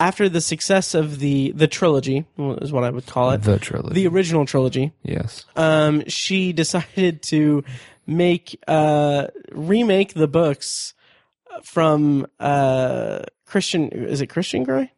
after 0.00 0.28
the 0.28 0.40
success 0.40 0.94
of 0.94 1.18
the 1.18 1.52
the 1.52 1.68
trilogy, 1.68 2.24
is 2.38 2.72
what 2.72 2.84
I 2.84 2.90
would 2.90 3.06
call 3.06 3.30
it, 3.30 3.42
The 3.42 3.58
trilogy. 3.58 3.94
the 3.94 4.06
original 4.08 4.44
trilogy, 4.46 4.92
yes. 5.02 5.44
um, 5.56 6.02
she 6.08 6.52
decided 6.62 7.22
to 7.24 7.64
make 8.06 8.58
uh, 8.68 9.28
remake 9.52 10.14
the 10.14 10.28
books 10.28 10.94
from 11.62 12.26
uh, 12.40 13.20
Christian. 13.46 13.88
Is 13.90 14.20
it 14.20 14.26
Christian 14.26 14.64
Grey? 14.64 14.92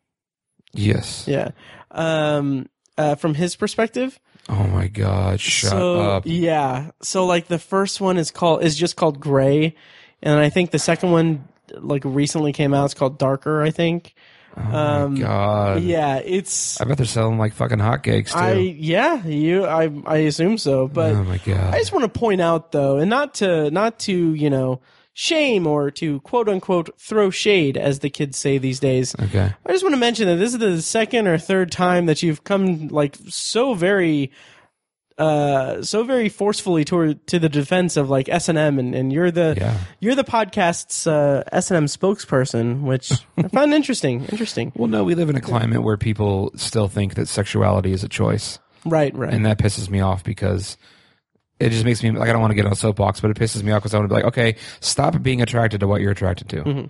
Yes. 0.73 1.27
Yeah. 1.29 1.51
Um, 1.91 2.69
uh, 2.99 3.15
from 3.15 3.35
his 3.35 3.57
perspective. 3.57 4.19
Oh 4.49 4.67
my 4.69 4.87
God! 4.89 5.41
Shut 5.41 5.71
so, 5.71 6.01
up. 6.01 6.23
Yeah. 6.27 6.91
So 7.03 7.27
like 7.27 7.49
the 7.49 7.59
first 7.59 8.01
one 8.01 8.17
is 8.17 8.31
called 8.31 8.63
is 8.63 8.77
just 8.77 8.97
called 8.97 9.19
Grey, 9.21 9.75
and 10.23 10.39
I 10.39 10.51
think 10.51 10.71
the 10.71 10.79
second 10.79 11.11
one 11.11 11.49
like 11.75 12.03
recently 12.05 12.53
came 12.53 12.75
out. 12.75 12.87
It's 12.87 12.95
called 12.95 13.19
Darker. 13.19 13.63
I 13.63 13.71
think. 13.71 14.15
Oh 14.57 14.77
um, 14.77 15.15
God. 15.17 15.83
Yeah. 15.83 16.17
It's. 16.17 16.81
I 16.81 16.85
bet 16.85 16.97
they're 16.97 17.07
selling 17.07 17.39
like 17.39 17.53
fucking 17.53 17.79
hotcakes 17.79 18.33
too. 18.33 18.39
I 18.39 18.55
yeah 18.55 19.25
you 19.27 19.67
I 19.67 19.91
I 20.07 20.19
assume 20.19 20.59
so, 20.59 20.89
but 20.89 21.15
oh 21.15 21.25
my 21.25 21.39
God. 21.39 21.75
I 21.75 21.79
just 21.79 21.93
want 21.93 22.13
to 22.13 22.19
point 22.19 22.41
out 22.41 22.73
though, 22.73 22.97
and 22.97 23.11
not 23.11 23.35
to 23.35 23.71
not 23.71 23.99
to 24.01 24.35
you 24.35 24.49
know 24.49 24.81
shame 25.19 25.67
or 25.67 25.91
to 25.91 26.21
quote 26.21 26.49
unquote 26.49 26.91
throw 27.01 27.31
shade 27.31 27.79
as 27.79 28.01
the 28.01 28.11
kids 28.11 28.37
say 28.37 28.59
these 28.59 28.81
days. 28.81 29.15
okay. 29.19 29.53
I 29.65 29.73
just 29.73 29.83
want 29.83 29.95
to 29.95 30.01
mention 30.01 30.27
that 30.27 30.37
this 30.37 30.53
is 30.53 30.59
the 30.59 30.83
second 30.83 31.27
or 31.27 31.39
third 31.39 31.73
time 31.73 32.07
that 32.07 32.23
you've 32.23 32.45
come 32.45 32.89
like 32.89 33.17
so 33.29 33.73
very 33.73 34.31
uh 35.19 35.83
so 35.83 36.05
very 36.05 36.29
forcefully 36.29 36.85
toward 36.85 37.27
to 37.27 37.39
the 37.39 37.49
defense 37.49 37.97
of 37.97 38.11
like 38.11 38.29
S&M 38.29 38.79
and 38.79 38.95
and 38.95 39.13
you're 39.13 39.31
the 39.31 39.55
Yeah. 39.57 39.79
you're 39.99 40.15
the 40.15 40.25
podcast's 40.25 41.07
uh 41.07 41.43
S&M 41.53 41.87
spokesperson 41.87 42.83
which 42.83 43.13
I 43.39 43.49
find 43.49 43.73
interesting 43.73 44.25
interesting 44.27 44.73
Well, 44.77 44.89
no, 44.89 45.05
we 45.05 45.15
live 45.15 45.31
in 45.31 45.37
a 45.37 45.41
climate 45.41 45.83
where 45.83 45.97
people 45.97 46.53
still 46.57 46.89
think 46.89 47.15
that 47.15 47.29
sexuality 47.29 47.93
is 47.93 48.05
a 48.05 48.09
choice, 48.09 48.59
right 48.85 49.15
right 49.17 49.33
and 49.33 49.47
that 49.47 49.59
pisses 49.59 49.89
me 49.89 50.01
off 50.01 50.23
because 50.23 50.77
it 51.59 51.71
just 51.71 51.87
makes 51.87 52.03
me 52.03 52.11
like 52.11 52.29
I 52.29 52.33
don't 52.33 52.43
want 52.43 52.51
to 52.51 52.55
get 52.55 52.67
on 52.67 52.73
a 52.73 52.77
soapbox, 52.77 53.21
but 53.21 53.31
it 53.31 53.39
pisses 53.39 53.63
me 53.63 53.73
off 53.73 53.81
because 53.83 53.95
I 53.95 53.99
want 53.99 54.11
to 54.11 54.15
be 54.15 54.23
like, 54.23 54.29
okay, 54.33 54.57
stop 54.81 55.23
being 55.23 55.41
attracted 55.41 55.81
to 55.81 55.87
what 55.87 56.03
you're 56.03 56.11
attracted 56.13 56.51
to. 56.51 56.57
Mm-hmm. 56.63 56.87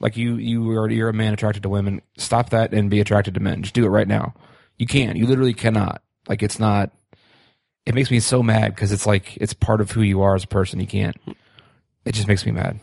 Like 0.00 0.18
you, 0.18 0.34
you 0.36 0.70
are 0.72 0.90
you're 0.90 1.08
a 1.08 1.14
man 1.14 1.32
attracted 1.32 1.62
to 1.62 1.70
women. 1.70 2.02
Stop 2.18 2.50
that 2.50 2.74
and 2.74 2.90
be 2.90 3.00
attracted 3.00 3.32
to 3.34 3.40
men. 3.40 3.62
Just 3.62 3.74
do 3.74 3.86
it 3.86 3.88
right 3.88 4.06
now. 4.06 4.34
You 4.76 4.86
can't. 4.86 5.16
You 5.16 5.26
literally 5.26 5.54
cannot. 5.54 6.02
Like 6.28 6.42
it's 6.42 6.58
not. 6.58 6.90
It 7.84 7.94
makes 7.94 8.10
me 8.10 8.20
so 8.20 8.42
mad 8.42 8.74
because 8.74 8.92
it's 8.92 9.06
like 9.06 9.36
it's 9.38 9.54
part 9.54 9.80
of 9.80 9.90
who 9.90 10.02
you 10.02 10.22
are 10.22 10.34
as 10.34 10.44
a 10.44 10.48
person. 10.48 10.80
You 10.80 10.86
can't. 10.86 11.16
It 12.04 12.14
just 12.14 12.28
makes 12.28 12.46
me 12.46 12.52
mad. 12.52 12.78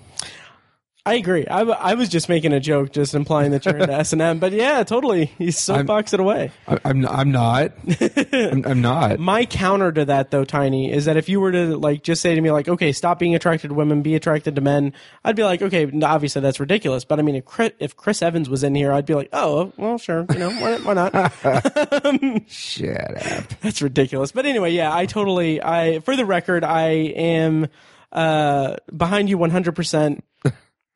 I 1.10 1.14
agree 1.16 1.46
I, 1.48 1.60
w- 1.60 1.78
I 1.80 1.94
was 1.96 2.08
just 2.10 2.30
making 2.30 2.54
a 2.54 2.60
joke 2.60 2.92
just 2.92 3.16
implying 3.16 3.52
that 3.52 3.66
you're 3.66 3.78
into 3.78 3.92
S&M 4.06 4.40
but 4.40 4.52
yeah 4.52 4.84
totally 4.84 5.32
you 5.38 5.52
soapbox 5.52 6.14
it 6.14 6.20
away 6.20 6.52
I, 6.68 6.78
I'm 6.86 7.06
I'm 7.08 7.32
not. 7.32 7.72
I'm, 8.34 8.66
I'm 8.66 8.82
not. 8.82 9.20
my 9.20 9.46
counter 9.46 9.92
to 9.92 10.06
that 10.06 10.32
though 10.32 10.46
tiny 10.46 10.92
is 10.92 11.06
that 11.06 11.18
if 11.18 11.28
you 11.30 11.40
were 11.40 11.52
to 11.52 11.78
like 11.78 12.04
just 12.04 12.22
say 12.22 12.36
to 12.36 12.42
me 12.42 12.52
like 12.52 12.68
okay 12.68 12.92
stop 12.92 13.18
being 13.20 13.34
attracted 13.36 13.70
to 13.70 13.74
women 13.74 14.02
be 14.02 14.16
attracted 14.16 14.56
to 14.56 14.62
men 14.62 14.94
i'd 15.26 15.36
be 15.36 15.44
like 15.44 15.62
okay 15.62 15.90
obviously 16.04 16.42
that's 16.42 16.60
ridiculous 16.60 17.06
but 17.06 17.20
i 17.20 17.22
mean 17.22 17.36
if 17.36 17.46
chris, 17.46 17.72
if 17.80 17.96
chris 17.96 18.22
evans 18.22 18.50
was 18.50 18.64
in 18.64 18.76
here 18.76 18.94
i'd 18.94 19.06
be 19.06 19.16
like 19.16 19.30
oh 19.34 19.74
well 19.78 19.98
sure 19.98 20.26
you 20.32 20.38
know 20.40 20.52
why, 20.52 20.78
why 20.78 20.94
not 20.94 21.14
Shut 22.48 23.32
up. 23.32 23.44
that's 23.62 23.82
ridiculous 23.82 24.32
but 24.32 24.46
anyway 24.46 24.72
yeah 24.72 24.94
i 24.96 25.06
totally 25.06 25.62
i 25.62 26.00
for 26.02 26.16
the 26.16 26.26
record 26.26 26.64
i 26.64 26.90
am 26.90 27.68
uh 28.12 28.76
behind 28.96 29.30
you 29.30 29.38
100% 29.38 30.22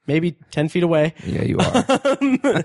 maybe 0.07 0.31
10 0.51 0.69
feet 0.69 0.83
away 0.83 1.13
Yeah, 1.25 1.43
you 1.43 1.57
are. 1.59 2.63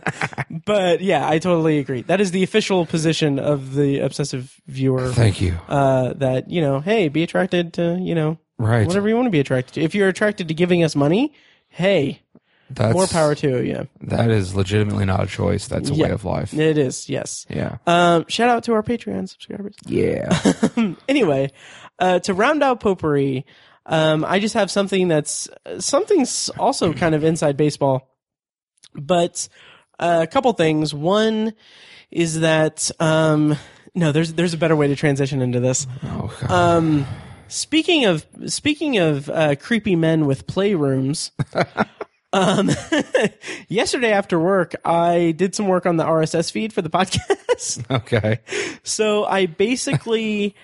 but 0.67 1.01
yeah 1.01 1.29
i 1.29 1.39
totally 1.39 1.79
agree 1.79 2.03
that 2.03 2.21
is 2.21 2.31
the 2.31 2.43
official 2.43 2.87
position 2.87 3.39
of 3.39 3.75
the 3.75 4.01
obsessive 4.01 4.61
viewer 4.67 5.13
Thank 5.13 5.41
you. 5.41 5.57
uh, 5.69 6.13
that 6.15 6.51
you 6.51 6.61
know, 6.61 6.81
hey, 6.81 7.09
be 7.09 7.23
attracted 7.23 7.73
to 7.75 7.99
you 8.01 8.15
know 8.15 8.39
Right. 8.59 8.87
whatever 8.87 9.09
you 9.09 9.15
want 9.15 9.27
to 9.27 9.31
be 9.31 9.39
attracted 9.39 9.75
to. 9.75 9.83
If 9.83 9.95
you're 9.95 10.09
attracted 10.09 10.49
to 10.49 10.55
giving 10.55 10.83
us 10.83 10.97
money, 10.97 11.33
hey, 11.69 12.23
That's 12.71 12.93
more 12.93 13.07
power 13.07 13.37
to 13.37 13.65
you. 13.65 13.87
That 14.01 14.31
is 14.33 14.53
legitimately 14.57 15.05
not 15.05 15.23
a 15.23 15.27
choice. 15.29 15.69
That's 15.69 15.91
a 15.91 15.95
Yeah. 15.95 16.07
way 16.07 16.11
of 16.11 16.25
life. 16.25 16.53
It 16.53 16.77
is, 16.77 17.09
yes. 17.09 17.47
Yeah. 17.49 17.77
Um, 17.87 18.25
shout 18.29 18.49
out 18.49 18.65
to 18.65 18.73
our 18.73 18.83
Patreon 18.83 19.29
subscribers. 19.29 19.77
Yeah. 19.87 20.29
Anyway, 21.09 21.51
uh, 22.01 22.19
to 22.21 22.35
round 22.35 22.63
out 22.65 22.81
potpourri, 22.81 23.47
um, 23.89 24.25
I 24.25 24.39
just 24.39 24.55
have 24.55 24.71
something 24.71 25.09
that's 25.09 25.49
something's 25.79 26.51
also 26.51 26.93
kind 26.93 27.15
of 27.15 27.25
inside 27.25 27.57
baseball, 27.57 28.15
but 28.95 29.49
uh, 29.99 30.21
a 30.23 30.27
couple 30.27 30.53
things. 30.53 30.95
One 30.95 31.55
is 32.11 32.41
that 32.41 32.91
um, 33.01 33.57
no, 33.95 34.13
there's 34.13 34.35
there's 34.35 34.55
a 34.55 34.59
better 34.59 34.77
way 34.77 34.89
to 34.89 34.97
transition 34.97 35.43
into 35.43 35.59
this. 35.59 35.87
oh, 36.05 36.37
God. 36.41 36.51
Um, 36.51 37.07
speaking 37.49 38.05
of 38.05 38.27
speaking 38.47 38.99
of 38.99 39.29
uh, 39.31 39.57
creepy 39.57 39.97
men 39.97 40.27
with 40.27 40.47
playrooms, 40.47 41.31
um, 42.33 42.71
yesterday 43.69 44.13
after 44.13 44.39
work, 44.39 44.75
I 44.85 45.33
did 45.37 45.55
some 45.55 45.67
work 45.67 45.87
on 45.87 45.97
the 45.97 46.05
RSS 46.05 46.53
feed 46.53 46.73
for 46.73 46.83
the 46.83 46.91
podcast. 46.91 47.91
okay. 47.91 48.41
so 48.83 49.25
I 49.25 49.47
basically, 49.47 50.55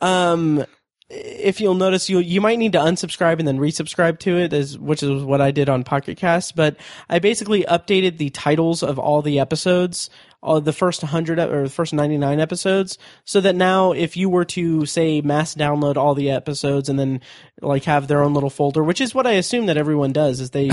um, 0.00 0.64
if 1.10 1.60
you'll 1.60 1.74
notice, 1.74 2.10
you 2.10 2.18
you 2.18 2.40
might 2.40 2.58
need 2.58 2.72
to 2.72 2.78
unsubscribe 2.78 3.38
and 3.38 3.48
then 3.48 3.58
resubscribe 3.58 4.18
to 4.20 4.36
it, 4.36 4.52
as 4.52 4.78
which 4.78 5.02
is 5.02 5.22
what 5.22 5.40
I 5.40 5.50
did 5.50 5.68
on 5.68 5.82
Pocket 5.82 6.18
Cast. 6.18 6.54
But 6.54 6.76
I 7.08 7.18
basically 7.18 7.64
updated 7.64 8.18
the 8.18 8.30
titles 8.30 8.82
of 8.82 8.98
all 8.98 9.22
the 9.22 9.38
episodes, 9.38 10.10
all 10.42 10.60
the 10.60 10.72
first 10.72 11.00
hundred 11.00 11.38
or 11.38 11.62
the 11.62 11.70
first 11.70 11.94
ninety 11.94 12.18
nine 12.18 12.40
episodes, 12.40 12.98
so 13.24 13.40
that 13.40 13.56
now 13.56 13.92
if 13.92 14.16
you 14.16 14.28
were 14.28 14.44
to 14.46 14.84
say 14.84 15.22
mass 15.22 15.54
download 15.54 15.96
all 15.96 16.14
the 16.14 16.30
episodes 16.30 16.90
and 16.90 16.98
then 16.98 17.22
like 17.62 17.84
have 17.84 18.06
their 18.06 18.22
own 18.22 18.34
little 18.34 18.50
folder, 18.50 18.84
which 18.84 19.00
is 19.00 19.14
what 19.14 19.26
I 19.26 19.32
assume 19.32 19.66
that 19.66 19.78
everyone 19.78 20.12
does, 20.12 20.40
is 20.40 20.50
they 20.50 20.70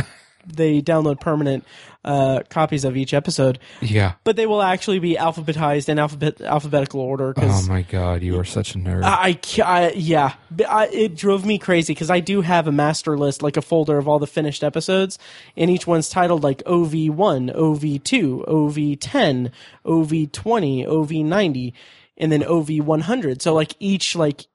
they 0.47 0.81
download 0.81 1.19
permanent 1.19 1.65
uh, 2.03 2.41
copies 2.49 2.85
of 2.85 2.95
each 2.95 3.13
episode, 3.15 3.57
Yeah. 3.81 4.13
but 4.23 4.35
they 4.35 4.45
will 4.45 4.61
actually 4.61 4.99
be 4.99 5.15
alphabetized 5.15 5.89
in 5.89 5.97
alphabet 5.97 6.39
alphabetical 6.39 6.99
order. 7.01 7.33
Oh 7.37 7.65
my 7.67 7.81
god, 7.81 8.21
you 8.21 8.39
are 8.39 8.43
such 8.43 8.75
a 8.75 8.77
nerd. 8.77 9.03
I, 9.03 9.33
ca- 9.43 9.63
I 9.63 9.91
yeah, 9.93 10.35
I, 10.69 10.87
it 10.87 11.15
drove 11.15 11.45
me 11.45 11.57
crazy 11.57 11.93
because 11.93 12.11
I 12.11 12.19
do 12.19 12.41
have 12.41 12.67
a 12.67 12.71
master 12.71 13.17
list, 13.17 13.41
like 13.41 13.57
a 13.57 13.61
folder 13.61 13.97
of 13.97 14.07
all 14.07 14.19
the 14.19 14.27
finished 14.27 14.63
episodes, 14.63 15.17
and 15.57 15.71
each 15.71 15.87
one's 15.87 16.07
titled 16.09 16.43
like 16.43 16.61
OV 16.67 16.93
one, 17.09 17.49
OV 17.49 18.03
two, 18.03 18.45
OV 18.47 18.99
ten, 18.99 19.51
OV 19.83 20.31
twenty, 20.31 20.85
OV 20.85 21.11
ninety, 21.11 21.73
and 22.17 22.31
then 22.31 22.43
OV 22.43 22.69
one 22.85 23.01
hundred. 23.01 23.41
So 23.41 23.53
like 23.55 23.73
each 23.79 24.15
like 24.15 24.45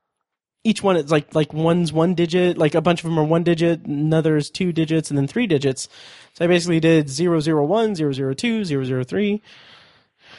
each 0.65 0.83
one 0.83 0.97
is 0.97 1.11
like 1.11 1.35
like 1.35 1.53
one's 1.53 1.93
one 1.93 2.15
digit, 2.15 2.59
like 2.59 2.75
a 2.75 2.81
bunch 2.81 3.01
of 3.01 3.05
them 3.11 3.19
are 3.19 3.25
one 3.25 3.43
digit, 3.45 3.85
another's 3.87 4.51
two 4.51 4.73
digits, 4.73 5.11
and 5.11 5.17
then 5.19 5.27
three 5.27 5.47
digits. 5.47 5.89
So 6.35 6.45
I 6.45 6.49
basically 6.49 6.81
did 6.81 7.09
001, 7.11 7.95
002, 7.97 9.05
003. 9.05 9.43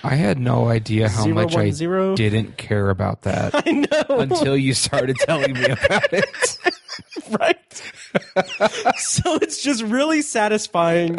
I 0.03 0.15
had 0.15 0.39
no 0.39 0.67
idea 0.69 1.09
how 1.09 1.23
Zero, 1.23 1.35
much 1.35 1.53
one, 1.53 1.65
I 1.65 1.69
zero. 1.71 2.15
didn't 2.15 2.57
care 2.57 2.89
about 2.89 3.23
that 3.23 3.51
I 3.67 3.71
know. 3.71 4.19
until 4.19 4.55
you 4.57 4.73
started 4.73 5.17
telling 5.17 5.53
me 5.53 5.65
about 5.65 6.11
it. 6.13 6.57
right? 7.39 7.93
so 8.97 9.35
it's 9.35 9.61
just 9.61 9.83
really 9.83 10.21
satisfying 10.21 11.17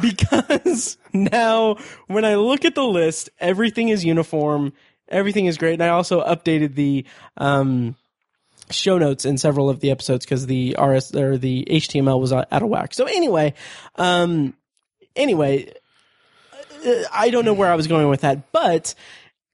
because 0.00 0.96
now 1.12 1.76
when 2.06 2.24
I 2.24 2.36
look 2.36 2.64
at 2.64 2.74
the 2.74 2.84
list, 2.86 3.28
everything 3.38 3.88
is 3.88 4.04
uniform, 4.04 4.72
everything 5.08 5.46
is 5.46 5.58
great, 5.58 5.74
and 5.74 5.82
I 5.82 5.88
also 5.88 6.24
updated 6.24 6.74
the 6.74 7.04
um, 7.36 7.96
show 8.70 8.98
notes 8.98 9.24
in 9.24 9.38
several 9.38 9.68
of 9.70 9.80
the 9.80 9.90
episodes 9.90 10.24
because 10.24 10.46
the 10.46 10.76
RS 10.80 11.14
or 11.14 11.38
the 11.38 11.66
HTML 11.70 12.20
was 12.20 12.32
out 12.32 12.46
of 12.50 12.68
whack. 12.68 12.94
So 12.94 13.04
anyway, 13.04 13.54
um, 13.96 14.54
anyway, 15.14 15.72
uh, 16.84 16.92
I 17.12 17.30
don't 17.30 17.44
know 17.44 17.54
where 17.54 17.70
I 17.70 17.74
was 17.76 17.86
going 17.86 18.08
with 18.08 18.22
that, 18.22 18.52
but 18.52 18.94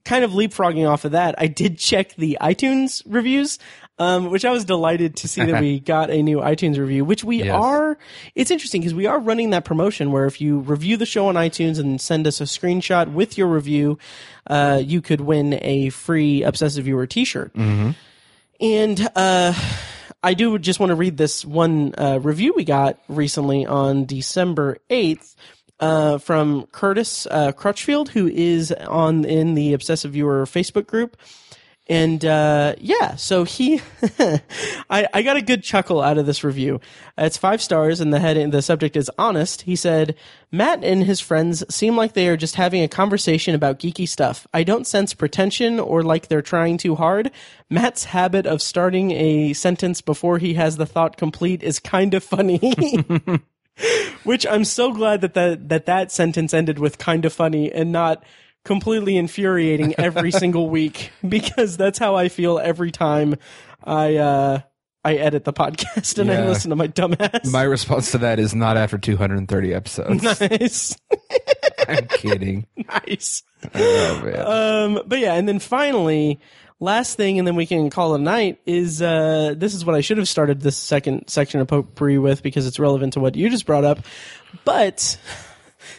kind 0.05 0.25
of 0.25 0.33
leapfrogging 0.33 0.89
off 0.89 1.05
of 1.05 1.13
that, 1.13 1.35
I 1.39 1.47
did 1.47 1.79
check 1.79 2.15
the 2.17 2.39
iTunes 2.41 3.03
reviews, 3.07 3.61
um, 4.01 4.31
which 4.31 4.45
I 4.45 4.51
was 4.51 4.65
delighted 4.65 5.15
to 5.19 5.29
see 5.29 5.45
that 5.45 5.61
we 5.61 5.79
got 5.95 6.11
a 6.11 6.23
new 6.23 6.39
iTunes 6.39 6.77
review, 6.77 7.05
which 7.05 7.23
we 7.23 7.45
Yes. 7.45 7.55
are. 7.55 7.97
It's 8.35 8.51
interesting 8.51 8.81
because 8.81 8.95
we 8.95 9.07
are 9.07 9.21
running 9.21 9.51
that 9.51 9.65
promotion 9.65 10.11
where 10.11 10.25
if 10.27 10.41
you 10.41 10.59
review 10.59 10.97
the 10.97 11.07
show 11.07 11.29
on 11.29 11.37
iTunes 11.37 11.79
and 11.79 12.01
send 12.01 12.27
us 12.27 12.41
a 12.41 12.45
screenshot 12.45 13.13
with 13.13 13.39
your 13.39 13.47
review, 13.47 13.97
uh, 14.49 14.81
you 14.85 15.01
could 15.01 15.21
win 15.21 15.57
a 15.63 15.91
free 15.91 16.43
Obsessive 16.43 16.85
Viewer 16.85 17.07
T-shirt. 17.07 17.53
And 18.63 19.09
uh, 19.17 19.53
I 20.23 20.35
do 20.35 20.57
just 20.59 20.79
want 20.79 20.91
to 20.91 20.95
read 20.95 21.17
this 21.17 21.45
one 21.45 21.95
uh, 21.99 22.21
review 22.23 22.55
we 22.57 22.65
got 22.65 23.01
recently 23.09 23.67
on 23.67 24.07
December 24.07 24.79
eighth. 24.89 25.35
Uh, 25.81 26.17
from 26.19 26.67
Curtis 26.67 27.27
uh, 27.29 27.51
Crutchfield, 27.51 28.09
who 28.09 28.29
is 28.29 28.71
on 28.71 29.25
in 29.25 29.55
the 29.57 29.73
Obsessive 29.73 30.13
Viewer 30.13 30.45
Facebook 30.45 30.87
group, 30.87 31.17
and 31.89 32.25
uh, 32.25 32.75
yeah, 32.79 33.17
so 33.17 33.43
he, 33.43 33.81
I, 34.89 35.09
I 35.13 35.23
got 35.23 35.37
a 35.37 35.43
good 35.43 35.65
chuckle 35.65 36.01
out 36.01 36.17
of 36.17 36.27
this 36.27 36.45
review. 36.45 36.81
It's 37.19 37.37
five 37.37 37.61
stars, 37.61 38.01
and 38.01 38.15
the 38.15 38.21
head 38.21 38.37
and 38.37 38.53
the 38.53 38.63
subject 38.63 38.97
is 38.97 39.11
honest. 39.19 39.63
He 39.63 39.75
said, 39.75 40.15
"Matt 40.53 40.85
and 40.85 41.03
his 41.05 41.21
friends 41.21 41.65
seem 41.75 41.97
like 41.97 42.13
they 42.13 42.29
are 42.29 42.37
just 42.37 42.55
having 42.55 42.83
a 42.83 42.89
conversation 42.89 43.55
about 43.55 43.81
geeky 43.81 44.09
stuff. 44.09 44.47
I 44.55 44.63
don't 44.63 44.87
sense 44.87 45.13
pretension 45.13 45.81
or 45.81 46.03
like 46.03 46.29
they're 46.29 46.41
trying 46.41 46.79
too 46.79 46.95
hard. 46.95 47.33
Matt's 47.69 48.05
habit 48.05 48.47
of 48.47 48.63
starting 48.63 49.11
a 49.11 49.53
sentence 49.53 50.01
before 50.01 50.39
he 50.39 50.55
has 50.55 50.77
the 50.77 50.87
thought 50.87 51.17
complete 51.17 51.63
is 51.63 51.81
kind 51.81 52.15
of 52.15 52.23
funny." 52.23 52.61
Which 54.25 54.47
I'm 54.47 54.65
so 54.65 54.93
glad 54.93 55.21
that 55.23 55.35
that 55.35 55.69
that, 55.69 55.87
that 55.87 56.13
sentence 56.13 56.55
ended 56.55 56.79
with 56.79 56.99
kind 56.99 57.25
of 57.25 57.33
funny 57.33 57.73
and 57.73 57.93
not 57.93 58.23
completely 58.65 59.17
infuriating 59.17 59.95
every 59.99 60.31
single 60.33 60.69
week 60.71 61.11
because 61.29 61.77
that's 61.77 61.99
how 61.99 62.15
I 62.17 62.29
feel 62.29 62.59
every 62.59 62.91
time 62.91 63.37
I 63.85 64.17
uh 64.17 64.61
I 65.05 65.15
edit 65.17 65.45
the 65.45 65.53
podcast 65.53 66.19
and 66.19 66.31
I 66.31 66.47
listen 66.47 66.71
to 66.71 66.77
my 66.77 66.87
dumbass. 66.87 67.51
My 67.51 67.65
response 67.65 68.13
to 68.13 68.19
that 68.19 68.39
is 68.39 68.55
not 68.55 68.77
after 68.77 68.99
230 68.99 69.75
episodes. 69.75 70.23
nice. 70.23 70.97
I'm 71.89 72.07
kidding. 72.07 72.67
nice. 72.77 73.43
Oh. 73.75 74.85
Um, 74.95 75.03
but 75.07 75.19
yeah, 75.19 75.35
and 75.35 75.49
then 75.49 75.59
finally, 75.59 76.39
last 76.79 77.17
thing, 77.17 77.39
and 77.39 77.49
then 77.49 77.57
we 77.57 77.67
can 77.67 77.91
call 77.91 78.15
it 78.15 78.21
a 78.21 78.23
night. 78.23 78.61
Is 78.65 79.03
uh, 79.03 79.55
this 79.57 79.75
is 79.75 79.85
what 79.85 79.97
I 79.97 80.03
should 80.03 80.19
have 80.19 80.29
started 80.29 80.61
this 80.61 80.77
second 80.77 81.25
section 81.29 81.61
of 81.61 81.67
potpourri 81.67 82.19
with 82.19 82.43
because 82.43 82.67
it's 82.67 82.79
relevant 82.79 83.15
to 83.15 83.21
what 83.21 83.35
you 83.35 83.51
just 83.51 83.67
brought 83.67 83.85
up. 83.85 83.99
But 84.65 85.19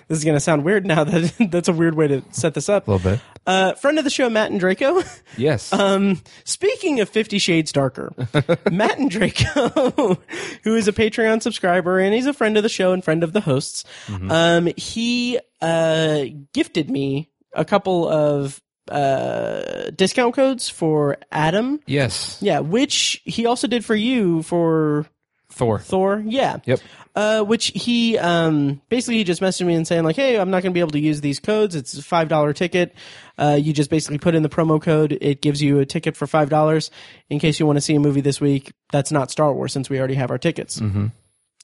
this 0.07 0.17
is 0.17 0.23
going 0.23 0.35
to 0.35 0.39
sound 0.39 0.63
weird 0.63 0.85
now 0.85 1.03
that 1.03 1.33
that's 1.51 1.67
a 1.67 1.73
weird 1.73 1.95
way 1.95 2.07
to 2.07 2.23
set 2.31 2.53
this 2.53 2.69
up. 2.69 2.87
a 2.87 2.91
little 2.91 3.11
bit. 3.11 3.19
Uh, 3.45 3.73
friend 3.73 3.97
of 3.97 4.03
the 4.05 4.09
show, 4.09 4.29
Matt 4.29 4.51
and 4.51 4.59
Draco. 4.59 5.01
Yes. 5.37 5.71
Um, 5.83 6.21
speaking 6.45 6.99
of 7.01 7.09
Fifty 7.09 7.39
Shades 7.39 7.71
Darker, 7.71 8.13
Matt 8.71 8.97
and 8.99 9.09
Draco, 9.11 10.17
who 10.63 10.75
is 10.75 10.87
a 10.87 10.93
Patreon 10.93 11.41
subscriber 11.41 11.99
and 11.99 12.13
he's 12.13 12.25
a 12.25 12.33
friend 12.33 12.55
of 12.57 12.63
the 12.63 12.69
show 12.69 12.93
and 12.93 13.03
friend 13.03 13.23
of 13.23 13.33
the 13.33 13.41
hosts, 13.41 13.83
um, 14.29 14.69
he 14.77 15.39
uh, 15.61 16.25
gifted 16.53 16.89
me 16.89 17.29
a 17.53 17.65
couple 17.65 18.07
of 18.07 18.61
uh, 18.89 19.89
discount 19.95 20.35
codes 20.35 20.69
for 20.69 21.17
Atom. 21.31 21.79
yes. 21.85 22.37
Yeah, 22.41 22.59
which 22.59 23.21
he 23.25 23.45
also 23.45 23.67
did 23.67 23.83
for 23.85 23.95
you 23.95 24.43
for 24.43 25.05
Thor. 25.53 25.79
Thor. 25.79 26.21
Yeah. 26.25 26.57
Yep. 26.65 26.79
Uh, 27.15 27.43
which 27.43 27.67
he 27.75 28.17
um, 28.17 28.81
basically 28.89 29.17
he 29.17 29.23
just 29.23 29.39
messaged 29.39 29.65
me 29.67 29.75
and 29.75 29.87
saying 29.87 30.03
like, 30.03 30.15
"Hey, 30.15 30.39
I'm 30.39 30.49
not 30.49 30.63
going 30.63 30.71
to 30.71 30.73
be 30.73 30.79
able 30.79 30.91
to 30.91 30.99
use 30.99 31.21
these 31.21 31.39
codes. 31.39 31.75
It's 31.75 31.95
a 31.95 32.01
five 32.01 32.27
dollar 32.27 32.53
ticket. 32.53 32.95
Uh, 33.37 33.57
you 33.61 33.71
just 33.71 33.91
basically 33.91 34.17
put 34.17 34.33
in 34.33 34.41
the 34.41 34.49
promo 34.49 34.81
code. 34.81 35.15
It 35.21 35.39
gives 35.41 35.61
you 35.61 35.79
a 35.79 35.85
ticket 35.85 36.17
for 36.17 36.25
five 36.25 36.49
dollars 36.49 36.89
in 37.29 37.37
case 37.37 37.59
you 37.59 37.67
want 37.67 37.77
to 37.77 37.81
see 37.81 37.93
a 37.93 37.99
movie 37.99 38.21
this 38.21 38.41
week. 38.41 38.73
That's 38.91 39.11
not 39.11 39.29
Star 39.29 39.53
Wars 39.53 39.71
since 39.73 39.89
we 39.91 39.99
already 39.99 40.15
have 40.15 40.31
our 40.31 40.39
tickets." 40.39 40.79
Mm-hmm. 40.79 41.07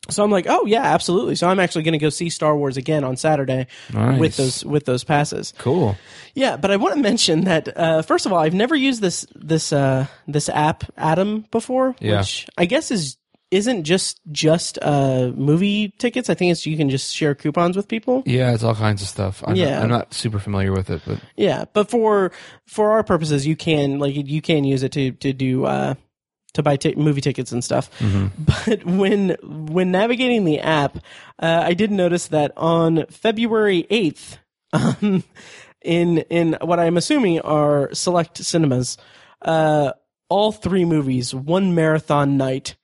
So 0.10 0.24
I'm 0.24 0.30
like, 0.32 0.46
"Oh 0.48 0.66
yeah, 0.68 0.84
absolutely." 0.84 1.36
So 1.36 1.48
I'm 1.48 1.60
actually 1.60 1.82
going 1.84 1.94
to 1.94 1.98
go 2.00 2.10
see 2.10 2.30
Star 2.30 2.56
Wars 2.56 2.78
again 2.78 3.04
on 3.04 3.18
Saturday 3.18 3.66
Nice. 3.92 4.20
with 4.20 4.38
those 4.38 4.64
with 4.66 4.86
those 4.86 5.04
passes. 5.04 5.54
Cool. 5.58 5.98
Yeah, 6.36 6.58
but 6.58 6.70
I 6.70 6.78
want 6.78 6.94
to 6.96 7.02
mention 7.02 7.46
that 7.46 7.76
uh, 7.76 8.02
first 8.04 8.28
of 8.28 8.34
all, 8.34 8.40
I've 8.40 8.54
never 8.54 8.76
used 8.76 9.02
this 9.02 9.26
this 9.36 9.74
uh, 9.74 10.06
this 10.28 10.48
app 10.48 10.84
Atom 10.96 11.46
before, 11.52 11.96
Yeah. 12.00 12.20
which 12.20 12.48
I 12.58 12.66
guess 12.66 12.92
is 12.92 13.18
isn't 13.52 13.84
just 13.84 14.20
just 14.32 14.78
uh, 14.82 15.32
movie 15.36 15.90
tickets. 15.98 16.30
I 16.30 16.34
think 16.36 16.52
it's 16.52 16.66
you 16.66 16.78
can 16.78 16.90
just 16.90 17.14
share 17.16 17.34
coupons 17.36 17.76
with 17.76 17.88
people. 17.88 18.22
Yeah, 18.26 18.54
it's 18.54 18.64
all 18.64 18.76
kinds 18.76 19.02
of 19.02 19.08
stuff. 19.08 19.44
I'm, 19.46 19.56
Yeah. 19.56 19.76
not, 19.76 19.84
I'm 19.84 19.90
not 19.90 20.14
super 20.14 20.40
familiar 20.40 20.72
with 20.72 20.90
it, 20.90 21.02
but 21.06 21.20
Yeah, 21.36 21.66
but 21.74 21.90
for 21.90 22.32
for 22.68 22.92
our 22.92 23.04
purposes, 23.04 23.48
you 23.48 23.56
can 23.56 24.00
like 24.00 24.14
you 24.16 24.42
can 24.42 24.64
use 24.64 24.84
it 24.84 24.92
to 24.94 25.12
to 25.12 25.34
do 25.34 25.66
uh, 25.66 25.96
to 26.54 26.64
buy 26.64 26.76
t- 26.78 26.96
movie 26.96 27.22
tickets 27.22 27.52
and 27.52 27.64
stuff. 27.64 27.90
But 28.68 28.86
when 28.86 29.36
when 29.42 29.92
navigating 29.92 30.46
the 30.46 30.60
app, 30.60 30.98
uh, 31.40 31.62
I 31.66 31.74
did 31.74 31.92
notice 31.92 32.28
that 32.28 32.52
on 32.58 33.06
February 33.10 33.88
eighth, 33.90 34.38
um, 34.74 35.24
in 35.82 36.20
in 36.30 36.58
what 36.62 36.80
I'm 36.80 36.98
assuming 36.98 37.40
are 37.42 37.90
select 37.94 38.38
cinemas, 38.38 38.98
uh, 39.42 39.94
all 40.30 40.52
three 40.52 40.86
movies, 40.86 41.34
one 41.34 41.74
marathon 41.74 42.38
night. 42.38 42.76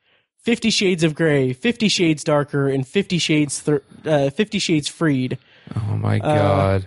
Fifty 0.46 0.70
Shades 0.70 1.04
of 1.04 1.16
Grey, 1.16 1.52
Fifty 1.54 1.90
Shades 1.90 2.24
Darker, 2.24 2.70
and 2.70 2.88
Fifty 2.88 3.18
Shades 3.18 3.60
thir- 3.60 3.82
uh, 4.06 4.30
Fifty 4.30 4.60
Shades 4.60 4.88
Freed 4.88 5.38
oh 5.76 5.98
my 5.98 6.20
Uh, 6.20 6.80
god. 6.80 6.86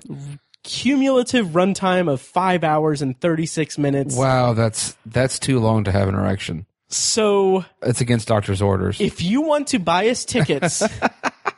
cumulative 0.64 1.48
runtime 1.48 2.09
of 2.10 2.20
five 2.20 2.62
hours 2.62 3.02
and 3.02 3.18
36 3.20 3.76
minutes. 3.78 4.14
wow, 4.16 4.52
that's 4.55 4.97
that's 5.06 5.39
too 5.39 5.59
long 5.59 5.82
to 5.85 5.93
have 5.93 6.09
an 6.09 6.14
erection. 6.14 6.66
So 6.89 7.64
It's 7.82 8.01
against 8.01 8.28
doctor's 8.28 8.62
orders. 8.62 9.01
if 9.01 9.20
you 9.20 9.43
want 9.43 9.66
to 9.68 9.78
buy 9.78 10.09
us 10.09 10.24
tickets, 10.24 10.82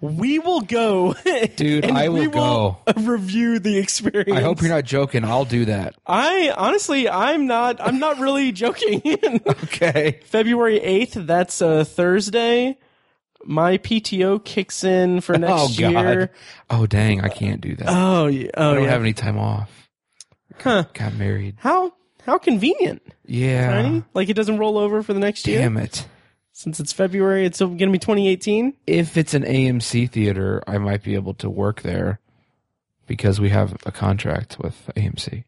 we 0.00 0.38
will 0.38 0.60
go. 0.62 1.14
Dude, 1.56 1.84
and 1.84 1.96
I 1.96 2.08
will 2.08 2.20
we 2.20 2.26
go. 2.28 2.78
review 2.96 3.58
the 3.58 3.78
experience. 3.78 4.32
I 4.32 4.40
hope 4.40 4.60
you're 4.60 4.70
not 4.70 4.84
joking. 4.84 5.24
I'll 5.24 5.44
do 5.44 5.66
that. 5.66 5.94
I 6.06 6.52
honestly, 6.56 7.08
I'm 7.08 7.46
not. 7.46 7.80
I'm 7.80 7.98
not 7.98 8.18
really 8.18 8.52
joking. 8.52 9.02
Okay. 9.46 10.20
February 10.24 10.80
8th. 10.80 11.26
That's 11.26 11.60
a 11.60 11.84
Thursday. 11.84 12.78
My 13.44 13.78
PTO 13.78 14.44
kicks 14.44 14.84
in 14.84 15.20
for 15.20 15.34
oh, 15.34 15.38
next 15.38 15.52
oh 15.52 15.68
god. 15.78 15.90
year. 15.90 16.32
Oh 16.68 16.86
dang, 16.86 17.22
I 17.22 17.28
can't 17.28 17.60
do 17.60 17.74
that. 17.76 17.88
Oh, 17.88 18.26
yeah. 18.26 18.50
Oh, 18.54 18.70
I 18.70 18.74
don't 18.74 18.84
yeah. 18.84 18.90
have 18.90 19.00
any 19.00 19.14
time 19.14 19.38
off. 19.38 19.88
Huh. 20.58 20.84
Got 20.92 21.14
married. 21.14 21.56
How 21.58 21.92
how 22.24 22.38
convenient. 22.38 23.02
Yeah. 23.26 24.00
Like 24.12 24.28
it 24.28 24.34
doesn't 24.34 24.58
roll 24.58 24.76
over 24.76 25.02
for 25.02 25.14
the 25.14 25.20
next 25.20 25.46
year? 25.46 25.60
Damn 25.60 25.78
it. 25.78 26.06
Since 26.60 26.78
it's 26.78 26.92
February, 26.92 27.46
it's 27.46 27.60
going 27.60 27.78
to 27.78 27.86
be 27.90 27.98
2018. 27.98 28.74
If 28.86 29.16
it's 29.16 29.32
an 29.32 29.44
AMC 29.44 30.10
theater, 30.10 30.62
I 30.66 30.76
might 30.76 31.02
be 31.02 31.14
able 31.14 31.32
to 31.34 31.48
work 31.48 31.80
there 31.80 32.20
because 33.06 33.40
we 33.40 33.48
have 33.48 33.78
a 33.86 33.90
contract 33.90 34.58
with 34.58 34.90
AMC. 34.94 35.44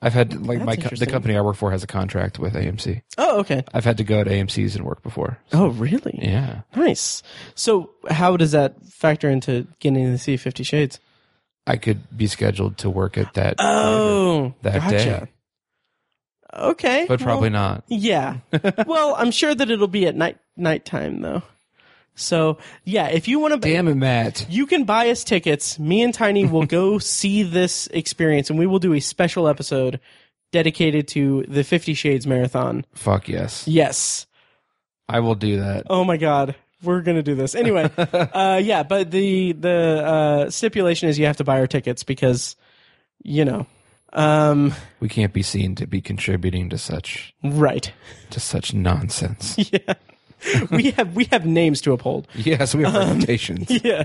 I've 0.00 0.12
had 0.12 0.46
like 0.46 0.58
That's 0.60 0.66
my 0.66 0.76
co- 0.76 0.82
the 0.82 0.84
interesting. 0.84 1.08
company 1.10 1.36
I 1.36 1.40
work 1.40 1.56
for 1.56 1.72
has 1.72 1.82
a 1.82 1.88
contract 1.88 2.38
with 2.38 2.52
AMC. 2.54 3.02
Oh, 3.18 3.40
okay. 3.40 3.64
I've 3.74 3.84
had 3.84 3.96
to 3.96 4.04
go 4.04 4.22
to 4.22 4.30
AMC's 4.30 4.76
and 4.76 4.84
work 4.84 5.02
before. 5.02 5.38
Oh, 5.52 5.66
really? 5.70 6.20
Yeah. 6.22 6.60
Nice. 6.76 7.24
So, 7.56 7.90
how 8.08 8.36
does 8.36 8.52
that 8.52 8.80
factor 8.86 9.28
into 9.28 9.66
getting 9.80 10.04
to 10.04 10.18
see 10.18 10.36
Fifty 10.36 10.62
Shades? 10.62 11.00
I 11.66 11.78
could 11.78 12.16
be 12.16 12.28
scheduled 12.28 12.78
to 12.78 12.90
work 12.90 13.18
at 13.18 13.34
that 13.34 13.56
Oh, 13.58 14.54
that 14.62 14.82
gotcha. 14.82 14.96
day, 14.96 15.26
Okay, 16.54 17.06
but 17.08 17.20
probably 17.20 17.50
well, 17.50 17.62
not. 17.62 17.84
Yeah. 17.88 18.38
well, 18.86 19.14
I'm 19.18 19.30
sure 19.30 19.54
that 19.54 19.70
it'll 19.70 19.88
be 19.88 20.06
at 20.06 20.14
night 20.14 20.38
nighttime 20.56 21.20
though. 21.20 21.42
So 22.14 22.58
yeah, 22.84 23.08
if 23.08 23.26
you 23.26 23.40
want 23.40 23.54
to, 23.54 23.60
Damn 23.60 23.88
it, 23.88 23.96
Matt. 23.96 24.46
you 24.48 24.66
can 24.66 24.84
buy 24.84 25.10
us 25.10 25.24
tickets. 25.24 25.78
Me 25.78 26.02
and 26.02 26.14
Tiny 26.14 26.46
will 26.46 26.66
go 26.66 26.98
see 27.00 27.42
this 27.42 27.88
experience, 27.88 28.50
and 28.50 28.58
we 28.58 28.66
will 28.66 28.78
do 28.78 28.94
a 28.94 29.00
special 29.00 29.48
episode 29.48 30.00
dedicated 30.52 31.08
to 31.08 31.44
the 31.48 31.64
Fifty 31.64 31.94
Shades 31.94 32.26
marathon. 32.26 32.84
Fuck 32.94 33.28
yes. 33.28 33.66
Yes. 33.66 34.26
I 35.08 35.20
will 35.20 35.34
do 35.34 35.58
that. 35.60 35.86
Oh 35.90 36.04
my 36.04 36.16
god. 36.16 36.54
We're 36.82 37.00
gonna 37.00 37.22
do 37.22 37.34
this 37.34 37.54
anyway. 37.54 37.90
uh, 37.96 38.60
yeah, 38.62 38.82
but 38.82 39.10
the 39.10 39.52
the 39.52 40.04
uh, 40.04 40.50
stipulation 40.50 41.08
is 41.08 41.18
you 41.18 41.26
have 41.26 41.38
to 41.38 41.44
buy 41.44 41.58
our 41.58 41.66
tickets 41.66 42.04
because, 42.04 42.56
you 43.22 43.44
know, 43.44 43.66
um, 44.14 44.72
We 45.00 45.08
can't 45.08 45.32
be 45.32 45.42
seen 45.42 45.74
to 45.76 45.86
be 45.86 46.00
contributing 46.00 46.70
to 46.70 46.78
such 46.78 47.34
right. 47.42 47.92
to 48.30 48.40
such 48.40 48.74
nonsense. 48.74 49.56
Yeah, 49.72 49.94
we 50.70 50.90
have 50.92 51.16
we 51.16 51.24
have 51.32 51.46
names 51.46 51.80
to 51.82 51.92
uphold. 51.92 52.28
yes, 52.34 52.74
we 52.74 52.84
have 52.84 52.94
reputations. 52.94 53.70
yeah. 53.84 54.04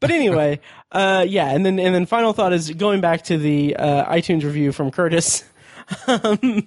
But 0.00 0.10
anyway, 0.10 0.60
uh, 0.90 1.24
yeah, 1.26 1.50
and 1.50 1.64
then 1.64 1.78
and 1.78 1.94
then 1.94 2.04
final 2.04 2.32
thought 2.32 2.52
is 2.52 2.70
going 2.70 3.00
back 3.00 3.22
to 3.24 3.38
the 3.38 3.76
uh, 3.76 4.12
iTunes 4.12 4.44
review 4.44 4.72
from 4.72 4.90
Curtis. 4.90 5.44
um, 6.06 6.66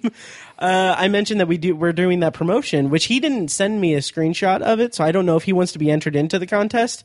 uh, 0.58 0.94
I 0.98 1.08
mentioned 1.08 1.40
that 1.40 1.48
we 1.48 1.56
do 1.56 1.76
we're 1.76 1.92
doing 1.92 2.20
that 2.20 2.34
promotion, 2.34 2.90
which 2.90 3.06
he 3.06 3.20
didn't 3.20 3.48
send 3.48 3.80
me 3.80 3.94
a 3.94 3.98
screenshot 3.98 4.60
of 4.62 4.80
it, 4.80 4.94
so 4.94 5.04
I 5.04 5.12
don't 5.12 5.26
know 5.26 5.36
if 5.36 5.44
he 5.44 5.52
wants 5.52 5.72
to 5.72 5.78
be 5.78 5.90
entered 5.90 6.16
into 6.16 6.38
the 6.38 6.46
contest. 6.46 7.04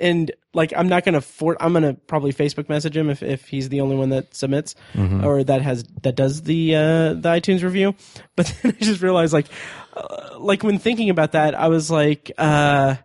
And 0.00 0.32
like, 0.54 0.72
I'm 0.76 0.88
not 0.88 1.04
gonna 1.04 1.20
for 1.20 1.56
I'm 1.60 1.72
gonna 1.72 1.94
probably 1.94 2.32
Facebook 2.32 2.68
message 2.68 2.96
him 2.96 3.08
if, 3.10 3.22
if 3.22 3.48
he's 3.48 3.68
the 3.68 3.80
only 3.80 3.96
one 3.96 4.10
that 4.10 4.34
submits 4.34 4.74
or 5.24 5.44
that 5.44 5.62
has 5.62 5.84
that 6.02 6.14
does 6.16 6.42
the 6.42 6.74
uh, 6.74 6.80
the 7.14 7.28
iTunes 7.28 7.62
review. 7.62 7.94
But 8.36 8.54
then 8.62 8.76
I 8.80 8.84
just 8.84 9.02
realized 9.02 9.32
like 9.32 9.46
uh, 9.96 10.38
like 10.38 10.62
when 10.62 10.78
thinking 10.78 11.10
about 11.10 11.32
that, 11.32 11.54
I 11.54 11.68
was 11.68 11.90
like. 11.90 12.30
uh 12.38 12.96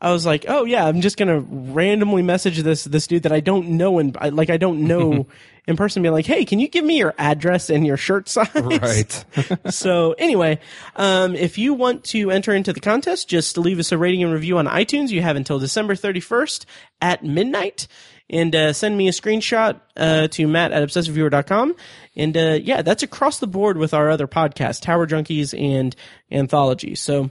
I 0.00 0.12
was 0.12 0.26
like, 0.26 0.44
oh 0.48 0.64
yeah, 0.64 0.86
I'm 0.86 1.00
just 1.00 1.16
gonna 1.16 1.40
randomly 1.40 2.22
message 2.22 2.58
this 2.58 2.84
this 2.84 3.06
dude 3.06 3.22
that 3.24 3.32
I 3.32 3.40
don't 3.40 3.70
know 3.70 3.98
and 3.98 4.16
like 4.32 4.50
I 4.50 4.56
don't 4.56 4.86
know 4.86 5.26
in 5.66 5.76
person, 5.76 6.02
be 6.02 6.10
like, 6.10 6.26
hey, 6.26 6.44
can 6.44 6.60
you 6.60 6.68
give 6.68 6.84
me 6.84 6.98
your 6.98 7.14
address 7.18 7.70
and 7.70 7.86
your 7.86 7.96
shirt 7.96 8.28
size? 8.28 8.48
Right. 8.54 9.24
so 9.70 10.12
anyway, 10.12 10.60
um, 10.94 11.34
if 11.34 11.58
you 11.58 11.74
want 11.74 12.04
to 12.04 12.30
enter 12.30 12.52
into 12.54 12.72
the 12.72 12.80
contest, 12.80 13.28
just 13.28 13.58
leave 13.58 13.78
us 13.78 13.90
a 13.90 13.98
rating 13.98 14.22
and 14.22 14.32
review 14.32 14.58
on 14.58 14.66
iTunes. 14.66 15.10
You 15.10 15.22
have 15.22 15.36
until 15.36 15.58
December 15.58 15.94
31st 15.94 16.64
at 17.00 17.24
midnight. 17.24 17.88
And 18.28 18.56
uh, 18.56 18.72
send 18.72 18.96
me 18.96 19.06
a 19.06 19.12
screenshot 19.12 19.80
uh, 19.96 20.26
to 20.28 20.48
matt 20.48 20.72
at 20.72 20.82
obsessiveviewer.com. 20.82 21.76
And 22.16 22.36
uh, 22.36 22.58
yeah, 22.60 22.82
that's 22.82 23.04
across 23.04 23.38
the 23.38 23.46
board 23.46 23.76
with 23.76 23.94
our 23.94 24.10
other 24.10 24.26
podcasts, 24.26 24.80
Tower 24.80 25.06
Junkies 25.06 25.56
and 25.56 25.94
Anthology. 26.32 26.96
So 26.96 27.30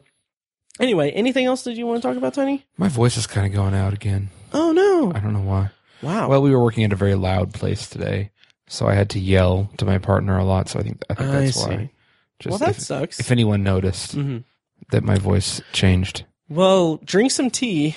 anyway, 0.79 1.11
anything 1.11 1.45
else 1.45 1.63
that 1.63 1.73
you 1.73 1.85
want 1.85 2.01
to 2.01 2.07
talk 2.07 2.17
about, 2.17 2.33
Tony? 2.33 2.65
My 2.77 2.87
voice 2.87 3.17
is 3.17 3.27
kind 3.27 3.47
of 3.47 3.53
going 3.53 3.73
out 3.73 3.93
again. 3.93 4.29
Oh, 4.53 4.71
no. 4.71 5.11
I 5.13 5.19
don't 5.19 5.33
know 5.33 5.41
why. 5.41 5.69
Wow. 6.01 6.29
Well, 6.29 6.41
we 6.41 6.51
were 6.51 6.61
working 6.61 6.83
at 6.83 6.93
a 6.93 6.95
very 6.97 7.15
loud 7.15 7.53
place 7.53 7.87
today, 7.89 8.31
so 8.67 8.87
I 8.87 8.93
had 8.93 9.09
to 9.11 9.19
yell 9.19 9.71
to 9.77 9.85
my 9.85 9.97
partner 9.97 10.37
a 10.37 10.43
lot. 10.45 10.69
So 10.69 10.79
I 10.79 10.83
think 10.83 11.03
I 11.09 11.13
think 11.13 11.29
I 11.29 11.39
that's 11.41 11.63
see. 11.63 11.69
why. 11.69 11.91
Just 12.39 12.51
well, 12.51 12.59
that 12.59 12.77
if, 12.77 12.79
sucks. 12.81 13.19
if 13.19 13.31
anyone 13.31 13.63
noticed 13.63 14.15
Mhm. 14.15 14.43
that 14.91 15.03
my 15.03 15.17
voice 15.17 15.61
changed. 15.71 16.25
Well, 16.49 16.97
drink 16.97 17.31
some 17.31 17.49
tea 17.49 17.95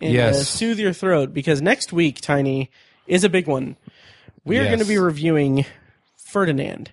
and 0.00 0.10
uh, 0.10 0.14
Yes. 0.14 0.48
soothe 0.48 0.78
your 0.78 0.92
throat 0.92 1.34
because 1.34 1.60
next 1.60 1.92
week, 1.92 2.20
Tiny, 2.20 2.70
is 3.06 3.24
a 3.24 3.28
big 3.28 3.46
one. 3.48 3.76
We 4.44 4.56
are 4.58 4.62
Yes. 4.62 4.68
going 4.70 4.78
to 4.80 4.86
be 4.86 4.96
reviewing 4.98 5.66
Ferdinand. 6.16 6.92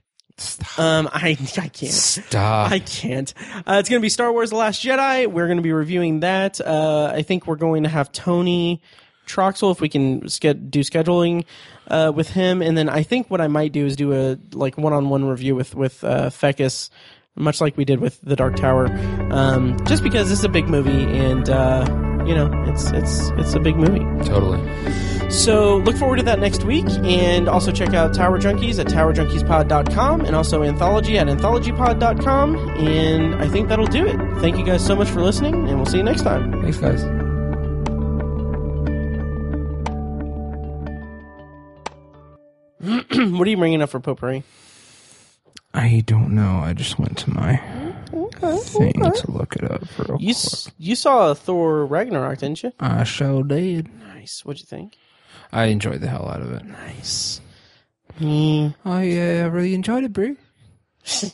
Um, 0.78 1.10
I 1.12 1.30
I 1.58 1.68
can't. 1.68 1.92
Stop. 1.92 2.72
I 2.72 2.80
can't. 2.80 3.34
Uh, 3.66 3.78
it's 3.80 3.90
going 3.90 4.00
to 4.00 4.06
be 4.06 4.10
Star 4.10 4.32
Wars: 4.32 4.52
The 4.52 4.56
Last 4.56 4.84
Jedi. 4.84 5.28
We're 5.28 5.48
going 5.48 5.58
to 5.58 5.64
be 5.64 5.74
reviewing 5.74 6.20
that. 6.20 6.62
Uh, 6.62 7.12
I 7.14 7.24
think 7.24 7.48
we're 7.48 7.56
going 7.56 7.84
to 7.84 7.90
have 7.90 8.12
Tony 8.12 8.82
Troxel 9.26 9.72
if 9.72 9.82
we 9.82 9.90
can 9.90 10.30
ske- 10.30 10.70
do 10.70 10.82
scheduling 10.82 11.46
uh, 11.88 12.12
with 12.14 12.30
him, 12.30 12.62
and 12.62 12.78
then 12.78 12.88
I 12.90 13.04
think 13.04 13.32
what 13.32 13.42
I 13.42 13.48
might 13.48 13.72
do 13.72 13.86
is 13.86 13.96
do 13.96 14.14
a 14.14 14.38
like 14.54 14.78
one-on-one 14.78 15.26
review 15.26 15.56
with 15.56 15.74
with 15.74 16.04
uh, 16.04 16.30
Fecus, 16.30 16.90
much 17.36 17.60
like 17.60 17.76
we 17.76 17.86
did 17.86 18.00
with 18.00 18.22
The 18.22 18.36
Dark 18.36 18.56
Tower, 18.58 18.88
um, 19.32 19.78
just 19.86 20.04
because 20.04 20.30
this 20.30 20.40
is 20.40 20.46
a 20.46 20.50
big 20.50 20.68
movie 20.70 21.04
and. 21.04 21.50
Uh, 21.50 22.04
you 22.28 22.36
know, 22.36 22.52
it's 22.68 22.92
it's 22.92 23.30
it's 23.38 23.54
a 23.54 23.60
big 23.62 23.78
movie. 23.78 24.00
totally. 24.26 24.60
So 25.30 25.78
look 25.78 25.98
forward 25.98 26.18
to 26.18 26.24
that 26.24 26.40
next 26.40 26.64
week. 26.64 26.86
And 27.04 27.48
also 27.50 27.72
check 27.72 27.94
out 27.94 28.14
Tower 28.14 28.40
Junkies 28.40 28.80
at 28.80 28.88
towerjunkiespod.com 28.88 30.22
and 30.26 30.36
also 30.36 30.64
Anthology 30.64 31.18
at 31.20 31.28
anthologypod.com. 31.28 32.56
And 32.80 33.36
I 33.36 33.48
think 33.48 33.68
that'll 33.70 33.88
do 33.88 34.06
it. 34.08 34.18
Thank 34.40 34.58
you 34.58 34.66
guys 34.66 34.86
so 34.86 34.96
much 34.96 35.10
for 35.10 35.22
listening, 35.22 35.54
and 35.68 35.76
we'll 35.78 35.86
see 35.86 35.98
you 35.98 36.04
next 36.04 36.22
time. 36.24 36.52
Thanks, 36.62 36.78
guys. 36.78 37.04
what 42.80 43.48
are 43.48 43.50
you 43.50 43.58
bringing 43.58 43.82
up 43.82 43.90
for 43.90 44.00
potpourri? 44.00 44.44
I 45.74 46.04
don't 46.06 46.34
know. 46.34 46.60
I 46.64 46.74
just 46.74 46.98
went 47.00 47.18
to 47.20 47.30
my 47.34 47.58
thing 48.32 48.94
to 48.94 49.32
look 49.32 49.56
it 49.56 49.64
up 49.70 49.82
real 50.00 50.18
You 50.20 50.28
quick. 50.34 50.36
s- 50.36 50.72
you 50.78 50.96
saw 50.96 51.34
Thor 51.34 51.86
Ragnarok, 51.86 52.40
didn't 52.40 52.64
you? 52.64 52.72
I 52.80 53.04
sure 53.04 53.44
did. 53.44 53.90
Nice. 54.00 54.42
What'd 54.46 54.62
you 54.62 54.66
think? 54.66 54.98
I 55.52 55.66
enjoyed 55.66 56.02
the 56.02 56.08
hell 56.08 56.30
out 56.30 56.42
of 56.42 56.52
it. 56.52 56.66
Nice. 56.66 57.42
Mm. 58.20 58.76
I 58.84 59.42
uh, 59.42 59.50
really 59.50 59.74
enjoyed 59.74 60.04
it, 60.04 60.14
bro. 60.14 60.36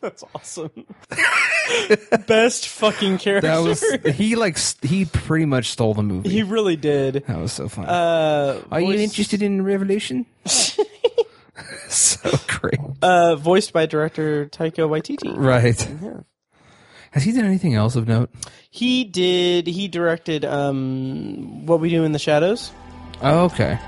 That's 0.00 0.24
awesome. 0.34 0.70
Best 2.26 2.66
fucking 2.66 3.18
character. 3.18 3.46
That 3.46 3.58
was 3.58 3.84
he. 4.16 4.34
Like 4.34 4.58
he 4.82 5.04
pretty 5.04 5.44
much 5.44 5.70
stole 5.70 5.94
the 5.94 6.02
movie. 6.02 6.28
he 6.28 6.42
really 6.42 6.74
did. 6.74 7.24
that 7.26 7.38
was 7.38 7.52
so 7.52 7.68
funny. 7.68 7.86
Uh, 7.88 8.60
Are 8.72 8.80
you 8.80 8.94
interested 8.94 9.42
in 9.42 9.62
Revolution? 9.62 10.26
so 10.44 12.30
great. 12.48 12.80
Uh, 13.00 13.36
voiced 13.36 13.72
by 13.72 13.86
director 13.86 14.46
Taika 14.46 14.88
Waititi. 14.88 15.32
Right. 15.36 15.88
Has 17.12 17.24
he 17.24 17.32
done 17.32 17.44
anything 17.44 17.74
else 17.74 17.94
of 17.94 18.08
note? 18.08 18.30
He 18.70 19.04
did. 19.04 19.66
He 19.66 19.86
directed 19.86 20.44
um, 20.44 21.66
What 21.66 21.80
We 21.80 21.90
Do 21.90 22.04
in 22.04 22.12
the 22.12 22.18
Shadows. 22.18 22.72
Oh, 23.20 23.44
okay. 23.44 23.78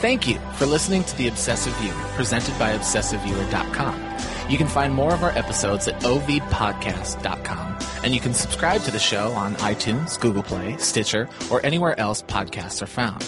Thank 0.00 0.26
you 0.26 0.38
for 0.56 0.66
listening 0.66 1.04
to 1.04 1.16
The 1.16 1.28
Obsessive 1.28 1.74
Viewer, 1.76 1.94
presented 2.16 2.58
by 2.58 2.76
ObsessiveViewer.com. 2.76 4.50
You 4.50 4.58
can 4.58 4.66
find 4.66 4.92
more 4.92 5.14
of 5.14 5.22
our 5.22 5.30
episodes 5.30 5.86
at 5.88 6.00
ovpodcast.com, 6.00 7.78
and 8.02 8.14
you 8.14 8.20
can 8.20 8.34
subscribe 8.34 8.82
to 8.82 8.90
the 8.90 8.98
show 8.98 9.30
on 9.32 9.54
iTunes, 9.56 10.18
Google 10.18 10.42
Play, 10.42 10.76
Stitcher, 10.78 11.28
or 11.50 11.64
anywhere 11.64 11.98
else 12.00 12.22
podcasts 12.22 12.82
are 12.82 12.86
found. 12.86 13.22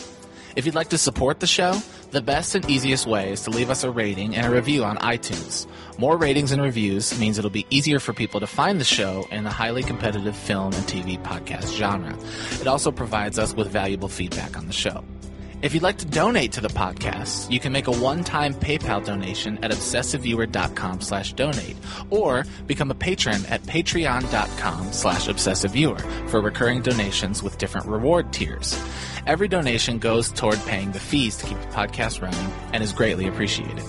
If 0.56 0.66
you'd 0.66 0.74
like 0.74 0.90
to 0.90 0.98
support 0.98 1.40
the 1.40 1.48
show, 1.48 1.80
the 2.12 2.22
best 2.22 2.54
and 2.54 2.68
easiest 2.70 3.06
way 3.06 3.32
is 3.32 3.42
to 3.42 3.50
leave 3.50 3.70
us 3.70 3.82
a 3.82 3.90
rating 3.90 4.36
and 4.36 4.46
a 4.46 4.50
review 4.50 4.84
on 4.84 4.98
iTunes. 4.98 5.66
More 5.98 6.16
ratings 6.16 6.52
and 6.52 6.62
reviews 6.62 7.18
means 7.18 7.38
it'll 7.38 7.50
be 7.50 7.66
easier 7.70 7.98
for 7.98 8.12
people 8.12 8.38
to 8.38 8.46
find 8.46 8.80
the 8.80 8.84
show 8.84 9.26
in 9.32 9.42
the 9.42 9.50
highly 9.50 9.82
competitive 9.82 10.36
film 10.36 10.72
and 10.72 10.84
TV 10.84 11.20
podcast 11.20 11.74
genre. 11.74 12.16
It 12.60 12.68
also 12.68 12.92
provides 12.92 13.36
us 13.36 13.52
with 13.52 13.68
valuable 13.68 14.08
feedback 14.08 14.56
on 14.56 14.68
the 14.68 14.72
show. 14.72 15.04
If 15.64 15.72
you'd 15.72 15.82
like 15.82 15.96
to 15.98 16.04
donate 16.04 16.52
to 16.52 16.60
the 16.60 16.68
podcast, 16.68 17.50
you 17.50 17.58
can 17.58 17.72
make 17.72 17.86
a 17.86 17.90
one-time 17.90 18.52
PayPal 18.52 19.02
donation 19.02 19.58
at 19.64 19.70
obsessiveviewer.com 19.70 21.00
slash 21.00 21.32
donate 21.32 21.76
or 22.10 22.44
become 22.66 22.90
a 22.90 22.94
patron 22.94 23.46
at 23.46 23.62
patreon.com 23.62 24.92
slash 24.92 25.26
obsessiveviewer 25.26 26.28
for 26.28 26.42
recurring 26.42 26.82
donations 26.82 27.42
with 27.42 27.56
different 27.56 27.86
reward 27.86 28.30
tiers. 28.30 28.78
Every 29.26 29.48
donation 29.48 29.98
goes 29.98 30.30
toward 30.30 30.58
paying 30.66 30.92
the 30.92 31.00
fees 31.00 31.36
to 31.38 31.46
keep 31.46 31.58
the 31.58 31.66
podcast 31.68 32.20
running 32.20 32.52
and 32.74 32.82
is 32.82 32.92
greatly 32.92 33.26
appreciated. 33.26 33.82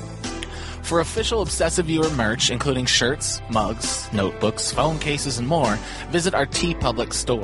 For 0.82 1.02
official 1.02 1.42
Obsessive 1.42 1.88
Viewer 1.88 2.10
merch, 2.12 2.50
including 2.50 2.86
shirts, 2.86 3.42
mugs, 3.50 4.08
notebooks, 4.14 4.72
phone 4.72 4.98
cases, 4.98 5.38
and 5.38 5.48
more, 5.48 5.76
visit 6.10 6.34
our 6.34 6.46
TeePublic 6.46 7.12
store. 7.12 7.44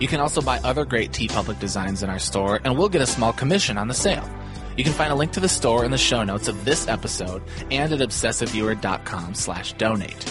You 0.00 0.06
can 0.06 0.20
also 0.20 0.42
buy 0.42 0.58
other 0.58 0.84
great 0.84 1.12
TeePublic 1.12 1.58
designs 1.58 2.02
in 2.02 2.10
our 2.10 2.18
store, 2.18 2.60
and 2.62 2.76
we'll 2.76 2.90
get 2.90 3.00
a 3.00 3.06
small 3.06 3.32
commission 3.32 3.78
on 3.78 3.88
the 3.88 3.94
sale. 3.94 4.28
You 4.76 4.84
can 4.84 4.92
find 4.92 5.12
a 5.12 5.16
link 5.16 5.32
to 5.32 5.40
the 5.40 5.48
store 5.48 5.84
in 5.84 5.90
the 5.90 5.98
show 5.98 6.22
notes 6.24 6.48
of 6.48 6.64
this 6.66 6.88
episode 6.88 7.42
and 7.70 7.90
at 7.90 8.00
obsessiveviewer.com 8.00 9.34
slash 9.34 9.72
donate. 9.74 10.26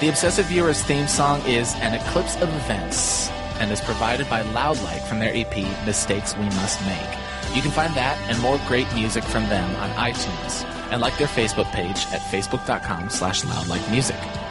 The 0.00 0.08
Obsessive 0.08 0.46
Viewer's 0.46 0.82
theme 0.82 1.08
song 1.08 1.40
is 1.46 1.74
An 1.76 1.94
Eclipse 1.94 2.36
of 2.36 2.54
Events 2.54 3.30
and 3.60 3.70
is 3.72 3.80
provided 3.80 4.28
by 4.28 4.42
Loudlike 4.42 5.02
from 5.02 5.18
their 5.18 5.34
EP 5.34 5.56
Mistakes 5.86 6.36
We 6.36 6.44
Must 6.44 6.80
Make. 6.86 7.54
You 7.54 7.62
can 7.62 7.70
find 7.70 7.94
that 7.94 8.18
and 8.28 8.38
more 8.40 8.60
great 8.66 8.92
music 8.94 9.24
from 9.24 9.48
them 9.48 9.74
on 9.76 9.90
iTunes 9.90 10.64
and 10.90 11.00
like 11.00 11.16
their 11.18 11.26
Facebook 11.26 11.70
page 11.72 12.06
at 12.12 12.20
facebook.com 12.20 13.10
slash 13.10 13.42
loudlikemusic. 13.42 14.46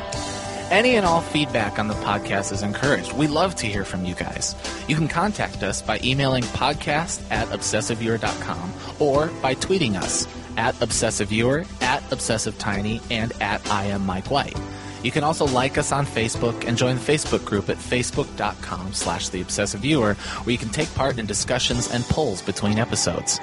Any 0.72 0.95
and 0.95 1.06
all 1.06 1.22
feedback 1.22 1.77
on 1.77 1.88
the 1.88 1.94
podcast 1.95 2.52
is 2.52 2.64
encouraged. 2.64 3.14
We 3.14 3.27
love 3.27 3.53
to 3.56 3.68
hear 3.68 3.86
from 3.86 4.03
you 4.03 4.15
guys. 4.15 4.56
You 4.88 4.95
can 4.95 5.07
contact 5.07 5.61
us 5.61 5.82
by 5.82 5.99
emailing 6.03 6.44
podcast 6.44 7.22
at 7.30 7.48
obsessiveviewer.com 7.49 8.73
or 8.99 9.27
by 9.44 9.53
tweeting 9.53 9.95
us 9.95 10.27
at 10.57 10.73
obsessiveviewer, 10.76 11.68
at 11.82 12.02
obsessivetiny, 12.10 13.02
and 13.11 13.32
at 13.41 13.69
I 13.69 13.86
am 13.86 14.06
Mike 14.06 14.32
White. 14.32 14.57
You 15.06 15.11
can 15.11 15.23
also 15.23 15.45
like 15.45 15.77
us 15.77 15.91
on 15.91 16.03
Facebook 16.03 16.68
and 16.68 16.76
join 16.76 16.95
the 16.95 17.02
Facebook 17.02 17.45
group 17.45 17.69
at 17.69 17.77
facebook.com 17.77 18.94
slash 18.94 19.30
the 19.30 19.40
obsessive 19.40 19.82
viewer, 19.82 20.15
where 20.15 20.52
you 20.52 20.57
can 20.57 20.69
take 20.69 20.91
part 20.95 21.19
in 21.19 21.27
discussions 21.27 21.91
and 21.91 22.03
polls 22.06 22.41
between 22.41 22.80
episodes. 22.80 23.40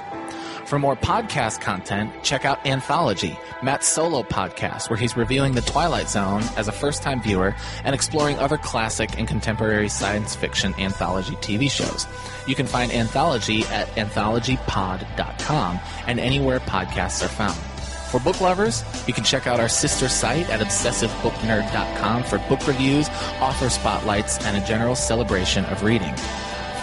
For 0.66 0.80
more 0.80 0.96
podcast 0.96 1.60
content, 1.60 2.12
check 2.24 2.44
out 2.44 2.66
Anthology, 2.66 3.38
Matt's 3.62 3.86
solo 3.86 4.24
podcast, 4.24 4.90
where 4.90 4.96
he's 4.96 5.16
reviewing 5.16 5.54
The 5.54 5.60
Twilight 5.60 6.08
Zone 6.08 6.42
as 6.56 6.66
a 6.66 6.72
first 6.72 7.00
time 7.00 7.22
viewer 7.22 7.54
and 7.84 7.94
exploring 7.94 8.40
other 8.40 8.56
classic 8.56 9.16
and 9.16 9.28
contemporary 9.28 9.88
science 9.88 10.34
fiction 10.34 10.74
anthology 10.80 11.36
TV 11.36 11.70
shows. 11.70 12.08
You 12.48 12.56
can 12.56 12.66
find 12.66 12.90
Anthology 12.90 13.62
at 13.66 13.86
anthologypod.com 13.94 15.78
and 16.08 16.18
anywhere 16.18 16.58
podcasts 16.58 17.24
are 17.24 17.28
found. 17.28 17.71
For 18.12 18.20
book 18.20 18.42
lovers, 18.42 18.84
you 19.06 19.14
can 19.14 19.24
check 19.24 19.46
out 19.46 19.58
our 19.58 19.70
sister 19.70 20.06
site 20.06 20.50
at 20.50 20.60
obsessivebooknerd.com 20.60 22.24
for 22.24 22.36
book 22.40 22.66
reviews, 22.66 23.08
author 23.40 23.70
spotlights, 23.70 24.44
and 24.44 24.54
a 24.54 24.66
general 24.66 24.94
celebration 24.94 25.64
of 25.64 25.82
reading. 25.82 26.14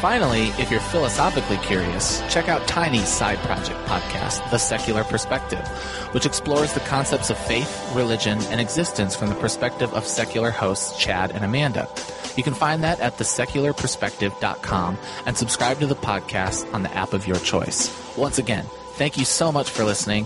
Finally, 0.01 0.47
if 0.57 0.72
you're 0.72 0.80
philosophically 0.80 1.57
curious, 1.57 2.23
check 2.34 2.49
out 2.49 2.68
Tiny's 2.68 3.07
side 3.07 3.38
project 3.39 3.80
podcast, 3.85 4.49
The 4.49 4.57
Secular 4.57 5.03
Perspective, 5.03 5.60
which 6.14 6.26
explores 6.26 6.73
the 6.73 6.80
concepts 6.80 7.30
of 7.30 7.38
faith, 7.38 7.91
religion, 7.93 8.39
and 8.45 8.60
existence 8.60 9.15
from 9.15 9.30
the 9.30 9.35
perspective 9.35 9.93
of 9.93 10.07
secular 10.07 10.49
hosts 10.49 10.97
Chad 10.97 11.30
and 11.30 11.45
Amanda. 11.45 11.88
You 12.38 12.41
can 12.41 12.56
find 12.56 12.84
that 12.84 13.01
at 13.01 13.18
thesecularperspective.com 13.18 14.97
and 15.27 15.38
subscribe 15.38 15.80
to 15.80 15.85
the 15.85 15.95
podcast 15.95 16.73
on 16.73 16.81
the 16.81 16.95
app 16.95 17.14
of 17.14 17.27
your 17.27 17.38
choice. 17.38 17.93
Once 18.18 18.39
again, 18.39 18.65
thank 18.93 19.15
you 19.15 19.26
so 19.26 19.51
much 19.51 19.69
for 19.69 19.84
listening, 19.84 20.26